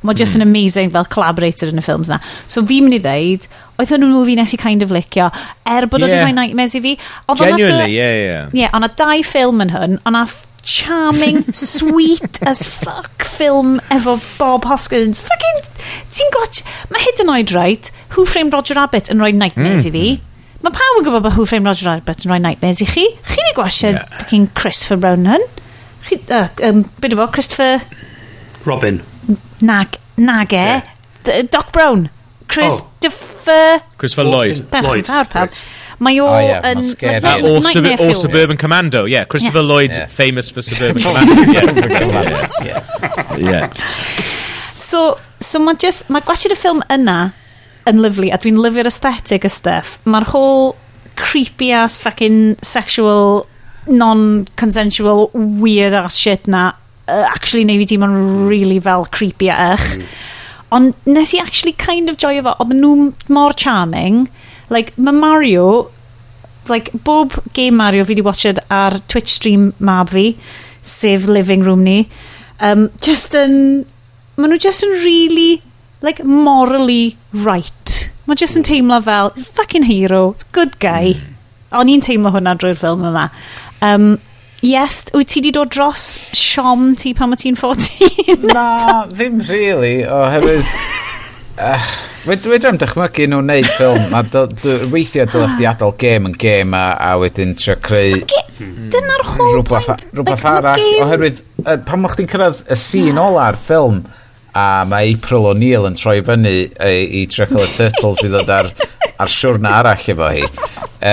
[0.05, 0.43] mae just mm.
[0.43, 3.49] an amazing fel collaborator yn y ffilms na so fi'n mynd i ddeud
[3.81, 5.31] oedd hwn yn movie nes i kind of licio
[5.67, 6.09] er bod yeah.
[6.09, 6.97] oedd rhoi nightmares i fi
[7.29, 8.51] ond Genuinely, yeah, yeah.
[8.65, 10.27] Yeah, ond a dau ffilm yn hwn ond a
[10.65, 15.21] charming, sweet as fuck ffilm efo Bob Hoskins.
[15.25, 15.61] Fucking,
[16.15, 16.63] ti'n gwach...
[16.93, 19.91] Mae hyd yn oed right, Who Framed Roger Rabbit yn rhoi nightmares mm.
[19.91, 20.07] i fi.
[20.15, 20.59] Hmm.
[20.65, 23.07] Mae pawb yn gwybod bod Who Framed Roger Rabbit yn rhoi nightmares i chi.
[23.29, 24.09] Chi ni gwasio yeah.
[24.19, 25.47] fucking Christopher Brown hyn.
[26.09, 28.03] Chi, uh, um, byd fo, Christopher...
[28.65, 29.03] Robin.
[29.61, 30.67] Nag, nag e.
[30.67, 31.49] Yeah.
[31.53, 32.09] Doc Brown.
[32.49, 33.81] Christopher...
[33.81, 33.97] Oh.
[33.99, 34.65] Christopher Lloyd.
[34.73, 34.85] Lloyd.
[34.85, 35.09] Lloyd.
[35.09, 35.35] Lloyd.
[35.35, 35.65] Lloyd.
[35.99, 36.79] Mae o oh, yeah, yn...
[36.79, 39.25] Uh, or, sub or Suburban Commando, yeah.
[39.25, 39.65] Christopher yeah.
[39.65, 40.07] Lloyd, yeah.
[40.07, 41.53] famous for Suburban Commando.
[41.53, 42.51] yeah.
[42.65, 43.37] yeah.
[43.37, 43.73] yeah.
[44.75, 47.31] So, so mae just, mae gwachod y ffilm yna
[47.89, 50.01] yn lyflu, a dwi'n lyfio'r aesthetic y stuff.
[50.05, 50.75] Mae'r whole
[51.17, 53.47] creepy ass fucking sexual
[53.87, 55.31] non-consensual
[55.63, 56.73] weird ass shit na
[57.07, 58.05] uh, actually neu fi dim
[58.49, 59.87] really fel creepy a ych.
[59.95, 60.09] Mm.
[60.75, 64.27] Ond nes i actually kind of joio fo, oedd nhw mor charming.
[64.27, 65.91] Mm Like, mae Mario...
[66.67, 70.31] Like, bob game Mario fi wedi watched ar Twitch stream mab fi,
[70.81, 72.09] sef Living Room ni,
[72.59, 73.85] um, just yn...
[74.41, 75.61] Maen nhw just yn really,
[76.03, 77.97] like, morally right.
[78.25, 79.29] Mae just yn teimlo fel,
[79.59, 80.23] fucking hero,
[80.57, 81.13] good guy.
[81.13, 81.35] Mm.
[81.81, 83.29] O'n i'n teimlo hwnna drwy'r ffilm yma.
[83.85, 84.15] Um,
[84.65, 86.03] Yes, wyt ti wedi dod dros
[86.33, 88.47] siom ti pan mae ti'n 14?
[88.49, 90.65] Na, ddim really, oherwydd...
[91.55, 91.79] Uh,
[92.27, 94.23] Wedi am dychmygu nhw'n neud ffilm, a
[94.91, 98.25] weithiau dylech di adael gêm yn gêm a, a wedyn trio creu...
[98.59, 100.05] Dyna'r whole rhywbeth, point.
[100.17, 104.01] Rhywbeth like, arall, oherwydd uh, pan mwch chdi'n cyrraedd y scene ola'r ffilm,
[104.57, 108.33] a mae April O'Neill yn troi fyny e, i, i trio cael y Turtles i
[108.33, 108.73] ddod ar,
[109.21, 110.43] ar siwrna arall efo hi.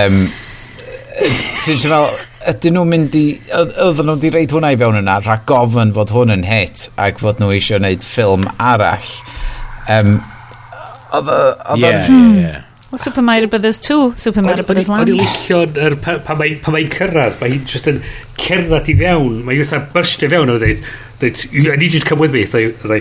[0.00, 0.18] Um,
[1.20, 2.10] ti'n ti'n fel,
[2.56, 3.24] ydyn nhw'n mynd i...
[3.60, 7.22] Oedden nhw'n di reid hwnna i fewn yna, rhag gofyn fod hwn yn hit, ac
[7.22, 9.16] fod nhw eisiau gwneud ffilm arall.
[9.90, 10.22] Um,
[11.12, 11.40] Oedd o...
[12.92, 15.08] Well, Super Mario Brothers 2, Super Mario Brothers Land.
[15.08, 18.02] O'n i'n licio'n, er, pa, pa mae'n pa mae cyrraedd, mae hi'n just yn
[18.36, 20.82] cerdded i fewn, mae'n eitha byrstio fewn, a dweud,
[21.22, 22.44] dweud, I need you to come with me.
[22.44, 23.00] They, they,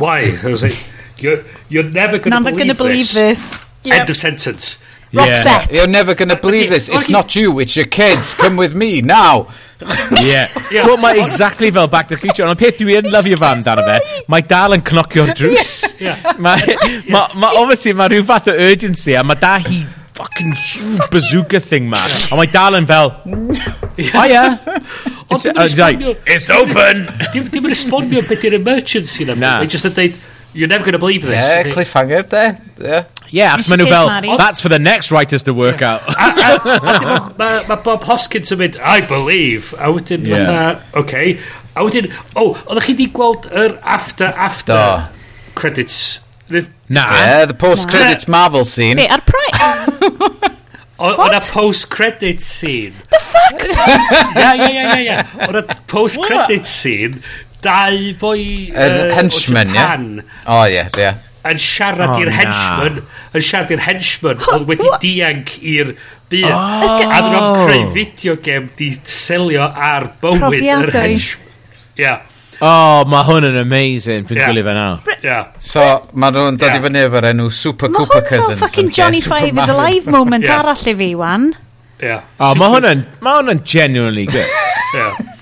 [0.00, 0.32] why?
[0.40, 0.80] I was like,
[1.20, 3.58] you're, you're never going to believe, gonna believe this.
[3.58, 3.64] this.
[3.84, 4.00] Yep.
[4.00, 4.78] End of sentence.
[5.12, 5.72] Rock set.
[5.72, 6.88] You're never going to believe this.
[6.88, 8.32] It's not you, it's your kids.
[8.34, 9.48] Come with me now
[9.80, 10.46] yeah.
[10.72, 10.86] yeah.
[10.86, 12.46] But mae exactly fel Back to the Future.
[12.46, 13.98] Ond y peth dwi yn lyfio fan dan fe,
[14.32, 15.74] mae dal yn cnocio'r drws.
[16.00, 16.34] Yeah.
[16.42, 16.76] Mae,
[17.12, 19.84] ma, ma, obviously, mae rhyw fath o urgency a mae da hi
[20.16, 22.00] fucking huge bazooka thing ma.
[22.32, 23.12] A mae dal yn fel,
[24.00, 24.16] yeah.
[24.16, 24.56] oh yeah.
[25.28, 27.08] It's, uh, like, it's open!
[27.34, 29.34] Dim yn respondio beth yw'r emergency na.
[29.36, 29.56] Na.
[29.60, 30.20] Mae'n just yn dweud,
[30.56, 31.36] you're never going to believe this.
[31.36, 32.58] Yeah, cliffhanger, there.
[32.80, 33.04] Yeah.
[33.30, 33.74] Yeah, achos Mr.
[33.76, 34.36] maen nhw fel, Case Mario.
[34.38, 36.02] that's for the next writers to work out.
[37.38, 39.72] Mae ma Bob Hoskins yn mynd, I believe.
[39.78, 40.46] A wedyn, Yeah.
[40.46, 41.38] fatha, okay.
[41.74, 45.52] A wedyn, oh, oeddech chi di gweld yr after, after Do.
[45.58, 46.20] credits?
[46.88, 47.02] Na.
[47.10, 48.96] Yeah, the post-credits Marvel scene.
[49.02, 50.52] Be, ar Pride?
[50.98, 52.94] O na post-credit scene.
[53.10, 53.58] The fuck?
[54.38, 55.18] Ia, ia, ia, ia, ia.
[55.48, 57.20] O na post-credit scene,
[57.64, 58.42] dau boi...
[58.74, 60.26] Er, uh, henchmen, ie?
[60.52, 61.14] O, ie, ie.
[61.46, 65.92] Yn siarad oh, i'r henchman, yn siarad i'r henchman, oh, oedd wedi dianc i'r
[66.32, 66.46] byd.
[66.50, 66.86] Oh.
[67.06, 71.52] A dyn nhw'n creu fideo gem di selio ar bywyd yr henchman.
[72.02, 72.16] Ie.
[72.64, 74.24] Oh, mae hwn yn amazing.
[74.28, 74.48] Fi'n yeah.
[74.48, 75.14] gwylio fe nawr.
[75.20, 75.52] Yeah.
[75.60, 75.84] So,
[76.16, 78.48] mae nhw'n dod i fyny efo'r enw Super ma Cooper Cousins.
[78.48, 80.62] Mae hwn fel fucking Johnny Five is Alive moment yeah.
[80.62, 81.50] arall i fi, wan.
[82.02, 82.26] Yeah.
[82.40, 84.58] Oh, mae hwn yn, ma hwn yn genuinely good.
[84.96, 85.35] yeah.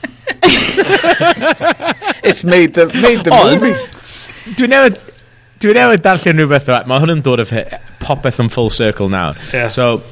[2.25, 3.75] It's made the, made the Ond, movie.
[4.57, 4.99] Dwi'n newid,
[5.61, 7.67] dwi'n newid darllen rhywbeth, right, mae hwn yn dod o fe-
[8.03, 9.35] popeth yn full circle now.
[9.53, 9.69] Yeah.
[9.73, 10.03] So,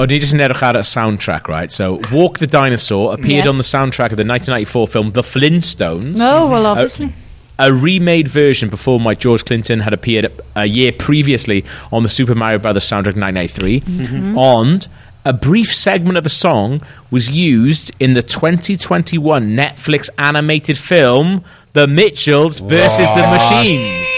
[0.00, 1.72] o'n i just yn edrych ar y soundtrack, right?
[1.72, 3.50] So, Walk the Dinosaur appeared Yeah.
[3.52, 6.16] on the soundtrack of the 1994 film The Flintstones.
[6.18, 7.12] No, well, obviously.
[7.58, 12.34] A remade version performed by George Clinton had appeared a year previously on the Super
[12.34, 13.80] Mario Brothers soundtrack 1993.
[13.82, 14.38] Mm-hmm.
[14.38, 14.88] Ond,
[15.24, 19.20] a brief segment of the song was used in the 2021
[19.56, 21.44] Netflix animated film
[21.74, 24.08] The Mitchells versus the Machines.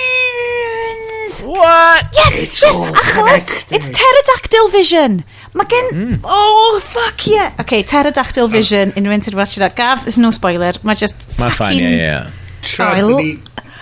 [1.43, 2.07] What?
[2.15, 3.75] Yes, It's yes, all achos, connected.
[3.77, 5.25] it's pterodactyl vision.
[5.55, 5.85] Mae gen...
[5.93, 6.15] Hmm.
[6.25, 7.53] Oh, fuck yeah.
[7.61, 9.75] Okay, pterodactyl vision, unrhyw un sydd wedi watch that.
[9.77, 10.73] Gav, is no spoiler.
[10.83, 11.81] Mae just Mae'n fucking...
[11.81, 12.19] ffain, ie, ie.
[12.63, 13.39] Tra Oh, l- ni...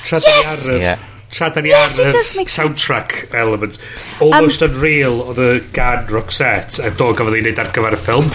[0.07, 0.53] Tra da ni Yes!
[0.69, 0.81] ar y...
[0.81, 0.95] Ie.
[1.33, 3.37] tra da ni yes, ar y soundtrack sense.
[3.41, 3.79] element
[4.21, 8.01] almost um, unreal oedd y gan Roxette a do gafodd ei wneud ar gyfer y
[8.01, 8.29] ffilm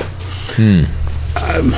[0.56, 0.88] hmm.
[1.44, 1.76] um,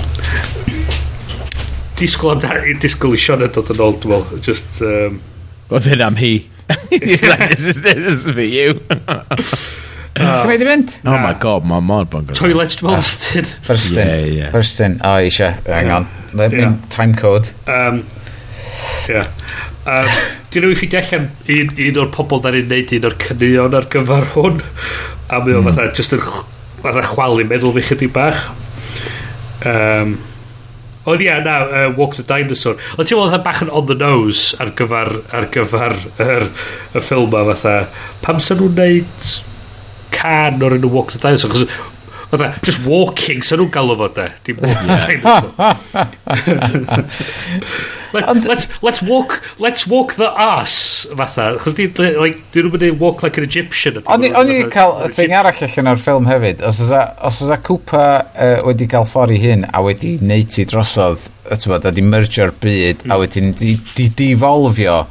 [1.99, 5.19] disgwyl am dar disgwyl i Sean yn dod yn ôl dwi'n just um,
[5.67, 6.33] oedd hyn am hi
[6.93, 9.21] he's like this is, this is for you uh,
[10.19, 10.95] Cymru di fynd?
[11.07, 12.35] Oh my god, mae mor bongo.
[12.35, 13.45] Toilet dwi'n meddwl.
[13.45, 13.51] Ah.
[13.69, 14.49] First in.
[14.51, 14.97] First in.
[14.99, 15.53] Oh, o, eisiau.
[15.69, 16.07] Hang on.
[16.33, 17.53] Let me time code.
[17.69, 18.01] Um,
[19.07, 19.29] yeah.
[19.87, 20.09] Um,
[20.51, 23.87] Dwi'n rwy'n ffeindio allan un, un o'r pobl da'n ni'n neud un o'r cynnion ar
[23.93, 24.63] gyfer hwn.
[25.29, 25.69] A mae o mm.
[25.69, 26.23] fatha, just yn
[26.83, 28.49] fatha chwalu meddwl fi chydig bach.
[29.67, 30.17] Um,
[31.09, 32.75] Ond ia, na, uh, Walk the Dinosaur.
[32.97, 36.49] Ond ti'n meddwl bach yn on the nose ar gyfer, ar gyfer yr,
[36.91, 37.77] y ffilm ma fatha.
[38.25, 39.31] Pam sy'n nhw'n neud
[40.13, 41.55] can o'r enw Walk the Dinosaur?
[41.55, 41.65] Chos
[42.29, 44.27] Fatha, just walking, sa'n nhw'n galw fod e.
[44.45, 44.57] Dim
[48.11, 52.99] Let, let's, let's walk let's walk the ass fatha chos di like di nhw'n mynd
[52.99, 56.79] walk like an Egyptian o'n i cael y thing arall allan o'r ffilm hefyd os
[56.89, 61.53] oes a Cooper uh, wedi cael ffordd i hyn a wedi neud i drosodd y
[61.53, 63.13] ytwod a di merger byd mm.
[63.13, 65.03] a wedyn di, di devolfio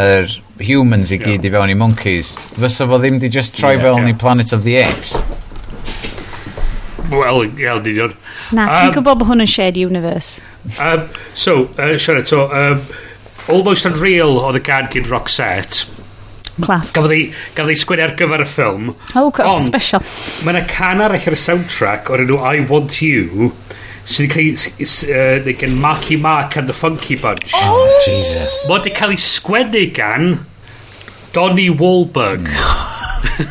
[0.00, 0.32] yr
[0.64, 1.50] humans i gyd yeah.
[1.50, 4.14] i fewn i monkeys fysa fo ddim di just troi yeah, fewn yeah.
[4.14, 5.18] i Planet of the Apes
[7.12, 8.16] Wel, iawn, union.
[8.52, 10.42] Na, ti'n um, gwybod bod hwn yn shared universe.
[10.76, 12.82] Um, so, uh, siarad, so, um,
[13.48, 15.86] Almost Unreal oedd y gan gyn Roxette.
[16.58, 16.90] Clas.
[16.92, 18.90] Gafodd ei, gafodd ei sgwini ar gyfer y ffilm.
[19.16, 20.02] Oh, on, special.
[20.44, 23.52] Mae yna can arall ar y soundtrack o'r enw I Want You
[24.08, 27.52] sydd wedi cael ei gen Marky Mark and the Funky Bunch.
[27.54, 28.54] Oh, oh Jesus.
[28.66, 30.30] Mae wedi cael ei sgwennu gan
[31.36, 32.48] Donny Wahlberg.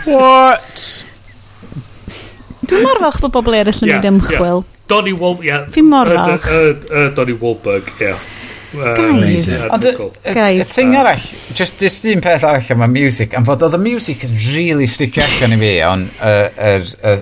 [0.05, 0.87] What?
[2.63, 4.65] Dwi'n mor falch bod bobl eraill yn neud ymchwil.
[4.89, 5.61] Donny Wahlberg, ie.
[5.75, 6.49] Fi'n mor falch.
[7.17, 8.15] Donny Wahlberg, ie.
[8.73, 9.47] Guys.
[9.71, 11.23] Ond y thing arall,
[11.55, 14.89] just, just un peth arall am y music, am fod oedd y music yn really
[14.91, 16.25] sticio allan i fi ond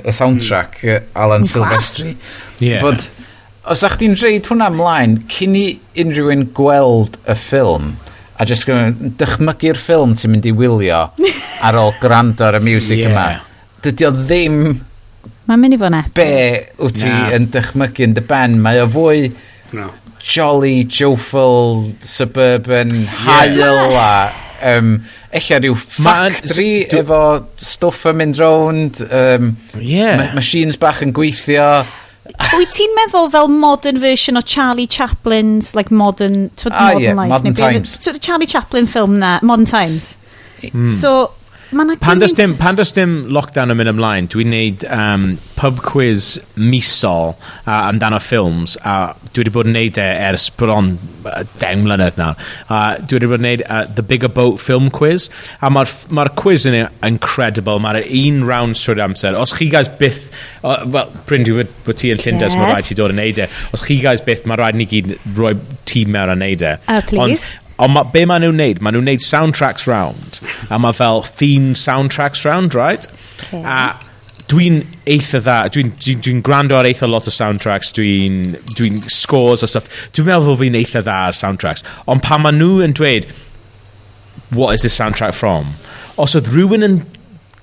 [0.10, 0.82] y soundtrack
[1.14, 2.16] Alan Silvestri.
[2.64, 2.82] Yeah.
[2.82, 3.06] Fod,
[3.72, 5.68] os a'ch ti'n reid hwnna ymlaen, cyn i
[6.02, 7.94] unrhyw un gweld y ffilm,
[8.42, 8.68] a just
[9.22, 11.06] dychmygu'r ffilm ti'n mynd i wylio
[11.68, 13.14] ar ôl gwrando ar y music yeah.
[13.14, 13.30] yma,
[13.86, 14.60] dydy o ddim
[15.50, 16.16] Mae'n mynd i fod yn epic.
[16.18, 17.28] Be wyt ti Na.
[17.38, 18.56] yn dychmygu yn dy ben?
[18.66, 19.28] Mae o fwy
[19.76, 19.92] No.
[20.26, 22.90] jolly, joyful, suburban,
[23.26, 24.10] hael a...
[24.66, 24.95] Um,
[25.36, 27.18] Ella rhyw Ma- factory s- dw- efo
[27.60, 29.50] stwff yn mynd rownd, um,
[29.84, 30.16] yeah.
[30.22, 31.66] ma- machines bach yn gweithio.
[32.56, 37.12] Wyt ti'n meddwl fel modern version o Charlie Chaplin's, like modern, twyd, Ah, modern ie,
[37.20, 37.34] life?
[37.34, 37.98] Modern neu be- Times.
[38.00, 40.14] t'wod y Charlie Chaplin film na, Modern Times.
[40.72, 40.88] Hmm.
[40.88, 41.34] So,
[41.72, 45.24] Pan does dim, pan does dim lockdown yn mynd ymlaen, dwi'n neud um,
[45.58, 50.92] pub quiz misol uh, amdano ffilms, a dwi wedi bod yn neud e ers bron
[51.26, 52.38] uh, 10 mlynedd nawr.
[52.69, 55.27] Uh, dwi wedi bod yn neud uh, The Bigger Boat Film Quiz,
[55.58, 59.38] a mae'r ma, quiz yn e, incredible, mae'r e un round trwy'r amser.
[59.42, 60.30] Os chi guys byth,
[60.61, 62.61] uh, well, Bryn, dwi wedi bod ti yn Llundas, yes.
[62.61, 63.50] mae rhaid ti dod yn neud e.
[63.74, 65.56] Os chi guys byth, mae rhaid ni gyd roi
[65.90, 66.77] tîm mewn a neud e.
[66.85, 67.50] Oh, please.
[67.50, 68.82] Ond, Ond ma, be maen nhw'n neud?
[68.84, 70.40] Maen nhw'n neud soundtracks round.
[70.72, 73.08] A mae fel theme soundtracks round, right?
[73.50, 73.64] Okay.
[73.64, 73.98] A
[74.52, 78.92] dwi'n eitha dda, dwi'n dwi, dwi, dwi gwrando ar eitha lot o soundtracks, dwi'n dwi,
[79.12, 82.84] scores a stuff, dwi'n meddwl fod fi'n eitha dda ar soundtracks, ond pan maen nhw
[82.86, 83.28] yn dweud,
[84.56, 85.74] what is this soundtrack from?
[86.22, 87.00] Os oedd rhywun yn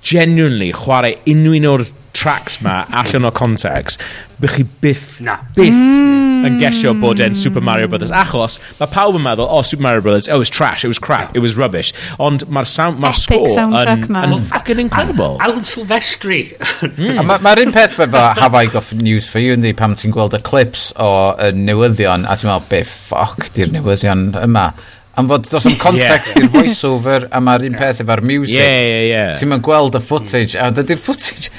[0.02, 4.00] genuinely chwarae unrhyw un o'r tracks ma allan o context,
[4.42, 5.36] bych chi byth, na.
[5.56, 6.46] byth mm.
[6.48, 8.12] yn gesio bod e'n Super Mario Brothers.
[8.14, 11.00] Achos mae pawb yn meddwl, oh, Super Mario Brothers, oh, it was trash, it was
[11.02, 11.92] crap, it was rubbish.
[12.22, 15.38] Ond mae'r sound, ma score yn, yn fucking incredible.
[15.44, 16.42] Alan Silvestri.
[16.88, 17.20] mm.
[17.22, 20.36] Mae'r ma un peth efo Have I Got News For You ynddi, pam ti'n gweld
[20.38, 24.72] y clips o y newyddion a ti'n meddwl, be ffoc di'r newyddion yma.
[25.20, 28.56] Am fod dos am context i'r voiceover a mae'r un peth efo'r music.
[28.56, 29.32] Yeah, yeah, yeah.
[29.38, 31.52] Ti'n mynd gweld y footage a dydy'r footage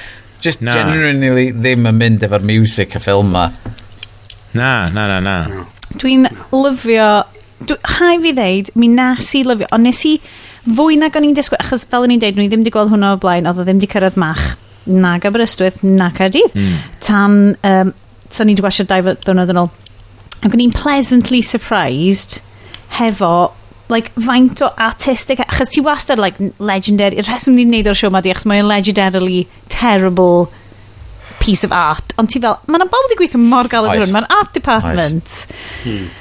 [0.44, 0.74] just na.
[0.76, 3.48] genuinely ddim yn mynd efo'r music y ffilm ma.
[4.54, 5.64] Na, na, na, na.
[5.98, 7.08] Dwi'n lyfio...
[7.64, 10.18] Dwi, hai fi ddeud, mi nas i lyfio, ond nes i
[10.64, 12.92] fwy nag o'n i'n disgwyl, achos fel o'n i'n deud, nhw i ddim wedi gweld
[12.92, 16.74] hwnna o blaen, oedd o ddim wedi cyrraedd mach na Gabrystwyth, na Caerdydd, mm.
[17.04, 17.92] tan, um,
[18.28, 19.70] tan ni wedi gwasio dau ddwrnod yn ôl.
[20.44, 22.42] Ac o'n i'n pleasantly surprised
[22.98, 23.32] hefo
[23.92, 25.42] like, faint o artistic...
[25.44, 27.20] Achos ti wastad, like, legendary...
[27.20, 30.50] Y rheswm ni'n neud o'r siw ma di, achos mae'n legendarily terrible
[31.42, 32.16] piece of art.
[32.20, 34.12] Ond ti fel, mae'n bobl wedi gweithio mor galed hwn.
[34.14, 35.24] Mae'n art department.
[35.24, 35.64] Nice.
[35.84, 36.12] Hmm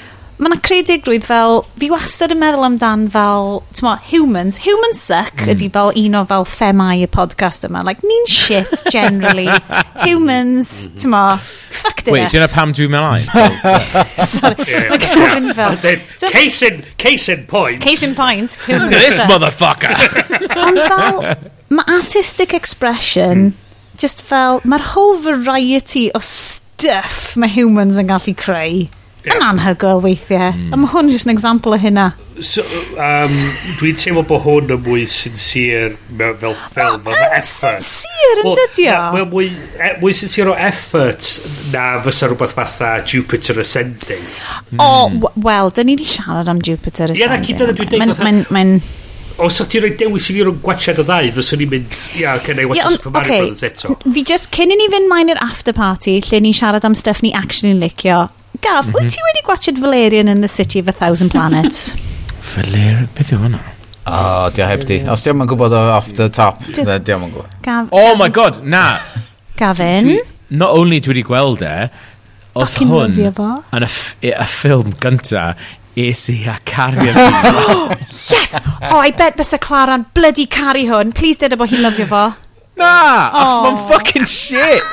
[0.43, 4.57] mae yna creadigrwydd fel, fi wastad yn meddwl amdan fel, ti'n mo, humans.
[4.65, 5.51] Humans suck mm.
[5.53, 7.83] ydy fel un o fel themau y podcast yma.
[7.87, 9.47] Like, ni'n shit, generally.
[10.03, 10.97] humans, mhm.
[10.99, 13.27] ti'n mo, fuck dyn Wait, dyna pam dwi'n meddwl?
[14.33, 15.77] Sorry, mae Kevin fel...
[16.33, 17.79] Case in, case in point.
[17.85, 18.57] Case in point.
[18.67, 19.95] This motherfucker.
[20.65, 21.21] Ond fel,
[21.71, 23.95] mae artistic expression, hmm.
[24.01, 28.83] just fel, mae'r whole variety o stuff mae humans yn gallu creu
[29.23, 29.35] yeah.
[29.37, 30.51] yn anhygoel weithiau.
[30.51, 30.71] Mm.
[30.73, 32.09] A mae hwn jyst yn example o hynna.
[32.43, 32.63] So,
[32.97, 33.35] um,
[33.79, 37.11] dwi'n teimlo bod hwn yn mwy sincere fel fel ffilm.
[37.11, 38.97] Oh, yn sincere yn dydio?
[39.15, 41.29] Mae mwy, e, mwy sincere o effort
[41.73, 44.25] na fysa rhywbeth fatha Jupiter Ascending.
[44.73, 44.81] Mm.
[44.81, 47.23] O, oh, wel, dyn ni wedi siarad am Jupiter Ascending.
[47.23, 48.19] Ie, na cyd yna dwi'n deud.
[48.23, 48.43] Mae'n...
[48.53, 48.77] mae'n
[49.41, 52.19] os o'ch ti'n rhoi dewis i fi rhwng gwachad o ddau, fyswn i'n mynd, ia,
[52.21, 53.39] yeah, can I watch yeah, um, Super Mario okay.
[53.41, 53.95] Brothers eto?
[54.03, 57.23] Fi just, cyn i ni fynd mai'n i'r after party, lle ni siarad am stuff
[57.25, 58.27] ni actually licio,
[58.61, 58.95] Gaf, mm -hmm.
[58.95, 59.09] wyt mhm.
[59.09, 61.93] ti wedi gwachod Valerian in the City of a Thousand Planets?
[62.55, 63.59] Valerian, beth yw hwnna?
[64.05, 64.97] O, oh, di o heb di.
[65.09, 67.47] Os di o'n gwybod off the top, di o'n gwybod.
[67.63, 68.97] Gaf, oh my god, na!
[69.59, 70.03] Gavin?
[70.03, 71.89] Dwi, not only dwi wedi gweld e,
[72.53, 75.53] oedd hwn yn y ffilm gynta
[75.95, 78.33] es i a cario fi.
[78.35, 78.57] yes!
[78.91, 81.13] Oh, I bet bysa Clara'n bloody caru hwn.
[81.13, 82.23] Please did e bod hi'n lyfio fo.
[82.77, 82.93] Na!
[83.29, 83.45] Oh.
[83.45, 84.83] Os mae'n fucking shit!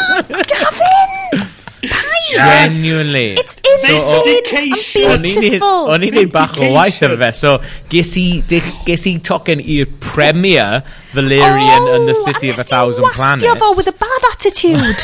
[0.52, 1.57] Gavin!
[1.82, 2.34] Paid!
[2.34, 3.32] Genuinely.
[3.34, 5.92] It's insane so, and beautiful.
[5.94, 7.54] O'n i'n neud bach o waith ar fe, so
[7.92, 10.82] ges i, ges i i'r premier
[11.14, 13.44] Valerian oh, and the City of a Thousand Planets.
[13.44, 15.00] Oh, a fo with a bad attitude.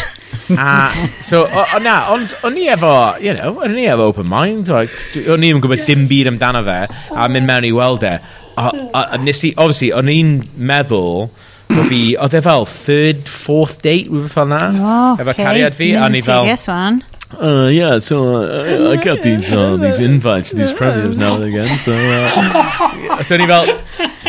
[0.59, 0.91] a,
[1.23, 4.71] so, o, o na, ond o'n i efo, you know, o'n i efo open mind,
[4.75, 7.31] o'n i ddim yn gwybod dim byd amdano fe, a oh.
[7.33, 8.19] mynd mewn i weld e.
[8.55, 11.29] A, a, a nes i, obviously, o'n i'n meddwl,
[11.71, 15.93] bod fi, oedd e fel third, fourth date, rhywbeth fel na, Oh, efo cariad fi,
[15.99, 17.03] a ni fel, Serious one.
[17.35, 21.67] Uh, yeah, so uh, I got these uh, these invites these premieres now and again.
[21.83, 23.67] So, uh, so ni fel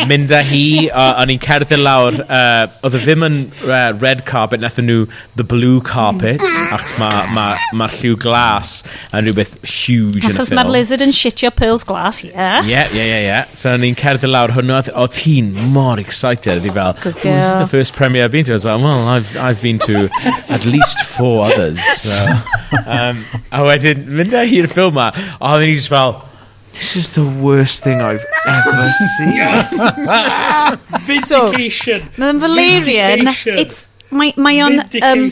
[0.09, 4.61] mynd â hi, o'n i'n cerdded lawr, uh, oedd e ddim yn uh, red carpet,
[4.63, 5.05] nethon nhw
[5.39, 6.73] the blue carpet, mm.
[6.75, 7.45] achos mae'r ma,
[7.77, 8.77] ma, lliw glas
[9.11, 12.61] yn rhywbeth huge achos yn y mae'r lizard yn shitio pearls glas, yeah.
[12.65, 13.55] Yeah, yeah, yeah, yeah.
[13.55, 17.25] So o'n i'n cerdded lawr hwnnw, oedd hi'n mor excited, oedd hi fel, oh, this
[17.25, 18.53] is the first premiere I've been to.
[18.53, 20.09] I was like, well, I've, I've been to
[20.49, 21.81] at least four others.
[22.01, 22.11] So,
[22.85, 26.17] um, a wedyn, mynd â hi'r ffilm ma, oedd hi'n just fel,
[26.75, 29.33] This is the worst thing I've ever seen.
[31.07, 32.01] Vindication.
[32.01, 35.23] So, mae'n Valerian, it's Mae, mae o'n um,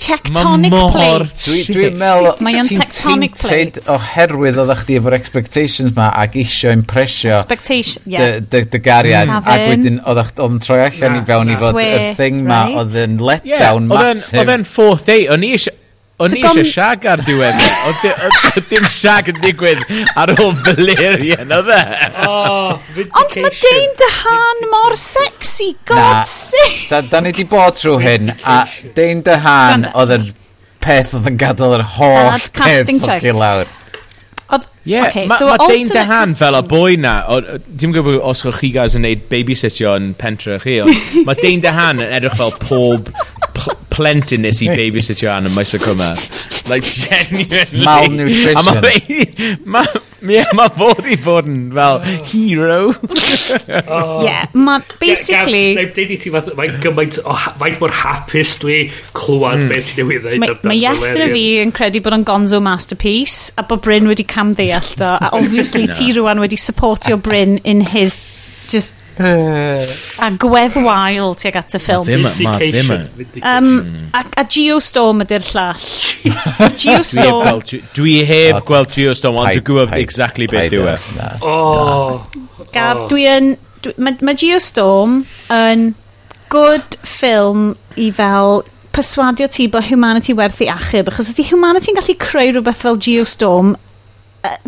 [0.00, 1.58] tectonic ma plate.
[1.68, 2.30] Dwi'n meddwl...
[2.42, 3.82] Mae o'n tectonic plate.
[3.92, 7.36] oherwydd oeddech chdi efo'r expectations ma ac isio impresio...
[7.38, 8.40] Expectation, yeah.
[8.40, 9.28] Dy, dy gariad.
[9.28, 9.52] Mm.
[9.52, 12.80] Ac wedyn oeddech oedd yn troi allan i fewn i fod y thing ma right?
[12.80, 14.42] oedd yn letdown yeah, massive.
[14.42, 15.28] Oedd e'n fourth date.
[15.34, 15.78] O'n i eisiau
[16.22, 16.68] O'n i eisiau gom...
[16.70, 17.62] siag ar diwedd.
[17.88, 19.82] Oedd dim siag yn digwydd
[20.18, 21.80] ar ôl Valerian, oedd e?
[22.28, 26.86] Ond mae Dane Dehan mor sexy, god sake!
[26.92, 28.62] Da, da ni di bod trwy hyn, a
[28.94, 30.26] Dane Dehan oedd yr
[30.82, 33.70] peth oedd yn gadael yr holl peth ffocin lawr.
[34.52, 37.16] Oedd, yeah, okay, ma, so ma Dane Dehan fel y boi na,
[37.66, 42.02] ti'n gwybod os chi guys yn neud babysitio yn pentre chi, ond mae Dane Dehan
[42.04, 43.10] yn edrych fel pob
[43.92, 46.12] plentyn nes i babysitio an yn maes o cwma.
[46.70, 47.84] Like, genuinely.
[47.84, 48.56] Malnutrition.
[48.56, 48.62] A
[49.66, 49.84] ma, ma,
[50.22, 52.78] yeah, ma fod i fod yn fel hero.
[53.96, 54.22] oh.
[54.24, 55.74] Yeah, ma basically...
[55.82, 57.36] Deud i ti, fath, mae'n gymaint o...
[57.62, 58.78] Faint mor hapus dwi
[59.18, 59.68] clywed mm.
[59.72, 60.66] beth ti'n newydd dweud.
[60.68, 64.94] Mae Iestyn fi yn credu bod o'n gonzo masterpiece a bod Bryn wedi cam ddeall
[64.98, 65.12] do.
[65.12, 68.18] A obviously ti rwan wedi supportio Bryn in his
[68.68, 72.06] just a gweddwael tuag at y ffilm.
[72.08, 72.92] Ddim yn, ma ddim.
[72.94, 73.42] yn.
[73.42, 73.72] Um,
[74.16, 75.88] a, a Geostorm ydy'r llall.
[76.80, 77.62] Geostorm.
[77.98, 80.96] dwi heb gweld Geostorm, ond dwi'n gwybod exactly beth yw e.
[80.96, 81.30] e.
[81.46, 82.22] Oh.
[82.74, 83.54] Gaf, dwi yn...
[83.98, 85.88] Mae ma Geostorm yn
[86.52, 88.62] good ffilm i fel
[88.94, 93.74] perswadio ti bod humanity werth i achub, achos ydy humanity'n gallu creu rhywbeth fel Geostorm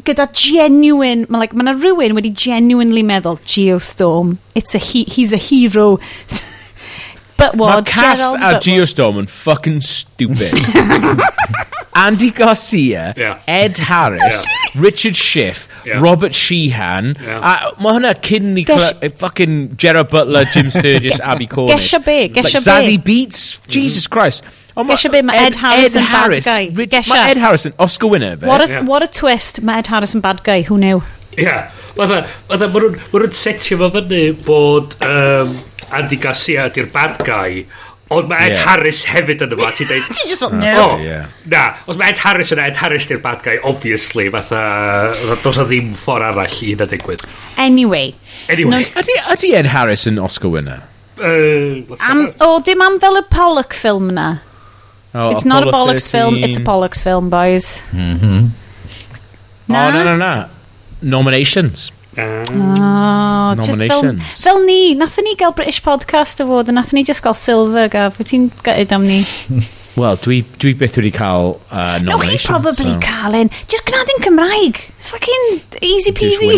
[0.07, 5.41] gyda genuine mae like, ma rhywun wedi genuinely meddwl Geostorm it's a he, he's a
[5.41, 5.99] hero
[7.37, 8.63] but Mae what cast Gerald a Butwood.
[8.69, 10.55] Geostorm yn fucking stupid.
[11.97, 13.41] Andy Garcia, Yeah.
[13.47, 14.45] Ed Harris,
[14.75, 16.01] Richard Schiff, Yeah.
[16.01, 17.39] Robert Sheehan, Yeah.
[17.39, 21.75] a mae hwnna cyn ni Gesh- cla- fucking Gerard Butler, Jim Sturgis, Abby Cornish.
[21.93, 23.05] Gesha be, like gesha Zazie be.
[23.11, 24.43] Beats, Jesus Christ.
[24.75, 26.69] Gesio be, mae Ed, Harris yn bad guy.
[26.75, 28.51] Mae Ed Harris yn Oscar winner, fe.
[28.51, 28.87] What a, yeah.
[28.89, 31.03] what a twist, mae Ed Harris yn bad guy, who knew?
[31.39, 31.71] Ia, yeah.
[31.99, 35.55] mae nhw'n setio fo fyny bod um,
[35.95, 37.67] Andy Garcia ydy'r bad guy,
[38.13, 38.65] Ond mae Ed yeah.
[38.69, 40.09] Harris hefyd yn yma, ti'n dweud...
[40.17, 40.73] Ti'n just want no.
[40.83, 41.31] Oh, yeah.
[41.49, 44.61] Na, os mae Ed Harris yn Ed Harris di'r bad guy, obviously, fatha,
[45.41, 47.25] dos o ddim ffordd arall i na digwydd.
[47.57, 48.13] Anyway.
[48.53, 48.85] Anyway.
[48.85, 50.83] No, ydy, ydy Ed Harris yn Oscar winner?
[51.17, 54.29] Uh, am, o, dim am fel y Pollock ffilm na.
[55.15, 56.65] Oh, It's not a Apollo Bollocks film, it's a 13.
[56.67, 57.81] Bollocks film, boys.
[57.93, 58.49] Mm-hmm.
[59.71, 60.49] Oh, no, no, no.
[61.03, 61.93] Nominations.
[62.19, 64.43] Oh, just fel, Nominations.
[64.43, 68.19] fel ni, nathon ni gael British Podcast Award, a nathon ni just gael Silver, gaf.
[68.19, 69.23] Wyt ti'n gutted am ni?
[69.95, 72.07] Wel, dwi, dwi beth wedi cael uh, nomination.
[72.07, 73.01] Nwch no, chi probably so.
[73.05, 73.51] cael un.
[73.71, 74.81] Just gnad yn Cymraeg.
[75.11, 75.45] Fucking
[75.87, 76.57] easy peasy.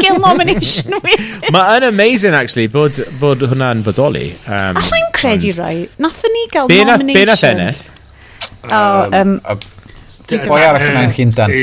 [0.00, 1.52] Gael nomination wedyn.
[1.54, 4.32] Mae yn amazing, actually, bod, bod hwnna'n bodoli.
[4.48, 5.76] Um, Allai'n credu um, rai.
[6.02, 7.20] Nathon ni gael be nomination.
[7.20, 7.84] Be nath ennill?
[8.64, 9.38] Oh, oh um,
[10.24, 11.54] Boi arall yna'n chyndan.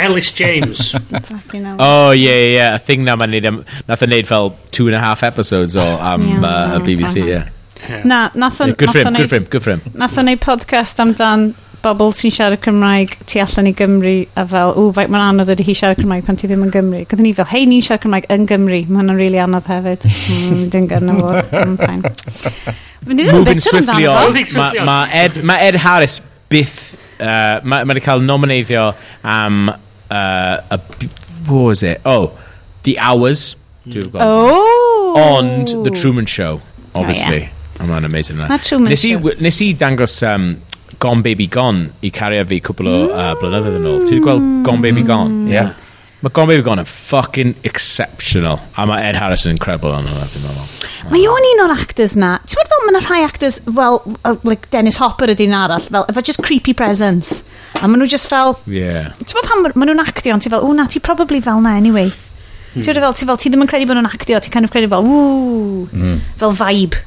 [0.00, 0.92] Ellis James.
[1.30, 1.76] Fucking hell.
[1.78, 2.54] oh, yeah, yeah.
[2.56, 2.74] yeah.
[2.74, 5.86] I think na mae'n neud, nath o'n neud fel two and a half episodes o
[5.86, 7.28] am yeah, uh, BBC, uh -huh.
[7.28, 7.42] yeah.
[7.46, 7.59] Uh-huh.
[7.90, 8.04] Yeah.
[8.06, 8.76] Na, nath o'n...
[8.78, 9.82] Good frame, good frame, good frame.
[9.98, 14.74] Nath o'n neud podcast amdan bobl sy'n siarad Cymraeg tu allan i Gymru a fel,
[14.76, 17.00] ww, faint mae'n anodd ydy hi siarad Cymraeg pan ti ddim yn Gymru.
[17.08, 18.80] Gwydden ni fel, hei, ni'n siarad Cymraeg yn Gymru.
[18.86, 20.04] Mae hwnna'n really anodd hefyd.
[20.04, 21.30] Mm, Dwi'n gynnu fo.
[21.56, 26.20] Mm, Moving swiftly on, mae ma Ed, ma Ed Harris
[26.52, 26.78] byth...
[27.20, 28.90] Uh, mae ma wedi cael nominaiddio
[29.24, 29.70] am...
[30.10, 30.80] Uh, a,
[31.48, 32.00] what was it?
[32.04, 32.32] Oh,
[32.84, 33.56] The Hours.
[33.86, 34.10] Mm.
[34.20, 35.14] Oh!
[35.16, 36.60] Ond The Truman Show,
[36.94, 37.36] obviously.
[37.36, 37.59] Oh, yeah.
[37.80, 38.48] Oh, mae'n amazing yna.
[38.86, 40.50] Nes i, nes i dangos um,
[41.00, 44.02] Gone Baby Gone i cario fi cwbl o uh, blynyddoedd yn ôl.
[44.04, 45.44] Ti wedi gweld Gone Baby Gone?
[45.44, 45.48] Mm.
[45.48, 45.56] Ie.
[45.56, 45.72] Yeah.
[46.20, 48.60] Mae Gone Baby Gone yn fucking exceptional.
[48.76, 50.88] A mae Ed Harris yn incredible yn hwnna, dwi'n meddwl.
[51.14, 52.34] Mae o'n un o'r actors na.
[52.44, 56.04] Ti'n meddwl fel mae yna rhai actors, fel, uh, like Dennis Hopper ydy'n arall, fel,
[56.12, 57.40] efo just creepy presence.
[57.80, 58.58] A maen nhw just fel...
[58.68, 59.14] Yeah.
[59.22, 61.78] Ti'n meddwl pan maen nhw'n actio, ond ti'n fel, o na, ti probably fel na
[61.80, 62.12] anyway.
[62.74, 62.84] Hmm.
[62.84, 64.92] Ti'n fel, ti fel, ti ddim yn credu bod nhw'n actio, ti'n kind of credu
[64.92, 66.18] fel, ww, mm.
[66.42, 67.00] fel vibe.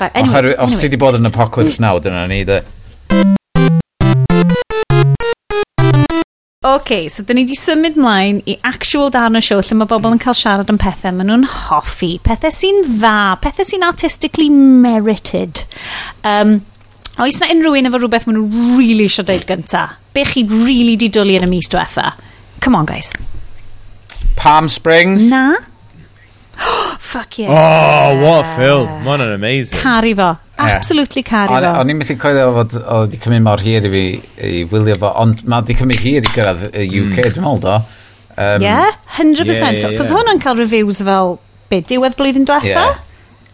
[0.00, 0.80] Anyway, Oherwydd, os anyway.
[0.82, 2.62] ti di bod yn apocalypse now, dyna ni, de.
[6.64, 10.14] OK, so dyn ni wedi symud mlaen i actual darn o sio lle mae bobl
[10.16, 15.60] yn cael siarad am pethau maen nhw'n hoffi, pethau sy'n dda, pethau sy'n artistically merited.
[16.24, 16.56] Um,
[17.20, 19.84] oes na unrhyw un efo rhywbeth maen nhw really eisiau dweud gynta?
[20.16, 22.14] Be chi really di dwlu yn y mis diwetha?
[22.64, 23.12] Come on, guys.
[24.40, 25.28] Palm Springs?
[25.28, 25.52] Na.
[27.14, 27.50] Fuck yeah.
[27.50, 28.88] Oh, what a film.
[29.06, 29.78] Mae'n an amazing.
[29.78, 30.30] Caru fo.
[30.58, 31.72] Absolutely caru fo.
[31.80, 34.04] O'n i'n methu coelio fod o wedi cymryd mor hir i fi
[34.48, 37.32] i wylio fo, ond mae wedi cymryd hir i gyrraedd y UK, mm.
[37.36, 37.78] dwi'n meddwl do.
[38.34, 39.46] Um, yeah, 100%.
[39.46, 40.12] Cos yeah, yeah, yeah.
[40.18, 41.36] hwnna'n cael reviews fel,
[41.70, 42.86] be, diwedd blwyddyn diwetha?
[42.86, 43.02] Yeah.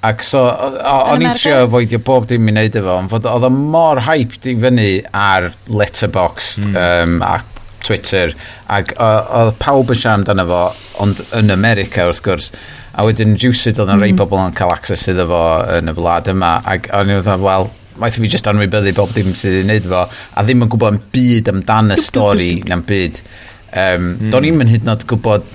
[0.08, 4.00] Ac so, o'n i'n trio foedio bob dim i wneud efo, ond oedd o mor
[4.06, 6.78] hyped i fyny ar Letterboxd mm.
[6.80, 7.34] um, a
[7.84, 8.32] Twitter,
[8.72, 10.62] ac oedd pawb yn siarad amdano fo,
[11.04, 12.48] ond yn America wrth gwrs,
[13.00, 14.20] a wedyn rhywsyd oedd yn rei mm.
[14.20, 15.44] pobl yn cael access iddo fo
[15.78, 17.70] yn y wlad yma ac o'n i'n dweud, wel,
[18.00, 21.00] maeth fi jyst anwybyddu bob dim sydd wedi'i wneud fo a ddim yn gwybod yn
[21.14, 24.30] byd amdan y stori na'n byd um, mm.
[24.34, 25.48] do'n i'm yn hyd yn oed gwybod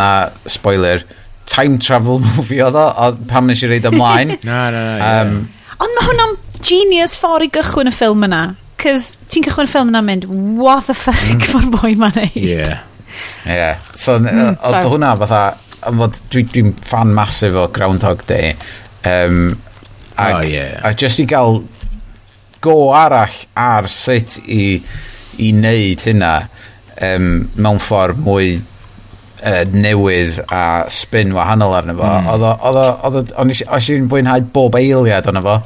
[0.00, 0.10] na
[0.50, 1.04] spoiler
[1.50, 5.38] time travel movie oedd o, o pam nes i reid ymlaen na, na, na, um,
[5.80, 8.44] ond mae hwnna'n genius ffordd i gychwyn y ffilm yna
[8.80, 10.28] cys ti'n cychwyn y ffilm yna'n mynd
[10.60, 11.48] what the fuck mm.
[11.54, 12.84] mae'r boi ma'n neud yeah.
[13.46, 13.90] yeah.
[13.94, 15.42] so mm, oedd hwnna fatha
[15.88, 18.54] am fod dwi'n dwi fan masif o Groundhog Day
[19.04, 19.58] um,
[20.16, 20.80] ac, oh, yeah.
[20.84, 21.62] a just i gael
[22.60, 24.80] go arall ar sut i,
[25.40, 26.34] i wneud hynna
[27.00, 32.32] um, mewn ffordd mwy uh, newydd a spin wahanol arno fo mm.
[32.34, 35.60] oedd oedd oedd oes i'n fwynhau bob eiliad arno fo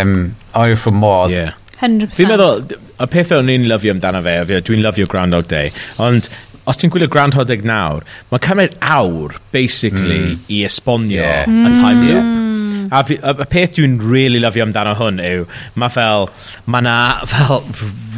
[0.00, 0.18] um,
[0.52, 1.54] oedd wrth modd yeah.
[1.76, 2.62] 100% Fi'n meddwl,
[3.04, 6.30] y peth o'n i'n lyfio amdano fe, e, dwi'n lyfio Groundhog Day, ond
[6.66, 10.42] os ti'n gwylio Groundhog Day nawr, mae'n cymryd awr, basically, mm.
[10.52, 11.46] i esbonio yeah.
[11.46, 11.78] y hmm.
[11.78, 12.24] time loop.
[12.24, 12.88] Mm.
[12.90, 15.44] A, fi, a, a peth dwi'n really lyfio amdano hwn yw,
[15.78, 16.28] mae fel,
[16.70, 16.96] mae na
[17.26, 17.62] fel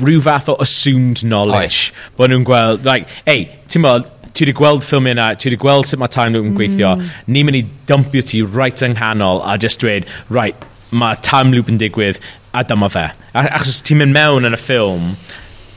[0.03, 1.91] rhyw fath o assumed knowledge.
[1.91, 2.15] Oes.
[2.21, 5.89] Bod nhw'n gweld, like, ei, ti'n bod, ti wedi gweld ffilm yna, ti wedi gweld
[5.89, 7.13] sut mae time loop yn gweithio, mm.
[7.33, 11.69] ni'n mynd i dumpio ti right yng nghanol a just dweud, right, mae time loop
[11.73, 12.21] yn digwydd
[12.57, 13.09] a dyma fe.
[13.37, 15.13] Achos ti'n mynd mewn yn y ffilm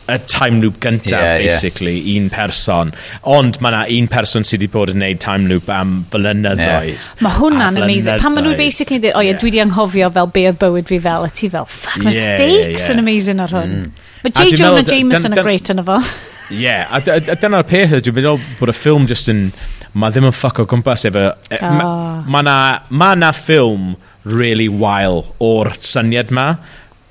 [0.09, 2.17] y time loop gyntaf, yeah, basically, yeah.
[2.17, 2.93] un person.
[3.29, 6.89] Ond mae yna un person sydd wedi bod yn gwneud time loop am blynyddoedd.
[6.91, 7.05] Yeah.
[7.23, 8.21] Mae hwnna'n amazing.
[8.23, 10.99] Pan maen nhw basically dweud, o ie, dwi wedi anghofio fel be oedd bywyd fi
[11.05, 13.05] fel, a ti fel, fuck, mae yeah, stakes yn yeah.
[13.05, 13.77] amazing ar hwn.
[13.77, 14.09] Mm.
[14.25, 14.49] Mae J.
[14.59, 16.01] Jonah Jameson yn great yn efo.
[16.51, 16.99] Ie, a
[17.39, 19.51] dyna'r peth dwi'n meddwl bod y ffilm just yn...
[19.91, 21.25] Mae ddim yn ffuck o gwmpas efo...
[21.51, 22.21] E, ah.
[22.27, 26.53] Mae yna ffilm really wael o'r syniad ma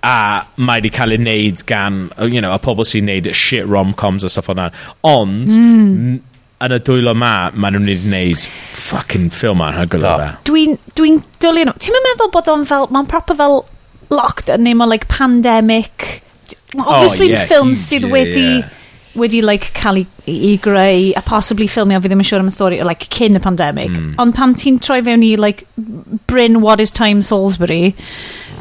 [0.06, 2.00] a mae wedi cael ei wneud gan,
[2.32, 4.62] you know, a pobl sy'n wneud shit rom-coms a stuff o'n.
[5.06, 6.16] Ond, mm.
[6.66, 8.48] yn y dwylo ma, maen nhw'n wedi wneud
[8.80, 10.32] fucking ffilm ar hynny gyda.
[10.48, 11.76] Dwi'n dwi dwlu nhw.
[11.76, 13.62] Ti'n meddwl bod o'n fel, mae'n proper fel
[14.10, 16.22] locked yn name like pandemic.
[16.78, 18.50] Oh, obviously oh, yeah, ffilm sydd yeah, wedi...
[18.58, 18.76] Yeah
[19.18, 22.76] wedi like, cael ei greu a possibly ffilmio fi ddim yn siŵr am y stori
[22.86, 24.12] like, cyn y pandemic mm.
[24.22, 25.66] ond pan ti'n troi fewn i like,
[26.30, 27.96] Bryn What is Time Salisbury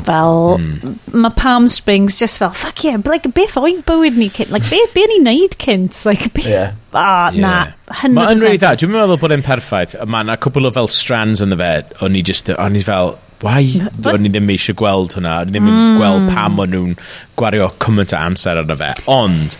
[0.07, 0.97] fel mm.
[1.13, 4.93] mae palm springs just fel fuck yeah like, beth oedd bywyd ni cynt like, beth
[4.95, 5.97] be ni'n neud cynt?
[6.09, 6.73] Like, beth yeah.
[6.93, 7.41] oh, yeah.
[7.43, 7.55] na
[7.93, 8.71] 100% mae'n really dda.
[8.79, 9.95] Dwi'n meddwl bod e'n perffaith.
[10.09, 11.73] Mae yna cwbl o fel strands yn y fe
[12.05, 13.61] o'n i just o'n i fel why
[14.09, 15.35] o'n i ddim eisiau gweld hwnna?
[15.43, 15.99] O'n i ddim mm.
[15.99, 16.97] gweld pam o'n nhw'n
[17.39, 18.91] gwario cymaint o amser ar y fe.
[19.11, 19.57] Ond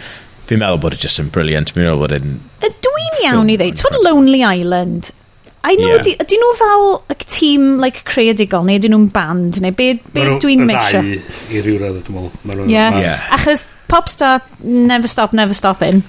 [0.50, 1.74] fi'n meddwl bod e just yn brilliant.
[1.74, 5.12] Fi'n meddwl bod e'n dwi'n iawn i ddweud twyd Lonely Island?
[5.62, 6.24] I know, yeah.
[6.24, 10.64] di, nhw fel like, tîm like, creadigol, neu ydyn nhw'n band, neu be, be dwi'n
[10.68, 11.18] make sure?
[11.52, 12.70] i ryw radd, dwi'n meddwl.
[12.72, 12.96] Yeah.
[12.96, 13.26] yeah.
[13.36, 16.06] Achos Popstar, Never Stop, Never Stopping,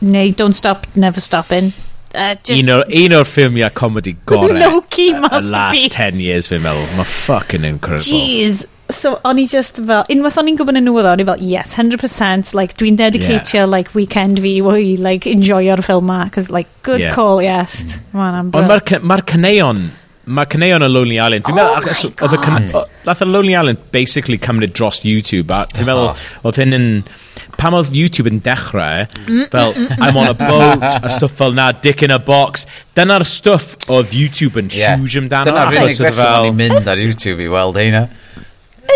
[0.00, 1.74] neu Don't Stop, Never Stopping.
[2.14, 5.50] Uh, just un, o'r, un o'r ffilmiau comedy gorau no key masterpiece.
[5.50, 6.88] the last 10 years fi'n meddwl.
[6.96, 8.08] Mae fucking incredible.
[8.08, 11.44] Jeez so o'n i just fel, unwaith o'n i'n gwybod yn nhw o'n i fel,
[11.44, 13.70] yes, 100%, like, dwi'n dedicatio, yeah.
[13.70, 17.14] like, weekend fi, i, like, enjoyo'r ffilm ma, cos, like, good yeah.
[17.14, 17.98] call, yes.
[18.14, 19.88] Ond mae'r ma cyneuon,
[20.28, 24.76] mae cyneuon o Lonely Island, dwi'n oh meddwl, nath o Lonely Island basically cymryd e
[24.76, 26.86] dros YouTube, a dwi'n meddwl, oedd hyn yn,
[27.60, 31.36] pam oedd YouTube yn dechrau, mm, fel, mm, mm, I'm on a boat, a stwff
[31.40, 32.64] fel na, dick in a box,
[32.96, 34.96] dyna'r stwff oedd YouTube yn yeah.
[34.96, 35.52] huge amdano.
[35.52, 38.06] Dyna'r unig e beth o'n i'n mynd ar YouTube i weld heina.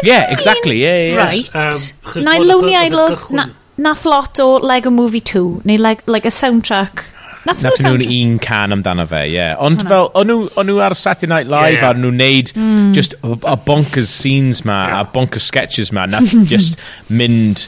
[0.02, 0.82] Yeah, exactly.
[0.82, 1.24] Yeah, yeah, yeah.
[1.24, 1.56] Right.
[1.56, 3.46] Um, na i Lonely Island, na,
[3.76, 7.08] nath lot o Lego Movie 2, neu like, like a soundtrack.
[7.44, 9.34] Nath Nath nhw'n un can amdano fe, ie.
[9.34, 9.56] Yeah.
[9.58, 11.90] Ond fel, o'n nhw ar Saturday Night Live yeah.
[11.90, 12.92] a nhw'n neud mm.
[12.94, 15.00] just a, a bonkers scenes ma, yeah.
[15.00, 16.78] a bonkers sketches ma, nath just
[17.10, 17.66] mynd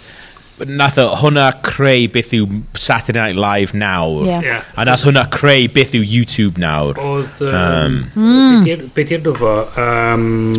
[0.62, 4.46] nath hwnna creu beth yw Saturday Night Live nawr yeah.
[4.46, 4.64] Yeah.
[4.78, 8.84] a nath hwnna creu beth yw YouTube nawr oedd um, um, mm.
[8.94, 10.54] beth fo um,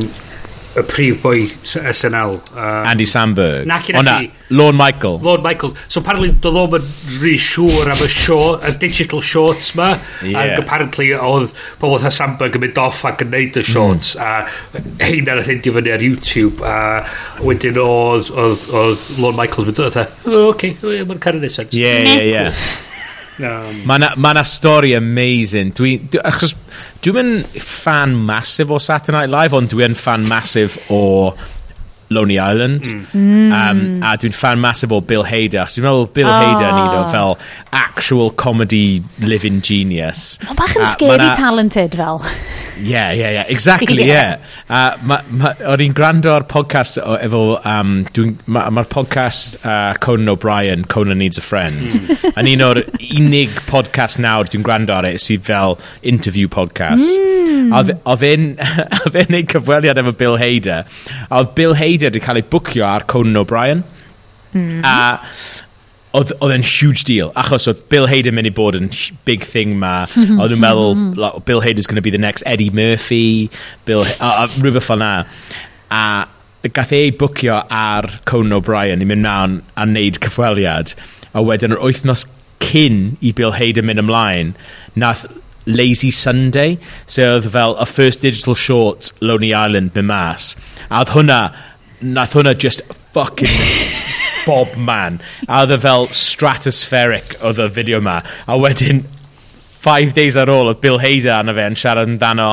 [0.76, 2.36] y prif boi SNL.
[2.52, 3.66] Um, Andy Samberg.
[3.70, 4.32] Nac i, nac i.
[4.50, 5.20] Lorne Michael.
[5.24, 5.74] Lorne Michael.
[5.88, 6.90] So apparently doedd yn
[7.22, 9.94] rhi siŵr am y show, y digital shorts ma.
[10.22, 10.42] Yeah.
[10.42, 13.70] And apparently oedd pobl oedd Samberg yn mynd off ac yn neud y mm.
[13.72, 14.16] shorts.
[14.20, 14.26] Mm.
[14.26, 16.60] A heina nath endio fyny ar YouTube.
[16.66, 17.06] A
[17.45, 21.78] wedyn oedd, oedd, oedd Lorne Michael's mynd oedd, oh, okay, mae'n cael yn ei sens.
[21.78, 22.68] Yeah, yeah, yeah.
[23.42, 23.52] No.
[23.90, 25.74] Mae na, ma na stori amazing.
[25.76, 26.56] Dwi, dwi, achos
[27.04, 31.34] dwi'n fan masif o Saturday Night Live, ond dwi'n fan masif o
[32.09, 32.82] Lonely Island.
[32.84, 33.06] Mm.
[33.14, 33.51] mm.
[33.51, 34.03] Um, mm.
[34.03, 35.69] a dwi'n fan masif o Bill Hader.
[35.72, 36.35] Dwi'n meddwl Bill oh.
[36.42, 37.11] Hader yn un o ah.
[37.11, 37.38] fel
[37.75, 40.35] actual comedy living genius.
[40.45, 42.22] Mae'n bach yn scary talented fel.
[42.75, 43.45] Yeah, yeah, yeah.
[43.48, 44.42] Exactly, yeah.
[44.69, 44.93] yeah.
[44.93, 47.43] Uh, ma, ma, o'n i'n gwrando ar podcast o, efo...
[47.64, 51.75] Um, Mae'r ma podcast uh, Conan O'Brien, Conan Needs a Friend.
[51.75, 52.34] Mm.
[52.42, 52.82] yn un o'r
[53.16, 57.08] unig podcast nawr dwi'n gwrando ar it sydd fel interview podcast.
[57.16, 57.72] Mm.
[57.75, 58.48] Oedd e'n
[59.34, 60.85] neud cyfweliad efo Bill Hader.
[61.32, 63.84] Oedd Bill Hader peidio wedi cael ei bwcio ar Conan O'Brien.
[64.56, 64.84] Mm.
[64.84, 65.20] A
[66.16, 68.88] oedd e'n huge deal, achos oedd Bill Hader mynd i bod yn
[69.28, 70.06] big thing ma.
[70.40, 73.50] Oedd nhw'n meddwl, like, Bill Hader's going to be the next Eddie Murphy,
[73.84, 75.26] Bill, a, a rhywbeth fel na.
[75.92, 76.26] A
[76.72, 80.96] gath ei bwcio ar Conan O'Brien i mynd mewn a wneud cyfweliad.
[81.36, 82.30] A wedyn yr wythnos
[82.64, 84.56] cyn i Bill Hader mynd ymlaen,
[84.96, 85.28] nath
[85.66, 86.78] Lazy Sunday,
[87.10, 90.54] so oedd fel a first digital short Lonely Island mynd mas.
[90.88, 91.40] A oedd hwnna
[92.02, 92.82] nath hwnna just
[93.16, 93.60] fucking
[94.46, 99.06] bob man a oedd e fel stratospheric oedd y fideo ma a wedyn
[99.86, 102.50] five days ar ôl oedd Bill Hader arno fe yn siarad amdano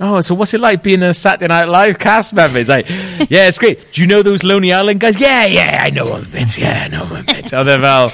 [0.00, 2.60] Oh, so what's it like being a Saturday Night Live cast member?
[2.60, 3.92] It's like, yeah, it's great.
[3.92, 5.20] Do you know those Lonely Island guys?
[5.20, 6.56] Yeah, yeah, I know them a bit.
[6.56, 7.52] Yeah, I know them a bit.
[7.52, 8.12] Oedd e fel...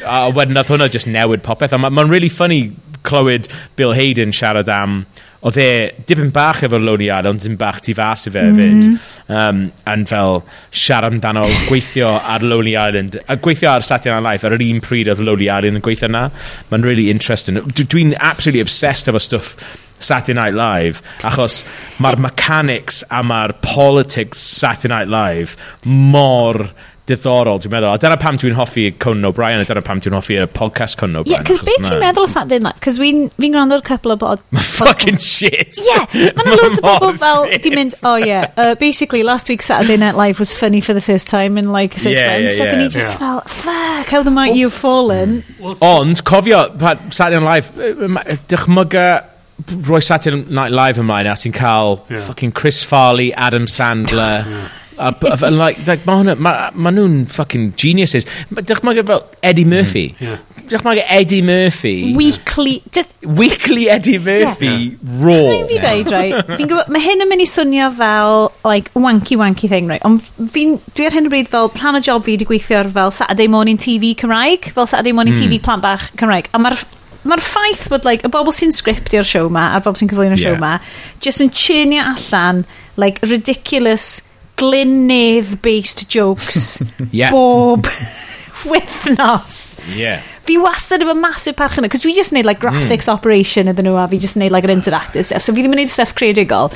[0.00, 1.76] A wedyn nath hwnna just newid popeth.
[1.76, 2.72] A ma- really funny
[3.04, 5.04] clywed Bill Hayden siarad am...
[5.40, 5.70] oedd e
[6.08, 8.60] dipyn bach efo'r loniad, ond dim bach tu fas i fe mhm.
[8.60, 8.90] hefyd.
[8.90, 14.26] Mm um, and fel siarad amdano gweithio ar Lonely Island, a gweithio ar Saturday Night
[14.26, 16.24] Live ar yr un pryd oedd Lonely Island yn gweithio yna.
[16.72, 17.60] Mae'n really interesting.
[17.78, 19.54] Dwi'n absolutely obsessed efo stwff
[20.00, 21.60] Saturday Night Live, achos
[22.02, 26.70] mae'r mechanics a mae'r politics Saturday Night Live mor
[27.10, 27.92] diddorol, dwi'n meddwl.
[27.94, 31.20] A dyna pam dwi'n hoffi Conan O'Brien, a dyna pam dwi'n hoffi y podcast Conan
[31.20, 31.40] O'Brien.
[31.40, 32.80] Yeah, cos beth ti'n meddwl o Saturday Night?
[32.84, 34.44] Cos fi'n fi ar couple o bod...
[34.80, 35.80] Fucking shit!
[36.14, 39.98] Ie, mae'n loads o bobl fel, di mynd, oh yeah, uh, basically last week Saturday
[40.00, 42.58] Night Live was funny for the first time in like six yeah, months.
[42.58, 45.42] Yeah, yeah, Ac o'n i just fel, fuck, how the might you've fallen.
[45.80, 46.68] Ond, cofio,
[47.12, 49.30] Saturday Night Live, dychmyga
[49.68, 52.24] roi Saturday Night Live ymlaen a ti'n cael yeah.
[52.26, 54.68] fucking Chris Farley, Adam Sandler, yeah.
[55.00, 55.14] A,
[55.46, 58.26] and like, like ma, hwnna, mae ma nhw'n fucking geniuses.
[58.52, 60.04] Dych mae fel Eddie mm, Murphy.
[60.18, 60.66] Mm, yeah.
[60.70, 62.12] Dych mae Eddie Murphy.
[62.14, 63.14] Weekly, just...
[63.22, 65.24] Weekly Eddie Murphy, yeah.
[65.24, 65.64] raw.
[65.70, 69.72] Fi'n dweud, right, fi'n gwybod, mae hyn yn mynd i swnio fel, like, wanky wanky
[69.72, 70.22] thing, right, ond
[70.54, 73.12] fi'n, dwi ar hyn o bryd fel, rhan o job fi wedi gweithio ar fel
[73.16, 75.42] Saturday morning TV Cymraeg, fel Saturday morning mm.
[75.42, 76.78] TV plant bach Cymraeg, a mae'r
[77.26, 80.54] mae'r ffaith bod like, y bobl sy'n sgriptio'r siow ma a'r bobl sy'n cyflwyno'r yeah.
[80.54, 80.78] siow ma
[81.20, 82.62] just yn chinio allan
[83.00, 84.22] like ridiculous
[84.60, 87.32] glynnydd-based jokes yeah.
[87.32, 87.88] bob
[88.70, 89.78] wythnos.
[89.96, 90.20] Yeah.
[90.44, 93.14] Fi wastad efo massive parch yna, cos dwi just neud like graphics mm.
[93.14, 95.84] operation iddyn nhw a fi just neud like an interactive stuff, so fi ddim yn
[95.84, 96.68] neud stuff creadigol.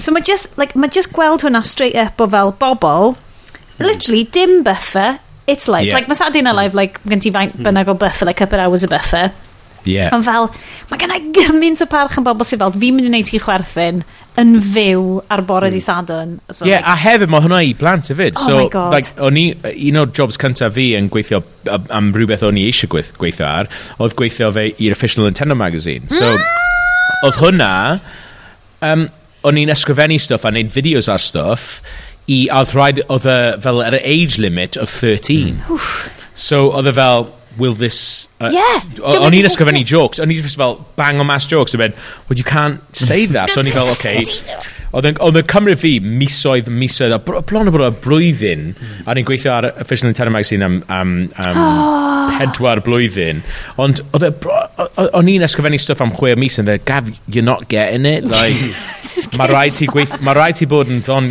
[0.00, 3.84] So mae just, like, mae just gweld hwnna straight up o fel bobl, hmm.
[3.84, 5.98] literally dim buffer, it's like, yeah.
[5.98, 7.66] like mae Saturday Night Live, like, gen ti faint hmm.
[7.66, 9.28] bynnag o buffer, like, up hours o buffer.
[9.88, 10.10] Yeah.
[10.14, 10.48] Ond fel,
[10.90, 13.40] mae gen i gymaint o parch yn bobl sy'n fel, fi'n mynd i wneud ti
[13.42, 14.02] chwerthin
[14.40, 15.74] yn fyw ar bore mm.
[15.74, 16.34] di sadwn.
[16.50, 18.38] So, yeah, like, a hefyd mae hwnna i blant hefyd.
[18.38, 18.94] Oh so, my god.
[18.94, 19.46] Like, o'n i,
[19.90, 24.16] un o'r jobs cyntaf fi yn gweithio am rhywbeth o'n i eisiau gweithio ar, oedd
[24.18, 26.08] gweithio fe i'r Official Nintendo Magazine.
[26.12, 27.26] So, mm.
[27.26, 27.72] oedd hwnna,
[28.86, 29.08] um,
[29.48, 31.80] o'n i'n ysgrifennu stuff a wneud fideos ar stuff,
[32.30, 33.26] i, a oedd rhaid, oedd
[33.64, 35.58] fel yr age limit of 13.
[35.58, 35.84] Mm.
[36.38, 37.28] So, oedd e fel,
[37.60, 38.26] will this...
[38.40, 38.82] Uh, yeah!
[39.20, 42.80] O'n i'n ysgrifennu jokes, o'n i'n fel bang on mass jokes, yn well, you can't
[42.96, 43.52] say that.
[43.52, 44.24] so o'n i'n fel, okay...
[44.90, 47.12] Oedd y Cymru fi misoedd, misoedd,
[47.46, 49.04] bron o bod o blwyddyn, mm.
[49.06, 51.12] a ni'n gweithio ar Official Nintendo Magazine am, am,
[51.44, 52.32] am oh.
[52.34, 53.44] pedwar blwyddyn,
[53.78, 54.32] ond e
[55.04, 58.58] o'n i'n ysgrifennu stuff am chwe mis yn dweud, Gav, you're not getting it, like,
[59.38, 61.30] mae rhaid ti gweith, mae rhaid ti bod yn ddon,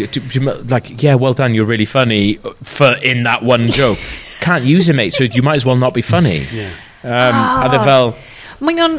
[0.72, 4.00] like, yeah, well done, you're really funny, uh, for in that one joke.
[4.40, 6.46] can't use him, mate, so you might as well not be funny.
[6.52, 6.72] Yeah.
[7.04, 7.36] Um.
[7.36, 7.66] Ah.
[7.66, 8.16] A dde fel...
[8.60, 8.98] Mae'n o'n...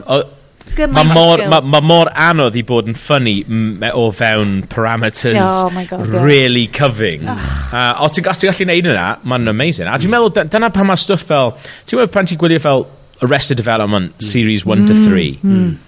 [0.70, 5.83] Mae mor, ma, ma mor anodd i bod yn ffynnu o fewn parameters oh my
[5.89, 6.77] God, really yeah.
[6.77, 7.27] cyfing.
[7.27, 9.91] uh, os ti'n gallu neud yna, mae'n amazing.
[9.91, 11.57] A dwi'n meddwl, dyna pan mae stwff fel...
[11.85, 12.86] Ti'n meddwl pan ti'n gwylio fel
[13.20, 14.25] Arrested Development, mm.
[14.25, 14.91] Series 1 mm.
[14.93, 15.31] to 3.
[15.43, 15.78] Mm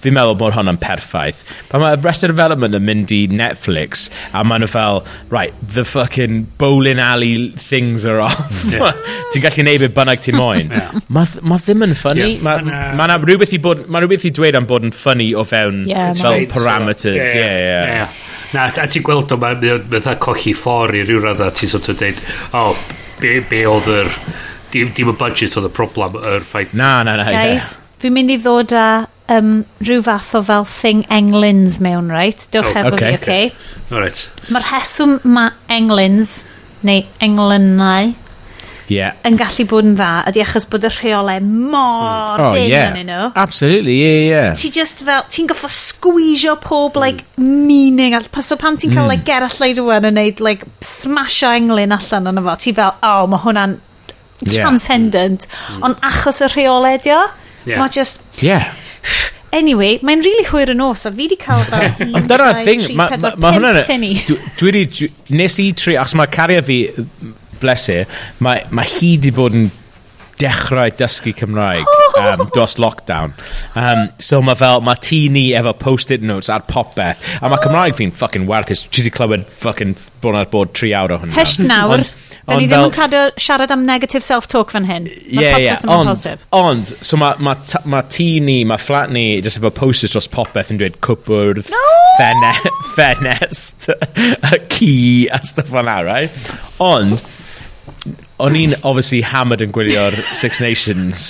[0.00, 1.42] fi'n meddwl bod hwnna'n perffaith.
[1.70, 5.02] Pan mae Arrested Development yn mynd i Netflix, a maen nhw fel,
[5.34, 8.64] right, the fucking bowling alley things are off.
[8.70, 8.92] Yeah.
[9.32, 10.72] ti'n gallu neud beth bynnag ti'n moyn.
[10.72, 10.94] yeah.
[11.14, 12.28] Mae ma ddim yn ffynnu.
[12.34, 12.44] Yeah.
[12.44, 15.30] Mae ma, ma na rhywbeth i, bod, ma rhywbeth i dweud am bod yn ffynnu
[15.38, 17.20] o fewn yeah, fel right, parameters.
[17.20, 17.60] Yeah, yeah.
[17.68, 17.92] yeah.
[17.98, 18.22] yeah.
[18.54, 21.98] Na, a ti'n gweld o, mae'n ma, cochi ffordd i ryw radda, ti'n sort of
[22.00, 22.22] dweud,
[22.54, 22.74] oh,
[23.22, 24.12] be, be oedd yr...
[24.74, 26.72] Dim, dim y budget oedd y problem, yr ffaith.
[26.74, 27.28] Na, na, na.
[27.30, 27.90] Guys, yeah.
[28.02, 28.86] fi'n mynd i ddod â
[29.28, 32.46] um, rhyw fath o fel thing englins mewn, right?
[32.50, 33.46] Dewch oh, efo okay, fi, okay?
[33.46, 33.94] okay.
[33.94, 34.26] Alright.
[34.52, 36.42] Mae'r heswm mae englins,
[36.84, 38.12] neu englynau,
[38.92, 39.14] yeah.
[39.24, 42.44] yn gallu bod yn dda, ydy achos bod y rheolau mor mm.
[42.44, 42.92] oh, dyn yeah.
[42.92, 43.30] yn nhw.
[43.40, 44.50] Absolutely, yeah, yeah.
[44.60, 47.64] Ti just fel, ti'n goffo squeezio pob, like, mm.
[47.70, 48.18] meaning.
[48.44, 48.98] So pan ti'n mm.
[48.98, 49.14] cael, hmm.
[49.14, 53.44] like, Gerall Leidwan yn neud, like, smasho englyn allan yn efo, ti fel, oh, mae
[53.46, 53.80] hwnna'n
[54.44, 55.76] transcendent, yeah.
[55.78, 55.84] mm.
[55.88, 57.20] ond achos y rheolau dio,
[57.64, 57.78] yeah.
[57.80, 58.26] mae just...
[58.44, 58.74] Yeah
[59.54, 63.36] Anyway, mae'n really hwyr yn nos, a fi wedi cael fel 1, 2, 3, 4,
[63.38, 64.10] 5 tynnu.
[64.58, 65.08] Dwi wedi,
[65.38, 66.78] nes i tri, achos mae cariad fi,
[67.62, 68.00] blesu,
[68.42, 69.70] mae, mae hi wedi bod yn
[70.40, 71.86] dechrau dysgu Cymraeg
[72.18, 73.34] um, dros lockdown.
[73.78, 77.98] Um, so mae fel, mae ti ni efo post-it notes ar popeth, a mae Cymraeg
[77.98, 78.84] fi'n fucking werthus.
[78.88, 81.36] Ti wedi clywed fucking bod ar bod tri awr o hwnna.
[81.38, 81.98] Hysht nawr.
[82.00, 82.10] Ond,
[82.44, 85.06] Da ni ddim yn cadw siarad am negative self-talk fan hyn.
[85.08, 87.54] Ie, ie, ond, ond, so mae ma,
[87.88, 91.82] ma tŷ ni, mae flat ni, jyst efo posters dros popeth yn dweud cwbwrdd, no!
[92.18, 93.88] ffenest, ffenest,
[94.76, 94.92] ci
[95.32, 96.52] a stuff o'n ar, right?
[96.84, 97.22] Ond,
[98.44, 101.28] o'n i'n obviously hammered yn gwylio'r Six Nations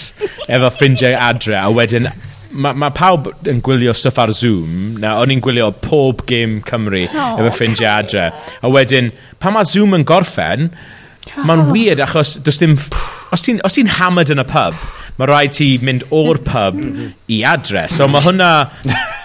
[0.48, 2.10] efo ffrindiau adre, a wedyn
[2.54, 4.98] mae ma pawb yn gwylio stuff ar Zoom.
[5.02, 8.28] Na, o'n i'n gwylio pob game Cymru oh, efo ffrindiau adre.
[8.62, 9.10] A wedyn,
[9.42, 10.70] pan mae Zoom yn gorffen,
[11.44, 11.72] Mae'n oh.
[11.72, 12.76] weird achos does dim...
[13.34, 14.76] Os ti'n ti hammered yn y pub,
[15.18, 16.76] mae rhaid ti mynd o'r pub
[17.32, 17.86] i adre.
[17.90, 18.50] So mae hwnna,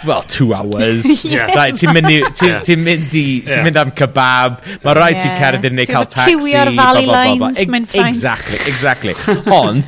[0.07, 1.25] well, two hours.
[1.29, 1.51] yeah.
[1.53, 5.25] Right, ti'n mynd, ti, ti mynd, i, ti mynd am kebab, mae rhaid yeah.
[5.27, 6.33] ti cerdded neu cael taxi.
[6.33, 8.09] Ti'n cywio'r valley lines, mae'n ffain.
[8.09, 9.17] Exactly, exactly.
[9.53, 9.85] Ond,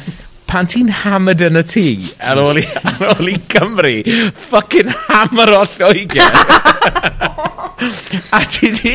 [0.52, 1.86] pan ti'n hammered yn y tŷ
[2.28, 3.96] ar ôl i, ar ôl i Cymru,
[4.50, 6.28] fucking hammer o Lloegr.
[8.38, 8.94] a ti di,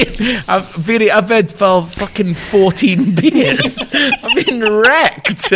[0.52, 3.78] a fi a yfed fel fucking 14 beers.
[3.88, 5.48] a fi'n wrecked.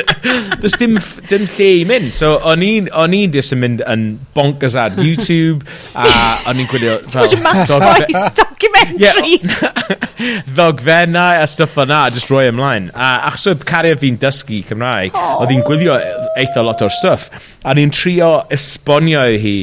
[0.62, 0.96] Does dim,
[1.28, 2.14] dim lle i mynd.
[2.16, 4.06] So, o'n i'n just yn mynd yn
[4.36, 6.08] bonkers ad YouTube, a
[6.50, 6.96] o'n i'n gwylio...
[7.12, 7.28] fel...
[7.28, 7.76] gwylio Max
[8.70, 9.62] Documentaries.
[10.54, 12.90] ddogfennau a stuff yna, a just roi ymlaen.
[12.94, 15.96] A achos oedd cariad fi'n dysgu Cymraeg, oedd hi'n gwylio
[16.40, 17.28] eitha lot o'r stuff.
[17.64, 19.56] A ni'n trio esbonio i hi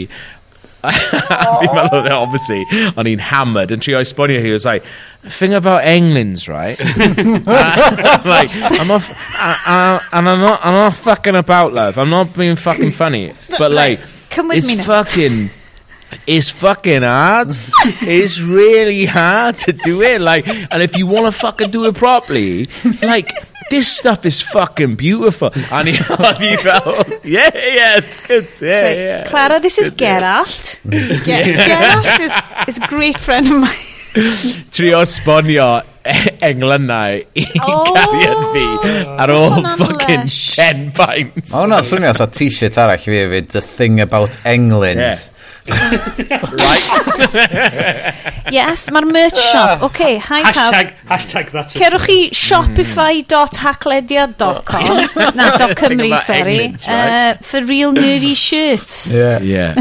[0.87, 2.61] Fi'n meddwl, that obviously,
[2.95, 4.85] o'n i'n hammered and trio esbonio he was like,
[5.25, 6.77] thing about England's, right?
[6.81, 7.43] I'm
[8.23, 9.03] like, I'm not,
[9.35, 11.97] I, I, and I'm not, I'm not fucking about love.
[11.97, 13.33] I'm not being fucking funny.
[13.57, 15.49] But like, Come with it's me fucking,
[16.25, 17.49] it's fucking hard.
[18.01, 20.21] it's really hard to do it.
[20.21, 22.67] Like, and if you want to fucking do it properly,
[23.01, 23.33] like,
[23.69, 25.51] this stuff is fucking beautiful.
[25.71, 25.93] And he,
[26.39, 28.45] he felt, yeah, yeah, it's good.
[28.61, 29.23] Yeah, Sorry, yeah.
[29.25, 30.79] Clara, this is Geralt.
[30.89, 32.31] Ge- Geralt is,
[32.69, 33.69] is a great friend of mine.
[34.71, 38.65] trio sbonio E- englynau i oh, cariad fi
[39.23, 41.51] ar ôl fucking 10 pints.
[41.51, 44.99] O, hwnna swnio oedd t-shirt arall i fi hefyd, The Thing About England.
[45.01, 45.17] Yeah.
[45.67, 46.87] right?
[48.57, 49.81] yes, mae'r merch shop.
[49.81, 51.81] Oce, okay, hi hashtag, hashtag that's that.
[51.83, 54.85] Cerwch chi shopify.hacklediad.com.
[55.11, 55.35] Hmm.
[55.35, 56.59] na, dot Cymru, sorry.
[56.69, 57.35] England, right?
[57.35, 59.11] uh, for real nerdy shirts.
[59.11, 59.41] Yeah.
[59.43, 59.75] yeah.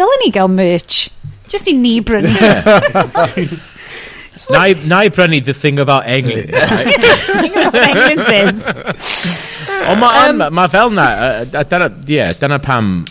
[0.00, 1.10] Dylen ni gael merch.
[1.50, 2.30] Just i ni brynu.
[2.40, 3.68] Yeah.
[4.50, 6.50] Na i, na i brynu the thing about England.
[7.44, 8.64] England
[9.90, 11.06] Ond mae um, ma fel na,
[11.44, 13.06] a dyna, yeah, dyna pam,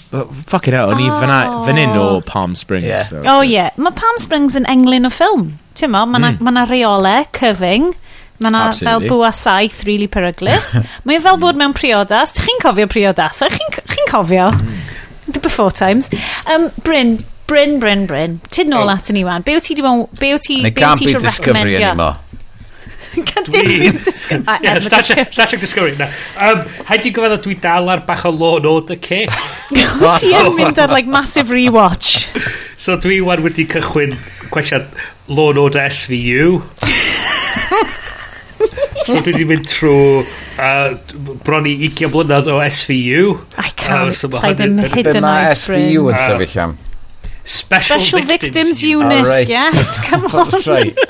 [0.48, 1.64] fucking out, o'n i oh.
[1.66, 2.88] fan hyn o Palm Springs.
[2.88, 3.04] Yeah.
[3.10, 3.24] So.
[3.26, 5.52] Oh yeah, mae Palm Springs yn englyn o ffilm.
[5.80, 6.44] Ti'n mo, mae mm.
[6.46, 6.72] ma hmm.
[6.72, 7.92] reole, cyfing,
[8.40, 10.78] Mae yna fel bwa saith really peryglis.
[11.08, 11.64] Mae'n fel bod hmm.
[11.66, 12.32] mewn priodas.
[12.38, 13.42] Chi'n cofio priodas?
[13.44, 14.48] Chi'n chi cofio?
[14.56, 14.78] Mm.
[15.34, 16.08] The before times.
[16.48, 17.18] Um, Bryn,
[17.50, 18.38] Bryn, Bryn, Bryn.
[18.54, 18.94] Tyd nôl oh.
[18.94, 19.42] at ni wan.
[19.42, 20.06] Be wyt ti di mewn...
[20.20, 20.60] Be wyt ti...
[20.62, 22.22] Neu can't be discovery anymore.
[23.26, 24.46] Can dim discovery.
[24.62, 25.98] Yeah, Star Trek, Star Trek Discovery.
[25.98, 26.06] Na.
[26.38, 29.34] Um, Haid i gofyn dwi dal ar bach o lôn o the cake.
[29.74, 32.28] Wyt ti yn mynd ar like, massive rewatch.
[32.84, 34.14] so dwi wan wedi cychwyn
[34.54, 34.86] gwesiad
[35.34, 36.60] lôn o the SVU.
[39.08, 40.22] so dwi wedi mynd trwy
[40.62, 40.94] uh,
[41.48, 43.40] bron i 20 blynedd o SVU.
[43.58, 45.18] I can't uh, so play them hidden out.
[45.18, 46.78] Dyma SVU yn sefyll am.
[47.50, 49.50] Special, Special Victims, Victims Unit, ah, right.
[49.50, 50.50] yes, come on.
[50.68, 50.94] right.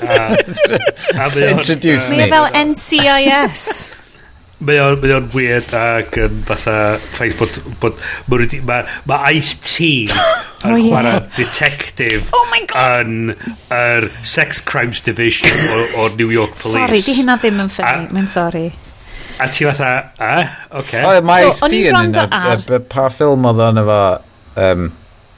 [1.20, 2.16] Uh, Introduce uh, me.
[2.16, 3.64] Mae fel NCIS.
[4.64, 8.78] Mae o'n, mae o'n weird ac yn fatha ffaith bod, bod mae ma,
[9.08, 10.26] ma Ice-T oh,
[10.68, 13.08] yn oh, chwarae detective oh my God.
[13.08, 13.32] yn
[13.72, 15.56] yr Sex Crimes Division
[15.96, 16.76] o'r New York Police.
[16.76, 18.66] Sorry, di hynna ddim yn ffynnu, mae'n sorry.
[19.40, 20.32] A ti fatha, a,
[20.76, 20.84] oce.
[20.84, 21.04] Okay.
[21.08, 24.00] Oh, o, mae so, Ice-T yn un, pa ffilm oedd o'n efo,
[24.68, 24.90] um,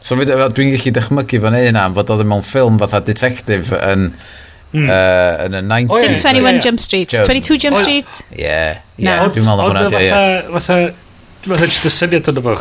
[0.02, 4.08] So dwi'n gallu dychmygu fan un am fod oedd e mewn ffilm fatha detective yn,
[4.74, 4.88] mm.
[4.88, 6.06] uh, yn y 90s.
[6.08, 6.62] Dim 21 yeah.
[6.66, 7.14] Jump Street.
[7.14, 7.30] Jump.
[7.30, 8.22] 22 Jump Street?
[8.32, 8.42] Ie.
[8.42, 8.82] Yeah.
[8.98, 9.26] Yeah.
[9.30, 9.88] Dwi'n meddwl hwnna.
[9.94, 10.22] Fatha,
[10.58, 10.78] fatha,
[11.46, 12.56] fatha just y syniad yn fo.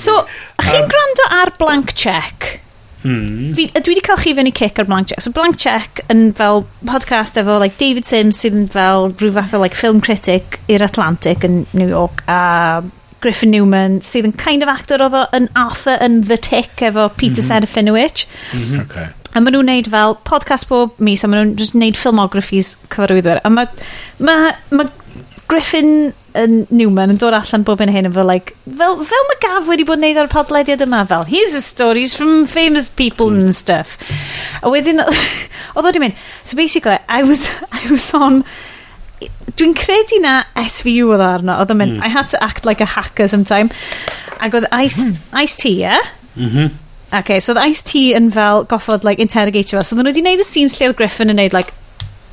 [0.00, 0.22] So,
[0.64, 2.56] chi'n gwrando ar blank check?
[3.06, 3.52] Hmm.
[3.54, 5.20] Fi, dwi wedi cael chi fyny cic ar Blank Check.
[5.22, 9.54] So Blank Check yn fel podcast efo like, David Sims sydd yn fel rhyw fath
[9.54, 12.82] o like, film critic i'r Atlantic yn New York a
[13.24, 17.40] Griffin Newman, sydd yn kind of actor oedd yn Arthur yn The Tick efo Peter
[17.40, 17.48] mm -hmm.
[17.48, 18.26] Serafinowicz.
[18.52, 18.84] Mm -hmm.
[18.84, 19.08] okay.
[19.36, 23.42] A maen nhw'n neud fel podcast bob mis, a maen nhw'n just neud filmographies cyfarwyddwyr.
[23.44, 23.68] A mae
[24.18, 24.36] ma,
[24.70, 24.86] ma
[25.46, 29.40] Griffin yn Newman yn dod allan bob yn hyn yn fel, like, fel, fel mae
[29.44, 32.88] Gaf wedi bod yn neud ar y podlediad yma, fel, here's the stories from famous
[32.88, 33.94] people and stuff.
[34.62, 35.04] A wedyn,
[35.76, 37.46] oedd wedi mynd, so basically, I was,
[37.80, 38.42] I was on
[39.56, 41.58] dwi'n credu na SVU oedd arno.
[41.60, 42.06] Oedd yn mynd, mm.
[42.06, 43.72] I had to act like a hacker sometime.
[44.40, 45.40] Ac oedd Ice, hmm.
[45.42, 45.86] ice Tea, ie?
[45.86, 46.10] Yeah?
[46.36, 46.74] Mm -hmm.
[47.20, 49.84] Okay, so oedd Ice Tea yn fel goffod, like, interrogatio fo.
[49.84, 51.72] So oedden nhw wedi gwneud y scenes lle oedd Griffin yn gwneud, like,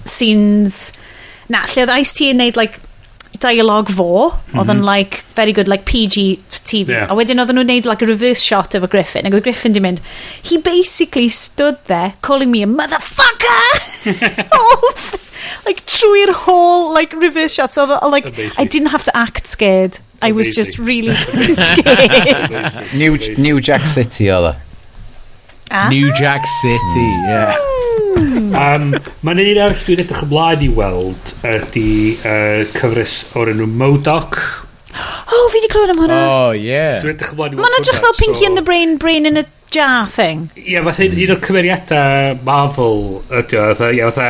[0.03, 0.91] scenes...
[1.47, 2.81] Na, lle oedd Ice Tea yn gwneud, like,
[3.43, 6.23] dialogue fo, oedd yn, like, very good, like, PG
[6.63, 6.93] TV.
[6.95, 7.11] Yeah.
[7.11, 9.27] A wedyn oedden nhw'n neud, like, a reverse shot of a Griffin.
[9.27, 9.99] Ac oedd Griffin di mynd,
[10.47, 13.67] he basically stood there calling me a motherfucker!
[14.59, 14.95] All-
[15.67, 17.71] like, trwy'r whole, like, reverse shot.
[17.75, 18.51] So, oedd- like, Amazing.
[18.57, 19.99] I didn't have to act scared.
[20.21, 22.93] I was just really fucking scared.
[22.95, 24.59] New, New Jack City oedd e.
[25.73, 25.89] Ah.
[25.89, 27.55] New Jack City, yeah.
[28.13, 28.91] Um,
[29.25, 31.87] Mae'n un arall dwi'n edrych ymlaen i weld ydy
[32.21, 34.37] uh, cyfres o'r enw Modoc.
[34.93, 36.19] Oh, fi di clywed am hwnna.
[36.29, 36.99] Oh, yeah.
[37.01, 38.51] Dwi'n edrych ymlaen i weld Mae'n edrych fel Pinky so...
[38.51, 40.51] in the Brain, Brain in a Jar thing.
[40.53, 42.99] Ie, yeah, fath un o'r cymeriadau Marvel
[43.33, 44.27] ydy o, fatha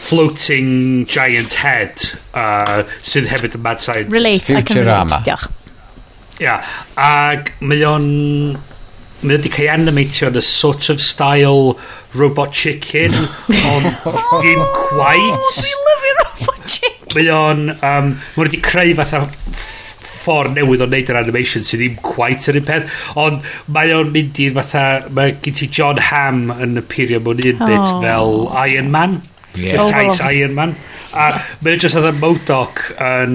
[0.00, 2.02] floating giant head
[2.34, 4.10] uh, sydd hefyd yn mad science.
[4.10, 5.46] Relate, I can relate, diolch.
[6.40, 6.74] Ia, yeah.
[6.98, 8.10] ac mae o'n
[9.20, 11.74] mae wedi cael animatio yn y sort of style
[12.16, 13.12] robot chicken
[13.74, 18.96] ond ddim quite oh, I love you robot chicken mae o'n um, mae wedi creu
[18.98, 19.26] fatha
[20.20, 24.12] ffordd newydd o wneud yr animation sydd ddim quite yr un peth ond mae o'n
[24.14, 27.70] mynd i fatha mae gen ti John Hamm yn y period mewn un oh.
[27.70, 28.34] bit fel
[28.66, 29.20] Iron Man
[29.54, 29.82] yeah.
[29.82, 30.76] Oh, llais Iron Man
[31.16, 31.26] A
[31.64, 33.34] mae'n just fatha Modoc yn...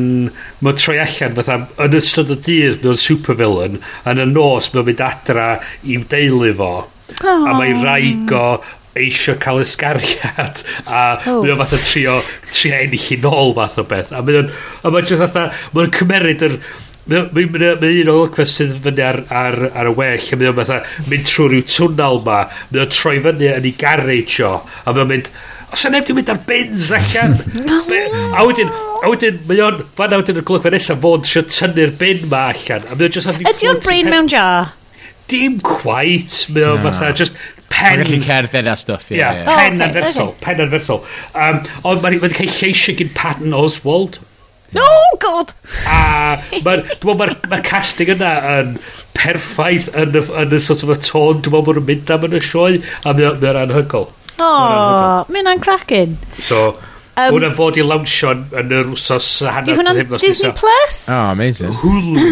[0.64, 3.82] Mae'n troi allan fatha yn ystod y dydd mewn supervillain
[4.12, 5.52] yn y nos mae'n mynd adra
[5.84, 6.74] i'w deulu fo.
[7.22, 7.46] Oh.
[7.46, 8.48] A mae rhaeg o
[8.96, 11.42] eisiau cael ysgariad a oh.
[11.42, 15.08] mae'n o'n fatha trio, trio ennill i nôl fath o beth a mae'n a mae'n
[15.10, 16.60] just fatha mae'n cymeryd yr
[17.06, 20.78] Mae'n un o lygfa sydd fyny ar, ar, ar y well a mae'n fatha
[21.12, 22.40] mynd trwy rhyw twnal ma
[22.72, 25.30] mae'n troi fyny yn ei garage o a mae'n mynd
[25.74, 27.34] os yna neb di mynd ar bins allan
[27.90, 28.70] Be- a wedyn
[29.02, 32.48] a wedyn mae o'n fan a wedyn y glwg nesaf fod sio tynnu'r bin ma
[32.54, 34.74] allan a mae o'n just Ydy o'n brain mewn jar?
[35.32, 37.38] dim quite mae o'n fatha just
[37.76, 39.18] Mae'n pen gallu cerdded a stuff, ie.
[39.18, 39.46] Ie, ie.
[39.48, 41.00] pen okay, anferthol, pen anferthol.
[41.34, 41.58] Um,
[41.90, 44.20] ond mae'n ma cael lleisio gyn Patton Oswald,
[44.80, 45.52] Oh god!
[45.90, 48.72] a mae'r ma, ma, ma casting yna yn
[49.18, 52.26] perffaith yn y, yn y sort of y tôn, dwi'n meddwl bod nhw'n mynd am
[52.30, 54.08] yn y sioe, a mae'n o- anhygol.
[54.36, 56.18] O, oh, mae hwnna'n cracin.
[56.44, 61.06] So, um, hwnna'n fod i lawnsio yn yr wsos hanner hwnna'n Disney Plus?
[61.14, 61.72] Oh, amazing.
[61.84, 62.26] Hulu.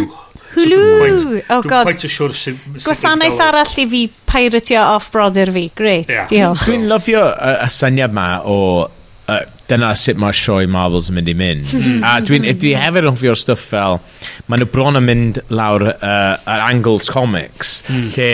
[0.53, 0.81] Hulu.
[0.81, 1.87] So quite, oh, god.
[1.87, 2.59] Dwi'n quite siwr sy'n...
[2.83, 5.69] Gwasanaeth arall i fi pairatio off brodyr fi.
[5.75, 6.27] Great, yeah.
[6.29, 6.67] diolch.
[6.67, 9.39] Dwi'n lyfio y, y syniad ma o uh,
[9.71, 11.71] dyna sut mae'r sioe Marvels yn mynd i mynd.
[11.71, 12.03] Hmm.
[12.05, 13.99] a dwi'n dwi hefyd yn ffio'r stuff fel,
[14.47, 18.11] maen nhw bron yn mynd lawr yr uh, Angles Comics, mm.
[18.17, 18.31] lle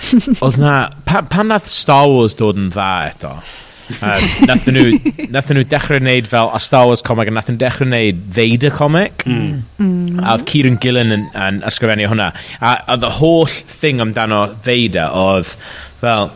[0.44, 0.74] Oedd na...
[1.08, 3.32] Pa, pan nath Star Wars dod yn dda eto?
[3.88, 4.90] Um, nath nhw,
[5.32, 8.74] nath nhw dechrau wneud fel a Star Wars comic a nath nhw dechrau wneud Vader
[8.74, 9.62] comic mm.
[9.80, 10.18] Mm.
[10.20, 12.26] a oedd Kieran Gillen yn, yn ysgrifennu hwnna
[12.60, 15.54] a, oedd y holl thing amdano Vader oedd
[16.02, 16.28] fel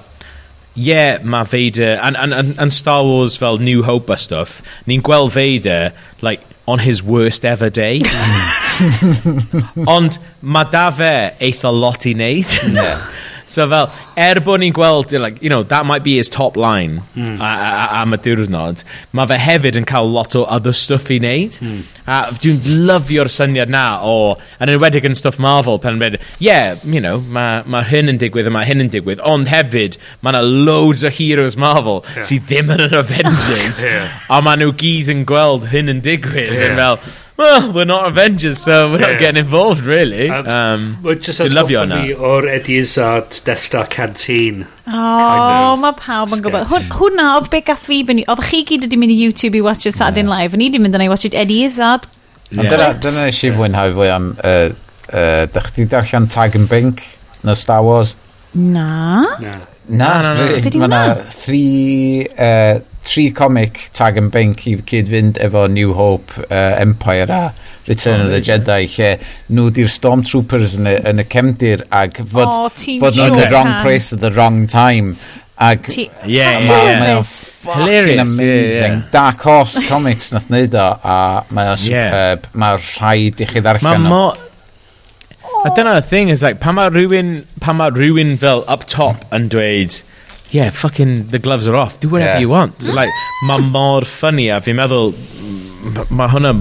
[0.73, 4.63] ie, yeah, mae Vader, and, and, and, and Star Wars fel New Hope a stuff,
[4.89, 5.93] ni'n gweld Vader,
[6.23, 7.99] like, on his worst ever day.
[7.99, 9.87] Mm.
[9.97, 11.13] Ond mae da fe
[11.45, 12.57] eitha lot i wneud.
[12.73, 13.05] Yeah.
[13.53, 17.03] So fel, er bod ni'n gweld, like, you know, that might be his top line
[17.15, 17.39] mm.
[17.39, 18.81] a, a, a, am y diwrnod,
[19.13, 21.59] mae fe hefyd yn cael lot o other stuff i wneud.
[21.61, 21.83] Mm.
[22.09, 24.15] A dwi'n lyfio'r syniad na o,
[24.57, 28.49] yn enwedig yn stuff Marvel, pen byd, yeah, you know, mae ma hyn yn digwydd
[28.49, 32.25] a mae hyn yn digwydd, ond hefyd, mae yna loads o heroes Marvel yeah.
[32.31, 34.17] sydd ddim yn yr Avengers, yeah.
[34.33, 36.57] a mae nhw gyd yn gweld hyn yn digwydd.
[36.57, 36.81] Yeah.
[36.81, 37.03] Fel,
[37.43, 39.09] well, we're not Avengers, so we're yeah.
[39.09, 40.31] not getting involved, really.
[40.31, 42.17] Um, um, well, just as love you on that.
[42.17, 44.63] o'r Eddie Izzard Death Star Canteen.
[44.87, 46.71] O, oh, of mae pawb yn gwybod.
[46.71, 48.25] Hwna oedd be gath fi fyny.
[48.31, 50.37] Oedd chi gyd wedi mynd i YouTube i watch it Saturday yeah.
[50.37, 52.07] Live, a ni wedi mynd yna i watch it Eddie Izzard.
[52.53, 52.71] Yeah.
[52.71, 54.31] Dyna, dyna nes i fwynhau fwy am...
[54.39, 54.71] Uh,
[55.11, 57.05] uh, Dych chi darllen Tag and Bink
[57.43, 58.15] na Star Wars?
[58.55, 59.37] Na.
[59.43, 59.59] Na.
[59.91, 61.05] Na, na, 'di Mae yna
[61.35, 62.27] three...
[62.39, 67.43] Uh, tri comic tag and bank i cyd fynd efo New Hope, uh, Empire a
[67.89, 69.13] Return oh, of the Jedi lle
[69.51, 72.69] nhw di'r Stormtroopers yn y, yn y cemdir ac fod, oh,
[73.03, 75.17] fod nhw the y wrong place at the wrong time.
[75.63, 77.01] Ac Ti yeah, yeah, yeah.
[77.01, 79.03] mae o'n fucking amazing yeah, yeah.
[79.13, 81.19] Dark Horse Comics nath neud o a
[81.51, 82.49] mae o'n superb.
[82.49, 82.63] Yeah.
[82.65, 84.25] mae'r rhaid i chi ddarllen o.
[85.63, 89.47] A dyna'r thing is like, pan mae rhywun, pan mae rhywun fel up top yn
[89.53, 90.01] dweud,
[90.53, 91.99] yeah, fucking the gloves are off.
[92.01, 92.39] Do whatever yeah.
[92.39, 92.79] you want.
[92.79, 92.95] Mm.
[92.95, 93.11] like,
[93.49, 95.15] mae mor ffynnu a fi'n meddwl,
[96.13, 96.53] mae hwnna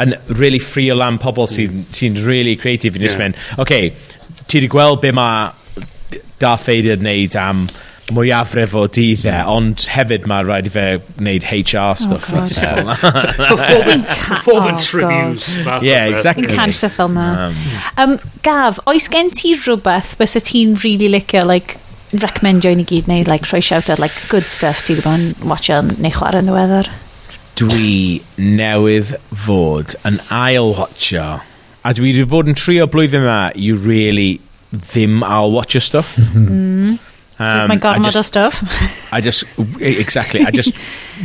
[0.00, 1.92] yn really ffrio lan pobl sy'n mm.
[1.94, 3.08] sy, really creative yn yeah.
[3.08, 3.92] just mynd, okay,
[4.46, 5.50] ti wedi gweld be mae
[6.40, 7.66] Darth Vader yn neud am
[8.10, 9.50] mwyafrif o dyddau, mm.
[9.52, 10.86] ond hefyd mae rhaid i fe
[11.20, 12.30] wneud HR oh, stuff.
[12.34, 12.72] Oh, so,
[13.52, 15.46] performance, performance oh, reviews.
[15.84, 16.48] Yeah, exactly.
[16.48, 17.28] Yn cancer ffilm na.
[17.44, 17.60] Um,
[18.02, 18.16] um,
[18.46, 21.78] Gaf, oes gen ti rhywbeth bys y ti'n really licio, like,
[22.12, 25.80] recommendio i ni gyd neu like, rhoi shout out like, good stuff ti'n gwybod watcha
[25.86, 26.90] neu chwarae yn ddiweddar?
[27.60, 29.14] Dwi newydd
[29.46, 31.26] fod yn ail-watcho
[31.80, 34.30] a dwi wedi bod yn trio blwyddyn yma i really
[34.72, 36.16] ddim ail-watcho stuff.
[37.40, 37.46] Mm.
[37.46, 38.58] um, mae'n gormod o stuff.
[39.16, 39.46] I just
[39.80, 40.76] e, exactly I just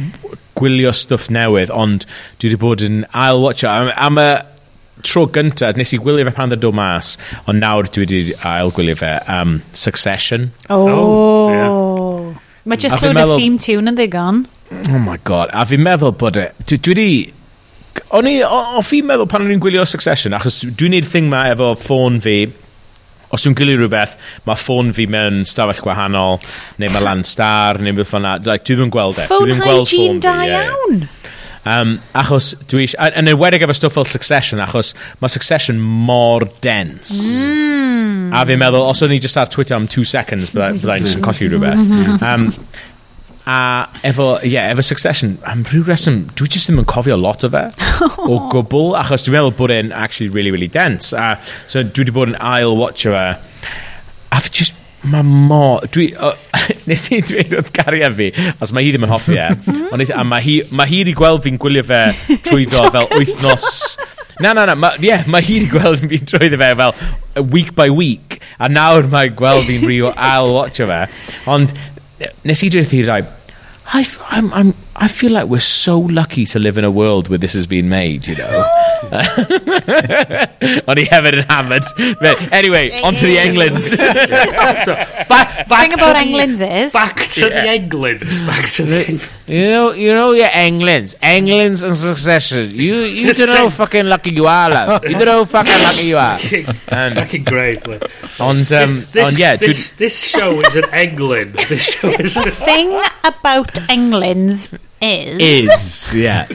[0.59, 2.05] gwylio stuff newydd ond
[2.39, 4.29] dwi wedi bod yn ail-watcho am, am y
[5.05, 8.73] tro gyntaf, nes i gwylio fe pan ddod o mas, ond nawr dwi wedi ail
[8.75, 10.51] gwylio fe, um, Succession.
[10.69, 10.89] Oh.
[10.89, 12.41] oh yeah.
[12.65, 13.39] Mae just clywed y meddwl...
[13.39, 14.43] theme tune yn ddigon.
[14.89, 16.49] Oh my god, a fi'n meddwl bod e...
[16.65, 17.09] Dwi wedi...
[18.17, 18.39] O'n i...
[18.43, 22.17] O fi'n meddwl pan o'n i'n gwylio Succession, achos dwi'n neud thing ma efo ffôn
[22.25, 22.39] fi,
[23.29, 24.17] os dwi'n gwylio rhywbeth,
[24.49, 26.41] mae ffôn fi mewn stafell gwahanol,
[26.81, 28.39] neu mae lan star, neu beth fanna.
[28.45, 29.29] Like, dwi'n gweld e.
[29.29, 31.05] Ffôn hygiene da iawn.
[31.05, 31.21] Yeah.
[31.65, 33.11] Um, achos dwi eisiau...
[33.17, 37.21] Yn ywedig efo stwff fel Succession, achos mae Succession mor dense.
[37.49, 38.33] Mm.
[38.35, 41.19] A fi'n meddwl, os o'n i just ar Twitter am two seconds, byddai'n byddai just
[41.19, 41.87] yn colli rhywbeth.
[42.25, 42.51] Um,
[43.45, 47.49] A efo, yeah, efo Succession, am rhyw reswm, dwi jyst ddim yn cofio lot o
[47.53, 47.61] fe
[48.31, 51.13] o gwbl, achos dwi'n meddwl bod e'n actually really, really dense.
[51.13, 51.35] A,
[51.69, 53.27] so dwi wedi bod yn ail-watch fe.
[54.33, 55.85] A fi just, mae mor...
[55.93, 56.33] Dwi, uh,
[56.89, 58.31] nes i dweud oedd garia fi,
[58.61, 59.87] os mae hi ddim yn hoffi e, mhm.
[59.91, 62.03] ond nes, a mae hi, ma hi wedi gweld fi'n gwylio fe
[62.49, 63.71] trwyddo fel wythnos...
[64.43, 67.71] Na, na, na, ma, yeah, mae hi wedi gweld fi trwyddo fe fel uh, week
[67.77, 71.01] by week, a nawr mae gweld fi'n rio al-watcho fe,
[71.51, 71.71] ond
[72.43, 73.21] nes i dweud i rai,
[73.93, 74.01] I,
[74.33, 77.51] I'm, I'm, I feel like we're so lucky to live in a world where this
[77.53, 78.65] has been made, you know.
[80.87, 81.83] Ond i hefyd yn hammered.
[82.21, 83.91] But anyway, on to the Englands.
[85.27, 88.39] Back, back thing to about the- Englands is- Back to the Englands.
[88.47, 89.01] Back to the...
[89.47, 92.71] You know, you know your Englands, Englands and Succession.
[92.71, 95.03] You, you don't know how fucking lucky you are, love.
[95.03, 96.39] You don't know how fucking lucky you are.
[96.87, 97.85] And Fucking great.
[97.85, 98.01] like.
[98.39, 101.53] on, um, this, on yeah, this, this show is in England.
[101.69, 104.73] This show is in thing about Englands
[105.05, 105.69] is.
[105.69, 106.45] Is, yeah.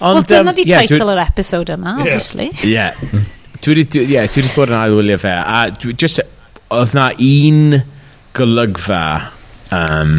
[0.00, 2.50] Ond, well, dyna di yeah, title yr episode yma, obviously.
[2.64, 2.96] Yeah.
[3.64, 6.20] dwi wedi yeah, dwi bod yn ailwylio fe, a dwi just,
[6.74, 7.78] oedd na un
[8.36, 9.02] golygfa
[9.74, 10.18] um,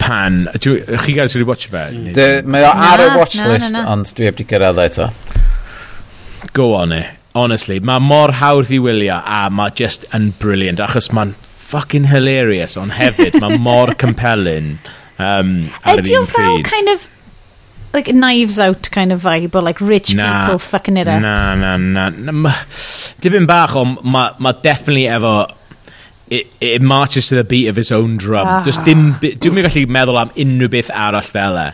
[0.00, 1.88] pan, dwi, chi gael wedi watch fe?
[1.96, 2.50] Mm.
[2.54, 5.10] Mae o ar y watch list, ond dwi heb di gyrraedd eto.
[6.56, 7.18] Go on it.
[7.34, 11.36] Honestly, mae mor hawdd i wylio a mae just yn brilliant achos mae'n
[11.70, 14.72] fucking hilarious ond hefyd mae mor compelling
[15.20, 16.68] um, ar yr un pryd.
[16.68, 17.08] kind of
[17.92, 21.20] like a knives out kind of vibe or like rich na, people fucking it up.
[21.22, 22.10] Na, na, na.
[22.10, 22.52] na
[23.20, 25.50] Dibyn bach ond ma, ma definitely efo
[26.30, 28.46] it, it marches to the beat of its own drum.
[28.46, 28.62] Ah.
[28.64, 31.70] just dim, dwi'n mynd gallu meddwl am unrhyw beth arall fel e.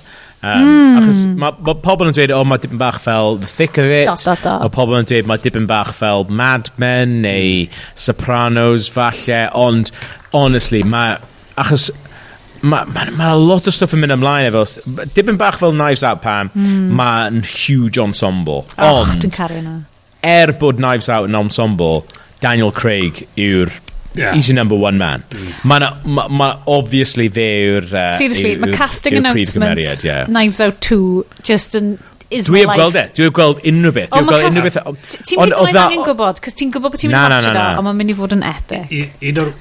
[0.47, 0.99] Um, mm.
[1.01, 3.93] Achos mae ma pobl yn dweud, o, oh, mae dipyn bach fel The Thick of
[3.93, 4.11] It.
[4.47, 7.87] Mae pobl yn dweud, mae dipyn bach fel Mad Men neu hmm.
[8.07, 9.47] Sopranos, falle.
[9.57, 9.93] Ond,
[10.37, 11.17] honestly, mae...
[11.57, 11.89] Achos
[12.63, 14.65] mae ma, ma lot o stuff yn mynd ymlaen efo.
[15.17, 16.87] Dibyn bach fel Knives Out Pam, mm.
[16.99, 18.65] mae'n huge ensemble.
[18.77, 19.81] Och, dwi'n caru yna.
[20.27, 22.07] Er bod Knives Out yn ensemble,
[22.45, 23.75] Daniel Craig yw'r
[24.17, 24.33] Yeah.
[24.33, 25.25] He's your number one man.
[25.31, 25.69] Hmm.
[25.69, 27.85] Mae'n ma, ma, obviously fe yw'r...
[27.93, 30.25] Uh, Seriously, mae casting announcements, yeah.
[30.25, 31.99] Knives Out 2, just yn
[32.31, 33.05] is Dwi heb gweld e.
[33.15, 34.11] Dwi heb gweld unrhyw beth.
[34.11, 35.19] Dwi oh, heb gweld unrhyw beth.
[35.29, 37.87] Ti'n mynd o'n angen gwybod, cos ti'n gwybod bod ti'n mynd i watch o, ond
[37.89, 38.97] mae'n mynd i fod yn epic.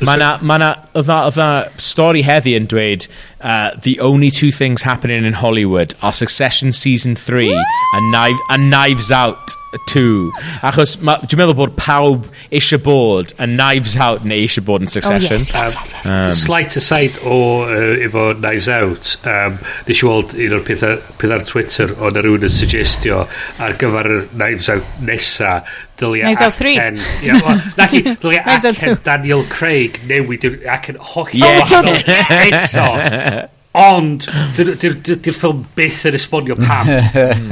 [0.06, 1.50] Mae na, oedd na
[1.82, 3.10] stori heddi yn dweud,
[3.42, 8.70] uh, the only two things happening in Hollywood are Succession Season 3 and, knife, and
[8.70, 9.56] Knives Out.
[9.92, 10.32] 2.
[10.66, 14.92] Achos ma, dwi'n meddwl bod pawb eisiau bod yn Knives Out neu eisiau bod yn
[14.92, 15.40] Succession.
[15.40, 16.26] Oh, yes, yes, yes, yes, yes.
[16.26, 21.02] Um, Slight aside o uh, efo Knives Out, um, nes i weld un o'r pethau,
[21.22, 23.26] peth ar Twitter o na rhywun yn suggestio
[23.64, 25.58] ar gyfer Knives Out nesa
[26.00, 26.76] dylia Knives Out 3
[27.24, 31.62] yeah, well, naci, dylia acen Daniel Craig newid acen holl yeah.
[31.64, 31.86] oh,
[32.46, 36.92] eto Ond, dy'r ffilm byth yn esbonio pam.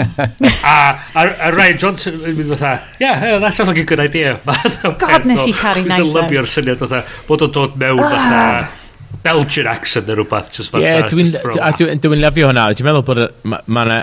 [0.71, 0.75] a,
[1.19, 4.37] a, a Ryan Johnson yn mynd fatha, yeah, yeah, that sounds like a good idea.
[5.03, 5.99] God, nes i caru naif.
[5.99, 6.21] Dwi'n eh?
[6.21, 8.15] lyfio'r syniad fatha, bod o'n dod mewn ah.
[8.15, 8.79] fatha...
[9.23, 10.49] Belgian accent neu rhywbeth.
[10.51, 12.65] Just fatha, yeah, dwi'n lyfio hwnna.
[12.75, 13.99] Dwi'n meddwl bod ma, ma, ma,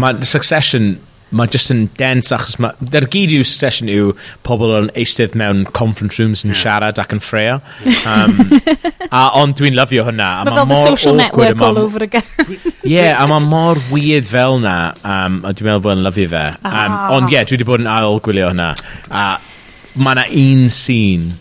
[0.00, 0.94] ma Succession
[1.36, 2.74] mae just yn dense achos mae...
[2.92, 4.10] Dy'r gyd yw session yw
[4.46, 6.60] pobl yn eistedd mewn conference rooms yn yeah.
[6.62, 7.60] siarad ac yn ffreo.
[8.10, 8.32] Um,
[9.14, 10.28] a ond dwi'n lyfio hynna.
[10.46, 12.24] Mae ma fel the social awkward, network ma, all over again.
[12.82, 14.94] yeah, a mae mor weird fel na.
[15.04, 16.42] Um, a dwi'n meddwl bod yn lyfio fe.
[16.58, 17.14] Um, ah.
[17.14, 18.72] Ond ie, yeah, dwi wedi bod yn ail gwylio hwnna
[19.14, 19.24] A
[20.00, 21.32] mae na un sîn...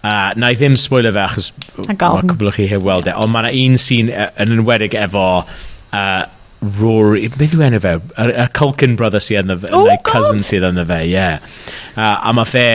[0.00, 3.34] Uh, na i ddim spoiler fe achos mae'r cwbl o chi heb weld e ond
[3.34, 6.22] mae yna un sîn e, yn enwedig efo uh,
[6.60, 7.94] Rory, beth yw enw fe?
[8.20, 11.14] Y, y Culkin brother sydd yna fe, oh, neu cousin sydd yn y fe, ie.
[11.14, 11.46] Yeah.
[11.94, 12.66] Uh, a mae fe,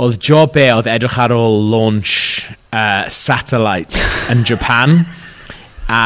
[0.00, 5.02] oedd job e oedd edrych ar ôl launch uh, satellites yn Japan,
[5.92, 6.00] a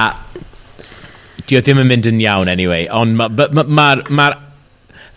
[1.46, 4.28] di o ddim yn mynd yn iawn anyway, ond mae'r, ma, ma, ma, ma,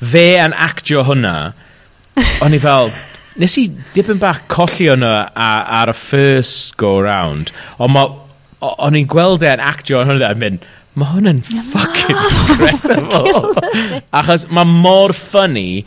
[0.05, 1.35] fe yn actio hwnna,
[2.45, 2.93] o'n i fel,
[3.41, 7.97] nes i dipyn bach colli hwnna ar, ar y first go round, ond
[8.65, 11.43] o'n i'n gweld e'n actio yn hwnna yn mynd, mae hwn yn
[11.73, 12.19] fucking
[12.55, 13.51] incredible.
[14.15, 15.83] Achos mae mor ffynnu,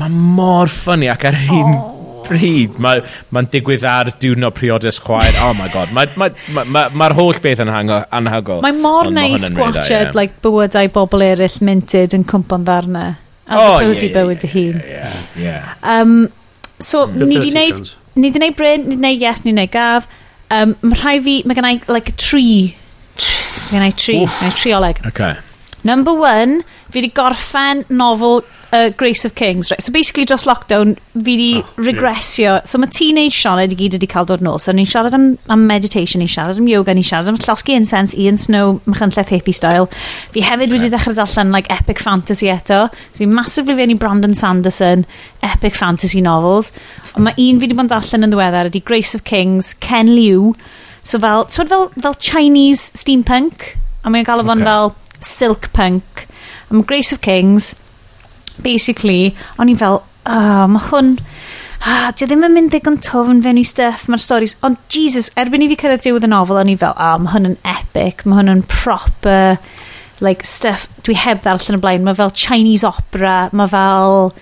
[0.00, 2.24] mae mor ffynnu ac ar un oh.
[2.28, 3.04] pryd, mae'n
[3.34, 5.36] ma digwydd ar diwrnod priodus chwaer.
[5.44, 8.64] Oh my god, mae'r ma, ma, ma, ma holl beth yn anhygol.
[8.64, 13.06] Mae mor neis gwachod like, bywydau bobl eraill minted yn cwmpa'n ddarna,
[13.48, 14.82] As oh, opposed yeah, i bywyd dy hun.
[14.84, 16.18] Yeah, yeah, um,
[16.80, 17.24] so, mm.
[17.28, 17.94] ni di wneud...
[18.18, 20.08] Ni di wneud bryn, ni di wneud yes, ni di wneud gaf.
[20.52, 22.74] Um, mae rhai fi, mae gennau like, tri
[23.68, 24.22] Fi i tri.
[24.24, 25.02] Na i tri oleg.
[25.12, 25.36] Okay.
[25.84, 29.70] Number one, fi di gorffen novel uh, Grace of Kings.
[29.70, 29.80] Right?
[29.80, 32.58] So basically, dros lockdown, fi di oh, regresio.
[32.58, 32.64] Yeah.
[32.64, 34.58] So mae teenage Sianed i gyd wedi cael dod nôl.
[34.60, 38.16] So ni'n siarad am, am meditation, ni'n siarad am yoga, ni'n siarad am llosgi incense,
[38.18, 39.86] Ian Snow, Machynlleth hippie style.
[40.34, 42.86] Fi hefyd wedi dechrau darllen like, epic fantasy eto.
[43.12, 45.06] So fi massively fe'n i Brandon Sanderson,
[45.46, 46.72] epic fantasy novels.
[47.14, 50.10] Ond mae un fi wedi bod yn darllen yn ddiweddar ydy Grace of Kings, Ken
[50.16, 50.56] Liu,
[51.02, 54.68] So fel, ti'n fel, fel Chinese steampunk, a mae'n gael fo'n okay.
[54.68, 56.26] fel silk punk.
[56.70, 57.74] Am Grace of Kings,
[58.62, 61.14] basically, o'n i'n fel, ah, oh, mae hwn,
[61.86, 65.30] ah, di e ddim yn mynd ddigon tofn fewn i stuff, mae'r storys, ond Jesus,
[65.40, 67.60] erbyn i fi cyrraedd diwedd y nofel, o'n i fel, ah, oh, mae hwn yn
[67.68, 69.56] epic, mae hwn yn proper,
[70.24, 74.34] like, stuff, dwi heb ddarllen y blaen, mae fel Chinese opera, mae fel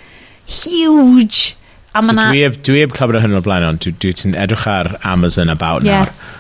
[0.47, 1.55] huge,
[1.93, 2.31] a so mae na...
[2.33, 4.97] Dwi heb, dwi heb clywed o hyn o'r blaen, ond dwi, dwi ti'n edrych ar
[5.07, 6.07] Amazon about yeah.
[6.07, 6.35] nawr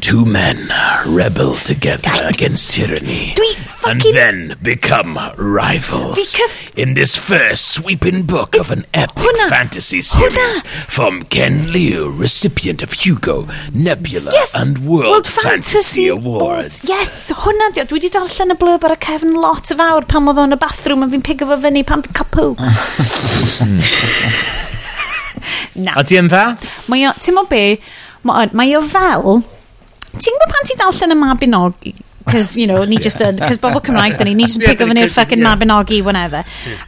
[0.00, 0.72] Two men
[1.06, 3.34] rebel together against tyranny.
[3.36, 6.36] Dwi and then become rivals.
[6.36, 6.42] Fi
[6.80, 12.08] In this first sweeping book of an epic Hwnna- fantasy hwnna- series from Ken Liu,
[12.10, 16.88] recipient of Hugo, Nebula, Yes, and World, Fantasy, Awards.
[16.88, 17.84] Yes, hwnna di o.
[17.84, 20.60] Dwi wedi darllen y blurb ar y cefn lot y fawr pan oedd o'n y
[20.64, 22.56] bathroom a fi'n pigo fo fyny pan fi'n capw.
[25.80, 25.92] Na.
[25.96, 26.44] A di yn dda?
[26.90, 27.64] Mae o, ti'n mo be,
[28.26, 29.42] mae o- mae o fel,
[30.16, 31.96] Ti'n gwybod pan ti darllen y Mabinogi?
[32.30, 33.38] Cos, you know, ni just yn...
[33.40, 36.44] Cos bobl Cymraeg, dyn ni, ni just yn pigo fyny'r ffucking Mabinogi, whenever.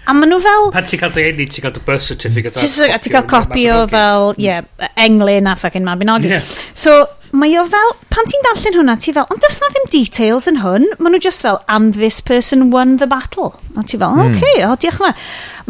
[0.07, 0.69] A maen nhw fel...
[0.75, 2.61] Pan ti'n cael dy enni, ti'n cael dy birth certificate.
[2.61, 4.93] A ti'n cael copi o fel, yeah, hmm.
[5.07, 6.39] englyn a ffucking Mabinogi.
[6.79, 6.99] So,
[7.33, 10.61] mae o fel, pan ti'n darllen hwnna, ti fel, ond does na ddim details yn
[10.63, 13.55] hwn, maen nhw just fel, and this person won the battle.
[13.75, 14.37] A ti fel, mm.
[14.37, 15.15] okay, o, diolch yma.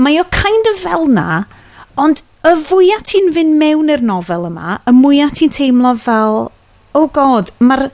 [0.02, 1.44] Mae o kind of fel na,
[2.02, 6.48] ond y fwyaf ti'n fynd mewn i'r nofel yma, y mwyaf ti'n teimlo fel,
[6.94, 7.90] oh god, mae'r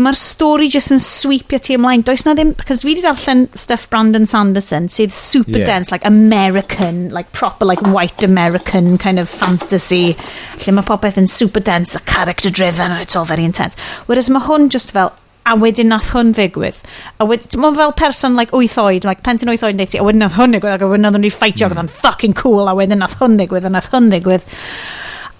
[0.00, 2.04] mae'r stori just yn sweepio ti ymlaen.
[2.06, 5.66] Does na ddim, because dwi wedi darllen stuff Brandon Sanderson, sydd super yeah.
[5.66, 10.16] dense, like American, like proper like white American kind of fantasy,
[10.64, 13.76] lle mae popeth yn super dense a character driven and it's all very intense.
[14.06, 15.12] Whereas mae hwn just fel,
[15.50, 16.80] a wedyn nath hwn ddigwydd.
[17.18, 20.06] A wedyn, mae fel person like 8 oed, like pentyn 8 oed neu ti, a
[20.06, 21.84] wedyn nath hwn ddigwydd, ac a wedyn nath hwn i ffeitio, mm.
[21.84, 24.46] oedd fucking cool, a wedyn nath hwn ddigwydd, a nath hwn ddigwydd.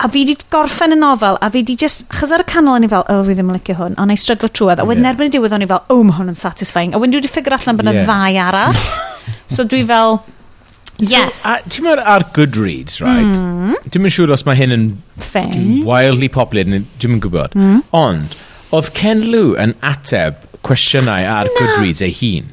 [0.01, 2.07] A fi di gorffen y nofel, a fi di just...
[2.09, 4.17] Chos ar y canol o'n i fel, oh, fi ddim yn licio hwn, ond i
[4.17, 4.81] stryglo trwedd.
[4.81, 5.13] A wedyn yeah.
[5.13, 6.95] erbyn y diwedd o'n i fel, oh, mae hwn yn satisfying.
[6.97, 8.09] A wedyn dwi wedi ffigur allan bod yna yeah.
[8.09, 8.85] ddau arall.
[9.55, 10.23] so dwi fel,
[11.05, 11.45] yes.
[11.45, 13.43] So, Ti'n meddwl ar Goodreads, right?
[13.45, 13.77] Mm.
[13.91, 14.87] Dwi'n mynd siŵr os mae hyn yn
[15.89, 17.59] wildly popular, dwi'n mynd gwybod.
[17.61, 17.83] Mm.
[18.01, 18.39] Ond,
[18.73, 21.59] oedd Ken Lou yn ateb cwestiynau ar no.
[21.61, 22.49] Goodreads ei hun.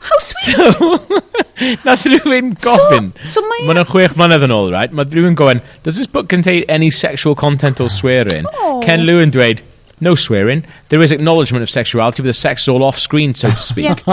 [0.00, 0.56] How sweet!
[0.56, 0.94] So,
[1.84, 3.10] nath rhywun gofyn.
[3.20, 3.66] So, so mae...
[3.68, 4.92] Mae'n e- chwech mlynedd yn ôl, right?
[4.96, 8.46] Mae rhywun gofyn, does this book contain any sexual content or swearing?
[8.54, 8.80] Oh.
[8.82, 9.60] Ken Lewin dweud,
[10.00, 10.64] no swearing.
[10.88, 13.90] There is acknowledgement of sexuality, but the sex is all off screen, so to speak.
[13.90, 13.94] a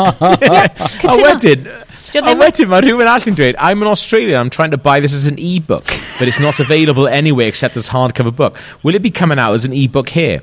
[1.24, 5.00] wedyn, a wedyn mae rhywun all yn dweud, I'm an Australian, I'm trying to buy
[5.00, 5.86] this as an e-book,
[6.20, 8.60] but it's not available anywhere except as hardcover book.
[8.84, 10.42] Will it be coming out as an e-book here?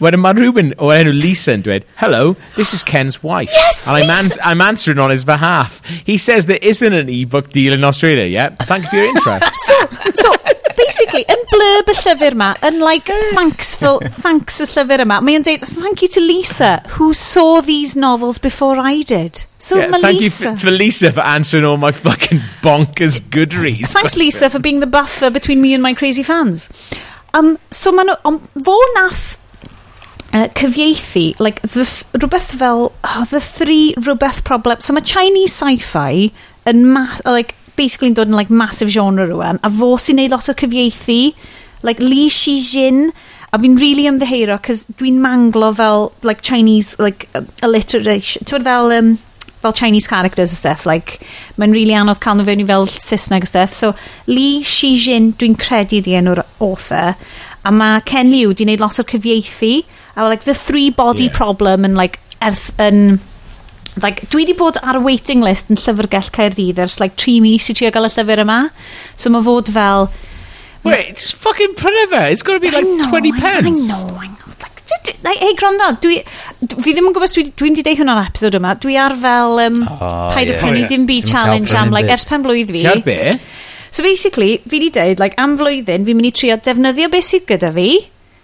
[0.00, 3.50] Wedyn mae rhywun o enw Lisa yn dweud, hello, this is Ken's wife.
[3.52, 4.30] Yes, and I'm.
[4.42, 5.84] I'm answering on his behalf.
[6.06, 8.56] He says there isn't an e-book deal in Australia yet.
[8.64, 9.52] Thank you for your interest.
[9.70, 9.76] So,
[10.12, 10.30] so
[10.76, 15.66] basically, yn blurb y llyfr yma, yn like thanksful, thanks y llyfr yma, mae'n deud,
[15.68, 19.44] thank you to Lisa, who saw these novels before I did.
[19.58, 20.44] So Yeah, thank Lisa...
[20.48, 23.92] you f- for Lisa for answering all my fucking bonkers Goodreads.
[23.92, 26.68] Thanks, Lisa, for being the buffer between me and my crazy fans.
[27.34, 29.36] Um, so maen nhw, um, fo nath
[30.32, 31.84] uh, cyfieithu, like, the,
[32.18, 34.80] rhywbeth fel, oh, the three rhywbeth problem.
[34.80, 36.30] So mae Chinese sci-fi
[36.70, 40.34] yn, ma like, basically yn dod yn, like, massive genre rwan, a fo sy'n neud
[40.34, 41.34] lot o cyfieithu,
[41.82, 43.08] like, Li Shijin,
[43.52, 48.92] a fi'n really ymddeheiro, cos dwi'n manglo fel, like, Chinese, like, uh, alliteration, ti'n fel,
[48.94, 49.14] um,
[49.60, 51.18] fel Chinese characters a stuff, like,
[51.58, 53.74] mae'n really anodd cael nhw fewn i fel Saesneg a stuff.
[53.76, 53.94] So,
[54.28, 57.16] Li Shijin, dwi'n credu di enw'r author,
[57.64, 59.80] a mae Ken Liu di wneud lot o'r cyfieithu,
[60.26, 61.36] a like the three body yeah.
[61.36, 63.20] problem yn like erth yn
[64.00, 67.76] like, dwi di bod ar waiting list yn llyfrgell Caerdydd ers like 3 mis i
[67.76, 68.60] trio gael y llyfr yma
[69.16, 70.10] so mae fod fel
[70.86, 74.14] wait just fucking prynu fe it's gotta be like know, 20 I, pence I know,
[74.16, 74.40] I know
[75.24, 76.20] like, hey granda dwi,
[76.82, 79.60] fi ddim yn gwybod, dwi, dwi'n di deud hwnna ar episod yma, dwi ar fel
[79.66, 80.56] um, oh, paid yeah.
[80.56, 82.84] o prynu oh, dim byd challenge am, like, ers pen blwydd fi.
[82.84, 83.18] Ti ar be?
[83.90, 87.46] So basically, fi wedi deud, like, am flwyddyn, fi'n mynd i trio defnyddio beth sydd
[87.50, 87.88] gyda fi,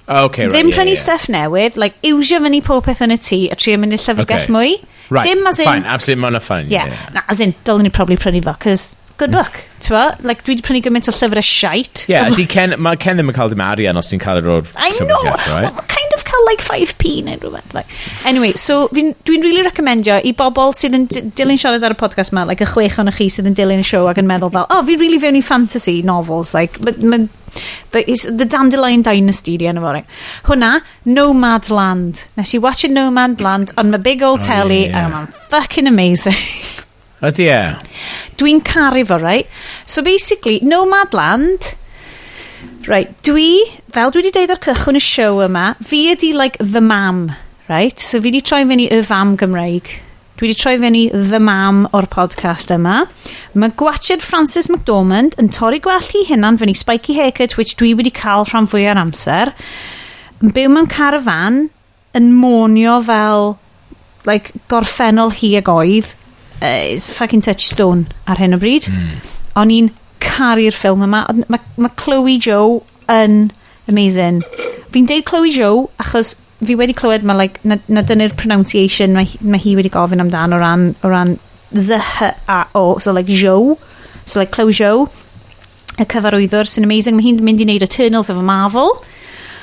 [0.09, 1.02] Oh, okay, right, Ddim yeah, prynu yeah.
[1.02, 4.52] stuff newydd, like, iwsio fyny popeth yn y tŷ a trio mynd i llyfrgell okay.
[4.55, 4.76] mwy.
[5.10, 5.67] Right, Dim as in...
[5.67, 6.70] Fine, absolutely, mae'n fine.
[6.70, 7.09] Yeah, yeah.
[7.15, 9.39] Na, as in, dylwn ni probably prynu fo, cos good mm.
[9.41, 12.05] book, ti'n Like, dwi wedi prynu gymaint o llyfrau siait.
[12.07, 14.70] Ie, yeah, Ken, mae Ken ddim yn cael dim arian os ti'n cael yr o'r
[14.76, 15.70] I know, cash, right?
[15.70, 17.75] well, kind of cael like 5p neu rhywbeth.
[17.75, 17.91] Like.
[18.28, 22.44] Anyway, so dwi'n really recommendio i bobl sydd yn dilyn siarad ar y podcast ma,
[22.47, 24.85] like y chwech o'n chi sydd yn dilyn y siow ac yn meddwl fel, oh,
[24.86, 27.31] fi really fewn i fantasy novels, like, mae'n
[27.93, 30.02] The, the Dandelion Dynasty di enw fawr.
[30.49, 32.26] Hwna, Nomadland.
[32.36, 35.07] Nes i watch Nomad on my big old oh, telly yeah, yeah.
[35.07, 36.41] and I'm fucking amazing.
[37.23, 37.60] Ydy e.
[38.36, 39.49] Dwi'n caru fo, right?
[39.86, 41.75] So basically, Nomadland...
[42.86, 46.78] Right, dwi, fel dwi wedi deud ar cychwyn y siow yma, fi ydi like the
[46.81, 47.33] mam,
[47.67, 47.99] right?
[47.99, 49.91] So fi wedi troi fyny y fam Gymraeg
[50.37, 53.07] Dwi wedi troi fyny The Mam o'r podcast yma.
[53.57, 58.13] Mae gwachod Francis McDormand yn torri gwell i hynna'n fyny spiky haircut, which dwi wedi
[58.13, 59.55] cael rhan fwy ar amser.
[60.45, 61.63] Yn byw mewn carafan,
[62.21, 63.55] yn monio fel
[64.29, 66.13] like, gorffennol hi ag oedd.
[66.61, 68.91] Uh, it's fucking touchstone ar hyn o bryd.
[68.93, 69.11] Mm.
[69.57, 71.25] O'n i'n caru'r ffilm yma.
[71.49, 73.47] Mae ma Chloe Joe yn
[73.89, 74.45] amazing.
[74.93, 79.28] Fi'n deud Chloe Joe achos fi wedi clywed mae like, na, na dyna'r pronunciation mae,
[79.41, 81.36] mae hi wedi gofyn amdan o ran, o ran
[81.76, 83.76] Z-H-A-O, so like Joe
[84.26, 85.09] so like Cleo Joe
[85.97, 88.99] y cyfarwyddwr sy'n amazing, mae hi'n mynd i wneud Eternals of Marvel.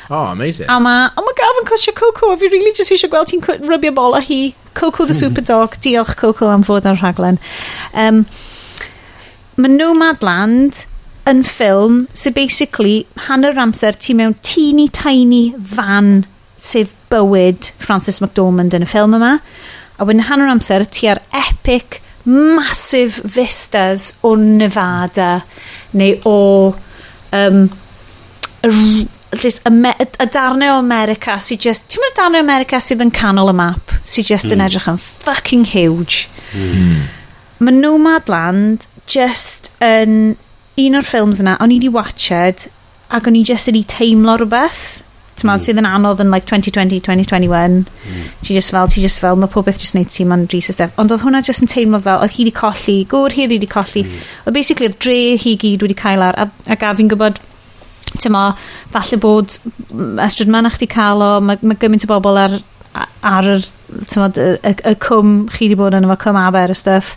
[0.10, 0.66] Oh, amazing.
[0.70, 3.44] A mae, oh my god, yn costio Coco, a fi really just eisiau gweld ti'n
[3.70, 4.56] rybio bol a hi.
[4.74, 7.38] Coco the Superdog, diolch Coco am fod ar rhaglen.
[7.94, 8.24] Um,
[9.62, 10.88] mae Nomadland
[11.30, 12.96] yn ffilm sy'n so basically
[13.30, 16.24] hanner amser ti mewn teeny tiny fan
[16.64, 19.36] sef bywyd Francis McDormand yn y ffilm yma.
[20.00, 25.44] A wedyn hanner amser, ti ar epic, massive vistas o Nevada,
[25.94, 26.38] neu o...
[27.34, 27.66] Um,
[29.42, 31.90] just, y darnau o America sy'n just...
[31.92, 34.56] Ti'n meddwl darnau o America sydd yn canol y map, sy'n just mm.
[34.56, 34.68] yn hmm.
[34.70, 36.28] edrych yn fucking huge.
[36.56, 37.10] Mm.
[37.60, 40.36] Mae Nomadland just yn...
[40.74, 42.64] Un o'r ffilms yna, o'n i wedi watched,
[43.14, 45.04] ac o'n i just wedi teimlo rhywbeth
[45.40, 45.64] Ti'n mm.
[45.66, 47.80] sydd yn anodd yn like 2020, 2021.
[47.86, 48.28] Mm.
[48.46, 50.76] Ti just fel, ti just fel, mae pob beth just wneud ti'n man dris a
[50.76, 50.94] stuff.
[51.02, 54.06] Ond oedd hwnna just yn teimlo fel, oedd hi wedi colli, gwr hi wedi colli.
[54.06, 54.28] Mm.
[54.46, 57.42] Oedd basically oedd dre hi gyd wedi cael ar, a, a gaf fi'n gwybod,
[58.20, 58.44] ti'n ma,
[58.94, 59.58] falle bod
[60.28, 62.60] ystryd man chdi cael o, mae ma gymaint o bobl ar,
[63.26, 63.66] ar yr,
[64.22, 67.16] mod, y, y, cwm chi wedi bod yn efo cwm aber y stuff.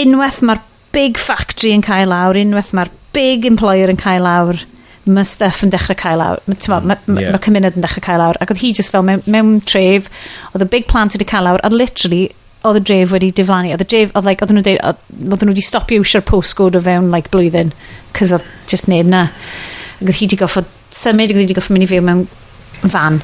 [0.00, 0.62] Unwaith mae'r
[0.96, 4.62] big factory yn cael lawr, unwaith mae'r big employer yn cael lawr,
[5.06, 6.42] mae stuff yn dechrau cael awr.
[6.50, 7.34] Mae ma, ma, yeah.
[7.34, 8.38] ma cymuned yn dechrau cael awr.
[8.42, 10.10] Ac oedd hi just fel mewn, mewn tref,
[10.52, 12.24] oedd y big plant wedi cael awr, a literally
[12.66, 13.72] oedd y dref wedi diflannu.
[13.74, 17.12] Oedd y dref, oedd like, nhw wedi, oedd nhw wedi stopio iwsio'r postcode o fewn
[17.14, 17.72] like, blwyddyn,
[18.16, 19.28] cos oedd just neb na.
[20.00, 22.26] Ac oedd hi wedi goffod symud, ac oedd hi wedi goffod mynd i fyw mewn
[22.90, 23.20] fan.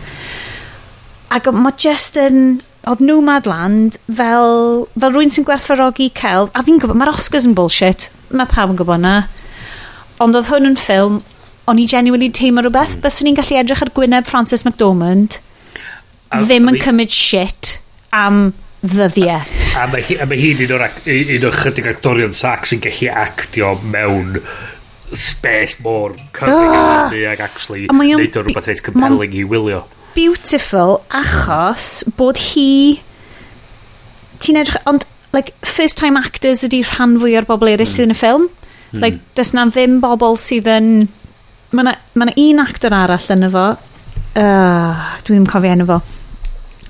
[1.35, 6.99] Ac mae just yn, oedd Nomadland fel, fel rwy'n sy'n gwerthfarogi celf, a fi'n gwybod,
[7.01, 9.17] mae'r Oscars yn bullshit, mae pawb yn gwybod na.
[10.23, 11.23] Ond oedd hwn yn ffilm
[11.71, 12.97] o'n i genuinely teimlo rhywbeth.
[12.97, 13.05] Mm.
[13.05, 15.39] Byswn i'n gallu edrych ar Gwyneb Francis McDormand
[16.33, 17.77] a, ddim yn cymryd shit
[18.17, 18.51] am
[18.83, 19.47] ddyddiau.
[19.79, 23.77] A, a mae hi'n hi un o'r un o'r chydig actorion sac sy'n gallu actio
[23.83, 24.41] mewn
[25.13, 27.33] space more cyfrif uh, ah!
[27.33, 29.85] ac actually neud o'n rhywbeth reit compelling i wylio.
[30.17, 33.01] Beautiful achos bod hi
[34.43, 37.95] ti'n edrych ond like first time actors ydy rhan fwy o'r bobl eraill mm.
[37.95, 39.05] sydd yn y ffilm hmm.
[39.05, 40.91] like does na ddim bobl sydd yn
[41.73, 43.69] Mae yna ma un actor arall ah, yn efo.
[44.33, 46.01] Uh, Dwi'n cofio enw fo.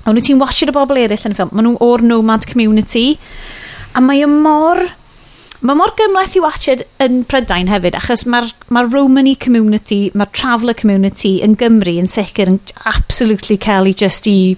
[0.03, 1.53] Ond wyt ti'n watcher y bobl eraill yn y ffilm.
[1.55, 3.13] Maen nhw o'r Nomad Community.
[3.95, 4.83] A mae y mor...
[5.63, 10.75] Mae mor gymlaeth i watched yn Prydain hefyd, achos mae'r ma Romani community, mae'r traveller
[10.75, 12.57] community yn Gymru yn sicr yn
[12.91, 14.57] absolutely cael ei just i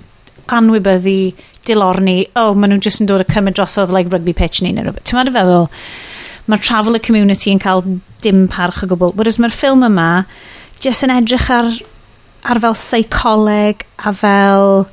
[0.49, 1.35] anwybyddu
[1.69, 4.87] dilorni, oh, maen nhw'n just yn dod y cymryd drosodd like rugby pitch ni neu
[4.87, 5.05] rhywbeth.
[5.05, 5.69] Ti'n meddwl feddwl,
[6.49, 7.83] mae'r traveller community yn cael
[8.24, 9.15] dim parch o gwbl.
[9.17, 10.09] Whereas mae'r ffilm yma
[10.83, 11.72] jyst yn edrych ar,
[12.45, 14.85] ar fel seicoleg a fel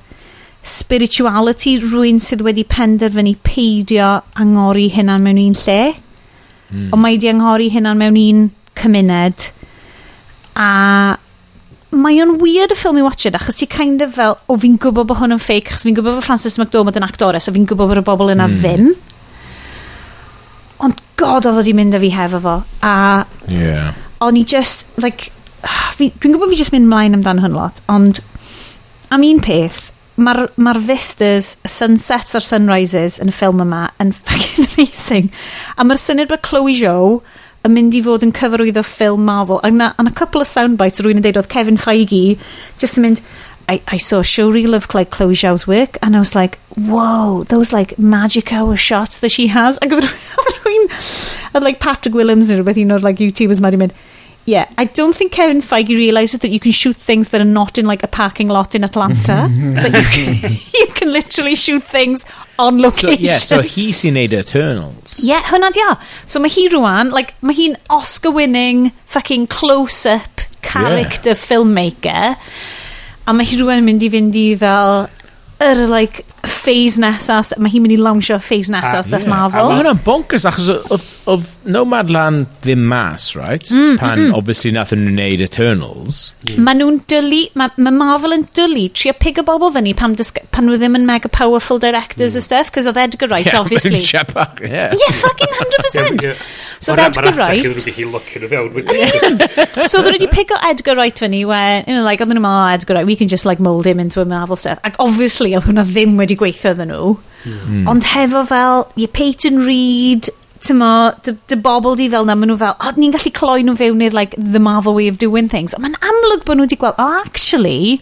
[0.63, 5.81] spirituality rwy'n sydd wedi penderfynu peidio angori hynna'n mewn un lle.
[6.71, 6.89] Mm.
[6.93, 8.47] Ond mae wedi angori hynna'n mewn un
[8.79, 9.51] cymuned.
[10.57, 11.19] A
[11.93, 14.79] mae o'n weird y ffilm i watch it achos ti kind of fel o fi'n
[14.81, 17.67] gwybod bod hwn yn fake achos fi'n gwybod bod Francis McDormand yn actores a fi'n
[17.69, 18.55] gwybod bod y bobl yna mm.
[18.63, 18.87] ddim
[20.86, 22.97] ond god oedd wedi mynd â fi hefo fo a
[23.49, 23.94] yeah.
[24.25, 25.31] o'n i just like
[25.99, 28.23] dwi'n gwybod fi just mynd mlaen amdan hwn lot ond
[29.15, 34.12] am un peth mae'r ma vistas, y sunsets a'r sunrises yn y ffilm yma yn
[34.27, 35.31] fucking amazing.
[35.77, 37.23] A mae'r syniad bod Chloe Zhou
[37.67, 39.61] yn mynd i fod yn cyfarwyddo ffilm Marvel.
[39.62, 42.36] A yna, a couple of soundbites rwy'n yn deud oedd Kevin Feige
[42.81, 43.23] just yn mynd,
[43.69, 46.59] I, I saw a show reel of like Chloe Zhao's work and I was like,
[46.77, 49.79] whoa, those like magic hour shots that she has.
[49.83, 50.89] Ac oedd rwy'n,
[51.53, 53.95] oedd like Patrick Willems neu rhywbeth un o'r like YouTubers ma di mynd,
[54.45, 57.79] Yeah, I don't think Kevin Feige realised that you can shoot things that are not
[57.79, 59.49] in like a parking lot in Atlanta.
[59.49, 62.27] that you can, you can literally shoot things
[62.59, 63.17] on location.
[63.17, 65.21] So, yeah, so he sy'n neud Eternals.
[65.23, 65.97] Yeah, hwnna dia.
[66.27, 71.43] So mae hi rwan, like, mae hi'n Oscar-winning fucking close-up character yeah.
[71.47, 72.35] filmmaker.
[73.26, 75.05] a mae hi rwan mynd i fynd i fel
[75.62, 79.31] yr like phase nesaf, mae hi'n mynd i lawnsio phase nesaf stuff yeah.
[79.31, 79.69] Marvel.
[79.71, 83.62] Mae hwnna'n bonkers, achos oedd, oedd Nomadland ddim mas, right?
[83.71, 86.21] Mm, mm Pan, mm, obviously, nath nhw'n wneud Eternals.
[86.49, 86.65] Mm.
[86.67, 90.17] Mae nhw'n dylu, mae ma Marvel yn dylu, trio pig o bobl fyny pan,
[90.55, 92.43] pan nhw ddim yn mega powerful directors mm.
[92.43, 94.03] a stuff, cos oedd Edgar Wright, yeah, obviously.
[94.12, 94.91] yeah.
[94.99, 95.95] yeah, fucking 100%.
[95.95, 96.43] yeah, yeah.
[96.83, 97.62] So oedd Edgar Wright...
[97.62, 99.41] Mae'n rhaid i lwcio nhw fewn.
[99.93, 102.51] So oedd nhw wedi pig o Edgar Wright fyny, where, you know, like, oedd nhw'n
[102.51, 104.83] oh, Edgar Wright, we can just, like, mold him into a Marvel stuff.
[104.83, 107.17] Ac obviously, oedd hwnna ddim wedi wedi gweithio iddyn nhw.
[107.44, 107.89] Mm.
[107.91, 110.31] Ond hefo fel, ie Peyton Reed,
[110.62, 110.93] tymo,
[111.27, 114.05] dy, dy bobl di fel na, maen nhw fel, o, ni'n gallu cloi nhw fewn
[114.07, 115.75] i'r, like, the Marvel way of doing things.
[115.77, 118.01] Ond mae'n amlwg bod nhw wedi gweld, oh, actually,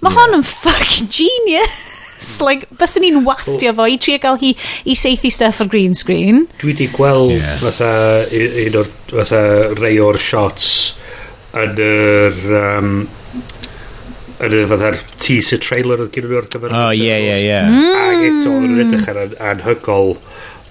[0.00, 0.18] mae yeah.
[0.18, 1.78] hon yn fucking genius.
[2.46, 4.52] like, bys ni'n wastio fo i trio gael hi
[4.84, 6.44] i seithi stuff ar green screen.
[6.60, 7.56] Dwi wedi gweld, yeah.
[7.62, 7.92] fatha,
[8.28, 9.44] un o'r, fatha,
[9.80, 10.68] rei o'r shots
[11.56, 12.92] yn yr, um,
[14.46, 17.58] yn y fydda'r teaser trailer oedd gen nhw ar gyfer oh ie ie ie.
[17.60, 18.68] Ac eto mm.
[18.68, 20.14] yn edrych ar anhygol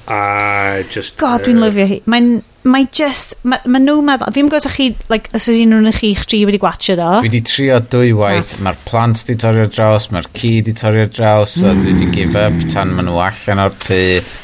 [0.09, 1.99] a just god dwi'n lyfio hi.
[2.09, 2.39] Mae'n
[2.69, 6.25] mae just mae ma nhw meddwl ddim gwrs chi like os ydyn nhw'n chi eich
[6.47, 8.55] wedi gwachio do dwi wedi trio dwy waith.
[8.57, 8.63] Ah.
[8.67, 12.57] Mae'r plant di torri draws mae'r ci di torri draws a dwi wedi give up
[12.57, 12.71] mm.
[12.73, 13.99] tan maen nhw allan o'r tŷ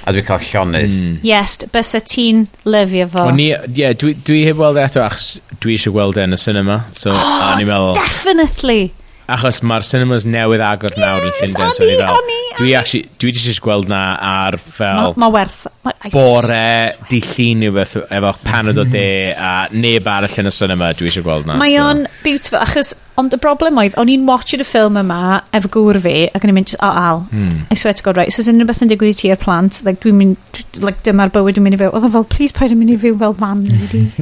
[0.06, 0.94] a dwi cael llonydd.
[1.00, 1.16] Mm.
[1.26, 3.26] yes bys y ti'n lyfio fo.
[3.26, 6.38] O ni yeah, dwi, dwi heb weld e eto achos dwi eisiau gweld e yn
[6.38, 8.94] y cinema so a ni'n meddwl definitely!
[9.32, 11.74] achos mae'r cinemas newydd agor yes, nawr yn Llundain.
[11.76, 15.16] So ni, fel, ni, dwi, actually, dwi just eisiau gweld na ar fel...
[15.16, 15.64] Mae ma werth.
[15.86, 16.68] Ma, bore,
[17.10, 21.10] di llun yw beth efo panod o de a neb arall yn y cinema dwi
[21.12, 21.58] eisiau gweld na.
[21.62, 22.22] Mae o'n so.
[22.26, 26.16] beautiful achos Ond y broblem oedd, o'n i'n watching y ffilm yma efo gŵr fi,
[26.36, 27.62] ac o'n i'n mynd, o, oh, Al, mm.
[27.72, 29.80] I swear to God, right, so os unrhyw beth yn digwydd i ti i'r plant,
[29.88, 31.94] like, dwi'n mynd, like, dyma'r bywyd yn mynd i fyw.
[31.96, 34.02] Oedd o fel, please, paid yn mynd i fyw fel fan, lady.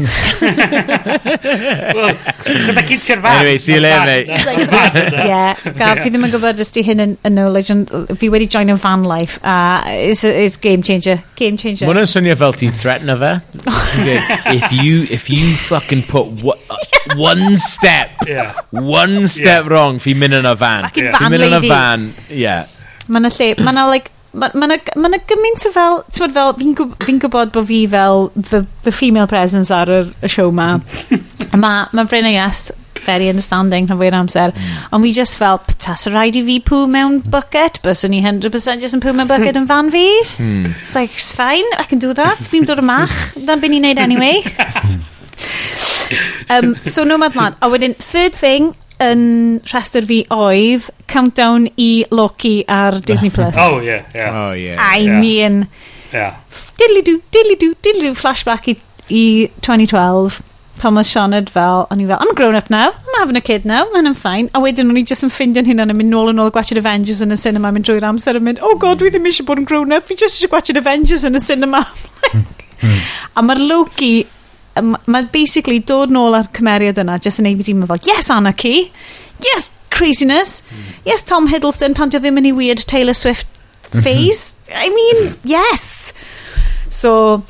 [1.97, 2.13] Wel,
[2.91, 3.39] gyn ti'r fan.
[3.39, 4.29] Anyway, see you later, mate.
[5.33, 8.79] Yeah, gaf, fi ddim yn gwybod ysdi hyn yn knowledge, ond fi wedi join yn
[8.81, 11.89] van life, a it's game changer, game changer.
[11.89, 13.33] Mwna'n swnio fel ti'n threaten o fe.
[14.53, 16.27] If you, if you fucking put
[17.15, 19.69] one step, yeah one step yeah.
[19.69, 20.87] wrong, fi'n mynd yn y van.
[20.87, 21.17] Fucking yeah.
[21.19, 21.47] van lady.
[21.67, 22.67] Fi'n mynd yn y yeah.
[23.07, 26.77] Mae yna lle, mae yna like, mae yna ma gymaint o fel, ti'n fel, fi'n
[27.05, 30.77] fi gwybod bod fi fel the, the female presence ar y, y show ma.
[31.53, 34.53] mae ma Bryn Iest very understanding rhan fwy'r amser.
[34.53, 34.81] Mm.
[34.95, 38.21] Ond fi just fel, tas y rhaid i fi pw mewn bucket, bys o'n i
[38.23, 40.05] 100% just yn pw mewn bucket yn fan fi.
[40.37, 40.71] Hmm.
[40.79, 42.45] It's like, it's fine, I can do that.
[42.51, 44.43] Fi'n dod y mach, dan byn ni'n neud anyway.
[46.49, 47.57] um, so Nomadland.
[47.61, 48.73] A wedyn, third thing
[49.03, 49.23] yn
[49.67, 53.31] rhestr fi oedd Countdown i Loki ar Disney+.
[53.35, 53.57] Plus.
[53.59, 54.39] oh, yeah, yeah.
[54.39, 54.79] Oh, yeah.
[54.79, 55.19] I yeah.
[55.19, 55.67] mean...
[56.13, 56.37] Yeah.
[56.77, 58.77] Diddly-do, diddly-do, diddly-doo, flashback i,
[59.09, 59.23] i
[59.65, 60.41] 2012
[60.83, 63.41] pan mae Sioned fel, o'n i fel, I'm a grown up now, I'm having a
[63.41, 64.49] kid now, and I'm fine.
[64.53, 67.21] A wedyn o'n i just yn ffindio'n hynna'n yn mynd nôl yn ôl gwachod Avengers
[67.23, 69.69] yn y cinema, mynd drwy'r amser yn mynd, oh god, dwi ddim eisiau bod yn
[69.69, 71.85] grown up, fi just eisiau gwachod Avengers yn y cinema.
[72.83, 72.97] Hmm.
[73.39, 74.25] a mae'r Loki
[74.81, 78.29] mae basically dod nôl ar cymeriad yna just yn ei fi ddim yn fel yes
[78.33, 78.89] anarchy.
[79.45, 80.61] Yes craziness.
[81.05, 83.49] Yes Tom Hiddleston pan dio ddim yn ei weird Taylor Swift
[83.93, 86.13] phase I mean yes.
[86.89, 87.43] So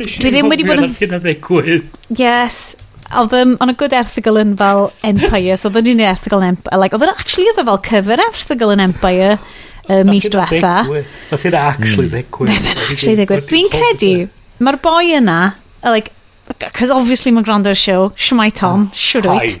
[0.00, 2.76] dwi ddim wedi bod yn hynna ddigwydd yes.
[3.10, 6.78] Oedd um, on a good erthigol yn fel Empire so oedd yn un erthigol Empire
[6.80, 10.76] like, oedd yn actually oedd e fel cyfer erthigol yn Empire uh, mis diwetha.
[10.86, 14.14] oedd yn actually ddigwydd oedd yn actually ddigwydd dwi'n credu
[14.62, 15.40] mae'r boi yna
[15.82, 16.14] like,
[16.58, 18.08] Cos obviously mae'n gwrando'r show.
[18.18, 18.88] Shmai Tom.
[18.96, 19.58] Shwrwyt.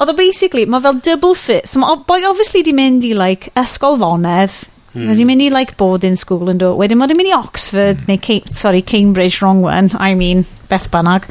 [0.00, 1.68] Oedd o basically, mae fel double fit.
[1.68, 4.56] So mae boi obviously di mynd i like ysgol fonedd.
[4.96, 5.10] Hmm.
[5.10, 6.72] Wedi mynd i like boarding school yn do.
[6.76, 8.12] Wedyn mae'n mynd i Oxford, hmm.
[8.12, 9.90] neu Cape, sorry, Cambridge, wrong one.
[10.00, 11.28] I mean, Beth Banag.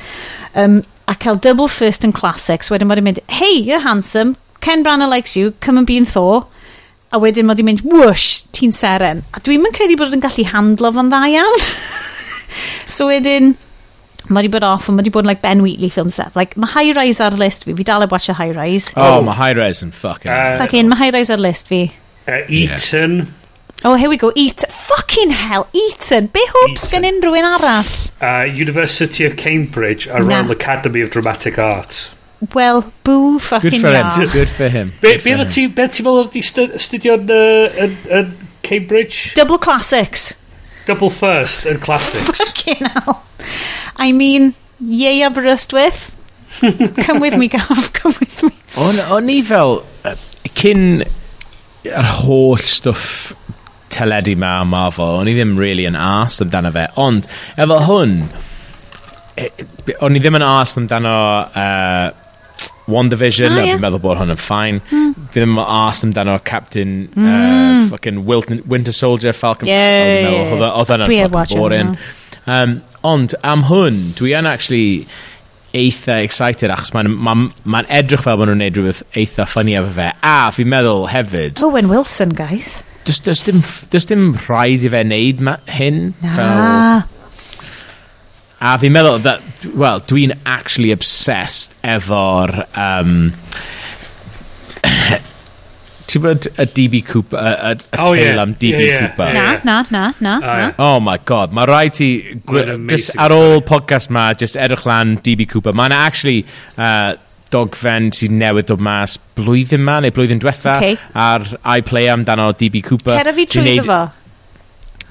[0.55, 2.72] Um, a cael double first in classics.
[2.72, 4.35] Wedyn mae'n mynd, hey, you're handsome.
[4.61, 5.53] Ken Branagh likes you.
[5.61, 6.47] Come and be in Thor
[7.15, 9.22] a wedyn mae di mynd, whoosh, ti'n seren.
[9.31, 11.64] A dwi'n mynd credu bod yn gallu handlo fo'n dda iawn.
[12.88, 13.56] So wedyn,
[14.27, 16.35] Mae di bod off, mae di bod yn like Ben Wheatley film stuff.
[16.35, 17.75] Like, mae High Rise ar list fi.
[17.77, 18.93] Fi dal e watcha High Rise.
[18.95, 19.22] Oh, oh.
[19.22, 20.32] mae High Rise yn fucking...
[20.32, 21.84] Uh, fucking, mae High Rise ar list fi.
[22.25, 23.17] Uh, Eaton.
[23.19, 23.25] Yeah.
[23.85, 24.32] Oh, here we go.
[24.35, 24.69] Eaton.
[24.72, 26.32] Fucking hell, Eaton.
[26.34, 27.92] Be hwbs gan unrhyw un arall?
[28.17, 32.09] Uh, University of Cambridge, a Royal Academy of Dramatic Art.
[32.53, 34.17] Well, boo fucking Good for yeah.
[34.17, 34.30] him.
[34.30, 34.90] Good for him.
[35.03, 38.34] Be ti'n meddwl ydi yn
[38.66, 39.35] Cambridge?
[39.38, 40.34] Double Classics.
[40.85, 42.38] Double first yn classics.
[42.41, 43.23] Fucking hell.
[43.95, 46.11] I mean, yay Aberystwyth.
[47.03, 48.51] come with me, Gav, come with me.
[48.77, 50.15] O'n, on i fel, uh,
[50.55, 51.03] cyn
[51.85, 53.33] yr holl stwff
[53.95, 57.27] teledu ma a Marvel, o'n i ddim really yn asked amdano fe, ond
[57.61, 58.15] efo hwn,
[59.39, 61.15] e, e, o'n i ddim yn asked amdano
[61.47, 62.09] uh,
[62.85, 63.74] One Division, ah, yeah.
[63.74, 64.82] fi'n meddwl bod hwn yn ffain.
[64.92, 65.14] Mm.
[65.34, 67.24] Fi ddim yn ars amdano Captain mm.
[67.24, 67.88] uh, hmm.
[67.90, 69.69] fucking Wilton, Winter Soldier, Falcon...
[69.72, 71.95] Yeah, yeah, Oedd yna'n fucking boring.
[72.45, 75.08] Um, ond am hwn, dwi yn actually
[75.75, 77.34] eitha excited achos mae'n ma,
[77.66, 80.11] ma edrych fel maen nhw'n neud rhywbeth eitha ffynnu efo fe.
[80.22, 81.66] A fi'n meddwl hefyd...
[81.66, 82.77] Owen Wilson, guys.
[83.06, 85.42] Does, does, dim, does dim rhaid i fe wneud
[85.74, 86.00] hyn.
[86.22, 86.38] Na.
[86.38, 87.11] Fel,
[88.66, 89.44] A fi'n meddwl, that,
[89.77, 92.66] well, dwi'n actually obsessed efo'r...
[92.74, 93.34] Um,
[96.10, 98.42] ti'n bod y DB Cooper, y, y, y oh, yeah.
[98.42, 99.08] am DB yeah, yeah.
[99.08, 99.34] Cooper?
[99.34, 100.34] Na, na, na, na.
[100.38, 100.74] Oh, yeah.
[100.77, 102.10] oh my god, mae rhaid ti,
[102.90, 105.74] just ar ôl podcast ma, just edrych lan DB Cooper.
[105.76, 106.45] Mae yna actually
[106.77, 107.16] uh,
[107.53, 111.00] dogfen sy'n newydd o mas blwyddyn ma, neu blwyddyn diwetha, okay.
[111.14, 113.18] ar iPlay amdano DB Cooper.
[113.18, 114.03] Cera fi trwy fo.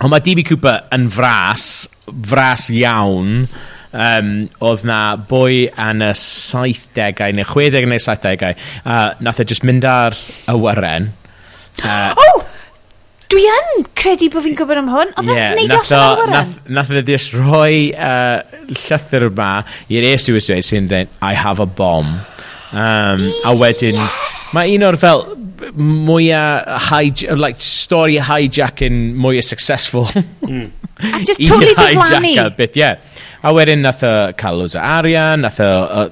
[0.05, 1.87] Ond mae DB Cooper yn fras,
[2.29, 3.47] fras iawn.
[3.95, 4.31] Um,
[4.67, 8.57] oedd na boi yn y 70au neu 60au neu 70au.
[8.83, 10.17] Uh, nath e just mynd ar
[10.51, 11.09] awyren.
[11.81, 12.43] Uh, oh!
[13.33, 15.15] Dwi yn credu bod fi'n gwybod am hwn.
[15.23, 16.35] Oedd yeah, neud os o awyren?
[16.37, 18.43] Nath, nath e just rhoi uh,
[18.75, 19.51] llythyr yma
[19.89, 22.13] i'r Air Stewardess sy'n dweud, I have a bomb.
[22.75, 24.03] Um, yes, a wedyn,
[24.53, 25.25] mae un o'r fel,
[25.73, 30.09] mwyaf hij uh, like, stori hijacking mwyaf successful.
[30.41, 30.71] mm.
[31.15, 32.57] A just totally diflannu.
[32.57, 32.97] bit, yeah.
[33.43, 35.71] A wedyn nath o cael loads o arian, nath o,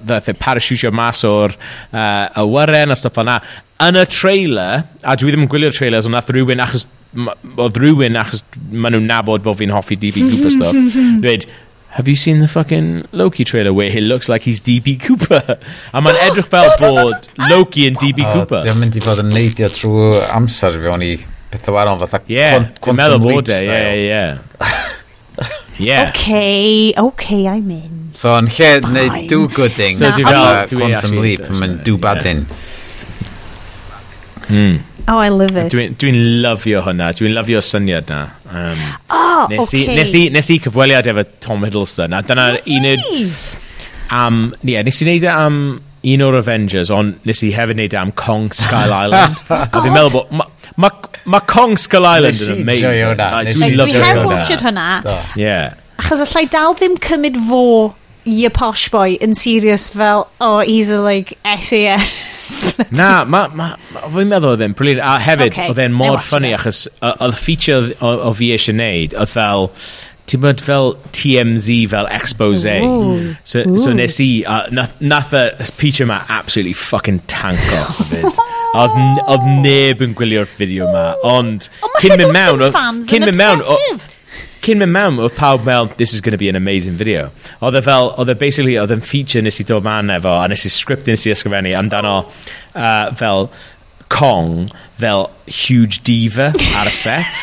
[0.08, 3.38] nath o parachutio mas o'r uh, awyren a stuff o'na.
[3.82, 8.18] Yn y trailer, a dwi ddim yn gwylio'r trailers, ond nath rhywun achos oedd rhywun
[8.20, 10.76] achos maen nhw'n nabod bod fi'n hoffi DB Cooper stuff,
[11.24, 11.46] dweud,
[11.92, 15.58] have you seen the fucking Loki trailer where he looks like he's DB Cooper?
[15.92, 18.64] A mae'n edrych fel bod Loki yn DB oh, Cooper.
[18.64, 21.12] Dwi'n mynd i fod yn neidio trwy amser fi o'n i
[21.52, 23.68] pethau waron fatha yeah, Quantum e, Leap style.
[23.68, 24.38] Yeah, yeah,
[25.90, 26.08] yeah.
[26.08, 28.08] Okay, okay, I'm in.
[28.16, 32.46] So yn lle neud do gooding so a Quantum Leap mae'n do badin.
[32.48, 32.68] Yeah.
[34.52, 34.80] Mm.
[35.08, 35.72] Oh, I love it.
[35.72, 36.12] Dwi'n dwi
[36.44, 37.10] lyfio hwnna.
[37.16, 38.20] Dwi'n lyfio syniad na.
[38.52, 39.86] Um, oh, nes, okay.
[39.86, 43.06] i, nes, i, nes i cyfweliad efo Tom Hiddleston, a dyna un o'r...
[44.12, 45.58] Um, yeah, nes i wneud e am
[46.12, 49.40] un o'r Avengers, ond nes i hefyd wneud e am Kong Skull Island.
[49.48, 50.36] Oh a fi'n meddwl bod...
[50.36, 50.90] Mae ma,
[51.36, 52.88] ma Kong Skull Island yn amazing.
[52.88, 53.88] Nes i joio.
[53.88, 54.86] Dwi heb watched hwnna.
[55.38, 55.78] Yeah.
[56.00, 57.64] Achos allai dal ddim cymryd fo
[58.24, 62.74] your posh boy yn serious fel, oh, he's a, like, SAS.
[62.92, 65.02] Na, ma, ma, ma fi'n meddwl oedd e'n brilliant.
[65.06, 68.76] A hefyd, okay, oedd e'n mor ffynnu, achos oedd y feature o, o fi eisiau
[68.78, 69.68] neud, oedd fel,
[70.30, 72.76] ti'n bod fel TMZ, fel expose.
[72.86, 73.34] Ooh.
[73.44, 73.76] So, Ooh.
[73.82, 78.48] so nes i, uh, nath, nath y feature ma absolutely fucking tank off tanko.
[78.78, 81.68] oedd, oedd neb yn gwylio'r fideo ma, ond...
[81.82, 84.11] Ond mae hyn mewn, fans yn obsessive
[84.62, 87.30] cyn mynd mewn, oedd pawb mewn, this is going to be an amazing video.
[87.60, 90.48] Oedd e fel, oedd e basically, oedd e'n feature nes i dod man efo, a
[90.50, 93.50] nes i script nes i ysgrifennu amdano uh, fel
[94.12, 94.68] Kong,
[95.00, 97.38] fel huge diva ar y set.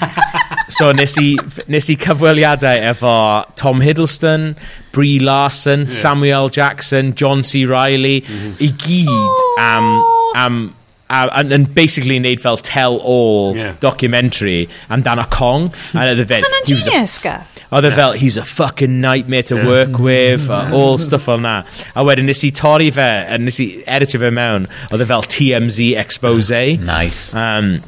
[0.76, 1.32] so nes i,
[1.66, 3.16] nes i cyfweliadau efo
[3.58, 4.52] Tom Hiddleston,
[4.94, 5.90] Brie Larson, yeah.
[5.90, 7.66] Samuel Jackson, John C.
[7.66, 8.54] Reilly, mm -hmm.
[8.62, 9.90] i gyd am,
[10.34, 10.75] am
[11.08, 13.74] a, yn, yn basically wneud fel tell-all yeah.
[13.80, 15.70] documentary amdano Kong.
[15.94, 16.46] A oedd e fel...
[16.46, 17.38] Hana'n genius, ga?
[17.70, 21.58] Oedd e fel, he's a fucking nightmare to work with, uh, all stuff fel na.
[21.94, 25.26] A wedyn nes i torri fe, a nes i editio fe mewn, oedd e fel
[25.36, 26.64] TMZ expose.
[26.82, 27.28] Nice.
[27.34, 27.78] Um,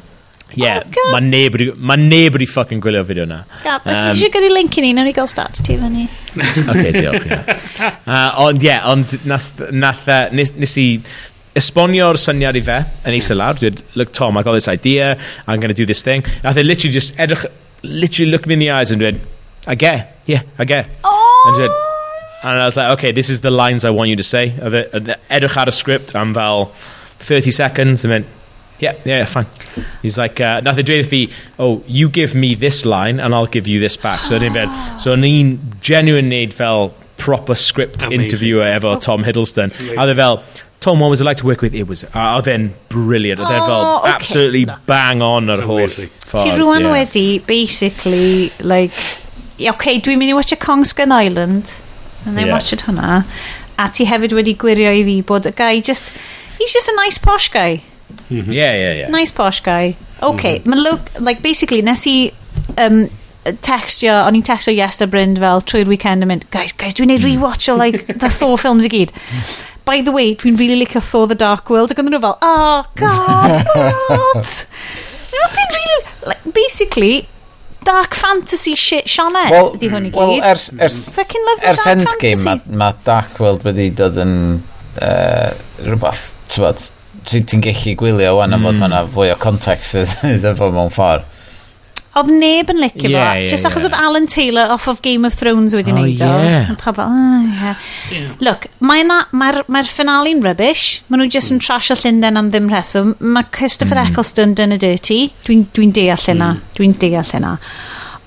[0.57, 3.43] Yeah, oh, mae neb, ma neb wedi fucking gwylio fideo na.
[3.61, 6.07] Gab, um, did you gyrru link i ni, nawr i gael stats ti fan ni.
[6.39, 7.27] Oce, diolch.
[7.29, 7.57] Yeah.
[8.09, 10.87] Uh, ond, ie, yeah, ond nath, nath, uh, nes, nes i
[11.59, 13.59] esbonio'r syniad i fe yn eisa lawr.
[13.59, 16.23] Dweud, look Tom, I got this idea, I'm going to do this thing.
[16.43, 17.45] Nath e literally just edrych,
[17.83, 19.19] literally look me in the eyes and dweud,
[19.67, 20.33] I get, it.
[20.33, 20.87] yeah, I get.
[20.87, 21.71] it." And dweud,
[22.41, 24.53] And I was like, okay, this is the lines I want you to say.
[24.63, 24.75] Oedd
[25.11, 26.69] e- Edrych ar y script am fel
[27.19, 28.25] 30 seconds and went,
[28.79, 29.45] yeah, yeah, fine.
[30.01, 31.19] He's like, uh, nath e dweud fi,
[31.59, 34.23] oh, you give me this line and I'll give you this back.
[34.25, 34.71] So, o'n i'n
[35.03, 35.51] so o'n i'n
[35.83, 38.21] genuine neud fel proper script Amazing.
[38.29, 39.75] interviewer efo Tom Hiddleston.
[39.97, 40.39] A oedd e fel,
[40.79, 41.75] Tom, what was it like to work with?
[41.75, 43.41] It was, a oedd e'n brilliant.
[43.43, 44.13] Oedd e'n fel Oh, okay.
[44.13, 46.11] absolutely bang on ar holl Amazing.
[46.23, 46.45] ffordd.
[46.45, 46.93] Ti rwan yeah.
[46.95, 48.95] wedi, basically, like...
[49.59, 51.73] Ie, okay, dwi'n mynd i watch a Kongskin Island.
[52.25, 52.53] And I yeah.
[52.53, 53.25] watched hwnna.
[53.75, 56.15] A ti hefyd wedi gwirio i fi bod y guy just...
[56.59, 57.83] He's just a nice posh guy.
[58.29, 58.51] Mm-hmm.
[58.51, 59.09] Yeah, yeah, yeah.
[59.11, 59.97] Nice posh guy.
[60.23, 62.19] Okay, mm look, like, basically, nes i...
[62.77, 63.09] Um,
[63.65, 67.23] textio, o'n i'n textio Iesta Bryn fel trwy'r weekend yn mynd, guys, guys, dwi'n neud
[67.25, 69.13] rewatch o, like, the Thor films i gyd.
[69.89, 72.85] by the way, dwi'n really licio Thor the Dark World, ac oedden nhw fel, oh
[72.99, 73.57] god,
[74.11, 74.53] what?
[75.33, 77.13] Dwi'n really, like, basically,
[77.87, 80.19] dark fantasy shit Sianet well, ydy hwn i gyd.
[80.19, 81.41] Well, ers, ers, mm.
[81.47, 84.35] love ers Endgame, mae ma Dark World wedi dod yn
[85.01, 85.49] uh,
[85.81, 88.59] rhywbeth, ti'n ti'n gallu gwylio wan mm.
[88.59, 89.97] a fod ma'na fwy o context
[90.35, 91.25] iddo fo mewn ffordd.
[92.19, 93.35] Oedd neb yn licio yeah, fo.
[93.39, 93.89] Yeah, Just achos yeah.
[93.89, 96.71] oedd Alan Taylor off of Game of Thrones wedi oh, wneud yeah.
[96.73, 96.77] o.
[96.81, 97.89] Pobl, oh, yeah.
[98.11, 98.31] yeah.
[98.43, 101.01] Look, mae'r mae mae finale'n rubbish.
[101.07, 103.15] Maen nhw just yn trash a Llundain am ddim rheswm.
[103.23, 104.11] Mae Christopher mm.
[104.11, 105.19] Eccleston dyn y dirty.
[105.47, 106.53] Dwi'n dwi, deall hynna.
[106.57, 106.73] Mm.
[106.79, 107.55] Dwi'n deall hynna.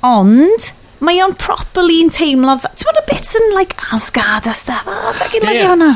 [0.09, 0.73] Ond,
[1.05, 2.57] mae o'n properly yn teimlo...
[2.65, 4.87] Ti'n bod y bits yn, like, Asgard a stuff.
[4.89, 5.51] Oh, fucking yeah.
[5.51, 5.91] like hwnna.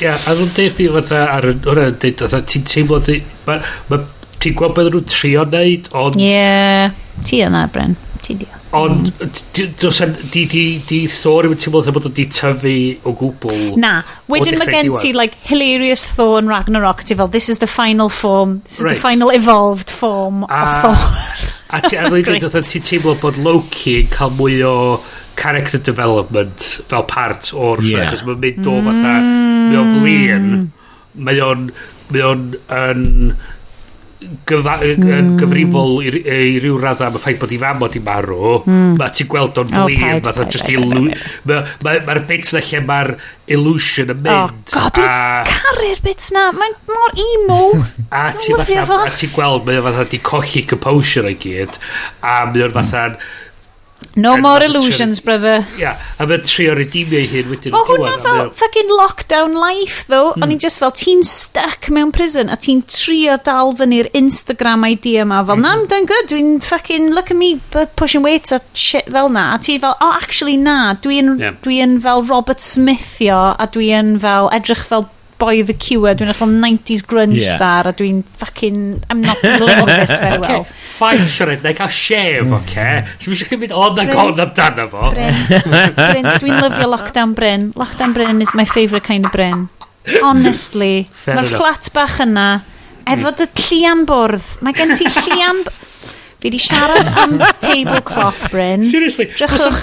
[0.00, 3.00] Ia, yeah, a dwi'n deud chi fatha, ar hwnna, ti'n teimlo...
[3.46, 3.60] ma,
[3.92, 4.06] ma
[4.40, 6.16] ti'n gweld beth nhw'n trio neud, ond...
[6.20, 6.96] Ie, yeah.
[7.26, 7.96] ti yna, Bryn.
[8.24, 8.48] Ti di.
[8.76, 9.74] Ond, mm.
[9.80, 12.74] dos yn, di, di, di Thor yw'n teimlo bod o'n di tyfu
[13.08, 13.74] o gwbl.
[13.82, 13.98] Na,
[14.30, 18.08] wedyn mae gen ti, like, hilarious Thor yn Ragnarok, ti fel, this is the final
[18.08, 18.96] form, this is right.
[18.96, 21.50] the final evolved form a, of Thor.
[21.70, 24.76] A ti, a wedyn, dweud, ti'n teimlo bod Loki yn cael mwy o
[25.40, 28.10] character development fel part o'r yeah.
[28.12, 30.02] Cos mae'n mynd o fatha, mae o'n mm.
[30.02, 30.50] flin,
[31.28, 31.70] mae o'n,
[32.12, 32.44] mae o'n,
[34.20, 35.34] gyfa, mm.
[35.40, 38.94] gyfrifol i, i ryw radda am y ffaith bod i fam oedd i marw mm.
[39.00, 40.70] mae ti'n gweld o'n flin oh, fatha just
[41.48, 43.12] mae'r bits na lle mae'r
[43.56, 47.60] illusion yn mynd oh god dwi'n caru'r bits na mae'n mor emo
[48.20, 51.78] a ti'n gweld mae o fatha di colli composure i gyd
[52.20, 52.80] a mae o'n hmm.
[52.80, 53.39] fatha'n mm
[54.16, 55.64] No And more illusions, brother.
[55.76, 57.76] Ia, yeah, a mae'n trio redeemio ei hun wedyn.
[57.76, 60.32] O, hwnna fel fucking lockdown life, though.
[60.32, 60.42] Mm.
[60.42, 60.54] O'n hmm.
[60.56, 65.44] i'n just fel, ti'n stuck mewn prison a ti'n trio dal fyny'r Instagram idea ma.
[65.46, 65.66] Fel, mm.
[65.66, 67.60] na, I'm doing good, dwi'n fucking, look at me
[68.00, 69.54] pushing weights a shit fel na.
[69.54, 71.54] A ti fel, oh, actually, na, dwi'n yeah.
[71.62, 75.06] dwi fel Robert Smithio a dwi'n fel, edrych fel
[75.40, 77.56] boy the cure, dwi'n athol 90s grunge yeah.
[77.56, 80.64] star, a dwi'n fucking, I'm not the with this very well.
[81.00, 82.56] Fine, Siared, neu cael shef, mm.
[82.58, 82.66] oce?
[82.68, 82.96] Okay?
[83.18, 85.10] So mi eisiau chdi mynd on ag gold amdano fo.
[85.14, 85.38] Bryn,
[85.96, 87.70] Bryn dwi'n lyfio Lockdown Bryn.
[87.80, 89.68] Lockdown Bryn is my favourite kind of Bryn.
[90.24, 92.48] Honestly, mae'r flat bach yna,
[93.08, 94.52] efo dy llian bwrdd.
[94.66, 95.64] Mae gen ti llian...
[96.40, 98.84] Fi di siarad am tablecloth, Bryn.
[98.88, 99.26] Seriously.
[99.36, 99.82] Drychwch,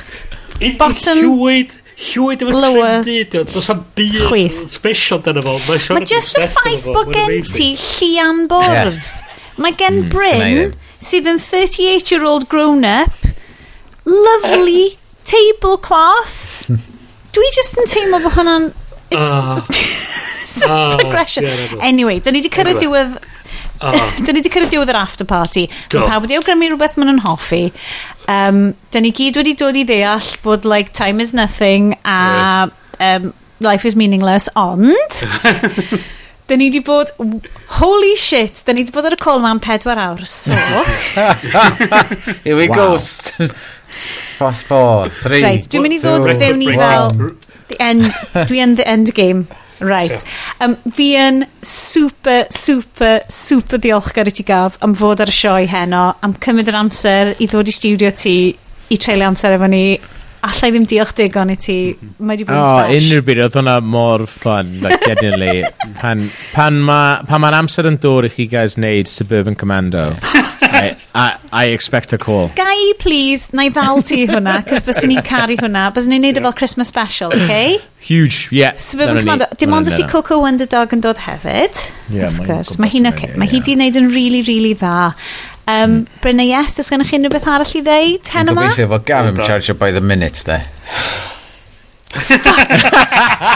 [0.79, 1.19] bottom...
[1.21, 3.23] Cwyd Llywyd efo lower trendy.
[3.29, 5.57] Does am byd special dyna fo.
[5.97, 9.01] Mae just y ffaith bod gen ti llian bordd.
[9.57, 13.15] Mae gen mm, Bryn, sydd yn 38-year-old grown-up,
[14.05, 16.69] lovely tablecloth.
[17.33, 18.69] Dwi just yn teimlo bod hwnna'n...
[19.09, 19.41] It's, oh.
[19.41, 19.63] Ah.
[20.43, 21.47] it's a oh, progression.
[21.47, 23.17] Yeah, anyway, dyn ni wedi cyrraedd diwedd
[23.81, 23.93] Oh.
[24.25, 25.67] dyn ni wedi cyrraedd diwedd yr after party.
[25.91, 26.01] Do.
[26.01, 27.63] Mae pawb wedi awgrymu rhywbeth maen nhw'n hoffi.
[28.31, 28.61] Um,
[28.93, 33.85] dyn ni gyd wedi dod i ddeall bod like, time is nothing a um, life
[33.85, 35.21] is meaningless, ond...
[36.47, 37.11] dyn ni wedi bod...
[37.79, 40.55] Holy shit, dyn ni wedi bod ar y call ma'n pedwar awr, so...
[42.43, 42.95] Here we wow.
[42.97, 43.49] go.
[44.37, 47.15] Fast forward, three, right, dwi'n mynd i ddod fewn i fel...
[47.67, 48.05] The end,
[48.47, 49.47] dwi yn the end game.
[49.79, 50.11] Right.
[50.11, 50.65] Yeah.
[50.65, 55.65] Um, fi yn super, super, super diolchgar i ti gaf am fod ar y sioe
[55.69, 58.37] heno, am cymryd yr amser i ddod i studio ti,
[58.89, 59.85] i treulio amser efo ni.
[60.47, 61.77] Alla i ddim diolch digon i ti.
[61.97, 62.91] Mae wedi bod yn oh, smash.
[62.97, 65.65] Unrhyw byd, oedd hwnna mor fun, like, genuinely.
[66.01, 70.11] pan, pan mae'n pan ma amser yn dod i chi guys wneud Suburban Commando.
[70.73, 72.49] I, I, I expect a call.
[72.55, 75.87] Gai, please, na i ddal ti hwnna, cos byswn ni'n caru hwnna.
[75.95, 76.47] Byswn ni'n neud yeah.
[76.47, 77.77] fel Christmas special, okay?
[78.03, 78.77] Huge, yeah.
[78.77, 81.83] So fe fy'n dim ond ysdi Coco Underdog yn dod hefyd.
[82.13, 82.77] Yeah, of course.
[82.81, 83.33] Mae hi'n okay.
[83.39, 85.13] Mae hi di neud yn really, really dda.
[85.67, 86.21] Um, mm.
[86.23, 88.21] Brynna, yes, ys gennych chi unrhyw beth arall i ddeud?
[88.27, 88.69] Ten yma?
[88.69, 90.61] Gobeithio fod Gavin yn charge by the minute, de.
[92.17, 92.71] Fuck!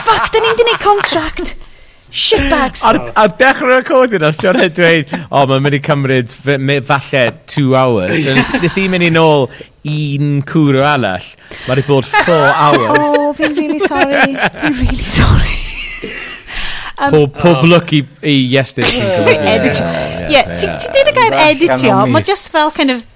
[0.04, 1.54] Fuck, da ni'n di neud contract!
[2.12, 2.82] Shitbags!
[2.84, 6.34] Ar, ar dechrau'r recording, os John Head dweud, o, oh, mae'n mynd i cymryd
[6.84, 8.18] falle two hours.
[8.20, 9.46] So, nes i mynd i nôl
[9.88, 11.28] un cwrw arall.
[11.66, 13.00] Mae'n i bod four oh, hours.
[13.00, 14.36] Oh, fi'n really sorry.
[14.36, 15.56] Fi'n really sorry.
[16.98, 17.70] Um, pob pob oh.
[17.72, 18.92] look i, i yes, this.
[19.54, 19.88] Editio.
[20.28, 23.06] Ie, ti'n dweud y gair editio, mae just fel kind of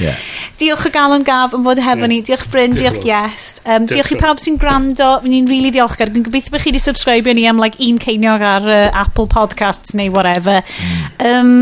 [0.00, 0.16] yeah.
[0.60, 2.20] Diolch o galon gaf yn fod hefo ni.
[2.26, 3.62] Diolch Bryn, diolch, Iest.
[3.66, 5.10] Um, diolch, i pawb sy'n gwrando.
[5.22, 6.12] Fy ni'n rili really ddiolchgar.
[6.14, 9.96] Fi'n gobeithio bod chi wedi subscribe ni am like, un ceiniog ar uh, Apple Podcasts
[9.98, 10.62] neu whatever.
[10.62, 11.26] Mm.
[11.30, 11.54] Um,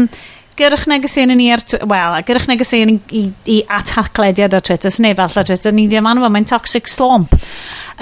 [0.59, 4.65] gyrwch negeseuon i ni ar Twitter, wel, gyrwch negeseuon i, i, i at haclediad ar
[4.65, 7.35] Twitter, sy'n neu falle Twitter, ni ddim anfo, mae'n toxic slomp.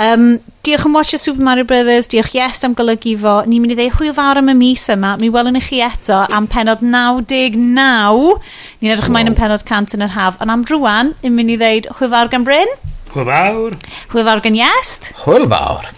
[0.00, 3.40] Um, diolch am watch Super Mario Brothers, diolch yes am golygu fo.
[3.46, 6.22] Ni'n mynd i ddeu hwyl fawr am y mis yma, mi welwn i chi eto
[6.26, 8.38] am penod 99.
[8.80, 9.34] Ni'n edrych ymlaen wow.
[9.34, 12.32] am penod 100 yn yr haf, ond am rwan, ni'n mynd i ddeud hwyl fawr
[12.32, 12.78] gan Bryn.
[13.14, 13.76] Hwyl fawr.
[14.12, 15.12] Hwyl fawr gan Iest.
[15.24, 15.90] Hwyl fawr.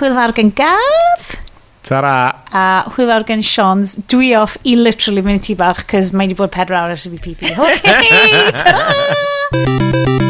[0.00, 1.51] Hwyl fawr gan Gath.
[1.88, 2.16] Ta-ra.
[2.54, 6.28] A hwyl ar gen Sean's, Dwi off i literally mynd i ti bach, cos mae
[6.30, 7.54] wedi bod pedra awr ers i fi pipi.
[7.58, 10.21] Okay, tara!